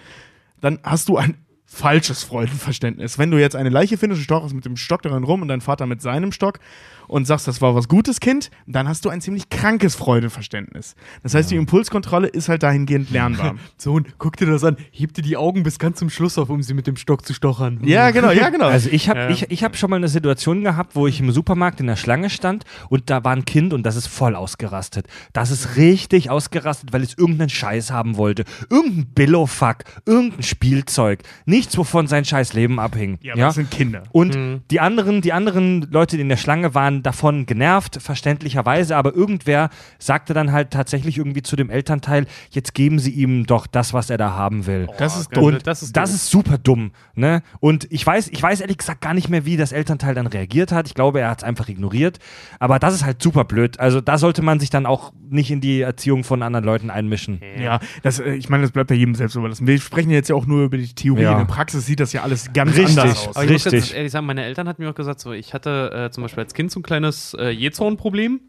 [0.60, 1.36] dann hast du ein
[1.70, 3.20] falsches Freudenverständnis.
[3.20, 5.62] Wenn du jetzt eine Leiche findest und stochst mit dem Stock daran rum und dein
[5.62, 6.60] Vater mit seinem Stock
[7.08, 10.96] und sagst, das war was Gutes, Kind, dann hast du ein ziemlich krankes Freudeverständnis.
[11.24, 13.56] Das heißt, die Impulskontrolle ist halt dahingehend lernbar.
[13.78, 14.78] Sohn, guck dir das an.
[14.92, 17.34] Heb dir die Augen bis ganz zum Schluss auf, um sie mit dem Stock zu
[17.34, 17.80] stochern.
[17.84, 18.68] ja, genau, ja, genau.
[18.68, 21.80] Also ich habe ich, ich hab schon mal eine Situation gehabt, wo ich im Supermarkt
[21.80, 25.08] in der Schlange stand und da war ein Kind und das ist voll ausgerastet.
[25.34, 28.44] Das ist richtig ausgerastet, weil es irgendeinen Scheiß haben wollte.
[28.70, 31.24] Irgendein Billo-Fuck, irgendein Spielzeug.
[31.46, 33.18] Nichts, wovon sein scheiß Leben abhing.
[33.22, 34.04] ja, aber das sind Kinder.
[34.12, 39.14] Und die anderen, die anderen Leute die in der Schlange waren davon genervt, verständlicherweise, aber
[39.14, 39.70] irgendwer
[40.00, 44.10] sagte dann halt tatsächlich irgendwie zu dem Elternteil, jetzt geben sie ihm doch das, was
[44.10, 44.88] er da haben will.
[44.98, 45.44] Das ist dumm.
[45.46, 46.16] Und Das ist das doof.
[46.16, 47.42] ist super dumm, ne?
[47.60, 50.72] Und ich weiß, ich weiß ehrlich gesagt gar nicht mehr, wie das Elternteil dann reagiert
[50.72, 50.88] hat.
[50.88, 52.20] Ich glaube, er hat es einfach ignoriert.
[52.60, 53.80] Aber das ist halt super blöd.
[53.80, 57.42] Also da sollte man sich dann auch nicht in die Erziehung von anderen Leuten einmischen.
[57.60, 59.68] Ja, das, äh, ich meine, das bleibt ja jedem selbst überlassen.
[59.68, 61.24] Wir sprechen jetzt ja auch nur über die Theorie.
[61.24, 61.34] Ja.
[61.34, 62.98] In der Praxis sieht das ja alles ganz Richtig.
[63.00, 63.36] anders aus.
[63.36, 63.82] Aber ich muss Richtig.
[63.82, 66.44] ganz ehrlich sagen, meine Eltern hatten mir auch gesagt, so, ich hatte äh, zum Beispiel
[66.44, 68.42] als Kind so ein kleines äh, Jezorn-Problem.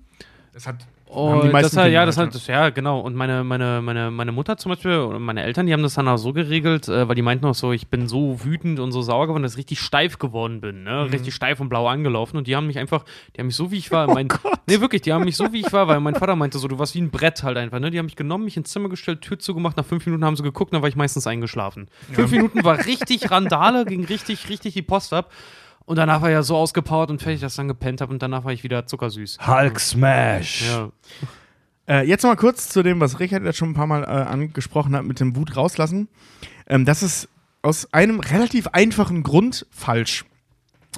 [0.54, 3.00] Das hat, Und die meisten das hat, ja, das halt, hat, ja, genau.
[3.00, 6.08] Und meine, meine, meine, meine Mutter zum Beispiel oder meine Eltern, die haben das dann
[6.08, 9.00] auch so geregelt, äh, weil die meinten auch so, ich bin so wütend und so
[9.02, 11.04] sauer geworden, dass ich richtig steif geworden bin, ne?
[11.04, 11.12] Mhm.
[11.12, 12.36] Richtig steif und blau angelaufen.
[12.38, 13.04] Und die haben mich einfach,
[13.36, 14.28] die haben mich so wie ich war, Oh mein,
[14.68, 16.78] nee, wirklich, die haben mich so wie ich war, weil mein Vater meinte so, du
[16.78, 17.90] warst wie ein Brett halt einfach, ne?
[17.90, 20.42] Die haben mich genommen, mich ins Zimmer gestellt, Tür zugemacht, nach fünf Minuten haben sie
[20.42, 21.88] geguckt, dann war ich meistens eingeschlafen.
[22.12, 25.30] Fünf Minuten war richtig Randale, ging richtig, richtig die Post ab.
[25.88, 28.20] Und danach war ich ja so ausgepowert und fertig, dass ich dann gepennt habe und
[28.20, 29.38] danach war ich wieder zuckersüß.
[29.46, 30.68] Hulk Smash.
[30.68, 30.90] Ja.
[31.88, 34.06] Äh, jetzt noch mal kurz zu dem, was Richard jetzt schon ein paar Mal äh,
[34.06, 36.08] angesprochen hat, mit dem Wut rauslassen.
[36.66, 37.30] Ähm, das ist
[37.62, 40.26] aus einem relativ einfachen Grund falsch.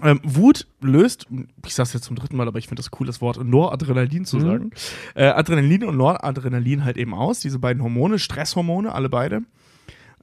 [0.03, 1.29] Ähm, Wut löst,
[1.65, 4.41] ich sag's jetzt zum dritten Mal, aber ich finde das cool, das Wort Noradrenalin zu
[4.41, 4.73] sagen.
[5.15, 9.43] Äh, Adrenalin und Noradrenalin halt eben aus, diese beiden Hormone, Stresshormone, alle beide.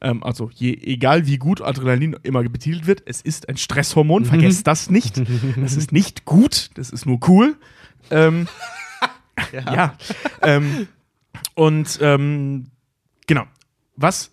[0.02, 4.68] Ähm, also je, egal wie gut Adrenalin immer betitelt wird, es ist ein Stresshormon, vergesst
[4.68, 5.22] das nicht.
[5.58, 7.56] Das ist nicht gut, das ist nur cool.
[8.12, 8.48] Ähm,
[9.52, 9.96] ja.
[10.42, 10.88] Ähm,
[11.56, 12.68] und ähm,
[13.26, 13.46] genau,
[13.96, 14.32] was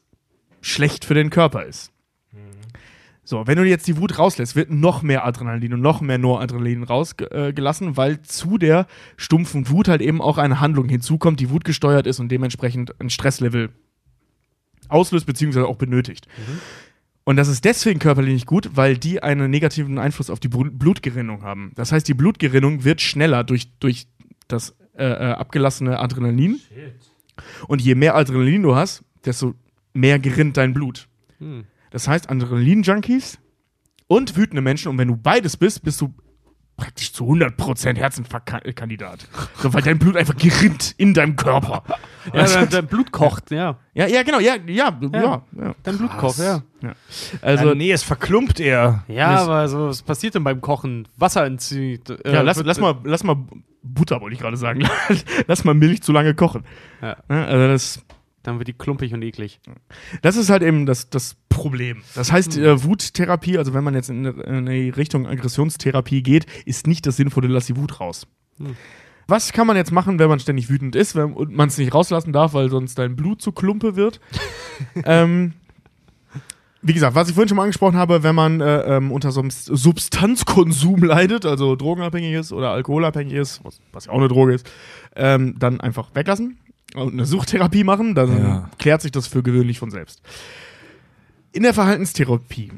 [0.61, 1.95] schlecht für den Körper ist.
[3.27, 6.82] So, wenn du jetzt die Wut rauslässt, wird noch mehr Adrenalin und noch mehr Noradrenalin
[6.82, 8.86] rausgelassen, weil zu der
[9.16, 13.09] stumpfen Wut halt eben auch eine Handlung hinzukommt, die Wut gesteuert ist und dementsprechend ein
[13.09, 13.70] Stresslevel
[14.90, 16.27] auslöst beziehungsweise auch benötigt.
[17.24, 21.43] Und das ist deswegen körperlich nicht gut, weil die einen negativen Einfluss auf die Blutgerinnung
[21.43, 21.73] haben.
[21.74, 24.06] Das heißt, die Blutgerinnung wird schneller durch, durch
[24.47, 26.61] das äh, äh, abgelassene Adrenalin.
[27.66, 29.55] Und je mehr Adrenalin du hast, desto
[29.94, 31.09] mehr gerinnt dein Blut.
[31.39, 31.65] Hm.
[31.90, 33.39] Das heißt, Adrenalin-Junkies
[34.06, 36.12] und wütende Menschen, und wenn du beides bist, bist du
[36.76, 39.26] praktisch zu 100% Herzinfarktkandidat.
[39.59, 41.82] So, weil dein Blut einfach gerinnt in deinem Körper.
[42.32, 43.78] Ja, dein, dein Blut kocht, ja.
[43.94, 45.42] Ja, ja, genau, ja, ja, ja.
[45.56, 46.62] ja, Dein Blut kocht, ja.
[46.82, 46.92] ja.
[47.42, 49.05] Also, Also, nee, es verklumpt eher.
[49.09, 51.06] Ja, aber so, was passiert denn beim Kochen?
[51.16, 52.10] Wasser entzieht.
[52.10, 53.36] Äh, ja, lass, wird- lass, mal, lass mal
[53.82, 54.88] Butter, wollte ich gerade sagen.
[55.46, 56.64] lass mal Milch zu lange kochen.
[57.02, 57.16] Ja.
[57.28, 58.02] also das,
[58.45, 59.59] Dann wird die klumpig und eklig.
[60.23, 62.03] das ist halt eben das, das Problem.
[62.15, 66.87] Das heißt, äh, Wuttherapie, also wenn man jetzt in, in die Richtung Aggressionstherapie geht, ist
[66.87, 68.27] nicht das Sinnvolle, lass die Wut raus.
[69.27, 71.95] Was kann man jetzt machen, wenn man ständig wütend ist wenn, und man es nicht
[71.95, 74.21] rauslassen darf, weil sonst dein Blut zu Klumpe wird?
[75.05, 75.55] ähm,
[76.83, 79.41] wie gesagt, was ich vorhin schon mal angesprochen habe, wenn man äh, ähm, unter so
[79.41, 84.53] einem Substanzkonsum leidet, also drogenabhängig ist oder alkoholabhängig ist, was, was ja auch eine Droge
[84.53, 84.71] ist,
[85.16, 86.59] ähm, dann einfach weglassen
[86.94, 88.70] und eine Suchttherapie machen, dann Ja.
[88.78, 90.23] klärt sich das für gewöhnlich von selbst.
[91.52, 92.73] In der Verhaltenstherapie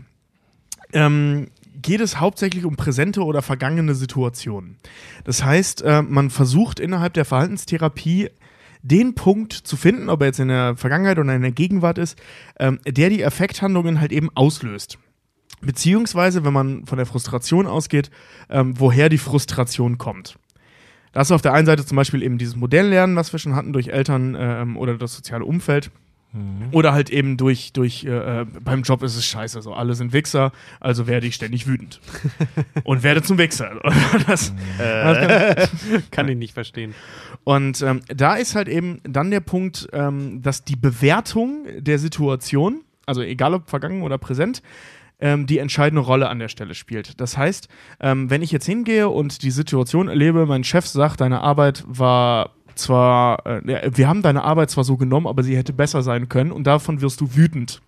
[0.93, 1.49] ähm,
[1.83, 4.77] geht es hauptsächlich um präsente oder vergangene Situationen.
[5.25, 8.31] Das heißt, äh, man versucht innerhalb der Verhaltenstherapie
[8.83, 12.17] den Punkt zu finden, ob er jetzt in der Vergangenheit oder in der Gegenwart ist,
[12.61, 14.99] ähm, der die Effekthandlungen halt eben auslöst.
[15.61, 18.11] Beziehungsweise, wenn man von der Frustration ausgeht,
[18.49, 20.39] ähm, woher die Frustration kommt.
[21.17, 23.73] Das ist auf der einen Seite zum Beispiel eben dieses Modelllernen, was wir schon hatten
[23.73, 25.91] durch Eltern ähm, oder das soziale Umfeld.
[26.73, 30.13] Oder halt eben durch, durch äh, äh, beim Job ist es scheiße, so alle sind
[30.13, 32.03] Wichser, also werde ich ständig wütend.
[32.85, 33.81] und werde zum Wichser.
[34.27, 34.53] das,
[36.11, 36.95] Kann ich nicht verstehen.
[37.45, 42.83] und ähm, da ist halt eben dann der Punkt, ähm, dass die Bewertung der Situation,
[43.07, 44.61] also egal ob vergangen oder präsent,
[45.19, 47.21] ähm, die entscheidende Rolle an der Stelle spielt.
[47.21, 47.69] Das heißt,
[48.01, 52.51] ähm, wenn ich jetzt hingehe und die Situation erlebe, mein Chef sagt, deine Arbeit war
[52.75, 56.53] zwar, äh, wir haben deine Arbeit zwar so genommen, aber sie hätte besser sein können
[56.53, 57.81] und davon wirst du wütend.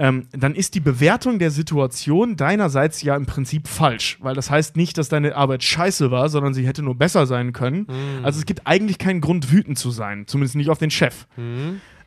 [0.00, 4.76] Ähm, dann ist die Bewertung der Situation deinerseits ja im Prinzip falsch, weil das heißt
[4.76, 7.86] nicht, dass deine Arbeit scheiße war, sondern sie hätte nur besser sein können.
[8.22, 11.26] Also es gibt eigentlich keinen Grund, wütend zu sein, zumindest nicht auf den Chef.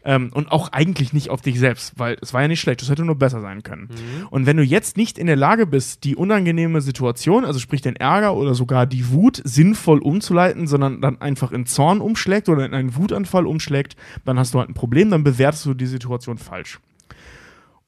[0.04, 2.90] Ähm, und auch eigentlich nicht auf dich selbst, weil es war ja nicht schlecht, es
[2.90, 3.90] hätte nur besser sein können.
[4.32, 7.96] Und wenn du jetzt nicht in der Lage bist, die unangenehme Situation, also sprich den
[7.96, 12.74] Ärger oder sogar die Wut sinnvoll umzuleiten, sondern dann einfach in Zorn umschlägt oder in
[12.74, 13.96] einen Wutanfall umschlägt,
[14.26, 16.80] dann hast du halt ein Problem, dann bewertest du die Situation falsch.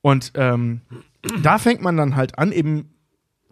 [0.01, 0.81] Und ähm,
[1.41, 2.89] da fängt man dann halt an, eben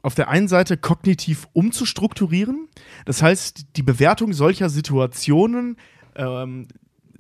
[0.04, 2.68] auf der einen Seite kognitiv umzustrukturieren.
[3.06, 5.78] Das heißt, die Bewertung solcher Situationen
[6.16, 6.68] ähm,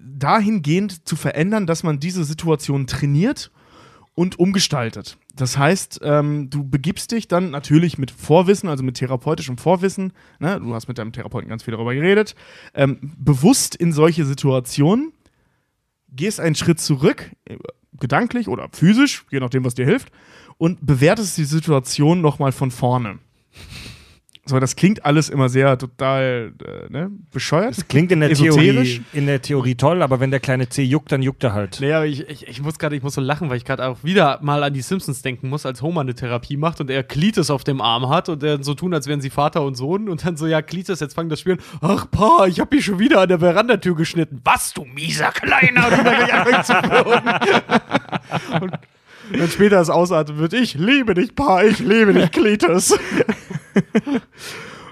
[0.03, 3.51] dahingehend zu verändern, dass man diese Situation trainiert
[4.13, 5.17] und umgestaltet.
[5.35, 10.59] Das heißt, ähm, du begibst dich dann natürlich mit Vorwissen, also mit therapeutischem Vorwissen, ne,
[10.59, 12.35] du hast mit deinem Therapeuten ganz viel darüber geredet,
[12.73, 15.13] ähm, bewusst in solche Situationen,
[16.09, 17.57] gehst einen Schritt zurück, äh,
[17.99, 20.11] gedanklich oder physisch, je nachdem, was dir hilft,
[20.57, 23.19] und bewertest die Situation nochmal von vorne.
[24.45, 27.77] So, das klingt alles immer sehr total äh, ne, bescheuert.
[27.77, 28.33] Das klingt in der.
[28.33, 31.79] Theorie, in der Theorie toll, aber wenn der kleine C juckt, dann juckt er halt.
[31.79, 34.03] Naja, aber ich, ich, ich muss gerade, ich muss so lachen, weil ich gerade auch
[34.03, 37.51] wieder mal an die Simpsons denken muss, als Homer eine Therapie macht und er Cletus
[37.51, 40.25] auf dem Arm hat und er so tun, als wären sie Vater und Sohn und
[40.25, 41.59] dann so, ja, Cletus, jetzt fangen das Spielen.
[41.79, 44.41] Ach, Pa, ich hab mich schon wieder an der Verandatür geschnitten.
[44.43, 45.85] Was, du mieser Kleiner?
[45.85, 46.71] Und
[48.61, 48.71] und
[49.37, 52.97] dann später es ausatmen wird, ich liebe dich, Pa, ich liebe dich, Cletus.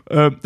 [0.10, 0.38] Ähm,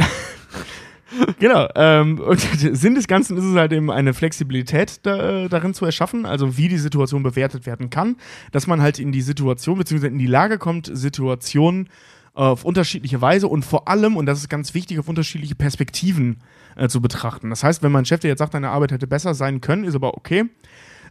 [1.40, 1.68] genau.
[1.76, 5.86] Ähm, und Sinn des Ganzen ist es halt eben eine Flexibilität da, äh, darin zu
[5.86, 8.18] erschaffen, also wie die Situation bewertet werden kann,
[8.52, 10.07] dass man halt in die Situation bzw.
[10.07, 11.88] in die Lage kommt, Situationen
[12.36, 16.38] äh, auf unterschiedliche Weise und vor allem, und das ist ganz wichtig, auf unterschiedliche Perspektiven
[16.76, 17.49] äh, zu betrachten.
[17.49, 19.95] Das heißt, wenn mein Chef dir jetzt sagt, deine Arbeit hätte besser sein können, ist
[19.95, 20.45] aber okay,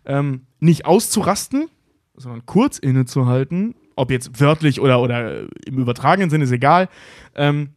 [0.04, 1.68] ähm, nicht auszurasten,
[2.14, 6.88] sondern kurz innezuhalten, ob jetzt wörtlich oder, oder im übertragenen Sinne, ist egal.
[7.34, 7.70] Ähm,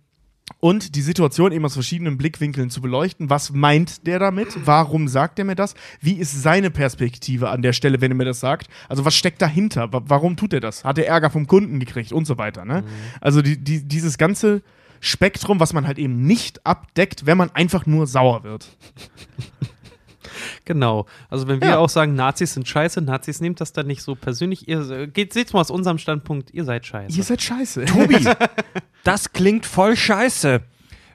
[0.59, 3.31] und die Situation eben aus verschiedenen Blickwinkeln zu beleuchten.
[3.31, 4.49] Was meint der damit?
[4.63, 5.73] Warum sagt er mir das?
[6.01, 8.67] Wie ist seine Perspektive an der Stelle, wenn er mir das sagt?
[8.87, 9.91] Also was steckt dahinter?
[9.91, 10.83] Wa- Warum tut er das?
[10.83, 12.63] Hat er Ärger vom Kunden gekriegt und so weiter?
[12.63, 12.83] Ne?
[13.21, 14.61] Also die, die, dieses ganze
[14.99, 18.67] Spektrum, was man halt eben nicht abdeckt, wenn man einfach nur sauer wird.
[20.65, 21.05] Genau.
[21.29, 21.77] Also wenn wir Ja.
[21.77, 24.67] auch sagen, Nazis sind scheiße, Nazis nehmt das dann nicht so persönlich.
[24.67, 27.15] Ihr äh, geht, seht's mal aus unserem Standpunkt, ihr seid scheiße.
[27.15, 27.85] Ihr seid scheiße.
[27.85, 28.17] Tobi,
[29.03, 30.61] das klingt voll scheiße.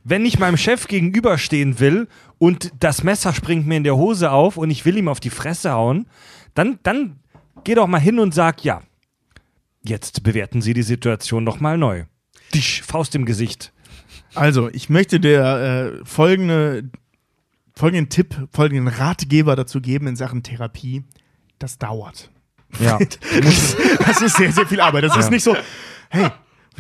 [0.05, 2.09] Wenn ich meinem Chef gegenüberstehen will
[2.39, 5.29] und das Messer springt mir in der Hose auf und ich will ihm auf die
[5.31, 6.07] Fresse hauen,
[6.55, 7.21] dann, dann
[7.65, 8.81] geh doch mal hin und sag, ja,
[9.83, 12.05] jetzt bewerten Sie die Situation noch mal neu.
[12.55, 13.73] Disch, Faust im Gesicht.
[14.35, 16.89] Also, ich möchte dir äh, folgende,
[17.81, 21.03] folgenden Tipp, folgenden Ratgeber dazu geben in Sachen Therapie.
[21.59, 22.31] Das dauert.
[22.79, 22.99] Ja.
[24.07, 25.05] Das, ist sehr, sehr viel Arbeit.
[25.05, 25.57] Das ist nicht so,
[26.11, 26.29] hey,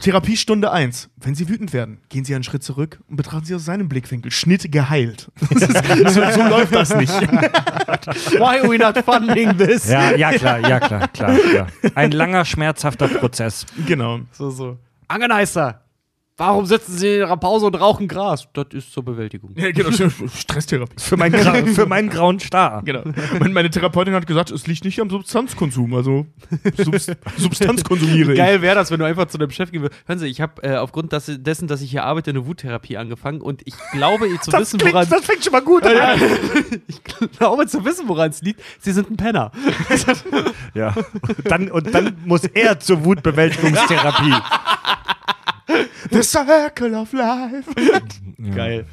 [0.01, 1.09] Therapiestunde 1.
[1.17, 4.31] Wenn Sie wütend werden, gehen Sie einen Schritt zurück und betrachten Sie aus seinem Blickwinkel.
[4.31, 5.31] Schnitt geheilt.
[5.51, 7.13] Ist, so, so läuft das nicht.
[7.13, 9.89] Why are we not funding this?
[9.89, 11.67] ja, ja, klar, ja, klar, klar, klar.
[11.95, 13.65] Ein langer, schmerzhafter Prozess.
[13.87, 14.21] Genau.
[14.33, 14.79] So, so.
[15.09, 15.83] Angeneister,
[16.41, 18.49] warum sitzen Sie in Ihrer Pause und rauchen Gras?
[18.55, 19.53] Das ist zur Bewältigung.
[19.57, 19.91] Ja, genau.
[20.35, 20.95] Stresstherapie.
[20.99, 22.83] Für, mein Gra für meinen grauen Star.
[22.83, 23.03] Genau.
[23.39, 25.95] Und meine Therapeutin hat gesagt, es liegt nicht am Substanzkonsum.
[25.95, 26.27] Also
[26.77, 28.39] Subst Substanz konsumiere ich.
[28.39, 30.01] Geil wäre das, wenn du einfach zu deinem Chef gehen würdest.
[30.07, 33.43] Hören Sie, ich habe äh, aufgrund das, dessen, dass ich hier arbeite, eine Wuttherapie angefangen
[33.43, 36.19] und ich glaube eh zu wissen, woran das fängt schon mal gut an.
[36.87, 38.63] ich glaube zu wissen, woran es liegt.
[38.81, 39.53] Sie sind ein Penner.
[40.75, 40.95] Ja.
[40.95, 44.35] Und dann, und dann muss er zur Wutbewältigungstherapie.
[46.11, 47.65] The Circle of Life.
[48.55, 48.87] Geil.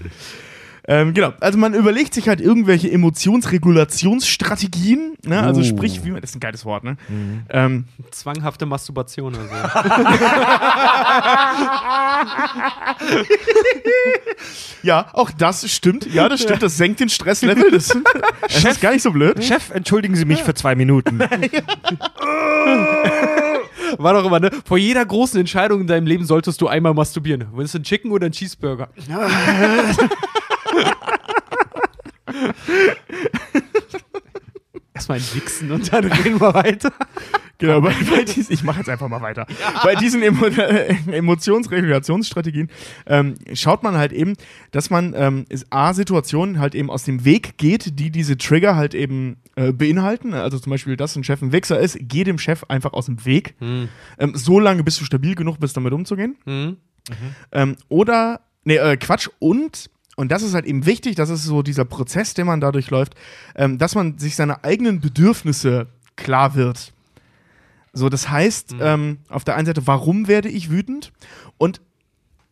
[0.90, 5.44] Ähm, genau, also man überlegt sich halt irgendwelche Emotionsregulationsstrategien, ne?
[5.44, 5.64] also Oh.
[5.66, 6.96] sprich, wie man, das ist ein geiles Wort, ne?
[7.50, 9.50] Ähm, Zwanghafte Masturbation oder so.
[14.84, 17.88] ja, auch das stimmt, ja, das stimmt, das senkt den Stresslevel, das,
[18.42, 19.44] das ist gar nicht so blöd.
[19.44, 21.20] Chef, entschuldigen Sie mich für zwei Minuten.
[23.98, 24.52] War doch immer, ne?
[24.66, 27.48] Vor jeder großen Entscheidung in deinem Leben solltest du einmal masturbieren.
[27.54, 28.90] Willst du einen Chicken oder einen Cheeseburger?
[35.08, 36.92] erstmal ein Wichsen und dann reden wir weiter.
[37.60, 39.48] Genau, bei, bei diesen, ich mache jetzt einfach mal weiter.
[39.84, 42.70] Bei diesen Emo äh, Emotionsregulationsstrategien
[43.08, 44.34] ähm, schaut man halt eben,
[44.72, 48.94] dass man ähm, A, Situationen halt eben aus dem Weg geht, die diese Trigger halt
[48.94, 50.36] eben äh, beinhalten.
[50.36, 53.26] Also zum Beispiel, dass ein Chef ein Wichser ist, geh dem Chef einfach aus dem
[53.26, 53.56] Weg.
[53.58, 53.90] Hm.
[54.20, 56.38] Ähm, so lange, bis du stabil genug bist, damit umzugehen.
[56.46, 56.78] Hm.
[57.52, 61.64] Ähm, oder, nee, äh, Quatsch, und, und das ist halt eben wichtig, das ist so
[61.64, 63.16] dieser Prozess, den man dadurch läuft,
[63.56, 66.94] ähm, dass man sich seine eigenen Bedürfnisse klar wird.
[67.94, 71.12] So, das heißt, ähm, auf der einen Seite, warum werde ich wütend?
[71.58, 71.82] Und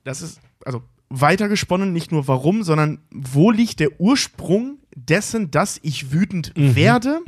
[0.06, 5.80] das ist, also weiter gesponnen, nicht nur warum, sondern wo liegt der Ursprung dessen, dass
[5.84, 7.20] ich wütend werde?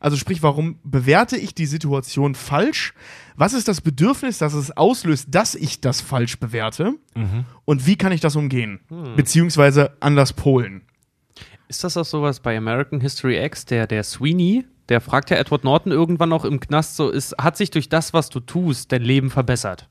[0.00, 2.94] Also sprich, warum bewerte ich die Situation falsch?
[3.36, 6.94] Was ist das Bedürfnis, das es auslöst, dass ich das falsch bewerte?
[7.64, 8.80] Und wie kann ich das umgehen?
[9.16, 10.82] Beziehungsweise anders polen.
[11.68, 15.62] Ist das auch sowas bei American History X, der, der Sweeney, der fragt ja Edward
[15.62, 19.02] Norton irgendwann noch im Knast so, ist, hat sich durch das, was du tust, dein
[19.02, 19.88] Leben verbessert?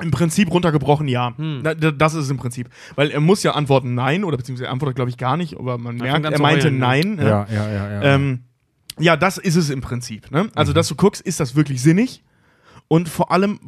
[0.00, 1.32] Im Prinzip runtergebrochen, ja.
[1.38, 2.68] D- das ist es im Prinzip.
[2.94, 5.76] Weil er muss ja antworten Nein, oder beziehungsweise er antwortet, glaube ich, gar nicht, aber
[5.76, 6.86] man Er merkt, er meinte heulen, ja.
[6.86, 7.18] Nein.
[7.18, 8.02] Ja, ja, ja, ja.
[8.02, 8.44] Ähm,
[9.00, 10.30] ja, das ist es im Prinzip.
[10.30, 10.50] Ne?
[10.54, 12.22] Also, dass du guckst, ist das wirklich sinnig?
[12.88, 13.58] Und vor allem,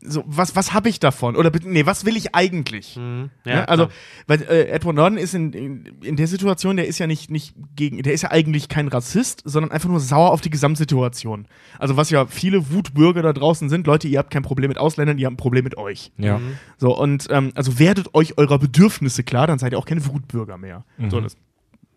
[0.00, 1.34] so, was, was habe ich davon?
[1.34, 2.94] Oder nee, was will ich eigentlich?
[2.94, 3.30] Hm.
[3.44, 3.88] Ja, also,
[4.26, 7.54] weil äh, Edward Norton ist in, in, in der Situation, der ist ja nicht, nicht
[7.74, 11.48] gegen, der ist ja eigentlich kein Rassist, sondern einfach nur sauer auf die Gesamtsituation.
[11.78, 15.18] Also, was ja viele Wutbürger da draußen sind, Leute, ihr habt kein Problem mit Ausländern,
[15.18, 16.12] ihr habt ein Problem mit euch.
[16.16, 16.40] ja.
[16.76, 20.58] So, und ähm, also werdet euch eurer Bedürfnisse klar, dann seid ihr auch keine Wutbürger
[20.58, 20.84] mehr.
[21.08, 21.36] So, das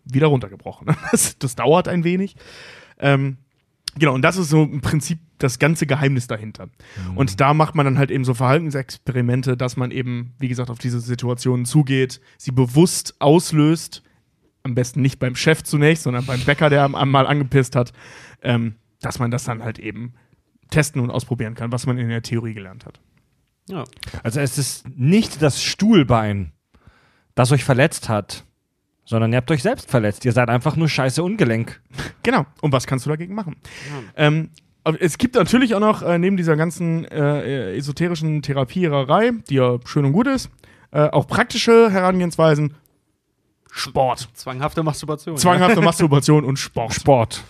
[0.04, 0.88] wieder runtergebrochen.
[1.12, 2.36] Das, das dauert ein wenig.
[2.98, 3.36] Ähm,
[3.96, 6.68] genau, und das ist so im Prinzip das ganze Geheimnis dahinter.
[7.14, 10.78] Und da macht man dann halt eben so Verhaltensexperimente, dass man eben, wie gesagt, auf
[10.78, 14.02] diese Situationen zugeht, sie bewusst auslöst,
[14.62, 17.92] am besten nicht beim Chef zunächst, sondern beim Bäcker, der mal angepisst hat,
[18.42, 20.14] ähm, dass man das dann halt eben
[20.70, 23.00] testen und ausprobieren kann, was man in der Theorie gelernt hat.
[23.68, 23.84] ja.
[24.22, 26.52] Also es ist nicht das Stuhlbein,
[27.34, 28.44] das euch verletzt hat,
[29.04, 30.24] sondern ihr habt euch selbst verletzt.
[30.24, 31.80] Ihr seid einfach nur scheiße ungelenk.
[32.22, 32.46] Genau.
[32.60, 33.56] Und was kannst du dagegen machen?
[34.16, 34.50] Ähm,
[34.84, 39.78] aber es gibt natürlich auch noch äh, neben dieser ganzen äh, esoterischen Therapiererei, die ja
[39.84, 40.50] schön und gut ist,
[40.90, 42.74] äh, auch praktische Herangehensweisen.
[43.74, 44.28] Sport.
[44.34, 45.38] Zwanghafte Masturbation.
[45.38, 46.92] Zwanghafte Masturbation und Sport.
[46.92, 47.42] Sport.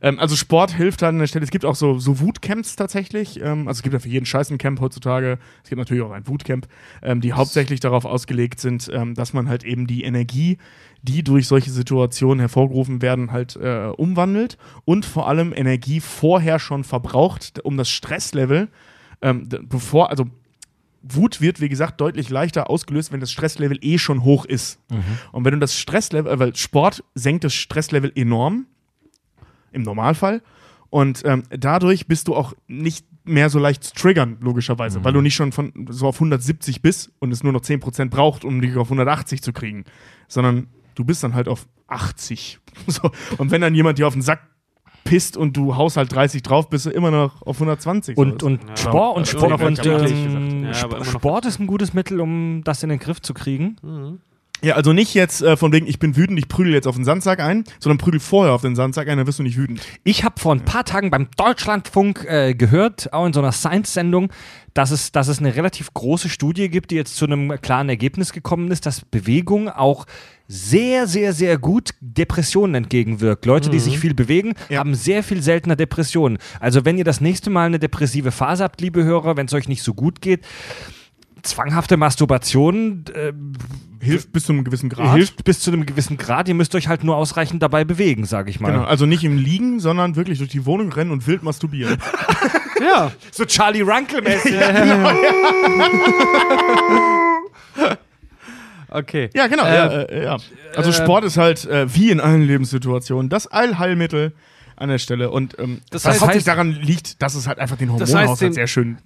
[0.00, 1.44] Ähm, also Sport hilft dann an der Stelle.
[1.44, 3.38] Es gibt auch so, so Wutcamps tatsächlich.
[3.38, 5.38] Ähm, also es gibt ja für jeden Scheiß ein Camp heutzutage.
[5.62, 6.68] Es gibt natürlich auch ein Wutcamp,
[7.02, 10.56] ähm, die hauptsächlich darauf ausgelegt sind, ähm, dass man halt eben die Energie,
[11.02, 14.56] die durch solche Situationen hervorgerufen werden, halt äh, umwandelt
[14.86, 18.68] und vor allem Energie vorher schon verbraucht, um das Stresslevel,
[19.20, 20.24] ähm, bevor, also
[21.02, 24.80] Wut wird, wie gesagt, deutlich leichter ausgelöst, wenn das Stresslevel eh schon hoch ist.
[25.32, 28.66] Und wenn du das Stresslevel, äh, weil Sport senkt das Stresslevel enorm,
[29.72, 30.42] im Normalfall.
[30.90, 35.20] Und ähm, dadurch bist du auch nicht mehr so leicht zu triggern, logischerweise, weil du
[35.20, 38.76] nicht schon von so auf 170 bist und es nur noch 10% braucht, um dich
[38.76, 39.84] auf 180 zu kriegen,
[40.28, 42.58] sondern du bist dann halt auf 80.
[42.86, 43.10] So.
[43.38, 44.48] Und wenn dann jemand dir auf den Sack
[45.12, 48.16] pisst und du haust halt 30 drauf, bist du immer noch auf 120.
[48.16, 48.46] Und, So.
[48.46, 48.76] und Ja.
[48.78, 50.64] Sport und Sport, und, verträglich ähm.
[50.64, 53.76] Ja, Sport ist ein gutes Mittel, um das in den Griff zu kriegen.
[54.62, 57.04] Ja, also nicht jetzt äh, von wegen, ich bin wütend, ich prügel jetzt auf den
[57.04, 59.80] Sandsack ein, sondern prügel vorher auf den Sandsack ein, dann wirst du nicht wütend.
[60.04, 64.32] Ich habe vor ein paar Tagen beim Deutschlandfunk äh, gehört, auch in so einer Science-Sendung,
[64.74, 68.32] dass es, dass es eine relativ große Studie gibt, die jetzt zu einem klaren Ergebnis
[68.32, 70.06] gekommen ist, dass Bewegung auch
[70.48, 73.46] sehr, sehr, sehr gut Depressionen entgegenwirkt.
[73.46, 74.80] Leute, die sich viel bewegen, Ja.
[74.80, 76.38] haben sehr viel seltener Depressionen.
[76.60, 79.68] Also wenn ihr das nächste Mal eine depressive Phase habt, liebe Hörer, wenn es euch
[79.68, 80.40] nicht so gut geht,
[81.42, 83.32] zwanghafte Masturbation äh,
[84.04, 85.14] Hilft bis zu einem gewissen Grad.
[85.14, 86.48] hilft bis zu einem gewissen Grad.
[86.48, 88.72] Ihr müsst euch halt nur ausreichend dabei bewegen, sage ich mal.
[88.72, 91.98] Genau, also nicht im Liegen, sondern wirklich durch die Wohnung rennen und wild masturbieren.
[92.80, 93.12] Ja.
[93.30, 94.54] So Charlie Runkle-mäßig.
[98.88, 99.30] Okay.
[99.34, 99.64] ja, genau.
[99.64, 100.36] Äh, ja, äh, ja.
[100.76, 104.32] Also Sport ist halt äh, wie in allen Lebenssituationen das Allheilmittel
[104.76, 105.30] an der Stelle.
[105.30, 108.12] Und ähm, Das was heißt- hauptsächlich daran liegt, dass es halt einfach den Das heißt,
[108.14, 108.98] Hormonhaushalt den- sehr schön.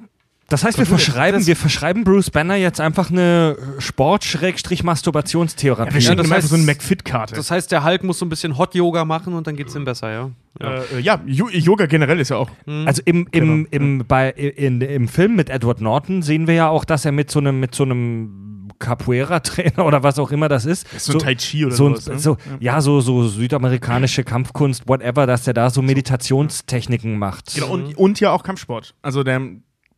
[0.49, 5.95] Das heißt, wir verschreiben, wir verschreiben Bruce Banner jetzt einfach eine Sport-Masturbtionstherapie.
[5.95, 7.35] Wir schicken das ihm einfach heißt- so eine McFit-Karte.
[7.35, 10.11] Das heißt, der Hulk muss so ein bisschen Hot-Yoga machen und dann geht's ihm besser,
[10.13, 10.31] ja?
[10.61, 10.83] Ja.
[10.97, 12.51] Äh, ja, Jo- Yoga generell ist ja auch.
[12.87, 13.69] also im, im, Genau.
[13.71, 17.31] im, bei, in, im Film mit Edward Norton sehen wir ja auch, dass er mit
[17.31, 20.87] so einem, mit so einem Capoeira-Trainer oder was auch immer das ist.
[20.99, 22.19] So ein Tai Chi oder so, sowas, ne?
[22.19, 27.55] so, ja, so, so südamerikanische Kampfkunst, whatever, dass er da so Meditationstechniken macht.
[27.55, 28.95] Genau, und, und ja auch Kampfsport.
[29.03, 29.41] Also der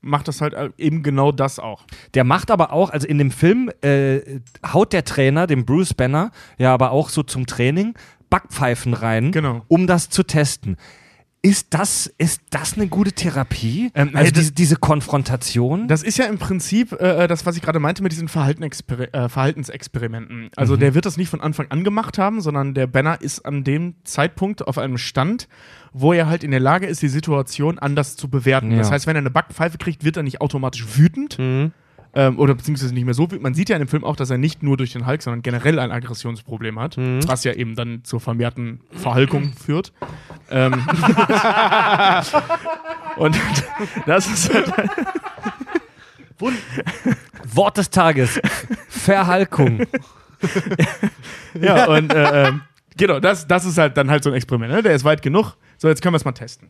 [0.01, 1.85] macht das halt eben genau das auch.
[2.15, 4.21] Der macht aber auch, also in dem Film äh,
[4.73, 7.95] haut der Trainer, dem Bruce Banner, ja aber auch so zum Training
[8.31, 9.63] Backpfeifen rein, Genau.
[9.69, 10.77] um das zu testen.
[11.41, 13.91] Ist das, ist das eine gute Therapie?
[13.95, 15.87] Ähm, also das- diese, diese Konfrontation?
[15.89, 19.29] Das ist ja im Prinzip äh, das, was ich gerade meinte mit diesen Verhaltenexper äh,
[19.29, 20.51] Verhaltensexperimenten.
[20.57, 23.63] Also der wird das nicht von Anfang an gemacht haben, sondern der Banner ist an
[23.65, 25.49] dem Zeitpunkt auf einem Stand,
[25.93, 28.71] wo er halt in der Lage ist, die Situation anders zu bewerten.
[28.73, 28.79] Ja.
[28.79, 31.39] Das heißt, wenn er eine Backpfeife kriegt, wird er nicht automatisch wütend.
[32.15, 33.43] Ähm, oder beziehungsweise nicht mehr so wütend.
[33.43, 35.43] Man sieht ja in dem Film auch, dass er nicht nur durch den Hulk, sondern
[35.43, 39.93] generell ein Aggressionsproblem hat, was ja eben dann zur vermehrten Verhalkung führt.
[40.51, 40.73] Ähm
[43.17, 43.37] Und
[44.07, 44.73] das ist halt
[47.53, 48.41] Wort des Tages.
[48.89, 49.83] Verhalkung.
[51.61, 52.61] Ja, und äh, ähm,
[52.97, 54.73] genau, das, das ist halt dann halt so ein Experiment.
[54.73, 54.83] Ne?
[54.83, 55.57] Der ist weit genug.
[55.79, 56.69] So, jetzt können wir es mal testen.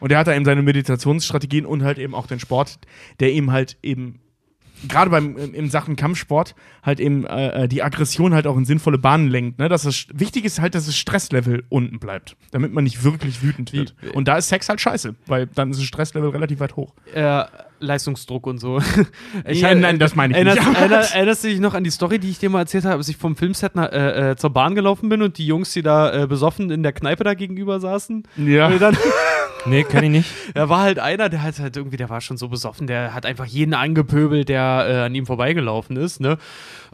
[0.00, 2.78] Und er hat da eben seine Meditationsstrategien und halt eben auch den Sport,
[3.20, 4.20] der ihm halt eben
[4.88, 8.98] gerade beim in, Sachen Kampfsport halt eben äh, äh, die Aggression halt auch in sinnvolle
[8.98, 9.58] Bahnen lenkt.
[9.58, 9.68] Ne?
[9.68, 13.72] Dass das, wichtig ist halt, dass das Stresslevel unten bleibt, damit man nicht wirklich wütend
[13.72, 13.94] wird.
[14.14, 16.94] Und da ist Sex halt scheiße, weil dann ist das Stresslevel relativ weit hoch.
[17.14, 17.44] äh,
[17.80, 18.80] Leistungsdruck und so.
[19.48, 20.78] Ja, nein, das meine ich erinnerst, nicht.
[20.78, 23.08] Erinnerst, erinnerst du dich noch an die Story, die ich dir mal erzählt habe, als
[23.08, 26.22] ich vom Filmset nach, äh, äh, zur Bahn gelaufen bin und die Jungs, die da
[26.22, 28.24] äh, besoffen in der Kneipe da gegenüber saßen?
[28.36, 28.68] Ja.
[28.68, 28.96] Und dann,
[29.68, 30.30] Nee, kenn ich nicht.
[30.54, 33.26] da war halt einer, der hat halt irgendwie, der war schon so besoffen, der hat
[33.26, 36.38] einfach jeden angepöbelt, der äh, an ihm vorbeigelaufen ist, ne?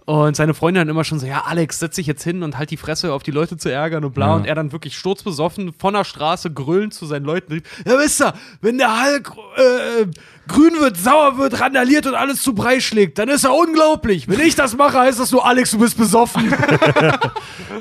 [0.04, 2.70] Und seine Freunde dann immer schon so, ja, Alex, setz dich jetzt hin und halt
[2.70, 4.28] die Fresse, auf die Leute zu ärgern und bla.
[4.28, 4.34] Ja.
[4.34, 8.20] Und er dann wirklich sturzbesoffen von der Straße grölend zu seinen Leuten rief, ja, wisst
[8.20, 10.06] ihr, wenn der Hulk äh,
[10.48, 14.28] grün wird, sauer wird, randaliert und alles zu Brei schlägt, dann ist er unglaublich.
[14.28, 16.52] Wenn ich das mache, heißt das nur, Alex, du bist besoffen.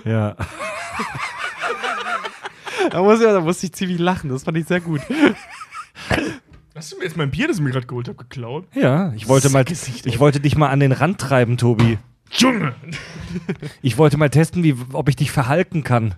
[0.05, 0.35] Ja.
[2.89, 5.01] da, muss ich, da musste ich ziemlich lachen, das fand ich sehr gut.
[6.75, 8.65] Hast du mir jetzt mein Bier, das ich mir gerade geholt habe, geklaut?
[8.73, 11.97] Ja, ich wollte mal, ich wollte dich mal an den Rand treiben, Tobi.
[12.31, 12.73] Junge!
[13.81, 16.15] Ich wollte mal testen, wie, ob ich dich verhalten kann.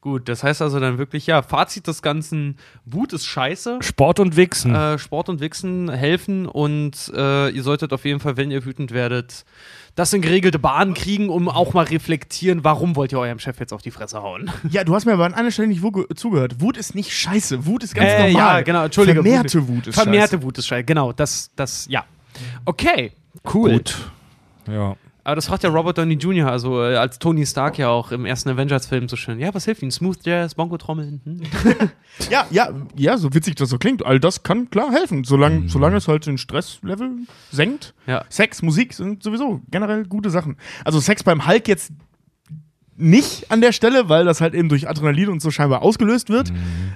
[0.00, 3.78] Gut, das heißt also dann wirklich, ja, Fazit des Ganzen, Wut ist scheiße.
[3.82, 4.74] Sport und Wichsen.
[4.74, 8.92] Äh, Sport und Wichsen helfen und äh, ihr solltet auf jeden Fall, wenn ihr wütend
[8.92, 9.44] werdet,
[9.98, 13.72] das in geregelte Bahnen kriegen, um auch mal reflektieren, warum wollt ihr eurem Chef jetzt
[13.72, 14.50] auf die Fresse hauen.
[14.70, 16.60] Ja, du hast mir aber an einer Stelle nicht wo- zugehört.
[16.60, 17.66] Wut ist nicht scheiße.
[17.66, 18.58] Wut ist ganz Äh, normal.
[18.58, 19.22] Ja, genau, Entschuldige.
[19.22, 20.42] Vermehrte Wut ist Vermehrte scheiße.
[20.42, 22.04] Wut ist scheiße, genau, das, das, ja.
[22.64, 23.12] Okay,
[23.54, 23.72] cool.
[23.72, 23.96] Gut.
[24.70, 24.96] Ja.
[25.28, 28.24] Aber das fragt ja Robert Downey Jr., also äh, als Tony Stark ja auch im
[28.24, 29.38] ersten Avengers-Film so schön.
[29.38, 29.90] Ja, was hilft ihm?
[29.90, 31.20] Smooth Jazz, Bongo-Trommeln?
[31.22, 31.42] Hm?
[32.30, 34.06] Ja, ja, ja, so witzig das so klingt.
[34.06, 37.10] All das kann klar helfen, solange, solange es halt den Stresslevel
[37.50, 37.92] senkt.
[38.06, 38.24] Ja.
[38.30, 40.56] Sex, Musik sind sowieso generell gute Sachen.
[40.86, 41.92] Also Sex beim Hulk jetzt
[42.96, 46.50] nicht an der Stelle, weil das halt eben durch Adrenalin und so scheinbar ausgelöst wird.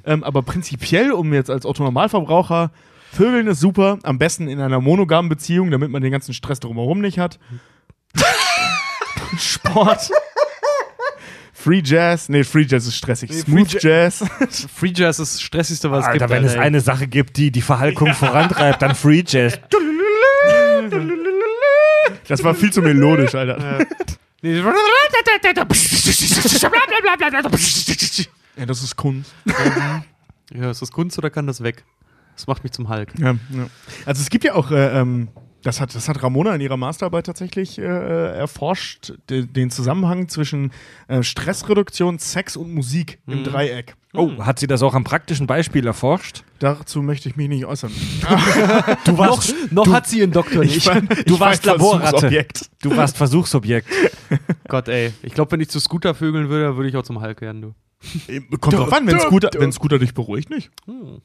[0.06, 2.70] Ähm, aber prinzipiell, um jetzt als Otto-Normalverbraucher,
[3.12, 7.02] Vögeln ist super, am besten in einer monogamen Beziehung, damit man den ganzen Stress drumherum
[7.02, 7.38] nicht hat.
[9.38, 10.10] Sport.
[11.52, 13.32] Free Jazz, nee, Free Jazz ist stressig.
[13.32, 14.24] Smooth Free Jazz.
[14.74, 16.30] Free Jazz ist das Stressigste, was es Alter, gibt.
[16.30, 16.66] wenn es Alter, ey.
[16.66, 19.60] eine Sache gibt, die die Verhalkung vorantreibt, dann Free Jazz.
[22.26, 23.86] Das war viel zu melodisch, Alter.
[24.42, 24.60] Nee.
[28.56, 29.32] Ja, das ist Kunst.
[30.52, 31.84] Ja, ist das Kunst oder kann das weg?
[32.36, 33.10] Das macht mich zum Hulk.
[33.18, 33.66] Ja, ja.
[34.04, 35.28] Also es gibt ja auch, äh, ähm,
[35.62, 40.28] das hat, das hat Ramona in ihrer Masterarbeit tatsächlich äh, äh, erforscht, de, den Zusammenhang
[40.28, 40.72] zwischen
[41.08, 43.94] äh, Stressreduktion, Sex und Musik im Dreieck.
[44.14, 46.44] Oh, hat sie das auch am praktischen Beispiel erforscht?
[46.58, 47.92] Dazu möchte ich mich nicht äußern.
[49.04, 50.86] Du warst, Noch hat sie ihren Doktor nicht.
[50.86, 52.46] war- du ich war warst Laborratte.
[52.82, 53.88] Du warst Versuchsobjekt.
[54.68, 55.12] Gott, ey.
[55.22, 57.74] Ich glaube, wenn ich zu Scooter vögeln würde, würde ich auch zum Hulk werden, du.
[58.58, 60.70] Kommt drauf an, wenn Scooter, wenn Scooter dich beruhigt, nicht.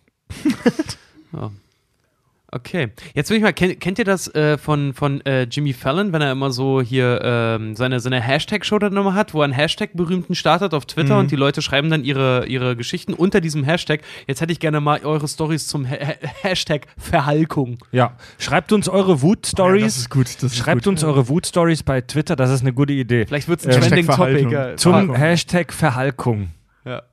[2.49, 2.89] Okay.
[3.13, 6.21] Jetzt will ich mal, kennt, kennt ihr das äh, von, von äh, Jimmy Fallon, wenn
[6.21, 9.89] er immer so hier ähm, seine, seine Hashtag-Show dann immer hat, wo er einen Hashtag
[9.95, 13.99] berühmten startet auf Twitter und die Leute schreiben dann ihre, ihre Geschichten unter diesem Hashtag.
[14.27, 17.79] Jetzt hätte ich gerne mal eure Stories zum ha Ha- Hashtag Verhalkung.
[17.91, 18.15] Ja.
[18.39, 19.83] Schreibt uns eure Wut-Stories.
[19.83, 20.27] das ist gut.
[20.27, 20.87] Das ist Schreibt gut.
[20.93, 23.25] uns eure Wut-Stories bei Twitter, das ist eine gute Idee.
[23.25, 24.39] Vielleicht wird es ein Äh, Trending Hashtag Topic.
[24.49, 24.73] Verhaltung.
[24.73, 25.15] äh, Zum Verhalkung.
[25.17, 26.47] Hashtag Verhalkung.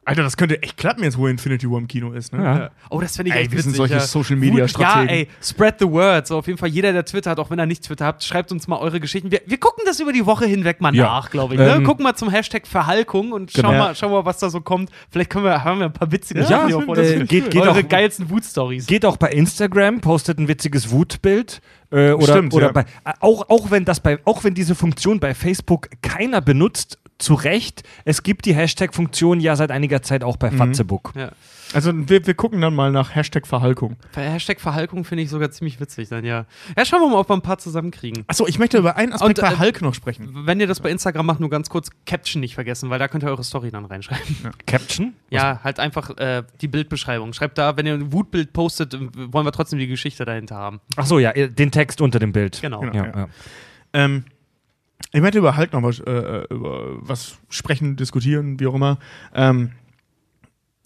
[0.05, 2.33] Alter, das könnte echt klappen jetzt, wo Infinity War im Kino ist.
[2.33, 2.43] Ne?
[2.44, 2.70] Ja.
[2.91, 4.01] Oh, das fände ich Ey, echt wir sind solche ja.
[4.01, 5.09] Social-Media-Strategen.
[5.09, 6.27] Ja, ey, spread the word.
[6.27, 8.53] So, auf jeden Fall jeder, der Twitter hat, auch wenn er nicht Twitter habt, schreibt
[8.53, 9.31] uns mal eure Geschichten.
[9.31, 11.05] Wir, wir gucken das über die Woche hinweg mal Ja.
[11.05, 11.61] nach, glaube ich.
[11.61, 11.83] Ähm, ne?
[11.83, 13.78] Gucken mal zum Hashtag Verhalkung und schauen, Genau.
[13.85, 14.91] mal, schauen mal, was da so kommt.
[15.11, 17.81] Vielleicht können wir, haben wir ein paar witzige Ja, Sachen find ich geht- geht eure
[17.81, 18.86] auch- geilsten Wut-Stories.
[18.86, 21.61] Geht auch bei Instagram, postet ein witziges Wutbild.
[21.91, 22.73] Äh, oder Stimmt, oder ja.
[22.73, 26.99] bei, äh, auch, auch, wenn das bei, auch wenn diese Funktion bei Facebook keiner benutzt,
[27.18, 30.57] zu Recht, es gibt die Hashtag-Funktion ja seit einiger Zeit auch bei Mhm.
[30.57, 31.12] Fatzebook.
[31.17, 31.31] Ja.
[31.73, 33.97] Also wir, wir gucken dann mal nach Hashtag Verhalkung.
[34.15, 36.44] Hashtag Verhalkung finde ich sogar ziemlich witzig dann, ja.
[36.76, 38.25] Ja, schauen wir mal, ob wir ein paar zusammenkriegen.
[38.28, 40.31] Achso, ich möchte über einen Aspekt Und, bei äh, Hulk noch sprechen.
[40.47, 43.25] Wenn ihr das bei Instagram macht, nur ganz kurz Caption nicht vergessen, weil da könnt
[43.25, 44.36] ihr eure Story dann reinschreiben.
[44.67, 45.15] Caption?
[45.31, 47.33] Ja, halt einfach äh, die Bildbeschreibung.
[47.33, 48.99] Schreibt da, wenn ihr ein Wutbild postet, äh,
[49.33, 50.81] wollen wir trotzdem die Geschichte dahinter haben.
[50.97, 52.60] Ach so, ja, den Text unter dem Bild.
[52.60, 52.81] Genau.
[52.81, 52.94] Genau.
[52.94, 53.17] Ja, Ja.
[53.17, 53.28] ja.
[53.94, 54.25] Ähm,
[55.12, 58.98] ich möchte über Hulk noch was, äh, äh, über was sprechen, diskutieren, wie auch immer.
[59.34, 59.73] Ähm,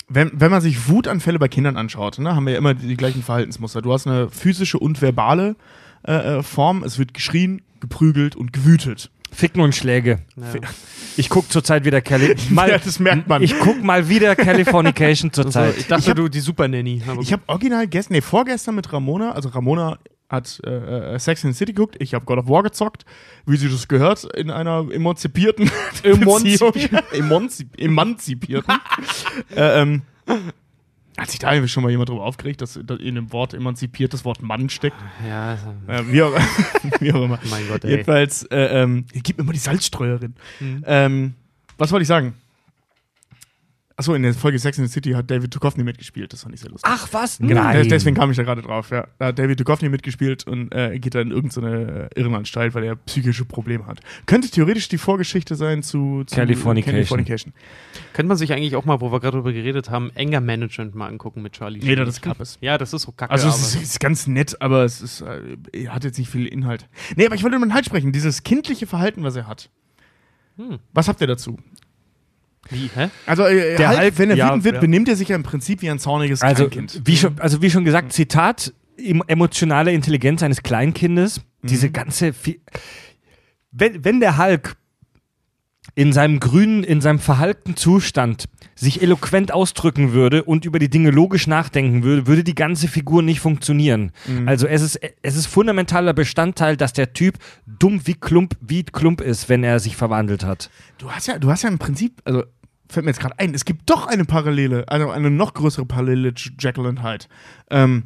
[0.08, 2.96] wenn, wenn man sich Wutanfälle bei Kindern anschaut, ne, haben wir ja immer die, die
[2.96, 3.82] gleichen Verhaltensmuster.
[3.82, 5.56] Du hast eine physische und verbale
[6.06, 6.82] äh, äh, Form.
[6.82, 9.10] Es wird geschrien, geprügelt und gewütet.
[9.30, 10.20] Ficken und Schläge.
[10.36, 10.60] Ja.
[11.18, 12.00] Ich guck zurzeit wieder.
[12.50, 13.42] Mal, Ja, das merkt man.
[13.42, 15.66] Ich guck mal wieder Californication zurzeit.
[15.66, 17.02] Also, ich dachte, Ich hab- du die Super Nanny.
[17.20, 19.98] Ich habe original gestern, nee, vorgestern mit Ramona, also Ramona
[20.28, 23.04] hat äh, äh, Sex in the City geguckt, ich habe God of War gezockt,
[23.46, 25.70] wie sie das gehört, in einer emanzipierten
[26.02, 28.74] emanzipierten.
[29.56, 30.02] äh, ähm,
[31.18, 34.24] hat sich da schon mal jemand drüber aufgeregt, dass da in dem Wort emanzipiert das
[34.24, 34.96] Wort Mann steckt?
[35.26, 35.54] ja,
[35.88, 36.32] Äh, wie, auch,
[37.00, 37.40] wie auch immer.
[37.50, 37.90] mein Gott, ey.
[37.90, 40.34] Jedenfalls, äh, ähm, gib mir mal die Salzstreuerin.
[40.60, 40.84] Mhm.
[40.86, 41.34] Ähm,
[41.76, 42.34] was wollte ich sagen?
[43.98, 46.60] Achso, in der Folge Sex in the City hat David Duchovny mitgespielt, das fand ich
[46.60, 46.88] sehr lustig.
[46.88, 47.38] Ach was?
[47.38, 47.78] Genau, Nein.
[47.78, 48.90] des- deswegen kam ich da gerade drauf.
[48.90, 49.08] Ja.
[49.18, 52.94] Da hat David Duchovny mitgespielt und äh, geht dann in irgendeine äh, Irrenanstalt, weil er
[52.94, 53.98] psychische Probleme hat.
[54.26, 56.94] Könnte theoretisch die Vorgeschichte sein zu, zu Californication.
[56.94, 57.52] Californication.
[58.12, 61.08] Könnte man sich eigentlich auch mal, wo wir gerade drüber geredet haben, Anger Management mal
[61.08, 61.80] angucken mit Charlie.
[61.82, 62.56] Nee, das ist Kappes.
[62.60, 63.32] Ja, das ist so kacke.
[63.32, 66.46] Also es ist, ist ganz nett, aber es ist, äh, er hat jetzt nicht viel
[66.46, 66.88] Inhalt.
[67.16, 68.12] Nee, aber ich wollte über den Halt sprechen.
[68.12, 69.70] Dieses kindliche Verhalten, was er hat.
[70.56, 70.78] Hm.
[70.92, 71.58] Was habt ihr dazu?
[72.70, 73.08] Wie, hä?
[73.26, 74.80] Also äh, Der Hulk, Hulk- wenn er ja, wütend wird, ja.
[74.80, 77.02] benimmt er sich ja im Prinzip wie ein zorniges Also, Kleinkind.
[77.04, 81.40] wie schon, also wie schon gesagt, Zitat, em- emotionale Intelligenz eines Kleinkindes.
[81.62, 82.32] Diese ganze.
[82.32, 82.60] Fi-
[83.72, 84.76] Wenn, wenn der Hulk
[85.94, 88.44] in seinem grünen, in seinem verhalkten Zustand
[88.76, 93.22] sich eloquent ausdrücken würde und über die Dinge logisch nachdenken würde, würde die ganze Figur
[93.24, 94.12] nicht funktionieren.
[94.46, 99.20] Also es ist, es ist fundamentaler Bestandteil, dass der Typ dumm wie Klump, wie Klump
[99.20, 100.70] ist, wenn er sich verwandelt hat.
[100.98, 102.44] Du hast ja, du hast ja im Prinzip, also
[102.88, 106.34] fällt mir jetzt gerade ein, es gibt doch eine Parallele, also eine noch größere Parallele
[106.34, 107.26] zu Jekyll und Hyde.
[107.70, 108.04] Ähm,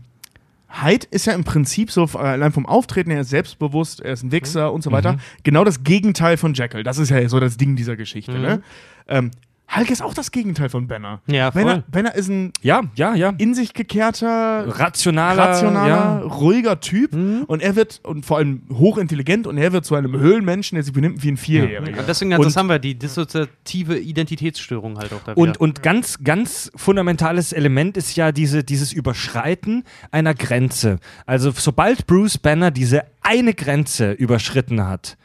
[0.69, 4.23] Hyde ist ja im Prinzip so, äh, allein vom Auftreten, er ist selbstbewusst, er ist
[4.23, 5.19] ein Wichser und so weiter.
[5.43, 6.83] Genau das Gegenteil von Jekyll.
[6.83, 8.33] Das ist ja so das Ding dieser Geschichte.
[8.33, 8.63] Ne?
[9.07, 9.31] Ähm,
[9.75, 11.21] Hulk ist auch das Gegenteil von Banner.
[11.27, 11.85] Ja, Banner, voll.
[11.91, 13.33] Banner ist ein Ja, ja, ja.
[13.39, 16.19] in sich gekehrter, Rationaler, rationaler, ja.
[16.21, 20.77] ruhiger Typ und er wird, und vor allem hochintelligent und er wird zu einem Höhlenmenschen,
[20.77, 22.01] der sich benimmt wie ein Vierjähriger.
[22.01, 26.19] Und deswegen, Und- das haben wir die dissoziative Identitätsstörung halt auch da Und, und ganz,
[26.23, 30.99] ganz fundamentales Element ist ja diese, dieses Überschreiten einer Grenze.
[31.27, 35.17] Also sobald Bruce Banner diese eine Grenze überschritten hat,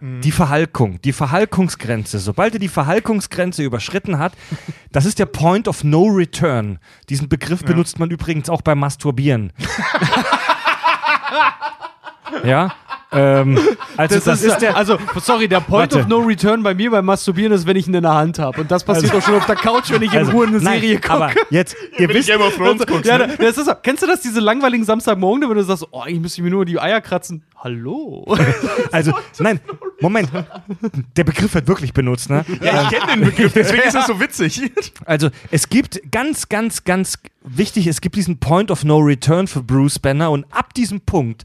[0.00, 4.32] die Verhalkung, die Verhalkungsgrenze, sobald er die Verhalkungsgrenze überschritten hat,
[4.92, 6.78] das ist der Point of No Return.
[7.08, 9.52] Diesen Begriff benutzt man übrigens auch beim Masturbieren.
[12.44, 12.72] ja,
[13.10, 13.58] ähm,
[13.96, 16.00] also das, ist der, also, sorry, der Point Warte.
[16.00, 18.60] of No Return bei mir beim Masturbieren ist, wenn ich ihn in der Hand habe.
[18.60, 20.80] Und das passiert doch schon auf der Couch, wenn ich in also, Ruhe eine nein,
[20.80, 21.10] Serie gucke.
[21.12, 23.34] Aber jetzt, ihr wisst, Game of Thrones guckst, Ja, ne?
[23.38, 26.44] das ist, kennst du das, diese langweiligen Samstagmorgen, wenn du sagst, oh, eigentlich müsste ich
[26.44, 27.44] mir nur die Eier kratzen?
[27.56, 28.24] Hallo?
[28.92, 29.60] Also, nein,
[30.00, 30.30] Moment.
[31.16, 32.44] Der Begriff wird wirklich benutzt, ne?
[32.62, 34.72] Ja, ich kenne den Begriff, deswegen ist das so witzig.
[35.04, 39.62] Also, es gibt ganz, ganz, ganz wichtig, es gibt diesen Point of No Return für
[39.62, 41.44] Bruce Banner und ab diesem Punkt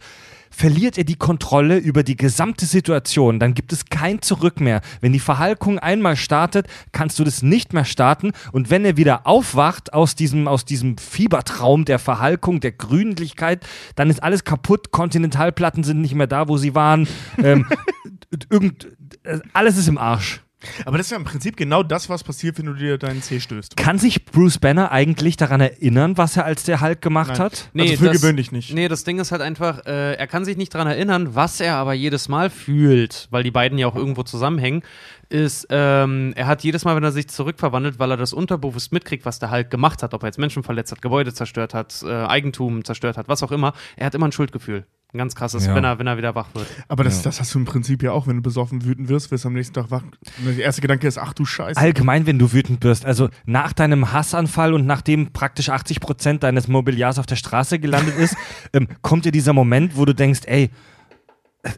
[0.54, 3.40] verliert er die Kontrolle über die gesamte Situation.
[3.40, 4.82] Dann gibt es kein Zurück mehr.
[5.02, 8.32] Wenn die Verhalkung einmal startet, kannst du das nicht mehr starten.
[8.52, 13.66] Und wenn er wieder aufwacht aus diesem, aus diesem Fiebertraum der Verhalkung, der Grünlichkeit,
[13.96, 14.92] dann ist alles kaputt.
[14.92, 17.08] Kontinentalplatten sind nicht mehr da, wo sie waren.
[17.38, 17.66] ähm,
[18.50, 18.88] irgend,
[19.24, 20.42] äh, alles ist im Arsch.
[20.86, 23.40] Aber das ist ja im Prinzip genau das, was passiert, wenn du dir deinen Zeh
[23.40, 23.78] stößt.
[23.78, 27.40] Kann sich Bruce Banner eigentlich daran erinnern, was er als der Hulk gemacht Nein.
[27.40, 27.70] hat?
[27.78, 28.74] Also für gewöhnlich nicht.
[28.74, 31.76] Nee, das Ding ist halt einfach, äh, er kann sich nicht dran erinnern, was er
[31.76, 34.84] aber jedes Mal fühlt, weil die beiden ja auch irgendwo zusammenhängen,
[35.30, 39.26] ist, ähm, er hat jedes Mal, wenn er sich zurückverwandelt, weil er das unterbewusst mitkriegt,
[39.26, 42.12] was der Hulk gemacht hat, ob er jetzt Menschen verletzt hat, Gebäude zerstört hat, äh,
[42.26, 44.86] Eigentum zerstört hat, was auch immer, er hat immer ein Schuldgefühl.
[45.14, 45.76] Ein ganz krasses, Ja.
[45.76, 46.66] wenn, er, wenn er wieder wach wird.
[46.88, 49.44] Aber das, das hast du im Prinzip ja auch, wenn du besoffen wütend wirst, wirst
[49.44, 50.02] du am nächsten Tag wach.
[50.44, 51.80] Der erste Gedanke ist, ach du Scheiße.
[51.80, 56.68] Allgemein, wenn du wütend wirst, also nach deinem Hassanfall und nachdem praktisch 80 Prozent deines
[56.68, 58.36] Mobiliars auf der Straße gelandet ist,
[58.74, 60.72] ähm, kommt dir dieser Moment, wo du denkst, ey,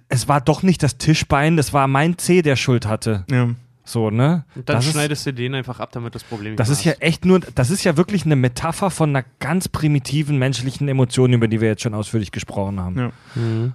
[0.07, 3.25] es war doch nicht das Tischbein, das war mein Zeh, der Schuld hatte.
[3.29, 3.49] Ja.
[3.87, 4.45] So, ne?
[4.55, 6.77] Und dann das ist, schneidest du den einfach ab, damit das Problem nicht das mehr
[6.77, 7.01] ist ja hast.
[7.03, 11.47] echt nur, das ist ja wirklich eine Metapher von einer ganz primitiven menschlichen Emotion, über
[11.47, 12.97] die wir jetzt schon ausführlich gesprochen haben.
[12.97, 13.11] Ja.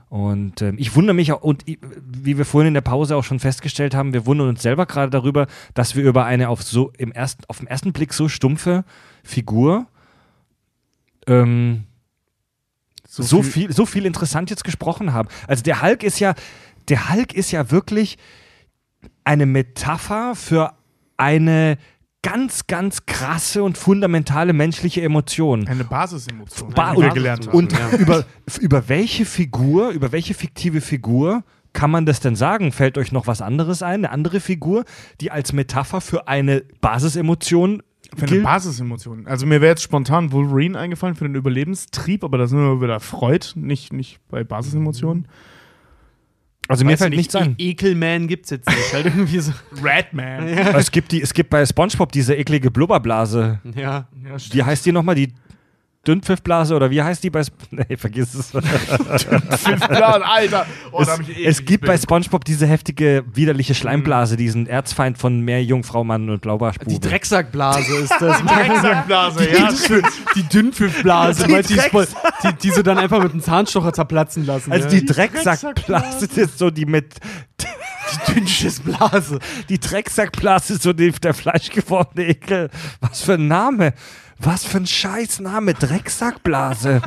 [0.09, 3.23] Und ähm, ich wundere mich auch, und i- wie wir vorhin in der Pause auch
[3.23, 6.93] schon festgestellt haben, wir wundern uns selber gerade darüber, dass wir über eine auf so
[6.99, 8.85] im ersten, auf den ersten Blick so stumpfe
[9.23, 9.87] Figur
[11.29, 11.85] ähm,
[13.07, 15.29] so, viel, so viel interessant jetzt gesprochen haben.
[15.47, 16.35] Also der Hulk ist ja,
[16.89, 18.19] der Hulk ist ja wirklich
[19.25, 20.73] eine Metapher für
[21.17, 21.79] eine
[22.23, 25.67] ganz, ganz krasse und fundamentale menschliche Emotion.
[25.69, 26.70] Eine Basisemotion.
[26.75, 27.57] Ba- und- gelernt haben.
[27.57, 27.91] Und Ja.
[27.99, 28.25] über,
[28.61, 32.73] über welche Figur, über welche fiktive Figur kann man das denn sagen?
[32.73, 34.01] Fällt euch noch was anderes ein?
[34.05, 34.85] Eine andere Figur,
[35.20, 37.83] die als Metapher für eine Basisemotion
[38.17, 38.43] Für eine gilt?
[38.45, 39.27] Basisemotion.
[39.27, 42.99] Also mir wäre jetzt spontan Wolverine eingefallen für den Überlebenstrieb, aber da sind wir wieder
[43.01, 45.29] Freud, nicht, nicht bei Basisemotionen.
[46.71, 47.35] Also mir fällt ich nichts.
[47.35, 48.93] E Ekelman gibt's jetzt nicht.
[48.93, 49.53] Halt irgendwie so.
[49.83, 50.47] Ratman.
[50.47, 53.59] Es gibt, die, es gibt bei Spongebob diese eklige Blubberblase.
[53.75, 54.07] Ja.
[54.53, 55.17] Wie heißt die nochmal?
[55.17, 55.33] Die
[56.07, 58.53] Dünnpfiffblase oder wie heißt die bei Sp Nee, vergiss es.
[58.53, 60.67] Plan, Alter.
[60.93, 61.09] Oh, es,
[61.45, 66.91] es gibt bei Spongebob diese heftige, widerliche Schleimblase, diesen Erzfeind von Meerjungfrau, Mann und Blaubarschbube.
[66.91, 68.39] Die Drecksackblase ist das.
[68.39, 68.51] Bild.
[68.51, 69.69] Drecksackblase, ja.
[70.35, 72.07] die Dünnpfiffblase, Die die, Drecks- Spo-
[72.45, 74.73] die, die sie dann einfach mit einem Zahnstocher zerplatzen lassen.
[74.73, 74.91] also ja.
[74.95, 77.17] die Die Drecksackblase das ist so die mit
[77.61, 79.39] die Dünnschissblase.
[79.69, 82.70] die Drecksackblase ist so die, der fleischgewordene Ekel.
[83.01, 83.93] Was für ein Name.
[84.41, 85.75] Was für ein Scheißname.
[85.75, 87.02] Drecksackblase.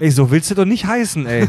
[0.00, 1.48] ey, so willst du doch nicht heißen, ey.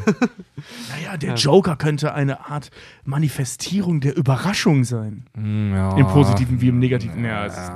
[0.90, 2.72] Naja, der Joker könnte eine Art
[3.06, 5.26] Manifestierung der Überraschung sein.
[5.38, 5.96] Ja.
[5.98, 7.24] Im Positiven wie im Negativen.
[7.24, 7.72] Ja, es ist.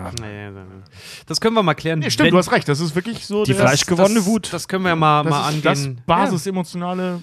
[1.27, 1.99] Das können wir mal klären.
[1.99, 2.67] nee, stimmt, wenn- du hast recht.
[2.67, 4.53] Das ist wirklich so Die der- fleischgewonnene das, Wut.
[4.53, 6.01] Das können wir mal, das mal ist das angehen.
[6.05, 7.21] basisemotionale.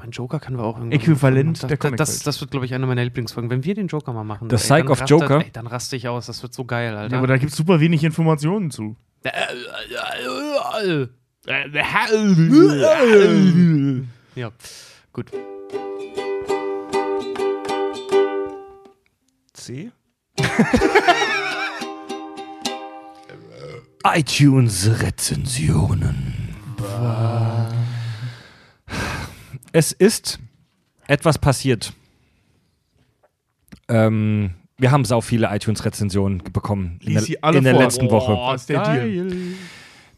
[0.00, 0.96] Ein Joker können wir auch irgendwie.
[0.96, 2.00] Äquivalent das, der das, Comicwelt.
[2.00, 3.50] das, das wird, glaube ich, eine meiner Lieblingsfolgen.
[3.50, 4.48] Wenn wir den Joker mal machen.
[4.48, 5.40] The ey, Psych dann of rastet- Joker?
[5.44, 6.26] Ey, dann raste ich aus.
[6.26, 7.12] Das wird so geil, Alter.
[7.12, 8.96] Ja, aber da gibt es super wenig Informationen zu.
[14.34, 14.50] ja,
[15.12, 15.30] gut.
[19.52, 19.90] C?
[24.04, 26.54] iTunes-Rezensionen.
[29.78, 30.40] Es ist
[31.06, 31.92] etwas passiert.
[33.86, 38.10] Ähm, wir haben sau viele iTunes-Rezensionen bekommen in Lies der, sie alle in der letzten
[38.10, 38.32] Woche.
[38.36, 39.32] Oh, ist der Deal.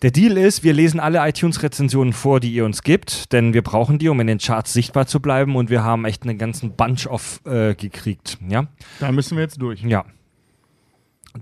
[0.00, 3.98] Der Deal ist, wir lesen alle iTunes-Rezensionen vor, die ihr uns gibt, denn wir brauchen
[3.98, 7.06] die, um in den Charts sichtbar zu bleiben und wir haben echt einen ganzen Bunch
[7.06, 8.39] of äh, gekriegt.
[8.48, 8.64] Ja?
[8.98, 9.82] Da müssen wir jetzt durch.
[9.82, 10.06] Ja.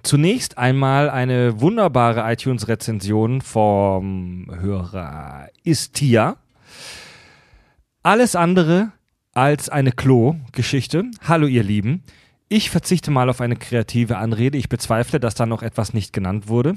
[0.03, 6.37] Zunächst einmal eine wunderbare iTunes-Rezension vom Hörer Istia.
[8.05, 8.93] Alles andere
[9.33, 11.11] als eine Klo-Geschichte.
[11.27, 12.05] Hallo ihr Lieben.
[12.51, 14.57] Ich verzichte mal auf eine kreative Anrede.
[14.57, 16.77] Ich bezweifle, dass da noch etwas nicht genannt wurde.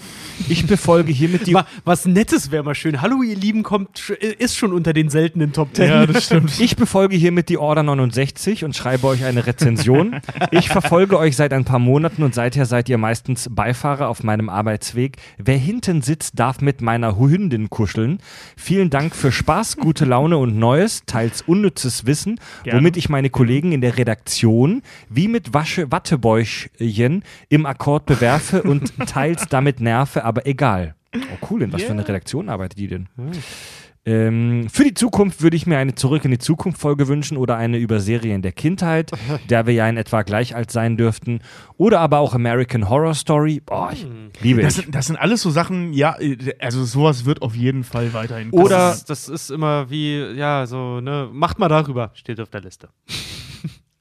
[0.50, 3.02] Ich befolge hiermit die Wa- Was Nettes wäre mal schön.
[3.02, 5.88] Hallo, ihr Lieben, kommt, ist schon unter den seltenen Top Ten.
[5.90, 6.52] Ja, das stimmt.
[6.60, 10.20] Ich befolge hiermit die Order 69 und schreibe euch eine Rezension.
[10.52, 14.50] Ich verfolge euch seit ein paar Monaten und seither seid ihr meistens Beifahrer auf meinem
[14.50, 15.18] Arbeitsweg.
[15.38, 18.20] Wer hinten sitzt, darf mit meiner Hündin kuscheln.
[18.58, 22.80] Vielen Dank für Spaß, gute Laune und Neues, teils unnützes Wissen, Gerne.
[22.80, 28.94] womit ich meine Kollegen in der Redaktion wie mit Wasche Wattebäuschen im Akkord bewerfe und
[29.08, 30.96] teils damit nerve, aber egal.
[31.16, 33.08] Oh cool, in was für eine Redaktion arbeitet die denn?
[34.04, 37.58] Ähm, für die Zukunft würde ich mir eine Zurück in die Zukunft Folge wünschen oder
[37.58, 39.12] eine über Serien der Kindheit,
[39.52, 41.42] der wir ja in etwa gleich alt sein dürften.
[41.78, 43.62] Oder aber auch American Horror Story.
[43.64, 44.08] Boah, ich
[44.42, 46.18] liebe Das sind, das sind alles so Sachen, ja,
[46.58, 50.66] also sowas wird auf jeden Fall weiterhin Oder- Das ist, das ist immer wie, ja,
[50.66, 52.90] so, ne, macht mal darüber, steht auf der Liste.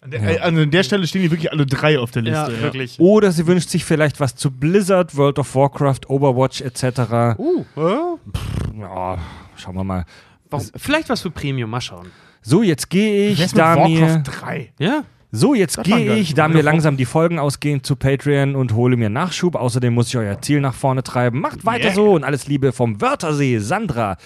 [0.03, 2.53] An der, äh, an der Stelle stehen die wirklich alle drei auf der Liste.
[2.53, 2.99] Ja, wirklich.
[2.99, 7.39] Oder sie wünscht sich vielleicht was zu Blizzard, World of Warcraft, Overwatch etc.
[7.39, 8.81] Uh, äh?
[8.81, 9.19] Ja,
[9.57, 10.07] schauen wir mal.
[10.49, 10.67] Warum?
[10.77, 12.11] Vielleicht was für Premium, mal schauen.
[12.41, 14.01] So, jetzt gehe ich, Was mit da mir.
[14.01, 14.73] Warcraft 3?
[14.79, 15.05] Ja?
[15.33, 19.11] So, jetzt gehe ich, da mir langsam die Folgen ausgehen, zu Patreon und hole mir
[19.11, 19.55] Nachschub.
[19.55, 21.41] Außerdem muss ich euer Ziel nach vorne treiben.
[21.41, 21.95] Macht weiter Yeah.
[21.95, 24.17] so und alles Liebe vom Wörthersee, Sandra.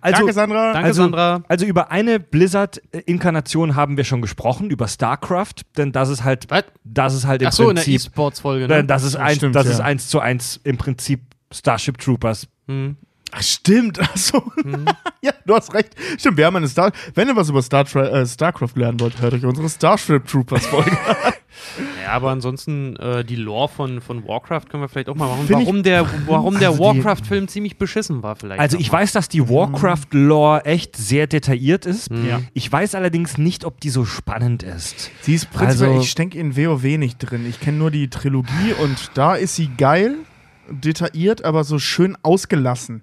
[0.00, 0.72] Also, Danke, Sandra.
[0.72, 1.42] Danke, also, Sandra.
[1.48, 6.64] Also über eine Blizzard-Inkarnation haben wir schon gesprochen, über StarCraft, denn das ist halt, Was?
[6.84, 8.84] das ist halt im Ach so, in der Prinzip, E-Sports-Folge, ne?
[8.84, 9.72] das ist eins, stimmt, das ja.
[9.72, 11.20] ist eins zu eins im Prinzip
[11.52, 12.48] Starship Troopers.
[12.66, 12.96] Hm.
[13.32, 14.00] Ach, stimmt.
[14.00, 14.42] Achso.
[14.64, 14.86] Mhm.
[15.22, 15.94] ja, du hast recht.
[16.18, 16.92] Stimmt, wir haben eine Star.
[17.14, 20.66] Wenn ihr was über Star Tra äh, StarCraft lernen wollt, hört euch unsere Starship Troopers
[20.66, 21.32] Folge an.
[22.02, 25.46] Ja, aber ansonsten äh, die Lore von, von Warcraft können wir vielleicht auch mal machen.
[25.46, 28.60] Find ich- Warum der, warum der Also die- Warcraft-Film ziemlich beschissen war vielleicht.
[28.60, 28.98] Also ich mal.
[29.00, 32.08] weiß, dass die Warcraft-Lore echt sehr detailliert ist.
[32.10, 32.40] Ja.
[32.54, 35.10] Ich weiß allerdings nicht, ob die so spannend ist.
[35.22, 37.44] Sie ist prinzipiell, Also- ich stecke in WoW nicht drin.
[37.48, 40.14] Ich kenne nur die Trilogie und da ist sie geil,
[40.70, 43.02] detailliert, aber so schön ausgelassen.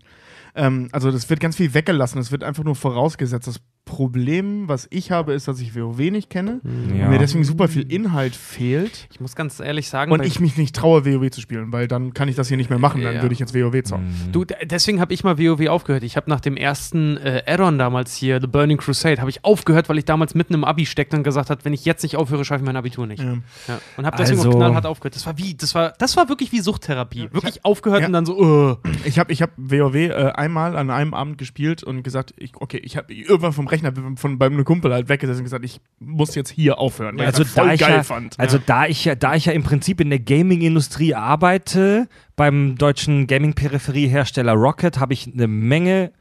[0.57, 3.47] Ähm, also das wird ganz viel weggelassen, es wird einfach nur vorausgesetzt.
[3.47, 7.05] Das Problem, was ich habe, ist, dass ich WoW nicht kenne Ja.
[7.05, 10.55] und mir deswegen super viel Inhalt fehlt Ich muss ganz ehrlich sagen, und ich mich
[10.57, 13.15] nicht traue, WoW zu spielen, weil dann kann ich das hier nicht mehr machen, dann
[13.15, 13.21] Ja.
[13.23, 14.05] würde ich jetzt WoW zocken.
[14.31, 16.03] Du, d- deswegen habe ich mal WoW aufgehört.
[16.03, 19.89] Ich habe nach dem ersten äh, Add-on damals hier, The Burning Crusade, habe ich aufgehört,
[19.89, 22.45] weil ich damals mitten im Abi steckte und gesagt habe, wenn ich jetzt nicht aufhöre,
[22.45, 23.23] schaffe ich mein Abitur nicht.
[23.23, 23.37] Ja.
[23.67, 23.79] Ja.
[23.97, 25.15] Und habe deswegen Also- auch knallhart aufgehört.
[25.15, 27.29] Das war wie, das war, das war wirklich wie Suchttherapie.
[27.31, 28.07] Wirklich aufgehört Ja.
[28.07, 28.75] und dann so, uh.
[29.05, 32.77] Ich habe ich hab WoW äh, einmal an einem Abend gespielt und gesagt, ich, okay,
[32.83, 36.49] ich habe irgendwann vom Rechner von beim Kumpel halt weggesessen und gesagt, ich muss jetzt
[36.49, 38.39] hier aufhören, weil Also ich das voll da ich, geil ja, fand.
[38.39, 43.27] also da ich ja, da ich ja im Prinzip in der Gaming-Industrie arbeite, beim deutschen
[43.27, 46.11] Gaming-Peripheriehersteller Rocket, habe ich eine Menge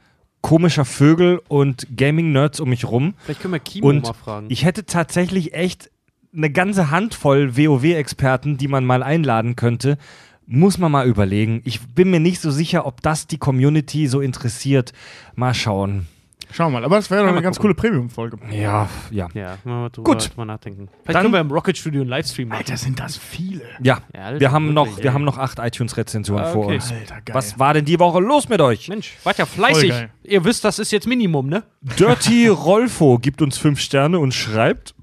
[0.41, 3.15] komischer Vögel und Gaming-Nerds um mich rum.
[3.25, 4.47] Vielleicht können wir Kimo Und mal fragen.
[4.49, 5.91] ich hätte tatsächlich echt
[6.35, 9.99] eine ganze Handvoll WoW-Experten, die man mal einladen könnte.
[10.47, 11.63] Muss man mal überlegen.
[11.65, 14.93] Ich bin mir nicht so sicher, ob das die Community so interessiert.
[15.35, 16.07] Mal schauen.
[16.53, 17.75] Schau mal, aber das wäre doch eine ganz gucken.
[17.77, 18.39] coole Premium-Folge.
[18.51, 19.29] Ja, ja.
[19.35, 20.31] ja, mal drüber, Gut.
[20.31, 20.89] drüber nachdenken.
[20.89, 22.59] Vielleicht Dann- können wir im Rocket Studio einen Livestream machen.
[22.59, 23.63] Alter, sind das viele.
[23.83, 25.15] Ja, Ja, wir haben noch, wirklich, wir ey.
[25.15, 26.75] haben noch acht iTunes-Rezensionen Ah, vor okay.
[26.77, 26.91] uns.
[26.93, 27.35] Alter, geil.
[27.35, 28.89] Was war denn die Woche los mit euch?
[28.89, 29.93] Mensch, wart ja fleißig.
[30.23, 31.65] Ihr wisst, das ist jetzt Minimum, ne?
[31.99, 34.95] Dirty Rolfo gibt uns fünf Sterne und schreibt: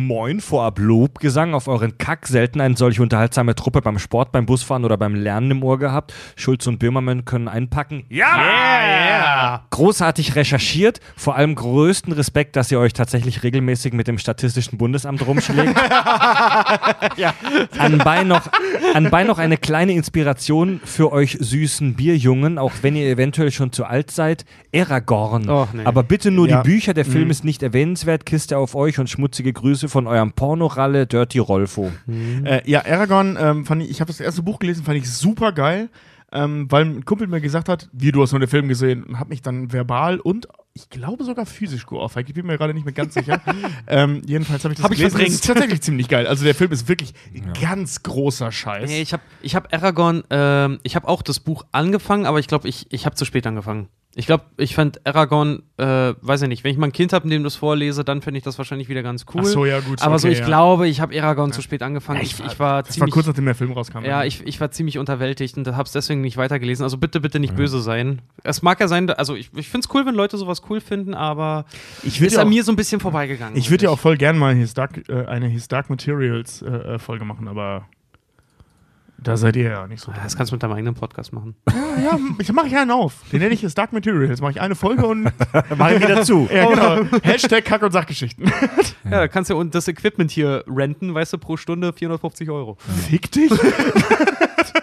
[0.00, 2.28] Moin, vorab Lobgesang auf euren Kack.
[2.28, 6.14] Selten eine solche unterhaltsame Truppe beim Sport, beim Busfahren oder beim Lernen im Ohr gehabt.
[6.36, 8.04] Schulz und Böhmermann können einpacken.
[8.08, 8.36] Ja!
[8.38, 9.64] Yeah!
[9.70, 11.00] Großartig recherchiert.
[11.16, 15.74] Vor allem größten Respekt, dass ihr euch tatsächlich regelmäßig mit dem Statistischen Bundesamt rumschlägt.
[17.76, 18.42] Anbei, noch,
[18.94, 23.84] anbei noch eine kleine Inspiration für euch süßen Bierjungen, auch wenn ihr eventuell schon zu
[23.86, 24.44] alt seid.
[24.72, 25.48] Aragorn.
[25.50, 25.84] Och, nee.
[25.84, 26.62] Aber bitte nur Ja.
[26.62, 28.24] die Bücher, der Film ist nicht erwähnenswert.
[28.24, 31.90] Kiste auf euch und schmutzige Grüße von eurem Pornoralle Dirty Rolfo.
[32.44, 35.52] Äh, ja, Aragorn, ähm, fand ich, ich habe das erste Buch gelesen, fand ich super
[35.52, 35.88] geil,
[36.32, 39.18] ähm, weil ein Kumpel mir gesagt hat, wie du hast nur den Film gesehen und
[39.18, 42.28] hat mich dann verbal und ich glaube sogar physisch geohrfeigt.
[42.28, 43.40] Ich bin mir gerade nicht mehr ganz sicher.
[43.88, 45.16] ähm, jedenfalls habe ich das Hab ich gelesen.
[45.16, 45.34] verdrängt.
[45.34, 46.26] Das ist tatsächlich ziemlich geil.
[46.26, 47.12] Also der Film ist wirklich
[47.60, 48.88] ganz großer Scheiß.
[48.88, 52.46] Nee, ich habe ich hab Aragorn, ähm, ich habe auch das Buch angefangen, aber ich
[52.46, 53.88] glaube, ich, ich habe zu spät angefangen.
[54.16, 55.84] Ich glaube, ich fand Aragorn, äh,
[56.20, 58.44] weiß ich nicht, wenn ich mal ein Kind habe, dem das vorlese, dann finde ich
[58.44, 59.42] das wahrscheinlich wieder ganz cool.
[59.42, 60.02] Ach so, ja, gut.
[60.02, 60.46] aber so, okay, ich ja.
[60.46, 62.18] glaube, ich habe Aragorn zu spät angefangen.
[62.18, 63.14] Ja, ich, ich war Das war ziemlich.
[63.14, 64.04] kurz nachdem der Film rauskam.
[64.04, 66.82] ja, ich, ich war ziemlich unterwältigt und habe es deswegen nicht weitergelesen.
[66.82, 68.20] Also bitte, bitte nicht böse sein.
[68.42, 71.14] Es mag ja sein, also ich, ich finde es cool, wenn Leute sowas cool finden,
[71.14, 71.64] aber
[72.02, 73.56] ich ist würde ja, an auch- mir so ein bisschen vorbeigegangen.
[73.56, 76.66] ich würd ja auch voll gern mal His Dark, äh, eine His Dark Materials äh,
[76.68, 77.86] äh, Folge machen, aber
[79.22, 80.10] da seid ihr ja nicht so.
[80.10, 80.24] Ah, dran.
[80.24, 81.54] Das kannst du mit deinem eigenen Podcast machen.
[82.02, 83.14] Ja, ich mache ich einen auf.
[83.32, 84.40] Den nenne ich His Dark Materials.
[84.40, 85.24] Mache ich eine Folge und
[85.76, 86.48] Mach ihn wieder zu.
[86.54, 87.04] ja, genau.
[87.22, 88.50] Hashtag Kack- und Sachgeschichten.
[89.04, 92.76] Ja, da kannst du und das Equipment hier renten, weißt du, pro Stunde 450 Euro.
[93.08, 93.50] Fick dich.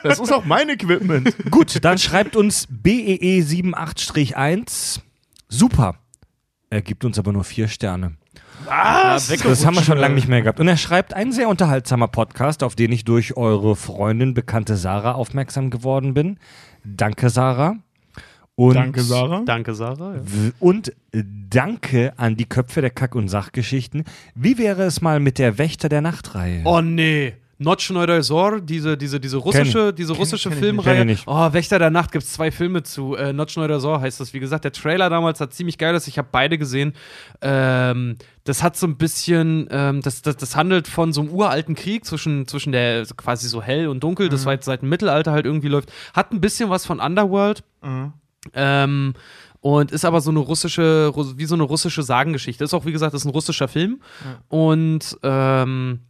[0.03, 1.35] Das ist auch mein Equipment.
[1.49, 5.01] Gut, dann schreibt uns E BEE78-1.
[5.49, 5.95] Super.
[6.69, 8.16] Er gibt uns aber nur vier Sterne.
[8.68, 9.28] Was?
[9.28, 10.60] Das haben wir schon lange nicht mehr gehabt.
[10.60, 15.14] Und er schreibt, ein sehr unterhaltsamer Podcast, auf den ich durch eure Freundin, bekannte Sarah,
[15.14, 16.38] aufmerksam geworden bin.
[16.84, 17.78] Danke, Sarah.
[18.56, 19.44] Und Danke, Sarah.
[19.46, 20.16] Danke, Sarah.
[20.16, 20.22] Ja.
[20.60, 24.04] Und danke an die Köpfe der Kack- und Sachgeschichten.
[24.34, 26.62] Wie wäre es mal mit der Wächter der Nachtreihe?
[26.66, 27.34] Oh nee.
[27.60, 30.60] Nochneuder Zor, diese, diese, diese russische, diese russische kenn.
[30.60, 31.06] Filmreihe.
[31.06, 31.18] Kenn.
[31.26, 33.16] Oh, Wächter der Nacht gibt es zwei Filme zu.
[33.16, 34.34] Äh, Nochneuder Zor heißt das.
[34.34, 36.00] Wie gesagt, der Trailer damals hat ziemlich geil.
[36.06, 36.94] Ich habe beide gesehen.
[37.42, 41.74] Ähm, das hat so ein bisschen, ähm, das, das, das handelt von so einem uralten
[41.76, 45.45] Krieg zwischen, zwischen der quasi so hell und dunkel, das weit seit dem Mittelalter halt
[45.45, 45.92] irgendwie läuft.
[46.14, 47.64] Hat ein bisschen was von Underworld.
[47.82, 48.14] Mhm.
[48.53, 49.14] Ähm,
[49.60, 52.64] und ist aber so eine russische, Ru- wie so eine russische Sagengeschichte.
[52.64, 54.00] Ist auch, wie gesagt, ist ein russischer Film.
[54.48, 56.02] Und ähm,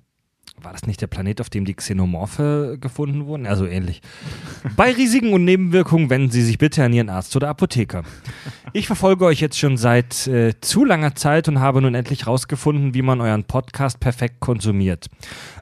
[0.63, 3.45] War das nicht der Planet, auf dem die Xenomorphe gefunden wurden?
[3.45, 4.01] Also ähnlich.
[4.75, 8.03] Bei Risiken und Nebenwirkungen wenden Sie sich bitte an Ihren Arzt oder Apotheker.
[8.73, 12.93] Ich verfolge euch jetzt schon seit äh, zu langer Zeit und habe nun endlich rausgefunden,
[12.93, 15.07] wie man euren Podcast perfekt konsumiert.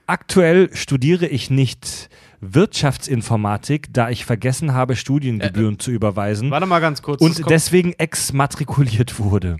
[0.07, 2.09] Aktuell studiere ich nicht
[2.41, 7.21] Wirtschaftsinformatik, da ich vergessen habe, Studiengebühren zu überweisen Warte mal ganz kurz.
[7.21, 9.57] und deswegen exmatrikuliert wurde.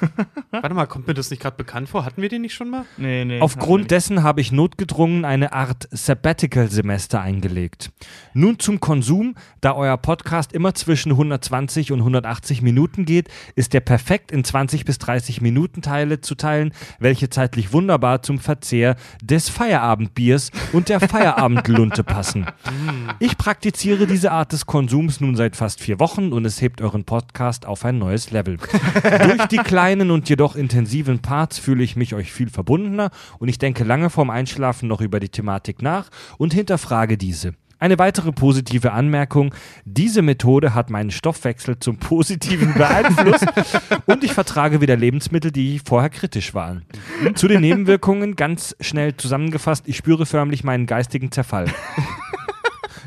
[0.50, 2.04] warte mal, kommt mir das nicht gerade bekannt vor?
[2.04, 2.84] Hatten wir den nicht schon mal?
[2.96, 3.40] Nee, nee.
[3.40, 7.90] Aufgrund dessen habe ich notgedrungen eine Art Sabbatical-Semester eingelegt.
[8.32, 9.34] Nun zum Konsum.
[9.60, 14.84] Da euer Podcast immer zwischen 120 und 180 Minuten geht, ist der perfekt in 20
[14.84, 21.00] bis 30 Minuten Teile zu teilen, welche zeitlich wunderbar zum Verzehr des Feierabendbiers und der
[21.08, 22.19] Feierabendlunte passen.
[23.18, 27.04] Ich praktiziere diese Art des Konsums nun seit fast vier Wochen und es hebt euren
[27.04, 28.58] Podcast auf ein neues Level.
[29.22, 33.58] Durch die kleinen und jedoch intensiven Parts fühle ich mich euch viel verbundener und ich
[33.58, 37.54] denke lange vorm Einschlafen noch über die Thematik nach und hinterfrage diese.
[37.80, 39.54] Eine weitere positive Anmerkung,
[39.86, 43.46] diese Methode hat meinen Stoffwechsel zum Positiven beeinflusst
[44.06, 46.84] und ich vertrage wieder Lebensmittel, die vorher kritisch waren.
[47.34, 51.68] Zu den Nebenwirkungen ganz schnell zusammengefasst, ich spüre förmlich meinen geistigen Zerfall.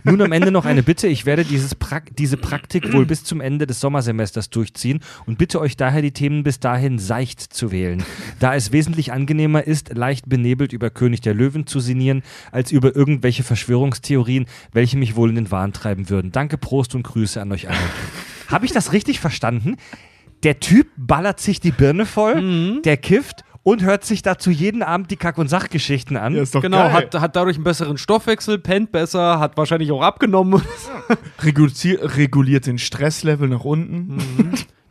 [0.06, 1.08] Nun am Ende noch eine Bitte.
[1.08, 5.62] Ich werde dieses Prak diese Praktik wohl bis zum Ende des Sommersemesters durchziehen und bitte
[5.62, 8.04] euch daher, die Themen bis dahin seicht zu wählen,
[8.40, 12.96] da es wesentlich angenehmer ist, leicht benebelt über König der Löwen zu sinnieren, als über
[12.96, 16.32] irgendwelche Verschwörungstheorien, welche mich wohl in den Wahn treiben würden.
[16.32, 17.78] Danke, Prost und Grüße an euch alle.
[18.48, 19.78] Habe ich das richtig verstanden?
[20.44, 25.10] Der Typ ballert sich die Birne voll, der kifft und hört sich dazu jeden Abend
[25.10, 26.36] die Kack- und Sachgeschichten an.
[26.36, 26.94] Ja, ist doch Genau, geil.
[26.94, 30.62] hat, hat dadurch einen besseren Stoffwechsel, pennt besser, hat wahrscheinlich auch abgenommen.
[31.42, 34.20] Regulier, reguliert den Stresslevel nach unten.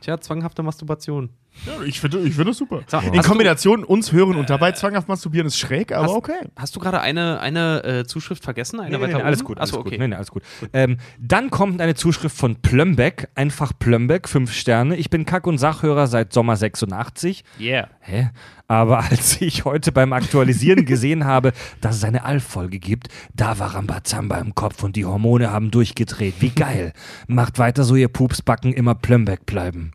[0.01, 1.31] Tja, zwanghafte Masturbation.
[1.67, 2.81] Ja, ich finde ich find das super.
[2.87, 6.49] Sag, In Kombination uns hören und dabei zwanghaft masturbieren ist schräg, aber Hast- okay.
[6.57, 8.81] Hast du gerade eine, eine äh, Zuschrift vergessen?
[8.81, 9.93] Eine Nee, nee, nee, alles gut, alles Achso, gut.
[9.93, 9.99] okay.
[10.01, 10.43] Nee, nee, alles gut.
[10.73, 14.97] Ähm, dann kommt eine Zuschrift von Plömbeck, einfach Plömbeck, fünf Sterne.
[14.97, 17.45] Ich bin Kack- und Sachhörer seit Sommer 86.
[17.61, 17.89] Yeah.
[18.01, 18.31] Hä?
[18.67, 23.75] Aber als ich heute beim Aktualisieren gesehen habe, dass es eine Alf-Folge gibt, da war
[23.75, 26.35] Rambazamba im Kopf und die Hormone haben durchgedreht.
[26.41, 26.93] Wie geil.
[27.29, 29.93] Macht weiter so, ihr Pupsbacken immer Plömbeck bleiben.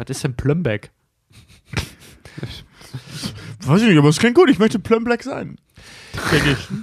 [0.00, 0.92] Was ist denn Plumbeck?
[3.66, 4.48] Weiß ich nicht, aber es klingt gut.
[4.48, 5.58] Ich möchte Plum Black sein.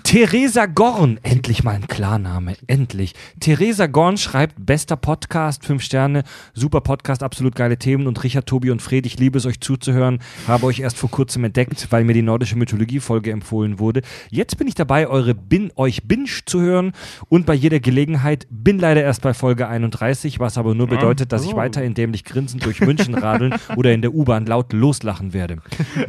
[0.04, 3.14] Theresa Gorn, endlich mal ein Klarname, endlich.
[3.40, 6.24] Theresa Gorn schreibt, bester Podcast, fünf Sterne,
[6.54, 10.20] super Podcast, absolut geile Themen und Richard, Tobi und Fred, ich liebe es euch zuzuhören,
[10.48, 14.02] habe euch erst vor kurzem entdeckt, weil mir die nordische Mythologie-Folge empfohlen wurde.
[14.30, 16.94] Jetzt bin ich dabei, eure Bin, euch Binge zu hören
[17.30, 21.46] und bei jeder Gelegenheit, bin leider erst bei Folge 31, was aber nur bedeutet, dass
[21.46, 25.58] ich weiterhin dämlich grinsend durch München radeln oder in der U-Bahn laut loslachen werde.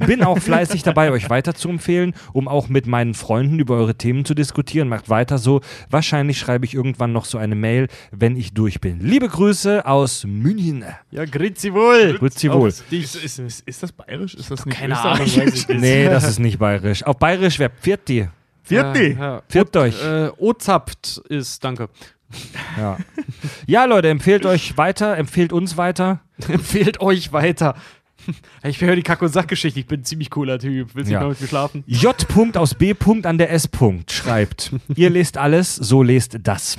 [0.06, 3.94] Bin auch fleißig dabei, euch weiter zu empfehlen, um auch mit meinen Freunden über eure
[3.94, 4.88] Themen zu diskutieren.
[4.88, 5.60] Macht weiter so.
[5.90, 9.00] Wahrscheinlich schreibe ich irgendwann noch so eine Mail, wenn ich durch bin.
[9.00, 10.84] Liebe Grüße aus München.
[11.10, 12.18] Ja, grüezi wohl.
[12.18, 12.68] Grüezi wohl.
[12.68, 14.34] Ist, ist, ist, ist das bayerisch?
[14.34, 14.98] Ist das nicht keine?
[14.98, 15.26] Ahnung.
[15.68, 17.02] Nee, das ist nicht bayerisch.
[17.04, 18.28] Auf bayerisch wäre Pfirti.
[18.62, 19.16] Vierti.
[19.18, 20.02] Ja, Pfirt euch.
[20.02, 21.88] Äh, Ozapt ist, danke.
[22.76, 22.98] Ja.
[23.66, 26.20] ja, Leute, empfehlt euch weiter, empfehlt uns weiter.
[26.48, 27.74] Empfehlt euch weiter.
[28.62, 29.80] Ich höre die Kack- und Sachgeschichte.
[29.80, 30.90] Ich bin ein ziemlich cooler Typ.
[30.94, 31.20] Willst du Ja.
[31.20, 31.84] mal mit mir schlafen?
[31.86, 32.56] J.
[32.56, 32.94] aus B.
[33.24, 33.68] an der S.
[34.10, 36.76] schreibt, ihr lest alles, so lest das.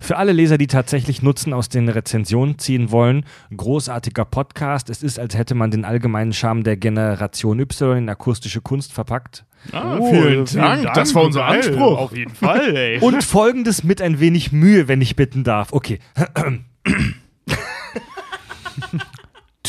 [0.00, 4.88] Für alle Leser, die tatsächlich Nutzen aus den Rezensionen ziehen wollen, großartiger Podcast.
[4.88, 9.44] Es ist, als hätte man den allgemeinen Charme der Generation Y in akustische Kunst verpackt.
[9.72, 10.94] Ah, vielen, Dank.
[10.94, 11.44] Das war unser.
[11.44, 11.98] Anspruch.
[11.98, 12.98] Auf jeden Fall, ey.
[13.00, 15.72] Und folgendes mit ein wenig Mühe, wenn ich bitten darf.
[15.72, 15.98] Okay.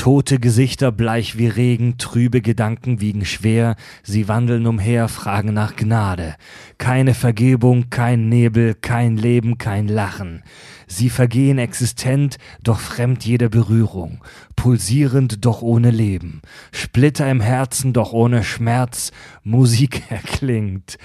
[0.01, 6.37] Tote Gesichter bleich wie Regen, trübe Gedanken wiegen schwer, sie wandeln umher, fragen nach Gnade.
[6.79, 10.41] Keine Vergebung, kein Nebel, kein Leben, kein Lachen.
[10.87, 14.23] Sie vergehen existent, doch fremd jeder Berührung,
[14.55, 19.11] pulsierend, doch ohne Leben, Splitter im Herzen, doch ohne Schmerz,
[19.43, 20.97] Musik erklingt,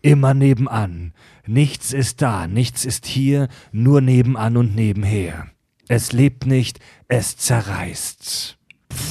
[0.00, 1.12] immer nebenan.
[1.44, 5.48] Nichts ist da, nichts ist hier, nur nebenan und nebenher.
[5.88, 8.56] Es lebt nicht, es zerreißt.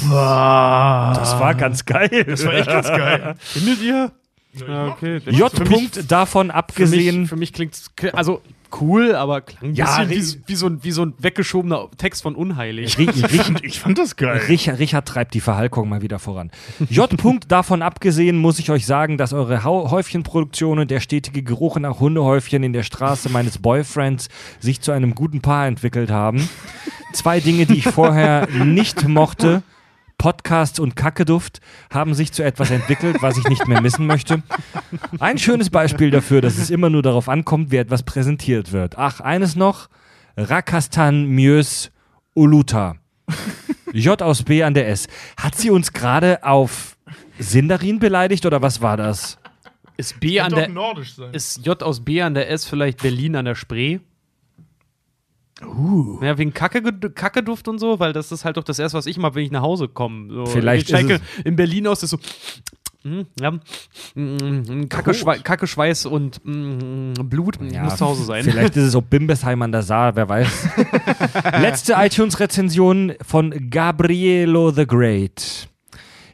[0.10, 2.24] Das war ganz geil.
[2.26, 3.36] Das war echt ganz geil.
[3.40, 4.12] Findet ihr?
[4.68, 5.20] Ja, okay.
[5.26, 5.52] J.
[5.52, 7.22] Für Punkt davon Für abgesehen.
[7.22, 7.76] mich, für mich klingt
[8.14, 8.42] also
[8.82, 12.24] cool, aber klang ein Ja, bisschen wie, wie, so ein, wie so ein weggeschobener Text
[12.24, 12.96] von Unheilig.
[12.96, 14.42] Ri- Ri- Ich fand das geil.
[14.48, 16.52] Richard, Richard treibt die Verhalkung mal wieder voran.
[16.90, 17.10] J.
[17.18, 22.00] Punkt davon abgesehen muss ich euch sagen, dass eure Häufchenproduktion und der stetige Geruch nach
[22.00, 24.30] Hundehäufchen in der Straße meines Boyfriends
[24.60, 26.48] sich zu einem guten Paar entwickelt haben.
[27.14, 29.64] Zwei Dinge, die ich vorher nicht mochte.
[30.24, 31.60] Podcasts und Kackeduft
[31.94, 34.42] haben sich zu etwas entwickelt, was ich nicht mehr missen möchte.
[35.20, 38.98] Ein schönes Beispiel dafür, dass es immer nur darauf ankommt, wie etwas präsentiert wird.
[38.98, 39.90] Ach, eines noch.
[40.38, 41.92] Rakastan Mjös
[42.36, 42.96] Uluta.
[43.92, 45.10] J aus B an der S.
[45.36, 46.96] Hat sie uns gerade auf
[47.38, 49.38] Sindarin beleidigt oder was war das?
[49.98, 51.34] Ist B an der nordisch sein.
[51.34, 54.00] ist J aus B an der S vielleicht Berlin an der Spree?
[55.66, 56.20] Uh.
[56.24, 59.18] Ja, wegen Kacke, Kackeduft und so, weil das ist halt doch das erste, was ich
[59.18, 60.32] mache, wenn ich nach Hause komme.
[60.34, 62.24] So, Vielleicht ich checke in Berlin aus, das ist
[63.04, 63.10] so.
[63.10, 63.52] mm, Ja,
[64.16, 67.58] mm, Kacke, Schwei Kacke, Schweiß und mm, Blut.
[67.62, 68.44] Ich muss zu Hause sein.
[68.44, 70.48] Vielleicht ist es auch Bimbesheim an der Saar, wer weiß.
[71.62, 75.68] Letzte iTunes-Rezension von Gabrielo the Great.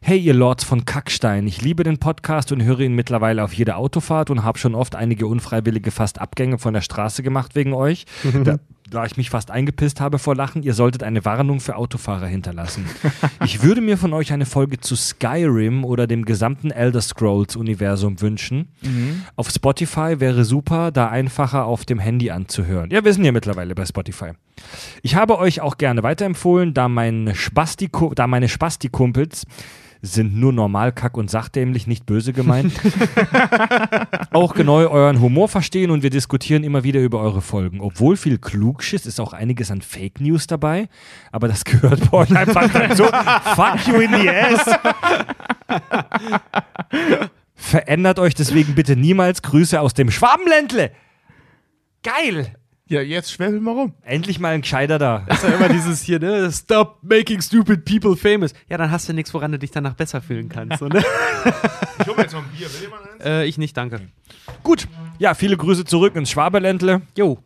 [0.02, 3.76] Hey, ihr Lords von Kackstein, ich liebe den Podcast und höre ihn mittlerweile auf jeder
[3.78, 8.06] Autofahrt und habe schon oft einige unfreiwillige fast Abgänge von der Straße gemacht wegen euch.
[8.46, 8.58] Da,
[8.90, 12.86] da ich mich fast eingepisst habe vor Lachen, ihr solltet eine Warnung für Autofahrer hinterlassen.
[13.46, 18.68] Ich würde mir von euch eine Folge zu Skyrim oder dem gesamten Elder Scrolls-Universum wünschen.
[19.36, 22.90] Auf Spotify wäre super, da einfacher auf dem Handy anzuhören.
[22.92, 24.32] Ja, wir sind ja mittlerweile bei Spotify.
[25.02, 29.46] Ich habe euch auch gerne weiterempfohlen, da, mein Spasti da meine Spasti-Kumpels
[30.02, 32.74] sind nur normal, kack und sachdämlich, nicht böse gemeint.
[34.32, 37.82] auch genau euren Humor verstehen und wir diskutieren immer wieder über eure Folgen.
[37.82, 38.38] Obwohl viel
[38.80, 40.88] Klugschiss ist auch einiges an Fake News dabei,
[41.34, 43.04] aber das gehört bei euch einfach dazu.
[43.04, 44.80] Fuck you in the ass.
[47.56, 49.42] Verändert euch deswegen bitte niemals.
[49.42, 50.92] Grüße aus dem Schwabenländle.
[52.04, 52.56] Geil.
[52.88, 53.94] Ja, jetzt schwäbel mal rum.
[54.02, 55.26] Endlich mal ein Gescheiter da.
[55.30, 56.50] ist ja immer dieses hier, ne?
[56.52, 58.54] Stop making stupid people famous.
[58.70, 60.80] Ja, dann hast du nichts, woran du dich danach besser fühlen kannst.
[60.80, 61.04] So, ne?
[62.00, 62.68] Ich hole mir jetzt noch ein Bier.
[62.74, 63.26] Will jemand eins?
[63.26, 64.08] äh, ich nicht, danke.
[64.64, 64.88] Gut.
[65.20, 67.02] Ja, viele Grüße zurück ins Schwaberländle.
[67.18, 67.38] Jo.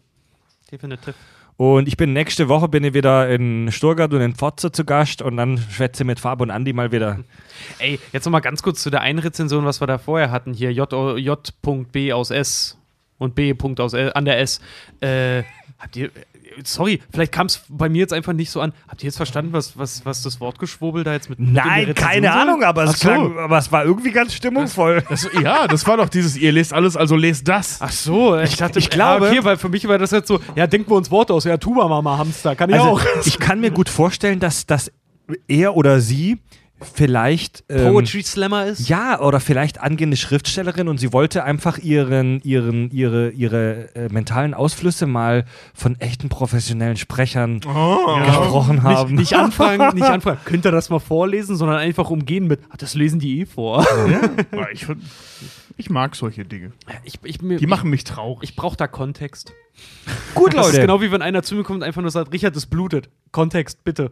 [0.74, 1.14] Definitiv.
[1.56, 5.22] Und ich bin nächste Woche bin ich wieder in Sturgart und in Pfotze zu Gast
[5.22, 7.20] und dann schwätze mit Fab und Andi mal wieder.
[7.78, 10.52] Ey, jetzt noch mal ganz kurz zu der einen Rezension, was wir da vorher hatten.
[10.52, 12.76] Hier J, J.B aus S
[13.20, 13.54] und B.
[13.78, 14.62] aus L, an der S.
[15.00, 15.44] Äh,
[15.78, 16.10] habt ihr.
[16.64, 18.74] Sorry, vielleicht kam es bei mir jetzt einfach nicht so an.
[18.88, 21.40] Habt ihr jetzt verstanden, was, was, was das Wortgeschwurbel da jetzt mit.
[21.40, 22.36] Nein, keine soll?
[22.42, 23.08] Ahnung, aber es, so.
[23.08, 25.04] klang, aber es war irgendwie ganz stimmungsvoll.
[25.10, 27.78] Das, ja, das war doch dieses, ihr lest alles, also lest das.
[27.82, 30.40] Ach so, ich dachte, ich glaube- ja, okay, weil für mich war das jetzt so,
[30.56, 33.02] ja, denken wir uns Worte aus, ja, Tuba Mama Hamster, kann ich Also, auch.
[33.26, 34.92] ich kann mir gut vorstellen, dass, dass
[35.48, 36.40] er oder sie
[36.84, 37.64] vielleicht.
[37.70, 38.90] Ähm, Poetry Slammer ist?
[38.90, 44.54] Ja, oder vielleicht angehende Schriftstellerin und sie wollte einfach ihren, ihren, ihre, ihre äh, mentalen
[44.54, 49.12] Ausflüsse mal von echten professionellen Sprechern gesprochen haben.
[49.16, 52.78] Nicht, nicht anfangen, nicht anfangen, könnt ihr das mal vorlesen, sondern einfach umgehen mit, ach,
[52.78, 53.86] das lesen die eh vor.
[54.10, 54.86] Ja, ich,
[55.78, 56.72] ich mag solche Dinge.
[57.04, 58.44] Ich, ich, mir, Die machen mich traurig.
[58.44, 59.54] ich, ich brauche da Kontext.
[60.36, 60.82] Gut, Das ist Leute.
[60.82, 63.10] genau wie wenn einer zu mir kommt und einfach nur sagt, Richard, das blutet.
[63.32, 64.12] Kontext, bitte.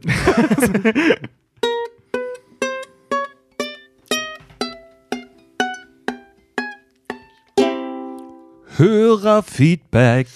[8.77, 10.27] Hörerfeedback.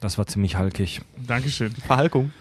[0.00, 1.00] Das war ziemlich halkig.
[1.26, 1.72] Dankeschön.
[1.72, 2.32] Verhalkung.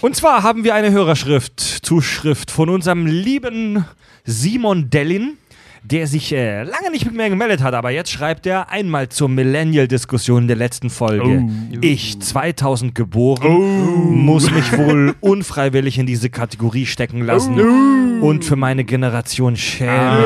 [0.00, 3.84] Und zwar haben wir eine Hörerschrift, Zuschrift von unserem lieben
[4.24, 5.36] Simon Dellin,
[5.82, 9.28] der sich äh, lange nicht mit mir gemeldet hat, aber jetzt schreibt er einmal zur
[9.28, 11.48] Millennial-Diskussion der letzten Folge.
[11.80, 18.84] Ich, 2000 geboren, muss mich wohl unfreiwillig in diese Kategorie stecken lassen und für meine
[18.84, 20.24] Generation schämen.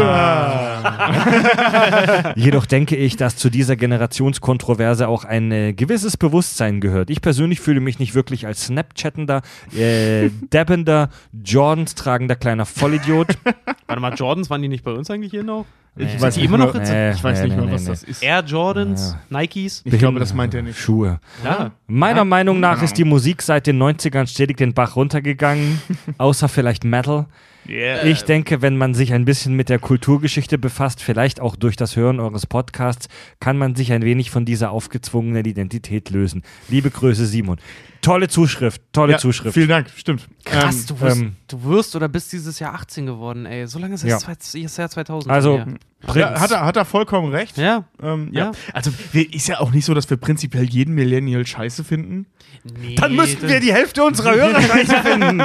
[2.36, 7.10] Jedoch denke ich, dass zu dieser Generationskontroverse auch ein äh, gewisses Bewusstsein gehört.
[7.10, 9.42] Ich persönlich fühle mich nicht wirklich als Snapchattender,
[9.76, 11.10] äh, dabbender,
[11.44, 13.38] Jordans tragender kleiner Vollidiot.
[13.86, 15.66] Warte mal, Jordans, waren die nicht bei uns eigentlich hier noch?
[15.94, 16.06] Nee.
[16.06, 18.22] Ich weiß immer noch Nee, Ich weiß nee, nicht nee, mehr, was nee, das ist.
[18.22, 19.82] Air Jordans, Nikes.
[19.84, 20.78] Ich glaube, das meint er nicht.
[20.78, 21.20] Schuhe.
[21.44, 21.72] Ja.
[21.86, 25.82] Meiner Meinung nach ist die Musik seit den 90ern stetig den Bach runtergegangen,
[26.18, 27.26] außer vielleicht Metal.
[27.64, 31.94] Ich denke, wenn man sich ein bisschen mit der Kulturgeschichte befasst, vielleicht auch durch das
[31.94, 36.42] Hören eures Podcasts, kann man sich ein wenig von dieser aufgezwungenen Identität lösen.
[36.68, 37.58] Liebe Grüße, Simon.
[38.02, 39.54] Tolle Zuschrift, tolle Ja, Zuschrift.
[39.54, 40.26] Vielen Dank, stimmt.
[40.44, 43.66] Krass, Ähm, du, wirst, ähm, du wirst oder bist dieses Jahr 18 geworden, ey.
[43.68, 44.18] So lange ist es Ja.
[44.18, 44.34] ja.
[44.34, 45.32] das Jahr 2000.
[45.32, 47.56] Also, ja, hat, er, hat er vollkommen recht.
[47.56, 47.84] her.
[48.02, 48.46] Ähm, ja.
[48.46, 48.52] Ja.
[48.74, 52.26] Also wir, ist ja auch nicht so, dass wir prinzipiell jeden Millennial scheiße finden.
[52.64, 55.42] Nee, Dann müssten wir die Hälfte unserer Hörer scheiße finden.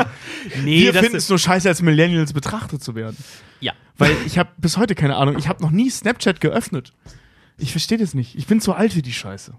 [0.64, 3.18] Nee, wir finden es nur scheiße, als Millennials betrachtet zu werden.
[3.60, 3.74] Ja.
[4.00, 5.38] Weil ich habe bis heute keine Ahnung.
[5.38, 6.92] Ich habe noch nie Snapchat geöffnet.
[7.60, 8.36] Ich verstehe das nicht.
[8.36, 9.54] Ich bin zu alt für die Scheiße.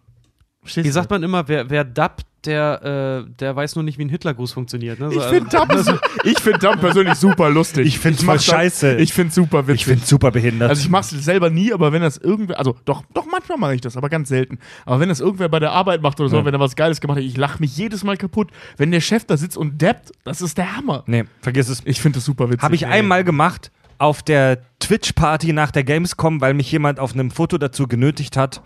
[0.63, 4.05] Verstehst Wie sagt man immer, wer, wer dubbt, der, äh, der weiß nur nicht, wie
[4.05, 5.01] ein Hitlergruß funktioniert.
[5.01, 5.11] Ne?
[5.11, 7.87] So, Ich finde Dump, ich find Dump persönlich super lustig.
[7.87, 8.97] Ich mach voll Dump- scheiße.
[8.97, 9.81] Ich find's super witzig.
[9.81, 10.69] Ich finde super behindert.
[10.71, 13.81] Also ich mach's selber nie, aber wenn das irgendwer, also doch, doch manchmal mache ich
[13.81, 14.59] das, aber ganz selten.
[14.87, 16.45] Aber wenn das irgendwer bei der Arbeit macht oder so, Ja.
[16.45, 18.51] wenn er was Geiles gemacht hat, ich lache mich jedes Mal kaputt.
[18.77, 21.03] Wenn der Chef da sitzt und dappt, das ist der Hammer.
[21.07, 21.83] nee, vergiss es.
[21.87, 22.63] Ich finde das super witzig.
[22.63, 27.31] Habe ich einmal gemacht auf der Twitch-Party nach der Gamescom, weil mich jemand auf einem
[27.33, 28.63] Foto dazu genötigt hat.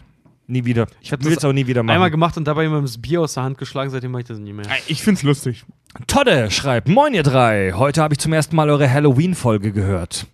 [0.53, 0.87] Nie wieder.
[1.01, 1.95] Ich hab will das es auch nie wieder machen.
[1.95, 4.39] Einmal gemacht und dabei jemandem das Bier aus der Hand geschlagen, seitdem mache ich das
[4.39, 4.67] nie mehr.
[4.87, 5.65] Ich find's lustig.
[6.07, 10.27] Todde schreibt, Moin ihr drei, heute habe ich zum ersten Mal eure Halloween-Folge gehört.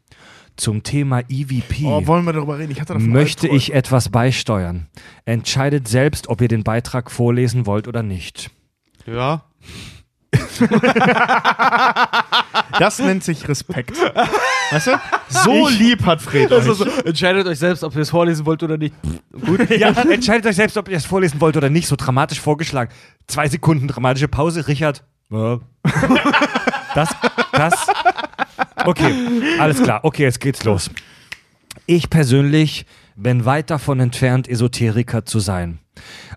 [0.56, 2.72] Zum Thema EVP Oh, wollen wir darüber reden?
[2.72, 4.88] Ich hatte möchte ich etwas beisteuern.
[5.24, 8.50] Entscheidet selbst, ob ihr den Beitrag vorlesen wollt oder nicht.
[9.06, 9.44] Ja.
[12.78, 13.96] Das nennt sich Respekt.
[14.70, 15.00] Weißt du?
[15.28, 16.68] So lieb hat Fred euch.
[16.68, 18.94] Also, entscheidet euch selbst, ob ihr es vorlesen wollt oder nicht.
[19.46, 19.68] Gut.
[19.78, 21.88] Ja, entscheidet euch selbst, ob ihr es vorlesen wollt oder nicht.
[21.88, 22.92] So dramatisch vorgeschlagen.
[23.26, 24.68] Zwei Sekunden dramatische Pause.
[24.68, 25.04] Richard.
[25.30, 25.58] Ja.
[26.94, 27.08] Das,
[27.52, 27.86] das.
[28.84, 29.12] Okay,
[29.58, 30.00] alles klar.
[30.04, 30.90] Okay, jetzt geht's los.
[31.86, 35.78] Ich persönlich bin weit davon entfernt, Esoteriker zu sein.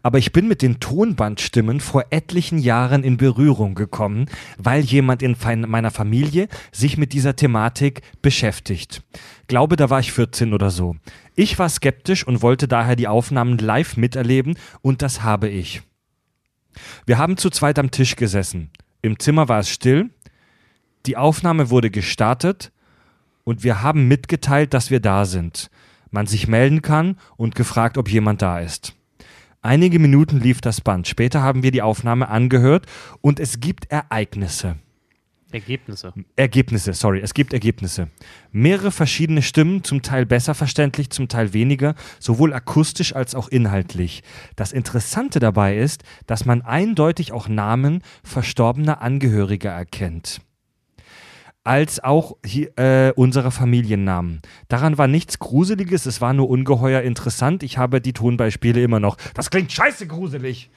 [0.04, 4.26] Aber ich bin mit den Tonbandstimmen vor etlichen Jahren in Berührung gekommen,
[4.58, 5.36] weil jemand in
[5.68, 9.04] meiner Familie sich mit dieser Thematik beschäftigt.
[9.48, 10.96] Glaube, da war ich 14 oder so.
[11.36, 15.82] Ich war skeptisch und wollte daher die Aufnahmen live miterleben und das habe ich.
[17.06, 18.70] Wir haben zu zweit am Tisch gesessen.
[19.02, 20.10] Im Zimmer war es still.
[21.06, 22.72] Die Aufnahme wurde gestartet
[23.44, 25.70] und wir haben mitgeteilt, dass wir da sind.
[26.12, 28.94] Man sich melden kann und gefragt, ob jemand da ist.
[29.64, 31.08] Einige Minuten lief das Band.
[31.08, 32.88] Später haben wir die Aufnahme angehört
[33.22, 34.78] und es gibt Ereignisse.
[35.52, 36.14] Ergebnisse.
[36.36, 38.10] Ergebnisse, sorry, es gibt Ergebnisse.
[38.52, 44.24] Mehrere verschiedene Stimmen, zum Teil besser verständlich, zum Teil weniger, sowohl akustisch als auch inhaltlich.
[44.56, 50.42] Das Interessante dabei ist, dass man eindeutig auch Namen verstorbener Angehöriger erkennt.
[51.64, 54.42] Als auch äh, unsere Familiennamen.
[54.68, 57.62] Daran war nichts Gruseliges, es war nur ungeheuer interessant.
[57.62, 59.18] Ich habe die Tonbeispiele immer noch.
[59.36, 60.72] Das klingt scheiße gruselig.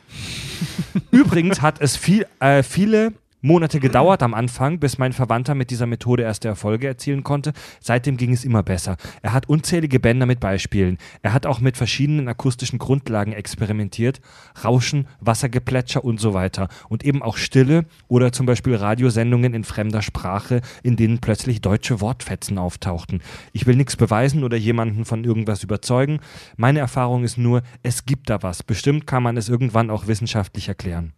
[1.11, 5.85] Übrigens hat es viel, äh, viele Monate gedauert am Anfang, bis mein Verwandter mit dieser
[5.85, 7.53] Methode erste Erfolge erzielen konnte.
[7.79, 8.97] Seitdem ging es immer besser.
[9.21, 10.97] Er hat unzählige Bänder mit Beispielen.
[11.21, 14.23] Er hat auch mit verschiedenen akustischen Grundlagen experimentiert.
[14.65, 16.69] Rauschen, Wassergeplätscher und so weiter.
[16.89, 22.01] Und eben auch Stille oder zum Beispiel Radiosendungen in fremder Sprache, in denen plötzlich deutsche
[22.01, 23.21] Wortfetzen auftauchten.
[23.53, 26.21] Ich will nichts beweisen oder jemanden von irgendwas überzeugen.
[26.57, 28.63] Meine Erfahrung ist nur, es gibt da was.
[28.63, 31.13] Bestimmt kann man es irgendwann auch wissenschaftlich erklären.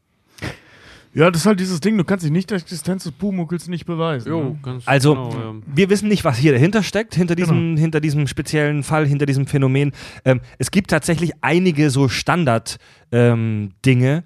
[1.14, 3.86] Ja, das ist halt dieses Ding, du kannst dich nicht der Existenz des Pumuckels nicht
[3.86, 4.30] beweisen.
[4.30, 4.58] ne?
[4.62, 5.54] ganz Also, genau, ja.
[5.66, 9.46] wir wissen nicht, was hier dahinter steckt, hinter diesem, hinter diesem speziellen Fall, hinter diesem
[9.46, 9.92] Phänomen.
[10.24, 14.24] Ähm, es gibt tatsächlich einige so Standard-Dinge,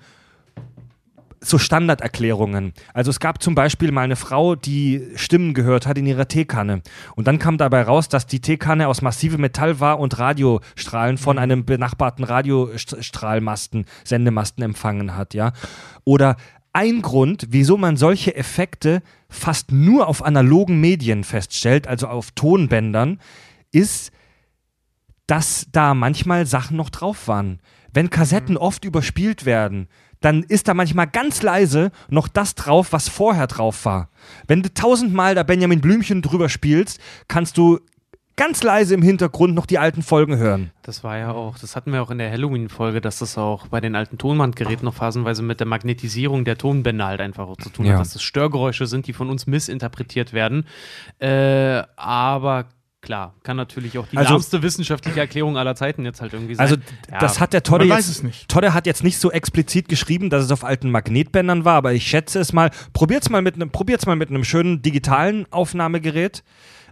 [1.40, 2.72] so Standarderklärungen.
[2.92, 6.82] Also es gab zum Beispiel mal eine Frau, die Stimmen gehört hat in ihrer Teekanne.
[7.16, 11.38] Und dann kam dabei raus, dass die Teekanne aus massivem Metall war und Radiostrahlen von
[11.38, 15.52] einem benachbarten Radiostrahlmasten, Sendemasten empfangen hat, ja.
[16.04, 16.36] Oder
[16.72, 23.18] ein Grund, wieso man solche Effekte fast nur auf analogen Medien feststellt, also auf Tonbändern,
[23.72, 24.12] ist,
[25.26, 27.60] dass da manchmal Sachen noch drauf waren.
[27.92, 29.88] Wenn Kassetten oft überspielt werden,
[30.20, 34.10] dann ist da manchmal ganz leise noch das drauf, was vorher drauf war.
[34.46, 37.80] Wenn du tausendmal da Benjamin Blümchen drüber spielst, kannst du
[38.40, 40.70] ganz leise im Hintergrund noch die alten Folgen hören.
[40.82, 43.80] Das war ja auch, das hatten wir auch in der Halloween-Folge, dass das auch bei
[43.82, 47.84] den alten Tonbandgeräten noch phasenweise mit der Magnetisierung der Tonbänder halt einfach auch zu tun
[47.84, 47.92] Ja.
[47.94, 50.64] hat, dass das Störgeräusche sind, die von uns missinterpretiert werden.
[51.18, 52.64] Äh, aber
[53.02, 56.62] klar, kann natürlich auch die Also- lahmste wissenschaftliche Erklärung aller Zeiten jetzt halt irgendwie sein.
[56.66, 56.76] Also
[57.10, 57.18] Ja.
[57.18, 58.48] das hat der Todde jetzt, es nicht.
[58.48, 62.06] Todde hat jetzt nicht so explizit geschrieben, dass es auf alten Magnetbändern war, aber ich
[62.06, 62.70] schätze es mal.
[62.94, 66.42] Probiert's mal mit einem, probiert's mal mit einem schönen digitalen Aufnahmegerät.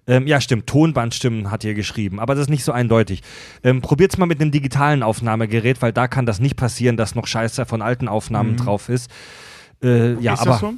[0.09, 3.23] Ähm, ja, stimmt, Tonbandstimmen hat ihr geschrieben, aber das ist nicht so eindeutig.
[3.63, 7.27] Ähm, probiert's mal mit einem digitalen Aufnahmegerät, weil da kann das nicht passieren, dass noch
[7.27, 9.11] Scheiße von alten Aufnahmen drauf ist.
[9.83, 10.75] Äh, ja, ist aber das so?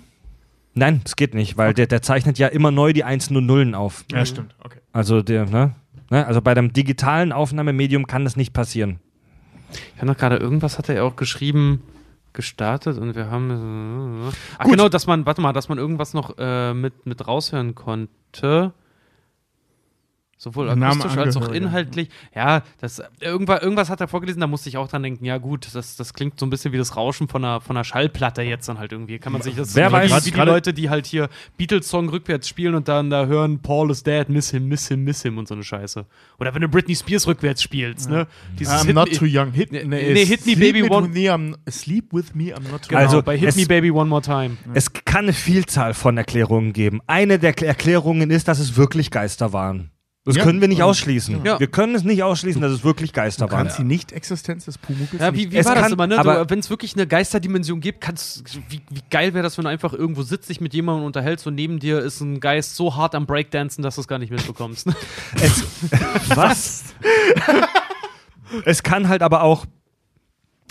[0.74, 3.74] nein, das geht nicht, weil der, der zeichnet ja immer neu die Einsen und Nullen
[3.74, 4.04] auf.
[4.12, 4.54] Ja, stimmt.
[4.62, 4.80] Okay.
[4.92, 5.74] Also der, ne?
[6.10, 6.26] ne?
[6.26, 8.98] Also bei dem digitalen Aufnahmemedium kann das nicht passieren.
[9.94, 11.82] Ich habe noch gerade irgendwas hat er auch geschrieben,
[12.32, 14.28] gestartet und wir haben.
[14.28, 14.72] äh, Ach Gut.
[14.72, 18.72] genau, dass man, warte mal, dass man irgendwas noch äh, mit, mit raushören konnte.
[20.42, 22.08] Sowohl akustisch als auch inhaltlich.
[22.34, 25.68] Ja, das, irgendwas, irgendwas hat er vorgelesen, da musste ich auch dran denken, ja gut,
[25.74, 28.66] das, das klingt so ein bisschen wie das Rauschen von einer, von einer Schallplatte jetzt
[28.66, 29.18] dann halt irgendwie.
[29.18, 31.28] Kann man sich das Wer so weiß, wie, wie die Leute, die halt hier
[31.58, 35.20] Beatles-Song rückwärts spielen und dann da hören Paul is dead, miss him, miss him, miss
[35.20, 36.06] him und so eine Scheiße.
[36.38, 38.26] Oder wenn du Britney Spears rückwärts spielst, ne?
[38.58, 39.52] Dieses I'm Hit not too young.
[39.52, 42.62] Hit, Nee, nee, Hit Me Sleep Baby with One- Me, I'm, sleep with me, I'm
[42.70, 44.56] not too Genau, Also, bei Hit es- Me Baby One More Time.
[44.72, 47.00] Es kann eine Vielzahl von Erklärungen geben.
[47.06, 49.90] Eine der Kl- Erklärungen ist, dass es wirklich Geister waren.
[50.26, 50.44] Das Ja.
[50.44, 51.44] können wir nicht ausschließen.
[51.46, 51.58] Ja.
[51.58, 53.64] Wir können es nicht ausschließen, dass es wirklich Geister Du waren.
[53.64, 56.18] kannst die Nicht-Existenz des Pumuckls Ja, nicht wie, wie Es war das immer, ne?
[56.18, 59.70] aber- Wenn es wirklich eine Geisterdimension gibt, kannst wie, wie geil wäre das, wenn du
[59.70, 63.14] einfach irgendwo sitzt, dich mit jemandem unterhältst und neben dir ist ein Geist so hart
[63.14, 64.88] am Breakdancen, dass du es gar nicht mitbekommst.
[65.40, 65.64] Es,
[66.36, 66.84] was?
[68.66, 69.64] es kann halt aber auch.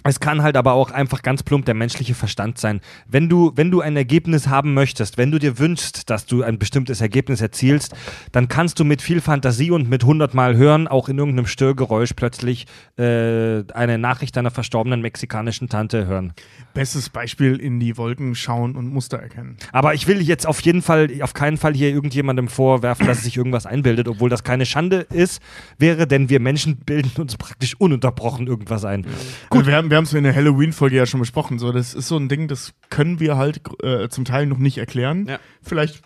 [0.06, 2.80] Es kann halt aber auch einfach ganz plump der menschliche Verstand sein.
[3.08, 6.58] Wenn du, wenn du ein Ergebnis haben möchtest, wenn du dir wünschst, dass du ein
[6.58, 7.94] bestimmtes Ergebnis erzielst,
[8.32, 12.66] dann kannst du mit viel Fantasie und mit hundertmal hören auch in irgendeinem Störgeräusch plötzlich
[12.98, 16.34] äh, eine Nachricht deiner verstorbenen mexikanischen Tante hören.
[16.74, 19.58] Bestes Beispiel in die Wolken schauen und Muster erkennen.
[19.74, 23.36] Aber ich will jetzt auf jeden Fall, auf keinen Fall hier irgendjemandem vorwerfen, dass sich
[23.36, 25.42] irgendwas einbildet, obwohl das keine Schande ist,
[25.78, 29.06] wäre, denn wir Menschen bilden uns praktisch ununterbrochen irgendwas ein.
[29.50, 31.60] Gut, wir haben wir haben es in der Halloween-Folge ja schon besprochen.
[31.60, 34.78] So, das ist so ein Ding, das können wir halt äh, zum Teil noch nicht
[34.78, 35.28] erklären.
[35.28, 35.40] Ja.
[35.62, 36.02] Vielleicht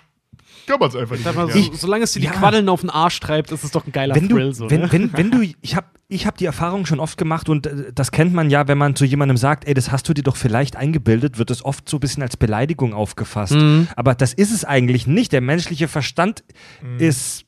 [0.66, 2.32] kann man es einfach nicht mal, so, solange es dir die Ja.
[2.32, 4.54] Quaddeln auf den Arsch treibt, ist es doch ein geiler Wenn du, Thrill.
[4.54, 4.92] So, wenn, ne?
[4.92, 8.12] wenn, wenn du, ich habe ich hab die Erfahrung schon oft gemacht und äh, das
[8.12, 10.76] kennt man ja, wenn man zu jemandem sagt, ey, das hast du dir doch vielleicht
[10.76, 13.54] eingebildet, wird es oft so ein bisschen als Beleidigung aufgefasst.
[13.54, 13.88] Mhm.
[13.96, 15.32] Aber das ist es eigentlich nicht.
[15.32, 16.44] Der menschliche Verstand
[16.98, 17.46] ist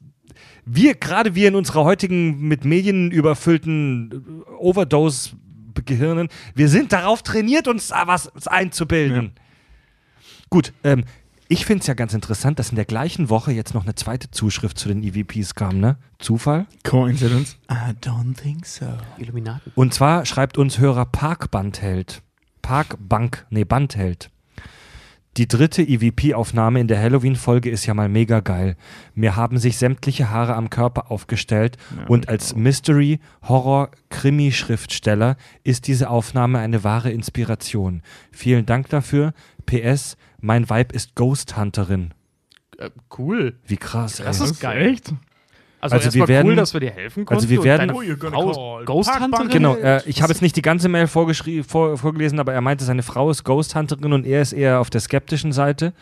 [0.66, 4.12] wir, gerade wir in unserer heutigen mit Medien überfüllten
[4.48, 4.52] äh,
[5.76, 9.34] Overdose-Gehirnen, wir sind darauf trainiert, uns da was einzubilden.
[10.50, 11.04] Gut, ähm,
[11.48, 14.32] ich finde es ja ganz interessant, dass in der gleichen Woche jetzt noch eine zweite
[14.32, 15.98] Zuschrift zu den EVPs kam, ne?
[16.18, 16.66] Zufall?
[16.84, 17.58] Coincidence?
[17.70, 18.88] I don't think so.
[19.18, 19.72] Illuminaten.
[19.76, 22.22] Und zwar schreibt uns Hörer Parkbandheld.
[22.62, 24.32] Parkbank, nee, Bandheld.
[25.38, 28.78] Die dritte EVP-Aufnahme in der Halloween-Folge ist ja mal mega geil.
[29.16, 36.10] Mir haben sich sämtliche Haare am Körper aufgestellt und als Mystery, Horror, Krimi-Schriftsteller ist diese
[36.10, 38.02] Aufnahme eine wahre Inspiration.
[38.32, 39.34] Vielen Dank dafür.
[39.66, 42.14] PS, mein Weib ist Ghost Hunterin.
[42.78, 43.60] Äh, cool.
[43.66, 44.26] Wie krass, ey.
[44.26, 44.90] Das ist geil.
[44.94, 45.14] Echt?
[45.82, 47.36] Also, Also wir werden- cool, dass wir dir helfen konnten.
[47.44, 49.20] also wir und werden- deine Oh, Frau Ghost.
[49.20, 49.50] Hunterin?
[49.50, 52.84] Genau, äh, ich habe jetzt nicht die ganze Mail vorgeschrie- vor, vorgelesen, aber er meinte,
[52.86, 55.94] seine Frau ist Ghost Hunterin und er ist eher auf der skeptischen Seite.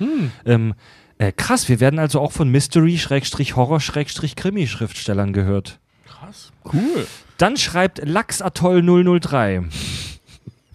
[0.45, 0.73] Ähm,
[1.17, 5.79] äh, krass, wir werden also auch von Mystery, Schrägstrich Horror, Schrägstrich Krimi-Schriftstellern gehört.
[6.07, 6.51] Krass.
[6.71, 7.05] Cool.
[7.37, 9.63] Dann schreibt Lachsatoll 003.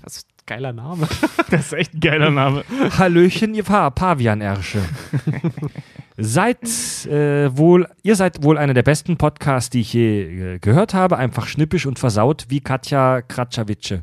[0.04, 1.08] Das ist ein geiler Name.
[1.50, 2.62] Das ist echt ein geiler Name.
[2.98, 4.80] Hallöchen, ihr Pa- Pavianersche.
[6.18, 6.62] seid
[7.06, 11.16] äh, wohl, ihr seid wohl einer der besten Podcasts, die ich je äh, gehört habe.
[11.16, 14.02] Einfach schnippisch und versaut wie Katja Kratschawitsche.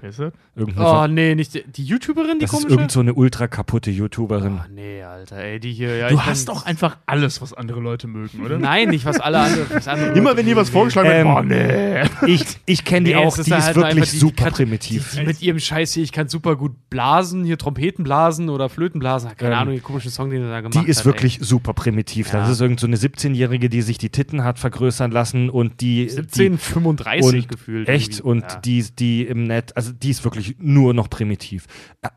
[0.00, 0.22] Ist?
[0.56, 2.74] Irgendeine Oh, nee, nicht die, die YouTuberin, die das ist komische?
[2.74, 4.58] irgend so eine ultra kaputte YouTuberin.
[4.60, 5.96] oh, nee, Alter, ey, die hier.
[5.96, 8.58] Ja, Du ich hast doch einfach alles, was andere Leute mögen, oder?
[8.58, 9.66] Nein, nicht was alle andere.
[9.72, 12.02] Was andere Immer wenn dir was vorgeschlagen wird, Ähm, oh nee.
[12.26, 14.52] Ich, ich kenne die Nee, auch, die ist ist halt wirklich die- die super kann-
[14.54, 15.14] primitiv.
[15.16, 18.98] Die mit ihrem Scheiß hier, ich kann super gut blasen, hier Trompeten blasen oder Flöten
[18.98, 19.30] blasen.
[19.36, 20.86] Keine Ähm, Ahnung, den komischen Song, den er da gemacht Die hat.
[20.88, 22.32] ist wirklich super primitiv.
[22.32, 22.40] Ja.
[22.40, 26.02] Das ist irgend so eine 17-Jährige, die sich die Titten hat vergrößern lassen und die.
[26.02, 26.08] ey.
[26.08, 27.88] 17, 35 und gefühlt.
[27.88, 28.18] Echt?
[28.18, 28.22] irgendwie.
[28.28, 28.56] Und ja.
[28.60, 31.66] die, die im Net, also die ist wirklich nur noch primitiv.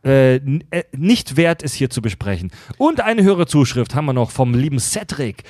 [0.04, 2.52] Äh, n- äh, nicht wert, es hier zu besprechen.
[2.78, 5.44] Und eine höhere Zuschrift haben wir noch vom lieben Cedric.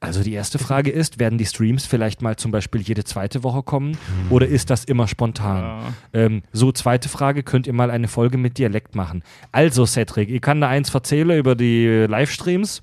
[0.00, 3.64] Also die erste Frage ist, werden die Streams vielleicht mal zum Beispiel jede zweite Woche
[3.64, 3.98] kommen
[4.30, 5.92] oder ist das immer spontan?
[6.12, 9.24] Ähm, so, zweite Frage, könnt ihr mal eine Folge mit Dialekt machen?
[9.50, 12.80] Also Cedric, ich kann da eins erzählen über die äh, Livestreams.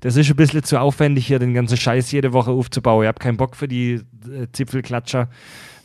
[0.00, 3.04] Das ist ein bisschen zu aufwendig, hier den ganzen Scheiß jede Woche aufzubauen.
[3.04, 3.92] Ich habe keinen Bock für die
[4.28, 5.28] äh, Zipfelklatscher.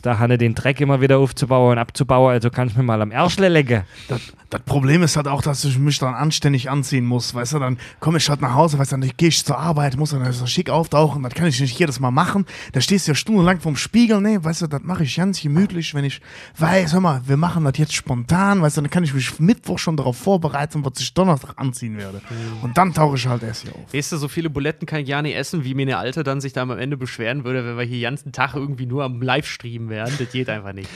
[0.02, 3.12] Da Hanne den Dreck immer wieder aufzubauen und abzubauen, also kann ich mir mal am
[3.12, 3.82] Ärschle lecken.
[4.08, 7.58] Das, das Problem ist halt auch, dass ich mich dann anständig anziehen muss, weißt du,
[7.60, 10.30] dann komme ich halt nach Hause, weißt du, dann gehe ich zur Arbeit, muss dann
[10.32, 13.60] so schick auftauchen, das kann ich nicht jedes Mal machen, da stehst du ja stundenlang
[13.60, 16.20] vorm Spiegel, ne, weißt du, das mache ich ganz gemütlich, wenn ich
[16.58, 19.78] weiß, hör mal, wir machen das jetzt spontan, weißt du, dann kann ich mich Mittwoch
[19.78, 22.20] schon darauf vorbereiten, was ich Donnerstag anziehen werde
[22.62, 23.94] und dann tauche ich halt erst hier auf.
[23.94, 26.40] Weißt du, so viele Buletten kann ich ja nicht essen, wie mir eine Alte dann
[26.40, 29.22] sich da am Ende beschweren würde, wenn wir hier den ganzen Tag irgendwie nur am
[29.22, 30.12] Livestream wären.
[30.18, 30.88] Das geht einfach nicht.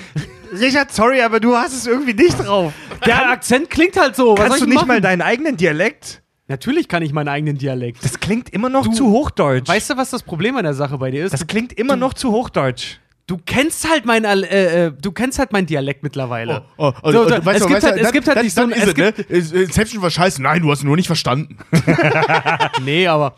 [0.52, 2.73] Richard, sorry, aber du hast es irgendwie nicht drauf.
[3.07, 4.34] Der Akzent klingt halt so.
[4.34, 4.89] Kannst du nicht machen?
[4.89, 6.23] mal deinen eigenen Dialekt?
[6.49, 8.05] Natürlich kann ich meinen eigenen Dialekt.
[8.05, 9.68] Das klingt immer noch zu Hochdeutsch.
[9.68, 11.33] Weißt du, was das Problem an der Sache bei dir ist?
[11.33, 12.99] das klingt immer noch zu Hochdeutsch.
[13.28, 16.62] Du kennst halt mein, äh, äh, du kennst halt meinen Dialekt mittlerweile.
[16.76, 18.28] Oh, oh, So, oh, da- du weißt es doch, gibt weißt halt- du, es gibt
[18.28, 19.66] halt nicht so ein- es ne?
[19.73, 20.41] Selbst schon was scheiße.
[20.41, 21.58] Nein, du hast nur nicht verstanden.
[22.84, 23.34] Nee, aber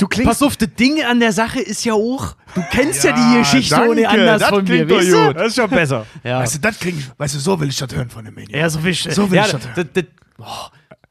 [0.00, 0.28] Du klingst.
[0.28, 3.74] Pass auf, das Ding an der Sache ist ja auch, du kennst ja, die Geschichte
[3.74, 5.26] danke, ohne anders das von mir, klingt doch weißt du?
[5.26, 5.36] gut.
[5.36, 6.06] Das ist schon besser.
[6.24, 6.40] Ja.
[6.40, 8.58] Weißt du, das ich, weißt du, so will ich das hören von dem Medium.
[8.58, 10.04] ja, so will ich, So will ja, ich das das, das,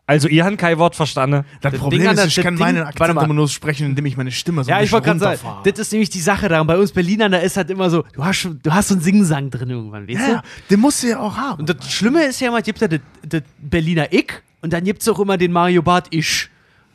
[0.08, 1.45] Also, ihr habt kein Wort verstanden.
[1.61, 4.08] Das das Problem Ding ist, ich das kann Ding- meinen Akzent immer nur sprechen, indem
[4.08, 6.19] ich meine Stimme so Ja, ein ich wollte bisschen gerade sagen, das ist nämlich die
[6.22, 6.66] Sache daran.
[6.66, 9.51] Bei uns Berlinern, da ist halt immer so, du hast, du hast so einen Singsang
[9.51, 10.42] drin irgendwann, weißt Ja, du?
[10.72, 11.59] den musst du ja auch haben.
[11.59, 14.84] Und das Schlimme ist ja immer, es gibt ja das, das Berliner Ich und dann
[14.84, 16.50] gibt es auch immer den Mario Bart Ich.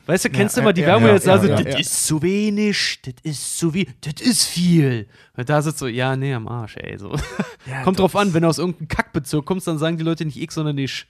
[0.06, 2.06] Weißt du, kennst du ja, immer die ja, Werbung ja, jetzt ja, also, das ist
[2.06, 5.06] zu wenig, das ist zu viel, das ist viel.
[5.36, 6.98] Und da sitzt so, ja, nee, am Arsch, ey.
[6.98, 7.16] So.
[7.84, 10.54] Kommt drauf an, wenn du aus irgendeinem Kackbezirk kommst, dann sagen die Leute nicht X,
[10.54, 11.06] sondern ich.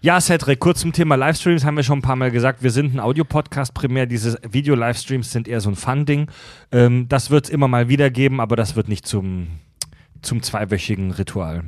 [0.00, 2.62] Ja, Cedric, kurz zum Thema Livestreams haben wir schon ein paar Mal gesagt.
[2.62, 4.06] Wir sind ein Audiopodcast primär.
[4.06, 6.30] Diese Video-Livestreams sind eher so ein Fun-Ding.
[6.72, 9.48] Ähm, das wird es immer mal wieder geben, aber das wird nicht zum,
[10.22, 11.64] zum zweiwöchigen Ritual.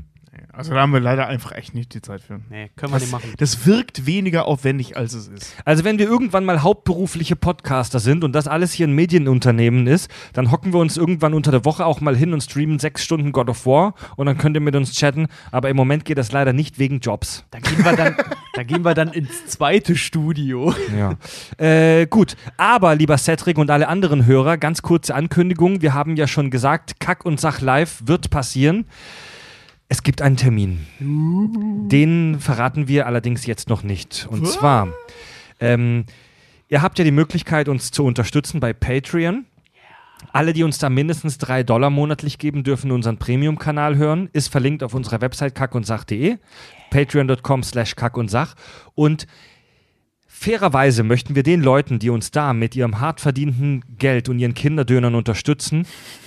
[0.58, 2.40] Also da haben wir leider einfach echt nicht die Zeit für.
[2.50, 3.32] Nee, können wir Das, nicht machen.
[3.38, 5.54] das wirkt weniger aufwendig, als es ist.
[5.64, 10.10] Also wenn wir irgendwann mal hauptberufliche Podcaster sind und das alles hier ein Medienunternehmen ist,
[10.32, 13.30] dann hocken wir uns irgendwann unter der Woche auch mal hin und streamen sechs Stunden
[13.30, 15.28] God of War und dann könnt ihr mit uns chatten.
[15.52, 17.44] Aber im Moment geht das leider nicht wegen Jobs.
[17.52, 18.16] Da gehen wir dann,
[18.54, 20.74] da gehen wir dann ins zweite Studio.
[20.98, 21.14] Ja.
[21.64, 25.82] äh, gut, aber lieber Cedric und alle anderen Hörer, ganz kurze Ankündigung.
[25.82, 28.86] Wir haben ja schon gesagt, Kack und Sach live wird passieren.
[29.89, 30.86] Es gibt einen Termin.
[31.00, 34.28] Den verraten wir allerdings jetzt noch nicht.
[34.31, 34.89] Und zwar,
[35.60, 36.05] ähm,
[36.68, 39.47] ihr habt ja die Möglichkeit, uns zu unterstützen bei Patreon.
[40.33, 44.28] Alle, die uns da mindestens drei Dollar monatlich geben, dürfen unseren Premium-Kanal hören.
[44.33, 46.36] Ist verlinkt auf unserer Website kackundsach.de,
[46.91, 48.55] patreon.com slash kackundsach.
[48.94, 49.26] Und
[50.39, 54.55] fairerweise möchten wir den Leuten, die uns da mit ihrem hart verdienten Geld und ihren
[54.55, 55.84] Kinderdönern unterstützen,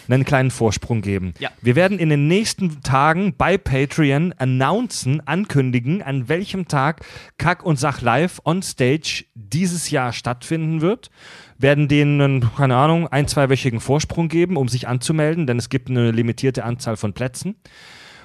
[0.10, 1.34] einen kleinen Vorsprung geben.
[1.40, 1.50] Ja.
[1.62, 7.06] Wir werden in den nächsten Tagen bei Patreon announcen, ankündigen, an welchem Tag
[7.38, 11.10] Kack und Sach live on stage dieses Jahr stattfinden wird.
[11.58, 15.90] Werden denen, einen, keine Ahnung, ein, zweiwöchigen Vorsprung geben, um sich anzumelden, denn es gibt
[15.90, 17.56] eine limitierte Anzahl von Plätzen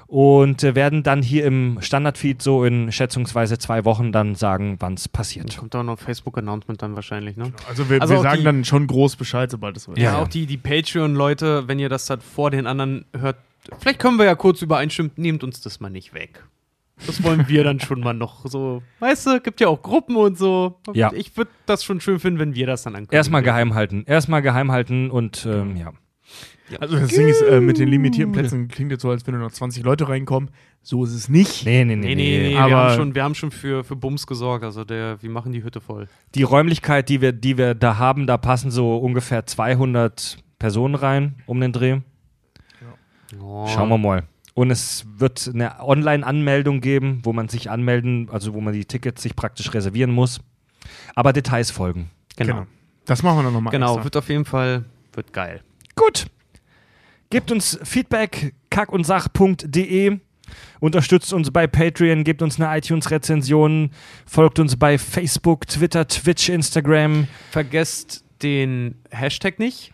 [0.06, 4.94] und äh, werden dann hier im Standardfeed so in schätzungsweise zwei Wochen dann sagen, wann
[4.94, 5.56] es passiert.
[5.56, 7.52] Kommt auch noch Facebook-Announcement dann wahrscheinlich, ne?
[7.68, 9.98] Also wir, Also wir sagen die- dann schon groß Bescheid, sobald es wird.
[9.98, 10.22] Ja, Ja, ja.
[10.22, 13.36] auch die, die Patreon-Leute, wenn ihr das dann vor den anderen hört,
[13.80, 16.44] vielleicht können wir ja kurz übereinstimmen, nehmt uns das mal nicht weg.
[17.06, 18.82] Das wollen wir dann schon mal noch so.
[19.00, 20.78] Weißt du, gibt ja auch Gruppen und so.
[20.94, 21.12] Ja.
[21.12, 23.16] Ich würde das schon schön finden, wenn wir das dann ankündigen.
[23.16, 24.04] Erstmal geheim halten.
[24.06, 25.92] Erstmal geheim halten und ähm, ja.
[26.80, 29.42] Also das Ding ist, äh, mit den limitierten Plätzen klingt jetzt so, als wenn nur
[29.44, 30.50] noch 20 Leute reinkommen.
[30.82, 31.64] So ist es nicht.
[31.64, 32.08] Nee, nee, nee.
[32.08, 34.64] Nee, nee, nee, wir Aber- haben schon, wir haben schon für, für Bums gesorgt.
[34.64, 36.08] Also der, wir machen die Hütte voll.
[36.34, 41.36] Die Räumlichkeit, die wir, die wir da haben, da passen so ungefähr 200 Personen rein
[41.46, 42.00] um den Dreh.
[43.40, 43.66] Oh.
[43.68, 44.24] Schauen wir mal.
[44.55, 49.22] Und es wird eine Online-Anmeldung geben, wo man sich anmelden, also wo man die Tickets
[49.22, 50.40] sich praktisch reservieren muss.
[51.14, 52.10] Aber Details folgen.
[52.36, 52.66] Genau.
[53.05, 54.05] Das machen wir dann nochmal Genau, extra.
[54.05, 55.60] wird auf jeden Fall, wird geil.
[55.97, 56.26] Gut.
[57.31, 60.18] Gebt uns Feedback, kackundsach.de.
[60.78, 63.91] Unterstützt uns bei Patreon, gebt uns eine iTunes-Rezension,
[64.26, 67.26] folgt uns bei Facebook, Twitter, Twitch, Instagram.
[67.50, 69.92] Vergesst den Hashtag nicht.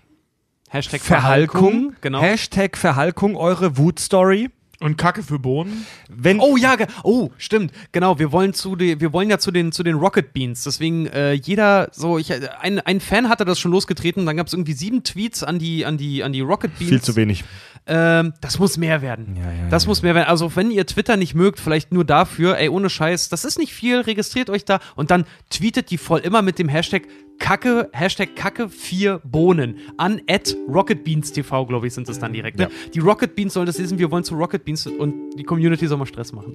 [0.69, 1.95] Hashtag Verhalkung.
[2.01, 2.21] Genau.
[2.21, 4.51] Hashtag Verhalkung, eure Wut-Story.
[4.83, 5.87] Und Kacke für Bohnen.
[6.11, 8.19] Wenn, Oh ja, ge- oh stimmt, genau.
[8.19, 10.65] Wir wollen zu den, wir wollen ja zu den zu den Rocket Beans.
[10.65, 14.27] Deswegen äh, jeder so, ich ein, ein Fan hatte das schon losgetreten.
[14.27, 16.91] Dann gab es irgendwie sieben Tweets an die an die an die Rocket Beans.
[16.91, 17.45] viel zu wenig.
[17.87, 19.37] Ähm, das muss mehr werden.
[19.37, 20.29] Ja, ja, das ja, muss mehr werden.
[20.29, 22.57] Also wenn ihr Twitter nicht mögt, vielleicht nur dafür.
[22.59, 24.01] Ey, ohne Scheiß, das ist nicht viel.
[24.01, 27.03] Registriert euch da und dann tweetet die voll immer mit dem Hashtag
[27.43, 32.57] Kacke, Hashtag Kacke 4 Bohnen an at RocketBeansTV, glaube ich, sind es dann direkt.
[32.57, 32.69] Ne?
[32.95, 35.99] Die Rocket Beans sollen das lesen, wir wollen zu Rocket Beans und die Community soll
[35.99, 36.55] mal Stress machen.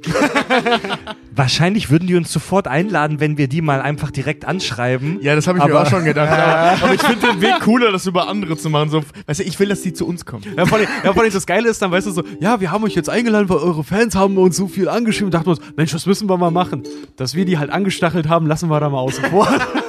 [1.35, 5.19] Wahrscheinlich würden die uns sofort einladen, wenn wir die mal einfach direkt anschreiben.
[5.22, 6.30] Ja, das habe ich mir Aber- auch schon gedacht.
[6.32, 8.90] aber, aber ich finde den Weg cooler, das über andere zu machen.
[8.90, 10.45] So, weißt du, ich will, dass die zu uns kommen.
[10.56, 12.72] Ja, vor allem, ja, vor allem das Geile ist dann, weißt du, so, ja, wir
[12.72, 15.59] haben euch jetzt eingeladen, weil eure Fans haben uns so viel angeschrieben und dachten uns,
[15.75, 16.83] Mensch, das müssen wir mal machen.
[17.17, 19.49] Dass wir die halt angestachelt haben, lassen wir da mal außen vor.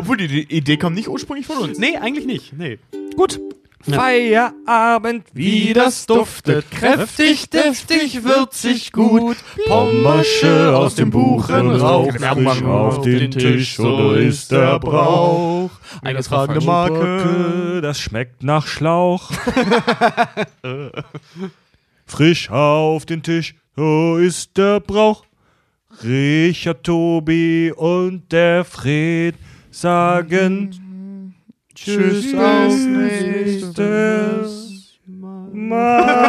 [0.00, 1.78] Obwohl, die, Idee kommt nicht ursprünglich von uns.
[1.78, 2.52] nee, eigentlich nicht.
[2.54, 2.78] Nee.
[3.16, 3.38] Gut.
[3.82, 6.70] Feierabend, wie das duftet.
[6.70, 9.38] Kräftig, deftig, würzig, gut.
[9.66, 15.70] Pommersche aus dem Buchenrauch, frisch auf den Tisch, so ist der Brauch.
[16.02, 16.64] War falsch.
[16.64, 17.80] Marke.
[17.80, 19.30] Das schmeckt nach Schlauch.
[22.06, 25.24] frisch auf den Tisch, so ist der Brauch.
[26.04, 29.34] Richard, Tobi und der Fred
[29.70, 31.34] sagen
[31.74, 33.78] Tschüss, auf nächstes
[35.06, 36.20] Mal.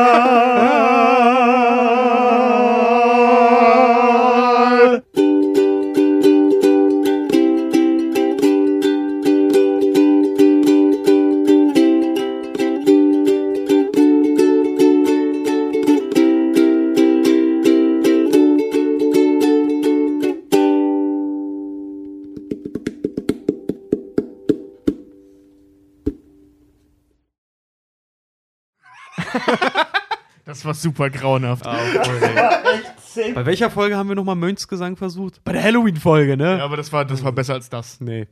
[30.43, 31.63] Das war super grauenhaft.
[31.63, 35.43] Bei welcher Folge haben wir nochmal Mönchsgesang versucht?
[35.43, 36.57] Bei der Halloween-Folge, ne?
[36.57, 38.01] Ja, aber das war, das war besser als das.
[38.01, 38.27] Nee.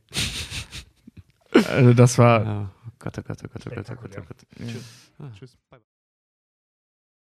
[1.54, 2.44] Also das war.
[2.44, 2.70] Ja.
[2.98, 4.38] Gott, oh Gott, oh Gott, oh Gott, oh Gott, oh Gott.
[4.58, 5.38] Tschüss.
[5.38, 5.58] Tschüss.